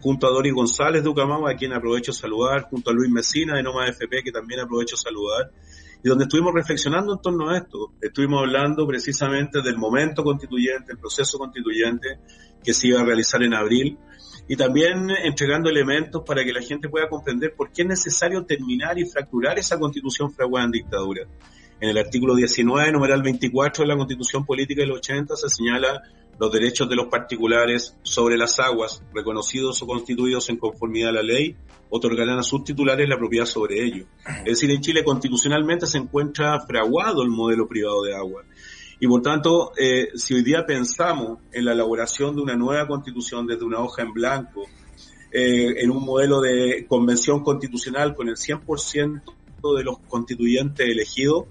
junto 0.00 0.26
a 0.26 0.30
Doris 0.30 0.52
González 0.52 1.04
de 1.04 1.08
Ucamau, 1.08 1.46
a 1.46 1.54
quien 1.54 1.72
aprovecho 1.72 2.12
saludar, 2.12 2.62
junto 2.62 2.90
a 2.90 2.92
Luis 2.92 3.08
Mesina 3.08 3.54
de 3.54 3.62
Noma 3.62 3.86
FP, 3.86 4.24
que 4.24 4.32
también 4.32 4.58
aprovecho 4.58 4.96
saludar, 4.96 5.52
y 6.04 6.08
donde 6.08 6.24
estuvimos 6.24 6.52
reflexionando 6.54 7.14
en 7.14 7.20
torno 7.20 7.50
a 7.50 7.58
esto. 7.58 7.92
Estuvimos 8.00 8.40
hablando 8.40 8.86
precisamente 8.86 9.62
del 9.62 9.76
momento 9.76 10.24
constituyente, 10.24 10.92
el 10.92 10.98
proceso 10.98 11.38
constituyente 11.38 12.18
que 12.62 12.74
se 12.74 12.88
iba 12.88 13.00
a 13.00 13.04
realizar 13.04 13.42
en 13.42 13.54
abril, 13.54 13.98
y 14.48 14.56
también 14.56 15.10
entregando 15.10 15.70
elementos 15.70 16.22
para 16.26 16.44
que 16.44 16.52
la 16.52 16.60
gente 16.60 16.88
pueda 16.88 17.08
comprender 17.08 17.54
por 17.56 17.70
qué 17.70 17.82
es 17.82 17.88
necesario 17.88 18.44
terminar 18.44 18.98
y 18.98 19.04
fracturar 19.04 19.58
esa 19.58 19.78
constitución 19.78 20.32
fraguada 20.32 20.66
en 20.66 20.72
dictadura. 20.72 21.22
En 21.80 21.88
el 21.88 21.98
artículo 21.98 22.34
19, 22.34 22.92
numeral 22.92 23.22
24 23.22 23.82
de 23.82 23.88
la 23.88 23.96
Constitución 23.96 24.44
Política 24.44 24.82
del 24.82 24.92
80 24.92 25.36
se 25.36 25.48
señala 25.48 26.02
los 26.38 26.52
derechos 26.52 26.88
de 26.88 26.96
los 26.96 27.06
particulares 27.06 27.96
sobre 28.02 28.36
las 28.36 28.58
aguas, 28.58 29.02
reconocidos 29.14 29.82
o 29.82 29.86
constituidos 29.86 30.48
en 30.48 30.56
conformidad 30.56 31.10
a 31.10 31.14
la 31.14 31.22
ley, 31.22 31.56
otorgarán 31.94 32.38
a 32.38 32.42
sus 32.42 32.64
titulares 32.64 33.06
la 33.06 33.18
propiedad 33.18 33.44
sobre 33.44 33.84
ellos. 33.84 34.06
Es 34.38 34.58
decir, 34.58 34.70
en 34.70 34.80
Chile 34.80 35.04
constitucionalmente 35.04 35.86
se 35.86 35.98
encuentra 35.98 36.58
fraguado 36.60 37.22
el 37.22 37.28
modelo 37.28 37.68
privado 37.68 38.02
de 38.02 38.14
agua. 38.14 38.44
Y 38.98 39.06
por 39.06 39.20
tanto, 39.20 39.72
eh, 39.76 40.08
si 40.14 40.32
hoy 40.32 40.42
día 40.42 40.64
pensamos 40.64 41.40
en 41.52 41.66
la 41.66 41.72
elaboración 41.72 42.34
de 42.34 42.40
una 42.40 42.56
nueva 42.56 42.86
constitución 42.86 43.46
desde 43.46 43.66
una 43.66 43.80
hoja 43.80 44.00
en 44.02 44.12
blanco, 44.14 44.62
eh, 45.30 45.82
en 45.82 45.90
un 45.90 46.02
modelo 46.02 46.40
de 46.40 46.86
convención 46.88 47.44
constitucional 47.44 48.14
con 48.14 48.28
el 48.28 48.36
100% 48.36 49.22
de 49.76 49.84
los 49.84 49.98
constituyentes 50.08 50.88
elegidos, 50.88 51.44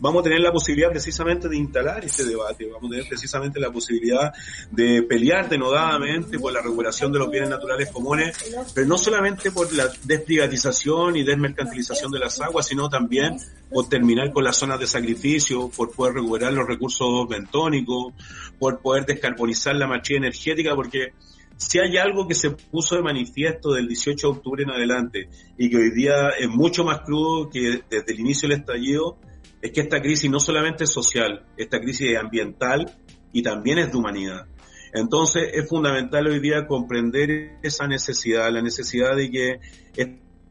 vamos 0.00 0.20
a 0.20 0.24
tener 0.24 0.40
la 0.40 0.52
posibilidad 0.52 0.90
precisamente 0.90 1.48
de 1.48 1.56
instalar 1.56 2.04
este 2.04 2.24
debate, 2.24 2.66
vamos 2.66 2.90
a 2.90 2.94
tener 2.94 3.08
precisamente 3.08 3.60
la 3.60 3.70
posibilidad 3.70 4.32
de 4.70 5.02
pelear 5.02 5.48
denodadamente 5.48 6.38
por 6.38 6.52
la 6.52 6.60
regulación 6.60 7.12
de 7.12 7.18
los 7.18 7.30
bienes 7.30 7.50
naturales 7.50 7.90
comunes, 7.90 8.36
pero 8.74 8.86
no 8.86 8.98
solamente 8.98 9.50
por 9.50 9.72
la 9.72 9.88
desprivatización 10.04 11.16
y 11.16 11.22
desmercantilización 11.22 12.10
de 12.12 12.18
las 12.18 12.40
aguas, 12.40 12.66
sino 12.66 12.88
también 12.88 13.38
por 13.70 13.88
terminar 13.88 14.32
con 14.32 14.44
las 14.44 14.56
zonas 14.56 14.78
de 14.78 14.86
sacrificio, 14.86 15.70
por 15.74 15.92
poder 15.92 16.14
recuperar 16.14 16.52
los 16.52 16.66
recursos 16.66 17.28
bentónicos, 17.28 18.12
por 18.58 18.78
poder 18.80 19.06
descarbonizar 19.06 19.74
la 19.76 19.86
matriz 19.86 20.18
energética, 20.18 20.74
porque 20.74 21.12
si 21.56 21.78
hay 21.78 21.96
algo 21.96 22.28
que 22.28 22.34
se 22.34 22.50
puso 22.50 22.96
de 22.96 23.02
manifiesto 23.02 23.72
del 23.72 23.88
18 23.88 24.26
de 24.26 24.32
octubre 24.32 24.62
en 24.62 24.70
adelante 24.70 25.28
y 25.56 25.70
que 25.70 25.76
hoy 25.76 25.90
día 25.90 26.30
es 26.38 26.48
mucho 26.48 26.84
más 26.84 27.00
crudo 27.00 27.48
que 27.48 27.82
desde 27.88 28.12
el 28.12 28.20
inicio 28.20 28.48
del 28.48 28.60
estallido, 28.60 29.16
es 29.62 29.72
que 29.72 29.80
esta 29.80 30.00
crisis 30.00 30.30
no 30.30 30.40
solamente 30.40 30.84
es 30.84 30.90
social, 30.90 31.46
esta 31.56 31.80
crisis 31.80 32.12
es 32.12 32.18
ambiental 32.18 32.98
y 33.32 33.42
también 33.42 33.78
es 33.78 33.90
de 33.90 33.98
humanidad. 33.98 34.46
Entonces 34.92 35.50
es 35.52 35.68
fundamental 35.68 36.26
hoy 36.26 36.40
día 36.40 36.66
comprender 36.66 37.58
esa 37.62 37.86
necesidad, 37.86 38.50
la 38.50 38.62
necesidad 38.62 39.16
de 39.16 39.30
que 39.30 39.60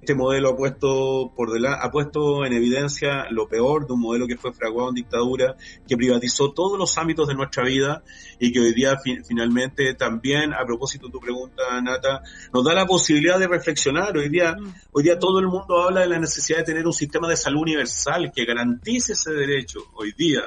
este 0.06 0.14
modelo 0.14 0.52
ha 0.52 0.56
puesto 0.56 1.34
por 1.36 1.52
delante, 1.52 1.80
ha 1.82 1.90
puesto 1.90 2.46
en 2.46 2.54
evidencia 2.54 3.26
lo 3.32 3.48
peor 3.48 3.88
de 3.88 3.94
un 3.94 4.02
modelo 4.02 4.28
que 4.28 4.38
fue 4.38 4.54
fraguado 4.54 4.90
en 4.90 4.96
dictadura, 4.96 5.56
que 5.88 5.98
privatizó 5.98 6.52
todos 6.52 6.78
los 6.78 6.96
ámbitos 7.00 7.28
de 7.28 7.34
nuestra 7.34 7.64
vida 7.64 8.04
y 8.40 8.52
que 8.52 8.60
hoy 8.60 8.74
día 8.76 9.00
finalmente 9.28 9.96
también, 9.96 10.54
a 10.54 10.64
propósito 10.64 11.08
de 11.08 11.12
tu 11.12 11.20
pregunta, 11.20 11.64
Nata, 11.82 12.22
nos 12.54 12.64
da 12.64 12.76
la 12.76 12.86
posibilidad 12.86 13.40
de 13.40 13.48
reflexionar. 13.48 14.16
Hoy 14.16 14.30
día, 14.30 14.56
hoy 14.92 15.04
día 15.04 15.18
todo 15.18 15.40
el 15.40 15.48
mundo 15.48 15.82
habla 15.82 16.02
de 16.02 16.08
la 16.08 16.20
necesidad 16.20 16.60
de 16.60 16.66
tener 16.66 16.86
un 16.86 16.94
sistema 16.94 17.28
de 17.28 17.36
salud 17.36 17.62
universal 17.62 18.32
que 18.32 18.46
garantice 18.46 19.14
ese 19.14 19.32
derecho. 19.32 19.80
Hoy 19.96 20.14
día, 20.16 20.44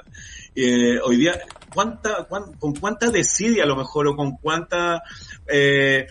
eh, 0.54 1.00
hoy 1.02 1.16
día, 1.16 1.36
¿cuánta, 1.74 2.28
con 2.28 2.76
cuánta 2.76 3.10
desidia 3.10 3.64
a 3.64 3.66
lo 3.66 3.74
mejor 3.74 4.06
o 4.06 4.14
con 4.14 4.36
cuánta 4.36 5.02
eh, 5.48 6.06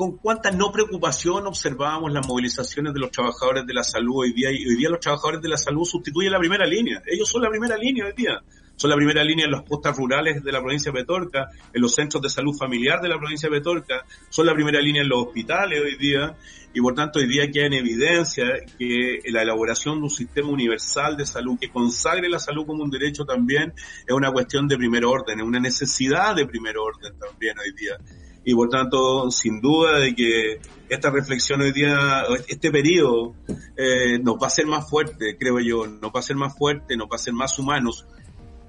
con 0.00 0.16
cuánta 0.16 0.50
no 0.50 0.72
preocupación 0.72 1.46
observábamos 1.46 2.10
las 2.10 2.26
movilizaciones 2.26 2.94
de 2.94 3.00
los 3.00 3.10
trabajadores 3.10 3.66
de 3.66 3.74
la 3.74 3.84
salud 3.84 4.20
hoy 4.20 4.32
día, 4.32 4.50
y 4.50 4.66
hoy 4.66 4.76
día 4.76 4.88
los 4.88 4.98
trabajadores 4.98 5.42
de 5.42 5.50
la 5.50 5.58
salud 5.58 5.84
sustituyen 5.84 6.32
la 6.32 6.38
primera 6.38 6.64
línea. 6.64 7.02
Ellos 7.04 7.28
son 7.28 7.42
la 7.42 7.50
primera 7.50 7.76
línea 7.76 8.06
hoy 8.06 8.14
día. 8.16 8.40
Son 8.76 8.88
la 8.88 8.96
primera 8.96 9.22
línea 9.22 9.44
en 9.44 9.50
las 9.50 9.62
postas 9.62 9.94
rurales 9.94 10.42
de 10.42 10.52
la 10.52 10.62
provincia 10.62 10.90
de 10.90 11.00
Petorca, 11.00 11.50
en 11.70 11.82
los 11.82 11.94
centros 11.94 12.22
de 12.22 12.30
salud 12.30 12.54
familiar 12.58 13.02
de 13.02 13.10
la 13.10 13.18
provincia 13.18 13.50
de 13.50 13.58
Petorca, 13.58 14.06
son 14.30 14.46
la 14.46 14.54
primera 14.54 14.80
línea 14.80 15.02
en 15.02 15.08
los 15.10 15.26
hospitales 15.26 15.78
hoy 15.84 15.98
día, 15.98 16.34
y 16.72 16.80
por 16.80 16.94
tanto 16.94 17.18
hoy 17.18 17.26
día 17.26 17.50
queda 17.50 17.66
en 17.66 17.74
evidencia 17.74 18.46
que 18.78 19.18
la 19.26 19.42
elaboración 19.42 19.98
de 19.98 20.04
un 20.04 20.10
sistema 20.10 20.48
universal 20.48 21.18
de 21.18 21.26
salud 21.26 21.58
que 21.60 21.68
consagre 21.68 22.30
la 22.30 22.38
salud 22.38 22.64
como 22.64 22.84
un 22.84 22.90
derecho 22.90 23.26
también 23.26 23.74
es 24.06 24.14
una 24.14 24.32
cuestión 24.32 24.66
de 24.66 24.78
primer 24.78 25.04
orden, 25.04 25.40
es 25.40 25.44
una 25.44 25.60
necesidad 25.60 26.34
de 26.34 26.46
primer 26.46 26.78
orden 26.78 27.12
también 27.18 27.58
hoy 27.58 27.74
día 27.74 27.98
y 28.44 28.54
por 28.54 28.68
tanto, 28.68 29.30
sin 29.30 29.60
duda 29.60 29.98
de 29.98 30.14
que 30.14 30.60
esta 30.88 31.10
reflexión 31.10 31.60
hoy 31.60 31.72
día, 31.72 32.24
este 32.48 32.70
periodo, 32.70 33.34
eh, 33.76 34.18
nos 34.22 34.36
va 34.36 34.44
a 34.44 34.46
hacer 34.46 34.66
más 34.66 34.88
fuerte, 34.88 35.36
creo 35.38 35.60
yo, 35.60 35.86
nos 35.86 36.10
va 36.10 36.16
a 36.16 36.18
hacer 36.20 36.36
más 36.36 36.56
fuerte, 36.56 36.96
nos 36.96 37.06
va 37.06 37.12
a 37.12 37.16
hacer 37.16 37.32
más 37.34 37.58
humanos 37.58 38.06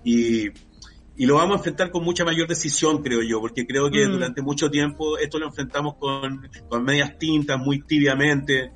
y, 0.03 0.47
y 1.17 1.25
lo 1.25 1.35
vamos 1.35 1.53
a 1.53 1.57
enfrentar 1.57 1.91
con 1.91 2.03
mucha 2.03 2.25
mayor 2.25 2.47
decisión, 2.47 3.01
creo 3.01 3.21
yo, 3.21 3.39
porque 3.39 3.65
creo 3.65 3.89
que 3.89 4.05
Mm. 4.07 4.11
durante 4.11 4.41
mucho 4.41 4.69
tiempo 4.69 5.17
esto 5.17 5.39
lo 5.39 5.47
enfrentamos 5.47 5.95
con, 5.95 6.49
con 6.69 6.83
medias 6.83 7.17
tintas, 7.17 7.57
muy 7.59 7.81
tibiamente, 7.81 8.71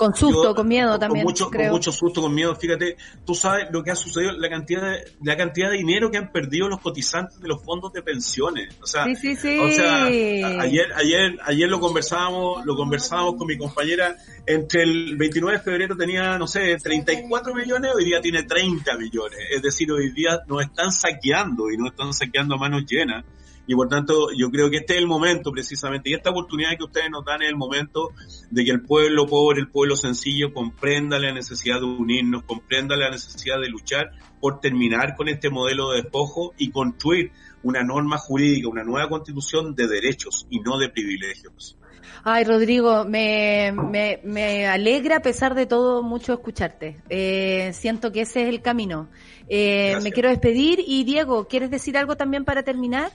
Con 0.00 0.14
susto, 0.14 0.44
yo, 0.44 0.54
con 0.54 0.66
miedo 0.66 0.92
con 0.92 1.00
también, 1.00 1.24
mucho, 1.26 1.50
creo. 1.50 1.66
Con 1.66 1.72
mucho 1.72 1.92
susto, 1.92 2.22
con 2.22 2.34
miedo. 2.34 2.56
Fíjate, 2.56 2.96
tú 3.26 3.34
sabes 3.34 3.66
lo 3.70 3.84
que 3.84 3.90
ha 3.90 3.94
sucedido, 3.94 4.32
la 4.32 4.48
cantidad 4.48 4.92
de, 4.92 5.12
la 5.22 5.36
cantidad 5.36 5.70
de 5.70 5.76
dinero 5.76 6.10
que 6.10 6.16
han 6.16 6.32
perdido 6.32 6.70
los 6.70 6.80
cotizantes 6.80 7.38
de 7.38 7.46
los 7.46 7.62
fondos 7.62 7.92
de 7.92 8.00
pensiones. 8.00 8.74
O 8.80 8.86
sea, 8.86 9.04
Sí, 9.04 9.14
sí, 9.14 9.36
sí. 9.36 9.58
o 9.58 9.70
sea, 9.70 10.06
ayer, 10.06 10.86
ayer, 10.94 11.38
ayer 11.44 11.68
lo 11.68 11.80
conversábamos, 11.80 12.64
lo 12.64 12.76
conversábamos 12.76 13.34
con 13.34 13.46
mi 13.46 13.58
compañera. 13.58 14.16
Entre 14.46 14.84
el 14.84 15.18
29 15.18 15.58
de 15.58 15.62
febrero 15.62 15.94
tenía, 15.94 16.38
no 16.38 16.46
sé, 16.46 16.78
34 16.82 17.54
millones, 17.54 17.92
hoy 17.94 18.06
día 18.06 18.22
tiene 18.22 18.44
30 18.44 18.96
millones. 18.96 19.38
Es 19.50 19.60
decir, 19.60 19.92
hoy 19.92 20.12
día 20.12 20.40
nos 20.48 20.62
están 20.62 20.90
saqueando 20.92 21.70
y 21.70 21.76
nos 21.76 21.90
están 21.90 22.14
saqueando 22.14 22.54
a 22.54 22.58
manos 22.58 22.86
llenas. 22.86 23.22
Y 23.66 23.74
por 23.74 23.88
tanto, 23.88 24.32
yo 24.32 24.50
creo 24.50 24.70
que 24.70 24.78
este 24.78 24.94
es 24.94 24.98
el 25.00 25.06
momento 25.06 25.52
precisamente, 25.52 26.10
y 26.10 26.14
esta 26.14 26.30
oportunidad 26.30 26.76
que 26.76 26.84
ustedes 26.84 27.10
nos 27.10 27.24
dan 27.24 27.42
es 27.42 27.48
el 27.48 27.56
momento 27.56 28.10
de 28.50 28.64
que 28.64 28.70
el 28.70 28.82
pueblo 28.82 29.26
pobre, 29.26 29.60
el 29.60 29.68
pueblo 29.68 29.96
sencillo, 29.96 30.52
comprenda 30.52 31.18
la 31.18 31.32
necesidad 31.32 31.78
de 31.78 31.86
unirnos, 31.86 32.42
comprenda 32.44 32.96
la 32.96 33.10
necesidad 33.10 33.60
de 33.60 33.68
luchar 33.68 34.10
por 34.40 34.60
terminar 34.60 35.14
con 35.16 35.28
este 35.28 35.50
modelo 35.50 35.90
de 35.90 36.02
despojo 36.02 36.52
y 36.58 36.70
construir 36.70 37.32
una 37.62 37.82
norma 37.82 38.18
jurídica, 38.18 38.68
una 38.68 38.84
nueva 38.84 39.08
constitución 39.08 39.74
de 39.74 39.86
derechos 39.86 40.46
y 40.50 40.60
no 40.60 40.78
de 40.78 40.88
privilegios. 40.88 41.76
Ay, 42.22 42.44
Rodrigo, 42.44 43.04
me, 43.04 43.72
me, 43.72 44.20
me 44.24 44.66
alegra 44.66 45.16
a 45.16 45.22
pesar 45.22 45.54
de 45.54 45.66
todo 45.66 46.02
mucho 46.02 46.34
escucharte. 46.34 47.00
Eh, 47.08 47.70
siento 47.72 48.12
que 48.12 48.22
ese 48.22 48.42
es 48.42 48.48
el 48.48 48.60
camino. 48.60 49.08
Eh, 49.48 49.96
me 50.02 50.12
quiero 50.12 50.28
despedir 50.28 50.80
y 50.86 51.04
Diego, 51.04 51.48
¿quieres 51.48 51.70
decir 51.70 51.96
algo 51.96 52.16
también 52.16 52.44
para 52.44 52.62
terminar? 52.62 53.10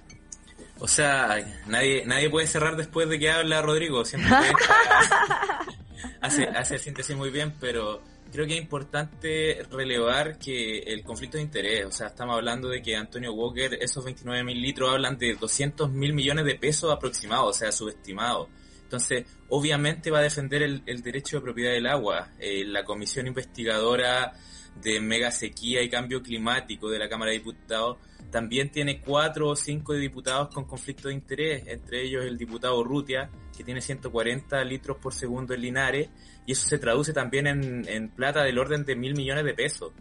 O 0.80 0.88
sea, 0.88 1.38
nadie, 1.68 2.06
nadie 2.06 2.30
puede 2.30 2.48
cerrar 2.48 2.76
después 2.76 3.08
de 3.08 3.18
que 3.18 3.32
habla 3.32 3.62
Rodrigo. 3.62 4.04
Siempre 4.04 4.32
hace, 6.22 6.44
hace 6.44 6.78
síntesis 6.78 7.16
muy 7.16 7.30
bien, 7.30 7.54
pero 7.60 8.02
creo 8.32 8.46
que 8.46 8.56
es 8.56 8.62
importante 8.62 9.64
relevar 9.72 10.38
que 10.38 10.80
el 10.80 11.04
conflicto 11.04 11.38
de 11.38 11.44
interés, 11.44 11.86
o 11.86 11.92
sea, 11.92 12.08
estamos 12.08 12.36
hablando 12.36 12.68
de 12.68 12.82
que 12.82 12.96
Antonio 12.96 13.34
Walker, 13.34 13.78
esos 13.80 14.04
29 14.04 14.44
mil 14.44 14.62
litros 14.62 14.92
hablan 14.92 15.18
de 15.18 15.36
200 15.36 15.90
mil 15.92 16.14
millones 16.14 16.44
de 16.44 16.56
pesos 16.56 16.92
aproximados, 16.92 17.56
o 17.56 17.58
sea, 17.58 17.72
subestimados. 17.72 18.50
Entonces, 18.84 19.26
obviamente 19.50 20.12
va 20.12 20.20
a 20.20 20.24
defender 20.24 20.62
el, 20.62 20.84
el 20.86 21.02
derecho 21.02 21.38
de 21.38 21.44
propiedad 21.44 21.72
del 21.72 21.88
agua. 21.88 22.30
Eh, 22.38 22.66
la 22.66 22.84
comisión 22.84 23.28
investigadora 23.28 24.34
de 24.82 25.00
mega 25.00 25.32
sequía 25.32 25.82
y 25.82 25.90
cambio 25.90 26.22
climático 26.22 26.90
de 26.90 27.00
la 27.00 27.08
Cámara 27.08 27.32
de 27.32 27.38
Diputados 27.38 27.98
también 28.36 28.70
tiene 28.70 29.00
cuatro 29.00 29.48
o 29.48 29.56
cinco 29.56 29.94
diputados 29.94 30.50
con 30.54 30.66
conflicto 30.66 31.08
de 31.08 31.14
interés, 31.14 31.64
entre 31.68 32.04
ellos 32.04 32.26
el 32.26 32.38
diputado 32.38 32.84
Rutia, 32.84 33.30
que 33.56 33.64
tiene 33.64 33.80
140 33.80 34.62
litros 34.66 34.98
por 34.98 35.14
segundo 35.14 35.54
en 35.54 35.62
Linares, 35.62 36.10
y 36.46 36.52
eso 36.52 36.68
se 36.68 36.78
traduce 36.78 37.14
también 37.14 37.48
en, 37.48 37.88
en 37.88 38.10
plata 38.10 38.44
del 38.44 38.60
orden 38.60 38.84
de 38.84 38.98
mil 38.98 39.16
millones 39.16 39.46
de 39.46 39.54
pesos. 39.54 39.94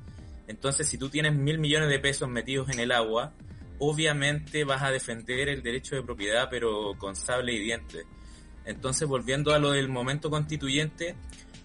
Entonces, 0.49 0.89
si 0.89 0.99
tú 0.99 1.11
tienes 1.11 1.33
mil 1.33 1.61
millones 1.61 1.89
de 1.89 2.01
pesos 2.01 2.29
metidos 2.29 2.69
en 2.71 2.81
el 2.81 2.91
agua, 2.91 3.35
obviamente 3.79 4.65
vas 4.65 4.83
a 4.83 4.91
defender 4.91 5.49
el 5.49 5.63
derecho 5.63 5.95
de 5.95 6.03
propiedad, 6.03 6.49
pero 6.51 6.95
con 6.99 7.15
sable 7.15 7.53
y 7.53 7.61
dientes. 7.61 8.05
Entonces, 8.65 9.07
volviendo 9.07 9.55
a 9.55 9.61
lo 9.61 9.71
del 9.71 9.89
momento 9.89 10.29
constituyente, 10.29 11.15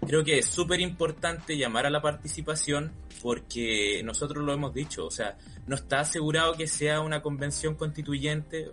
creo 0.05 0.23
que 0.23 0.39
es 0.39 0.45
súper 0.45 0.79
importante 0.79 1.57
llamar 1.57 1.85
a 1.85 1.89
la 1.89 2.01
participación 2.01 2.91
porque 3.21 4.01
nosotros 4.03 4.43
lo 4.43 4.53
hemos 4.53 4.73
dicho, 4.73 5.05
o 5.05 5.11
sea, 5.11 5.37
no 5.67 5.75
está 5.75 5.99
asegurado 6.01 6.53
que 6.53 6.67
sea 6.67 7.01
una 7.01 7.21
convención 7.21 7.75
constituyente, 7.75 8.71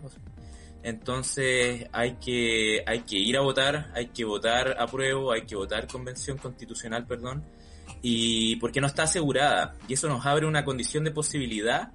entonces 0.83 1.87
hay 1.93 2.15
que, 2.17 2.83
hay 2.87 3.01
que 3.01 3.19
ir 3.19 3.37
a 3.37 3.41
votar, 3.41 3.91
hay 3.95 4.09
que 4.09 4.25
votar 4.25 4.77
apruebo, 4.79 5.33
hay 5.33 5.43
que 5.43 5.57
votar 5.57 5.89
convención 5.89 6.39
constitucional, 6.39 7.07
perdón, 7.07 7.45
y 8.03 8.57
porque 8.57 8.81
no 8.81 8.87
está 8.87 9.05
asegurada, 9.05 9.75
y 9.89 9.95
eso 9.95 10.09
nos 10.09 10.25
abre 10.25 10.47
una 10.47 10.65
condición 10.65 11.03
de 11.05 11.11
posibilidad 11.11 11.93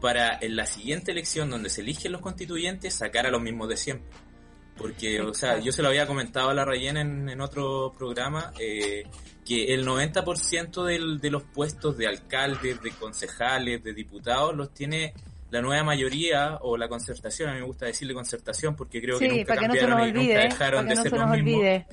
para 0.00 0.38
en 0.40 0.56
la 0.56 0.66
siguiente 0.66 1.12
elección 1.12 1.50
donde 1.50 1.68
se 1.68 1.82
eligen 1.82 2.12
los 2.12 2.22
constituyentes 2.22 2.94
sacar 2.94 3.26
a 3.26 3.30
los 3.30 3.40
mismos 3.40 3.68
de 3.68 3.76
siempre. 3.76 4.10
Porque, 4.76 5.20
o 5.20 5.34
sea, 5.34 5.58
yo 5.60 5.70
se 5.72 5.82
lo 5.82 5.88
había 5.88 6.06
comentado 6.06 6.48
a 6.50 6.54
la 6.54 6.64
Rayen 6.64 6.96
en, 6.96 7.28
en 7.28 7.40
otro 7.40 7.94
programa, 7.96 8.52
eh, 8.58 9.04
que 9.44 9.74
el 9.74 9.86
90% 9.86 10.84
del, 10.84 11.20
de 11.20 11.30
los 11.30 11.42
puestos 11.42 11.96
de 11.98 12.06
alcaldes, 12.06 12.80
de 12.82 12.90
concejales, 12.92 13.82
de 13.84 13.92
diputados, 13.92 14.56
los 14.56 14.72
tiene 14.72 15.12
la 15.50 15.60
nueva 15.60 15.84
mayoría 15.84 16.56
o 16.62 16.76
la 16.78 16.88
concertación, 16.88 17.50
a 17.50 17.52
mí 17.54 17.60
me 17.60 17.66
gusta 17.66 17.84
decirle 17.86 18.14
concertación 18.14 18.74
porque 18.74 19.02
creo 19.02 19.18
que 19.18 19.28
nunca 19.28 19.54
que 19.54 19.60
no 19.60 19.74
cambiaron 19.74 19.90
y 20.00 20.12
nunca 20.12 20.20
olvide, 20.20 20.38
dejaron 20.38 20.88
de 20.88 20.94
no 20.94 21.02
ser 21.02 21.10
se 21.12 21.18
los 21.18 21.28
mismos. 21.28 21.54
olvide. 21.54 21.86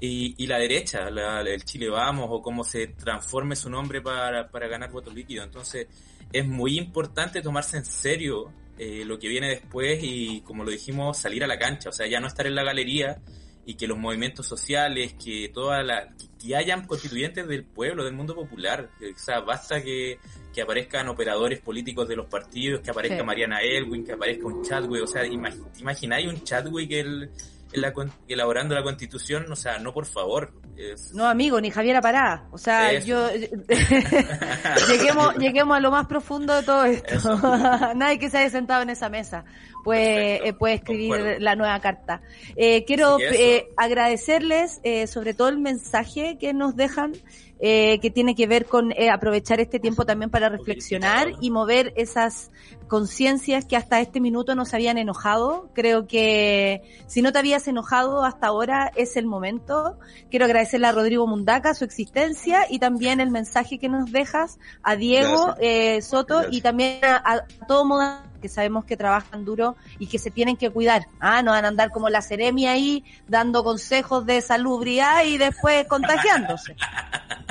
Y, 0.00 0.34
y 0.38 0.46
la 0.46 0.58
derecha, 0.58 1.10
la- 1.10 1.40
el 1.42 1.64
Chile 1.64 1.88
Vamos 1.90 2.26
o 2.30 2.40
cómo 2.42 2.64
se 2.64 2.86
transforme 2.88 3.54
su 3.56 3.68
nombre 3.70 4.00
para, 4.00 4.48
para 4.48 4.66
ganar 4.68 4.90
votos 4.90 5.14
líquidos. 5.14 5.46
Entonces 5.46 5.86
es 6.32 6.46
muy 6.46 6.78
importante 6.78 7.40
tomarse 7.42 7.76
en 7.76 7.84
serio 7.84 8.50
eh, 8.78 9.04
lo 9.04 9.18
que 9.18 9.28
viene 9.28 9.48
después 9.48 9.98
y, 10.02 10.40
como 10.42 10.64
lo 10.64 10.70
dijimos, 10.70 11.18
salir 11.18 11.42
a 11.44 11.46
la 11.46 11.58
cancha. 11.58 11.88
O 11.88 11.92
sea, 11.92 12.06
ya 12.06 12.20
no 12.20 12.26
estar 12.26 12.46
en 12.46 12.54
la 12.54 12.62
galería 12.64 13.18
y 13.64 13.74
que 13.74 13.86
los 13.88 13.98
movimientos 13.98 14.46
sociales, 14.46 15.14
que 15.14 15.50
toda 15.52 15.82
la, 15.82 16.14
que, 16.40 16.54
hayan 16.54 16.86
constituyentes 16.86 17.48
del 17.48 17.64
pueblo, 17.64 18.04
del 18.04 18.14
mundo 18.14 18.34
popular. 18.34 18.90
O 19.00 19.18
sea, 19.18 19.40
basta 19.40 19.82
que, 19.82 20.18
que 20.54 20.62
aparezcan 20.62 21.08
operadores 21.08 21.58
políticos 21.60 22.06
de 22.06 22.14
los 22.16 22.26
partidos, 22.26 22.80
que 22.80 22.90
aparezca 22.90 23.18
Sí. 23.18 23.24
Mariana 23.24 23.60
Elwin, 23.62 24.04
que 24.04 24.12
aparezca 24.12 24.46
un 24.46 24.62
Chadwick. 24.64 25.02
O 25.02 25.06
sea, 25.08 25.24
imag- 25.24 25.72
¿te 25.72 25.80
imagináis 25.80 26.28
un 26.28 26.44
Chadwick 26.44 26.92
el, 26.92 27.30
la 27.72 27.92
elaborando 28.28 28.74
la 28.74 28.82
constitución? 28.82 29.50
O 29.50 29.56
sea, 29.56 29.78
no, 29.78 29.92
por 29.92 30.06
favor. 30.06 30.52
Es- 30.76 31.12
No, 31.14 31.26
amigo, 31.26 31.60
ni 31.60 31.70
Javiera 31.70 32.00
Pará. 32.00 32.46
O 32.52 32.58
sea, 32.58 32.92
Eso. 32.92 33.06
yo. 33.06 33.28
lleguemos, 34.88 35.34
lleguemos 35.36 35.76
a 35.76 35.80
lo 35.80 35.90
más 35.90 36.06
profundo 36.06 36.54
de 36.54 36.62
todo 36.62 36.84
esto. 36.84 37.36
Nadie 37.94 38.18
que 38.18 38.30
se 38.30 38.38
haya 38.38 38.50
sentado 38.50 38.82
en 38.82 38.90
esa 38.90 39.08
mesa 39.08 39.44
puede, 39.84 40.48
eh, 40.48 40.52
puede 40.52 40.74
escribir 40.74 41.10
concuerdo. 41.10 41.40
la 41.40 41.54
nueva 41.56 41.80
carta. 41.80 42.20
Eh, 42.56 42.84
quiero 42.84 43.18
eh, 43.20 43.68
agradecerles 43.76 44.80
eh, 44.82 45.06
sobre 45.06 45.34
todo 45.34 45.48
el 45.48 45.58
mensaje 45.58 46.38
que 46.38 46.52
nos 46.52 46.76
dejan. 46.76 47.12
eh, 47.58 47.98
que 48.02 48.10
tiene 48.10 48.34
que 48.34 48.46
ver 48.46 48.66
con 48.66 48.92
eh, 48.92 49.08
aprovechar 49.08 49.60
este 49.60 49.78
tiempo 49.80 50.04
también 50.04 50.28
para 50.30 50.50
reflexionar 50.50 51.28
y 51.40 51.50
mover 51.50 51.94
esas 51.96 52.50
conciencias 52.88 53.64
que 53.64 53.76
hasta 53.76 54.00
este 54.00 54.20
minuto 54.20 54.54
no 54.54 54.64
se 54.64 54.76
habían 54.76 54.98
enojado. 54.98 55.70
Creo 55.74 56.06
que 56.06 56.82
si 57.06 57.22
no 57.22 57.32
te 57.32 57.38
habías 57.38 57.66
enojado 57.68 58.24
hasta 58.24 58.46
ahora 58.46 58.92
es 58.96 59.16
el 59.16 59.26
momento. 59.26 59.98
Quiero 60.30 60.44
agradecerle 60.44 60.86
a 60.86 60.92
Rodrigo 60.92 61.26
Mundaca 61.26 61.74
su 61.74 61.84
existencia 61.84 62.66
y 62.70 62.78
también 62.78 63.20
el 63.20 63.30
mensaje 63.30 63.78
que 63.78 63.88
nos 63.88 64.10
dejas 64.12 64.58
a 64.82 64.96
Diego 64.96 65.54
eh, 65.60 66.00
Soto 66.02 66.36
Gracias. 66.36 66.56
y 66.56 66.60
también 66.60 67.04
a, 67.04 67.16
a 67.24 67.66
todo 67.66 67.84
modo 67.84 68.20
que 68.40 68.48
sabemos 68.48 68.84
que 68.84 68.96
trabajan 68.96 69.44
duro 69.44 69.76
y 69.98 70.06
que 70.06 70.18
se 70.18 70.30
tienen 70.30 70.56
que 70.56 70.70
cuidar. 70.70 71.06
Ah, 71.20 71.42
no 71.42 71.52
van 71.52 71.64
a 71.64 71.68
andar 71.68 71.90
como 71.90 72.08
la 72.08 72.22
Ceremi 72.22 72.66
ahí 72.66 73.04
dando 73.26 73.64
consejos 73.64 74.26
de 74.26 74.40
salubridad 74.40 75.24
y 75.24 75.38
después 75.38 75.86
contagiándose. 75.88 76.76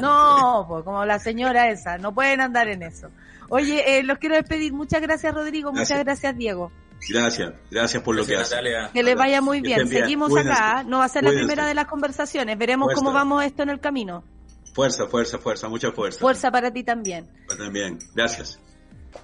No, 0.02 0.66
pues 0.68 0.84
como 0.84 1.06
la 1.06 1.20
señora 1.20 1.70
esa, 1.70 1.98
no 1.98 2.14
pueden 2.14 2.42
andar 2.42 2.68
en 2.68 2.84
eso. 2.84 3.10
Oye, 3.50 4.00
eh, 4.00 4.04
los 4.04 4.18
quiero 4.18 4.36
despedir. 4.36 4.74
Muchas 4.74 5.02
gracias 5.02 5.34
Rodrigo, 5.34 5.72
muchas 5.72 6.04
Gracias. 6.04 6.38
Diego. 6.38 6.72
Gracias, 7.10 7.54
gracias 7.70 8.02
por 8.02 8.16
lo 8.16 8.26
que 8.26 8.36
hacen. 8.36 8.58
Natalia. 8.58 8.90
Que 8.92 9.04
les 9.04 9.16
vaya 9.16 9.42
muy 9.42 9.62
bien. 9.62 9.88
Seguimos 9.88 10.36
acá. 10.36 10.84
No 10.84 11.00
va 11.00 11.06
a 11.06 11.10
ser 11.10 11.24
la 11.24 11.32
primera 11.32 11.66
de 11.68 11.74
las 11.74 11.86
conversaciones. 11.86 12.58
Veremos 12.58 12.88
Fuerza. 12.88 13.00
cómo 13.00 13.14
vamos 13.14 13.44
esto 13.44 13.64
en 13.64 13.70
el 13.70 13.80
camino. 13.80 14.24
Fuerza, 14.74 15.08
fuerza, 15.08 15.38
fuerza, 15.38 15.70
mucha 15.70 15.92
fuerza. 15.92 16.20
Fuerza 16.20 16.52
para 16.52 16.72
ti 16.72 16.84
también. 16.84 17.30
También, 17.58 18.00
gracias. 18.14 18.60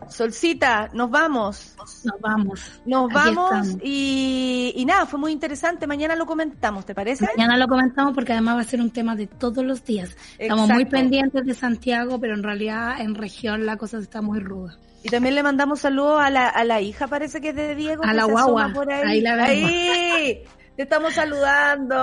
Solcita, 0.10 0.90
nos 0.94 1.10
vamos. 1.10 1.76
Nos 2.04 2.20
vamos. 2.20 2.82
Nos 2.86 3.12
vamos 3.12 3.78
y, 3.84 4.74
y 4.76 4.86
nada, 4.86 5.06
fue 5.06 5.20
muy 5.20 5.32
interesante. 5.32 5.88
Mañana 5.88 6.16
lo 6.16 6.26
comentamos, 6.26 6.86
¿te 6.86 6.94
parece? 6.94 7.26
Mañana 7.36 7.58
lo 7.58 7.68
comentamos 7.68 8.14
porque 8.14 8.34
además 8.34 8.58
va 8.58 8.62
a 8.62 8.66
ser 8.66 8.82
un 8.82 8.92
tema 8.92 9.16
de 9.16 9.28
todos 9.28 9.64
los 9.64 9.84
días. 9.86 10.16
Estamos 10.38 10.70
muy 10.70 10.86
pendientes 10.86 11.46
de 11.46 11.54
Santiago, 11.54 12.20
pero 12.20 12.34
en 12.34 12.44
realidad 12.44 13.00
en 13.00 13.16
región 13.16 13.66
la 13.66 13.78
cosa 13.78 14.00
está 14.00 14.22
muy 14.22 14.40
ruda. 14.40 14.78
Y 15.04 15.10
también 15.10 15.36
le 15.36 15.44
mandamos 15.44 15.80
saludos 15.80 16.22
a 16.22 16.30
la, 16.30 16.48
a 16.48 16.64
la 16.64 16.80
hija, 16.80 17.08
parece 17.08 17.42
que 17.42 17.50
es 17.50 17.56
de 17.56 17.76
Diego. 17.76 18.04
A 18.04 18.14
la 18.14 18.26
guagua. 18.26 18.72
Por 18.74 18.92
ahí. 18.92 19.04
Ahí 19.08 19.22
la 19.22 19.36
vemos. 19.36 19.72
Ahí. 19.72 20.44
Te 20.76 20.84
estamos 20.84 21.14
saludando. 21.14 21.96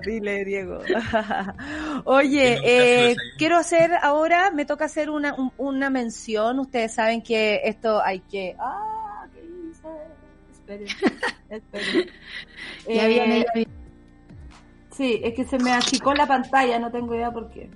Dile, 0.04 0.44
Diego. 0.44 0.78
Oye, 2.04 2.60
eh, 2.62 3.16
quiero 3.38 3.56
hacer 3.56 3.92
ahora, 4.02 4.50
me 4.50 4.64
toca 4.64 4.86
hacer 4.86 5.10
una, 5.10 5.34
un- 5.34 5.52
una 5.56 5.88
mención. 5.90 6.58
Ustedes 6.58 6.92
saben 6.94 7.22
que 7.22 7.60
esto 7.64 8.02
hay 8.02 8.20
que... 8.20 8.56
Ah, 8.58 9.24
¿qué 9.32 9.40
hice? 9.44 9.88
Esperen, 10.50 10.86
esperen. 11.50 12.10
Ya 12.88 13.04
Eh, 13.04 13.08
viene, 13.08 13.38
ya 13.44 13.52
viene. 13.54 13.70
Sí, 14.90 15.20
es 15.24 15.32
que 15.34 15.44
se 15.44 15.58
me 15.58 15.72
achicó 15.72 16.12
la 16.14 16.26
pantalla, 16.26 16.78
no 16.78 16.90
tengo 16.90 17.14
idea 17.14 17.30
por 17.30 17.48
qué. 17.50 17.70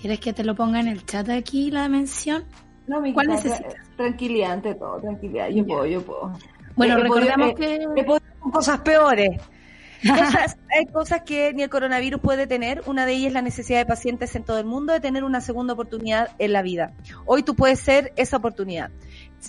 ¿Quieres 0.00 0.20
que 0.20 0.32
te 0.32 0.44
lo 0.44 0.54
ponga 0.54 0.80
en 0.80 0.88
el 0.88 1.04
chat 1.04 1.28
aquí 1.28 1.70
la 1.70 1.88
mención? 1.88 2.44
No, 2.86 3.00
mi 3.02 3.12
¿Cuál 3.12 3.26
necesitas? 3.28 3.74
Tranquilidad 3.96 4.52
ante 4.52 4.74
todo, 4.76 4.98
tranquilidad. 5.00 5.48
Yo 5.50 5.66
puedo, 5.66 5.84
yo 5.84 6.00
puedo. 6.02 6.32
Bueno, 6.78 6.98
Eh, 6.98 7.08
podido- 7.08 7.48
eh, 7.48 7.54
que... 7.94 8.04
con 8.40 8.50
cosas 8.50 8.80
peores. 8.80 9.40
Cosas- 10.06 10.56
hay 10.70 10.86
cosas 10.86 11.22
que 11.22 11.52
ni 11.52 11.64
el 11.64 11.68
coronavirus 11.68 12.20
puede 12.20 12.46
tener. 12.46 12.82
Una 12.86 13.04
de 13.04 13.14
ellas 13.14 13.26
es 13.28 13.32
la 13.32 13.42
necesidad 13.42 13.78
de 13.80 13.86
pacientes 13.86 14.34
en 14.36 14.44
todo 14.44 14.60
el 14.60 14.64
mundo 14.64 14.92
de 14.92 15.00
tener 15.00 15.24
una 15.24 15.40
segunda 15.40 15.72
oportunidad 15.74 16.28
en 16.38 16.52
la 16.52 16.62
vida. 16.62 16.92
Hoy 17.26 17.42
tú 17.42 17.56
puedes 17.56 17.80
ser 17.80 18.12
esa 18.14 18.36
oportunidad. 18.36 18.90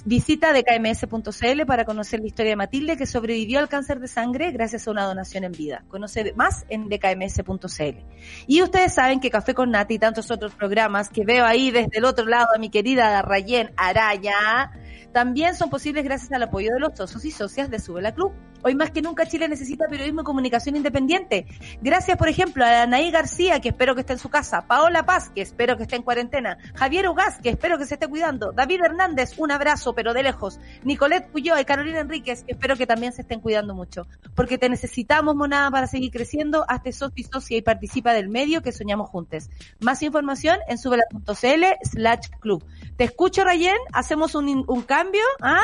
Visita 0.06 0.52
dkms.cl 0.52 1.66
para 1.68 1.86
conocer 1.86 2.20
la 2.20 2.26
historia 2.28 2.52
de 2.52 2.56
Matilde 2.56 2.98
que 2.98 3.06
sobrevivió 3.06 3.60
al 3.60 3.70
cáncer 3.70 4.00
de 4.00 4.08
sangre 4.08 4.52
gracias 4.52 4.88
a 4.88 4.92
una 4.92 5.04
donación 5.06 5.44
en 5.44 5.52
vida. 5.52 5.84
Conoce 5.88 6.34
más 6.36 6.66
en 6.70 6.90
dkms.cl. 6.90 8.00
Y 8.48 8.62
ustedes 8.64 8.94
saben 8.94 9.20
que 9.20 9.30
Café 9.30 9.54
con 9.54 9.70
Nati 9.70 9.96
y 9.96 10.00
tantos 10.00 10.32
otros 10.32 10.56
programas 10.56 11.10
que 11.10 11.26
veo 11.26 11.46
ahí 11.46 11.70
desde 11.70 12.00
el 12.00 12.06
otro 12.06 12.26
lado 12.26 12.48
a 12.56 12.58
mi 12.60 12.70
querida 12.70 13.22
Rayen 13.22 13.72
Araya 13.78 14.72
también 15.12 15.56
son 15.56 15.70
posibles 15.70 16.04
gracias 16.04 16.32
al 16.32 16.44
apoyo 16.44 16.74
de 16.74 16.80
los 16.80 16.96
socios 16.96 17.26
y 17.26 17.32
socias 17.32 17.70
de 17.70 17.80
Sube 17.80 18.02
la 18.02 18.14
Club. 18.14 18.32
Hoy 18.62 18.76
más 18.76 18.92
que 18.92 19.02
nunca 19.02 19.26
Chile 19.26 19.48
necesita 19.48 19.88
periodismo 19.88 20.22
y 20.22 20.24
comunicación 20.26 20.76
independiente. 20.76 21.46
Gracias, 21.82 22.18
por 22.18 22.28
ejemplo, 22.28 22.66
a 22.66 22.82
Anaí 22.82 23.10
García, 23.10 23.62
que 23.62 23.70
espero 23.70 23.96
que 23.96 24.02
esté 24.02 24.14
en 24.14 24.20
su 24.20 24.30
casa, 24.30 24.68
Paola 24.68 25.06
Paz, 25.06 25.32
que 25.34 25.42
espero 25.42 25.78
que 25.78 25.84
esté 25.84 25.96
en 25.96 26.04
cuarentena, 26.04 26.58
Javier 26.76 27.08
Ugaz, 27.08 27.40
que 27.40 27.50
espero 27.50 27.78
que 27.78 27.86
se 27.86 27.94
esté 27.94 28.08
cuidando, 28.08 28.52
David 28.52 28.82
Hernández, 28.84 29.34
un 29.38 29.52
abrazo, 29.52 29.96
pero 29.96 30.14
de 30.14 30.24
lejos, 30.24 30.60
Nicolette 30.84 31.30
Puyo 31.32 31.58
y 31.58 31.64
Carolina 31.64 32.02
Enríquez, 32.02 32.44
que 32.44 32.52
espero 32.52 32.76
que 32.76 32.86
también 32.86 33.14
se 33.14 33.22
estén 33.22 33.40
cuidando 33.40 33.74
mucho, 33.74 34.08
porque 34.36 34.58
te 34.58 34.68
necesitamos, 34.68 35.36
monada, 35.36 35.72
para 35.72 35.88
seguir 35.88 36.12
creciendo. 36.12 36.66
Hazte 36.68 36.92
socio 36.92 37.14
y 37.16 37.24
socia 37.24 37.58
y 37.58 37.62
participa 37.62 38.14
del 38.14 38.30
medio 38.30 38.62
que 38.62 38.72
soñamos 38.72 39.10
juntos. 39.10 39.50
Más 39.80 40.04
información 40.04 40.58
en 40.68 40.78
subela.cl 40.78 41.64
slash 41.84 42.28
club. 42.40 42.64
Te 42.98 43.06
escucho, 43.06 43.44
Rayen, 43.44 43.78
hacemos 43.94 44.36
un, 44.36 44.66
un 44.68 44.82
cambio, 44.82 44.99
¿ah? 45.42 45.62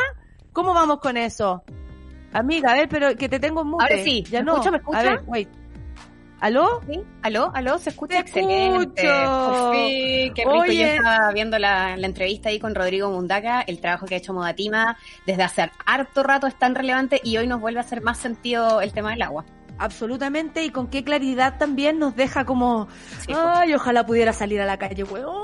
¿Cómo 0.53 0.74
vamos 0.74 0.99
con 0.99 1.18
eso? 1.18 1.64
Amiga, 2.34 2.72
a 2.72 2.76
ver, 2.76 2.90
pero 2.90 3.16
que 3.16 3.30
te 3.30 3.40
tengo 3.40 3.62
en 3.62 3.68
mute. 3.68 3.84
Ahora 3.84 4.03
sí, 4.03 4.24
ya 4.24 4.40
¿me 4.40 4.45
no. 4.45 4.53
escucha, 4.53 4.72
me 4.72 4.78
escucha? 4.78 4.99
A 4.99 5.03
ver, 5.03 5.24
wait. 5.26 5.49
¿Aló? 6.41 6.82
¿Sí? 6.88 7.02
¿Aló? 7.22 7.49
¿Aló? 7.53 7.78
¿Se 7.78 7.90
escucha? 7.91 8.16
Te 8.16 8.20
Excelente. 8.20 9.02
escucho. 9.02 9.72
Fin, 9.72 10.34
qué 10.34 10.44
rico. 10.44 10.52
Oye. 10.52 10.80
Yo 10.80 10.86
estaba 10.86 11.32
viendo 11.32 11.57
la, 11.57 11.95
la 11.95 12.07
entrevista 12.07 12.49
ahí 12.49 12.60
con 12.60 12.76
Rodrigo 12.76 13.10
Mundaca, 13.10 13.62
el 13.62 13.80
trabajo 13.80 14.06
que 14.06 14.16
ha 14.16 14.18
hecho 14.18 14.34
Modatima 14.34 14.98
desde 15.26 15.44
hace 15.44 15.72
harto 15.86 16.24
rato 16.24 16.45
es 16.48 16.56
tan 16.56 16.76
relevante 16.76 17.22
y 17.24 17.38
hoy 17.38 17.48
nos 17.48 17.62
vuelve 17.62 17.80
a 17.80 17.84
hacer 17.84 18.02
más 18.02 18.18
sentido 18.18 18.82
el 18.82 18.91
tema 18.91 19.12
del 19.12 19.22
agua. 19.22 19.45
Absolutamente, 19.77 20.64
y 20.64 20.69
con 20.69 20.88
qué 20.88 21.03
claridad 21.03 21.57
también 21.57 21.99
nos 21.99 22.15
deja 22.15 22.45
como, 22.45 22.88
Sí, 23.19 23.34
ay, 23.35 23.73
ojalá 23.73 24.06
pudiera 24.06 24.31
salir 24.34 24.61
a 24.61 24.65
la 24.65 24.77
calle, 24.77 25.03
weón. 25.03 25.35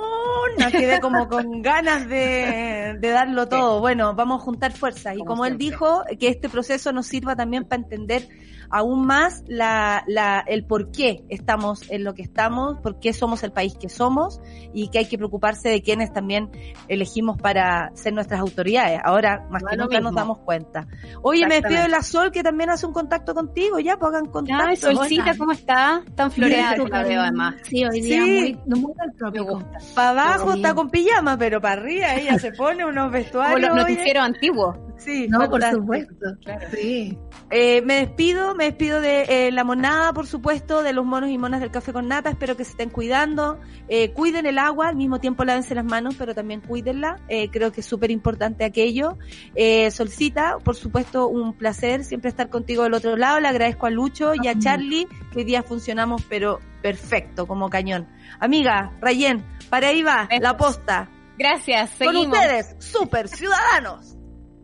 Quedé 0.71 0.99
como 0.99 1.27
con 1.27 1.61
ganas 1.61 2.07
de, 2.07 2.97
de 2.99 3.09
darlo 3.09 3.47
todo. 3.47 3.79
Bueno, 3.79 4.13
vamos 4.15 4.41
a 4.41 4.43
juntar 4.43 4.71
fuerzas. 4.71 5.15
Y 5.15 5.19
Como 5.19 5.31
como 5.31 5.45
él 5.45 5.57
dijo, 5.57 6.03
que 6.19 6.27
este 6.29 6.49
proceso 6.49 6.91
nos 6.91 7.07
sirva 7.07 7.35
también 7.35 7.65
para 7.65 7.81
entender 7.81 8.27
aún 8.71 9.05
más 9.05 9.43
la, 9.47 10.03
la, 10.07 10.43
el 10.47 10.65
por 10.65 10.91
qué 10.91 11.23
estamos 11.29 11.89
en 11.91 12.03
lo 12.03 12.13
que 12.13 12.21
estamos, 12.21 12.77
por 12.81 12.99
qué 12.99 13.13
somos 13.13 13.43
el 13.43 13.51
país 13.51 13.75
que 13.79 13.89
somos 13.89 14.41
y 14.73 14.87
que 14.89 14.99
hay 14.99 15.05
que 15.05 15.17
preocuparse 15.17 15.69
de 15.69 15.81
quienes 15.81 16.11
también 16.13 16.49
elegimos 16.87 17.37
para 17.41 17.91
ser 17.95 18.13
nuestras 18.13 18.39
autoridades. 18.39 18.99
Ahora, 19.03 19.45
más 19.49 19.61
No 19.63 19.69
que 19.69 19.77
nunca 19.77 19.99
nos 19.99 20.13
damos 20.15 20.39
cuenta. 20.39 20.87
Oye, 21.21 21.45
me 21.47 21.55
despido 21.61 21.81
de 21.81 21.89
la 21.89 22.01
Sol, 22.01 22.31
que 22.31 22.43
también 22.43 22.69
hace 22.69 22.85
un 22.85 22.93
contacto 22.93 23.33
contigo. 23.33 23.79
Ya, 23.79 23.97
pues 23.97 24.13
hagan 24.13 24.25
contacto. 24.27 24.65
Ay, 24.67 24.75
Solcita. 24.75 25.35
¿cómo 25.37 25.51
está? 25.51 26.03
Tan 26.15 26.31
floreada 26.31 26.75
que 26.75 26.87
la 26.89 27.03
veo 27.03 27.21
además. 27.21 27.55
Sí, 27.63 27.83
hoy 27.85 28.01
día 28.01 28.23
Sí. 28.23 28.57
muy, 28.65 28.79
muy 28.81 28.93
trópico. 29.17 29.45
gusta. 29.45 29.77
Para 29.95 30.09
abajo 30.11 30.53
está 30.53 30.69
bien. 30.69 30.75
con 30.75 30.89
pijama, 30.89 31.37
pero 31.37 31.59
para 31.61 31.81
arriba 31.81 32.15
ella 32.15 32.39
se 32.39 32.51
pone 32.51 32.83
unos 32.85 33.05
Como 33.05 33.09
vestuarios. 33.11 33.61
los 33.61 33.71
oye. 33.71 33.81
noticieros 33.81 34.23
antiguos. 34.23 34.77
Sí, 34.97 35.27
No, 35.29 35.49
por 35.49 35.63
supuesto. 35.63 36.13
Claro. 36.43 36.67
Sí. 36.71 37.17
Eh, 37.51 37.81
me 37.81 38.05
despido, 38.05 38.55
me 38.55 38.65
despido 38.65 39.01
de 39.01 39.47
eh, 39.47 39.51
la 39.51 39.63
monada, 39.63 40.13
por 40.13 40.25
supuesto, 40.25 40.83
de 40.83 40.93
los 40.93 41.05
monos 41.05 41.29
y 41.29 41.37
monas 41.37 41.59
del 41.59 41.69
café 41.69 41.91
con 41.91 42.07
nata. 42.07 42.29
Espero 42.29 42.55
que 42.55 42.63
se 42.63 42.71
estén 42.71 42.89
cuidando. 42.89 43.59
Eh, 43.89 44.11
cuiden 44.11 44.45
el 44.45 44.57
agua, 44.57 44.87
al 44.87 44.95
mismo 44.95 45.19
tiempo 45.19 45.43
lávense 45.43 45.75
las 45.75 45.83
manos, 45.83 46.15
pero 46.17 46.33
también 46.33 46.61
cuídenla. 46.61 47.19
Eh, 47.27 47.49
creo 47.51 47.71
que 47.71 47.81
es 47.81 47.85
súper 47.85 48.09
importante 48.09 48.63
aquello. 48.63 49.17
Eh, 49.55 49.91
Solcita, 49.91 50.57
por 50.63 50.75
supuesto, 50.75 51.27
un 51.27 51.53
placer 51.53 52.05
siempre 52.05 52.29
estar 52.29 52.49
contigo 52.49 52.83
del 52.83 52.93
otro 52.93 53.17
lado. 53.17 53.39
Le 53.39 53.49
agradezco 53.49 53.85
a 53.85 53.89
Lucho 53.89 54.31
y 54.41 54.47
a 54.47 54.57
Charlie, 54.57 55.07
que 55.31 55.39
hoy 55.39 55.43
día 55.43 55.61
funcionamos, 55.61 56.23
pero 56.29 56.59
perfecto, 56.81 57.47
como 57.47 57.69
cañón. 57.69 58.07
Amiga, 58.39 58.93
Rayen, 59.01 59.43
para 59.69 59.89
ahí 59.89 60.03
va, 60.03 60.29
la 60.39 60.55
posta. 60.55 61.09
Gracias, 61.37 61.89
Con 61.97 62.13
seguimos. 62.13 62.37
ustedes, 62.37 62.75
super 62.79 63.27
ciudadanos. 63.27 64.15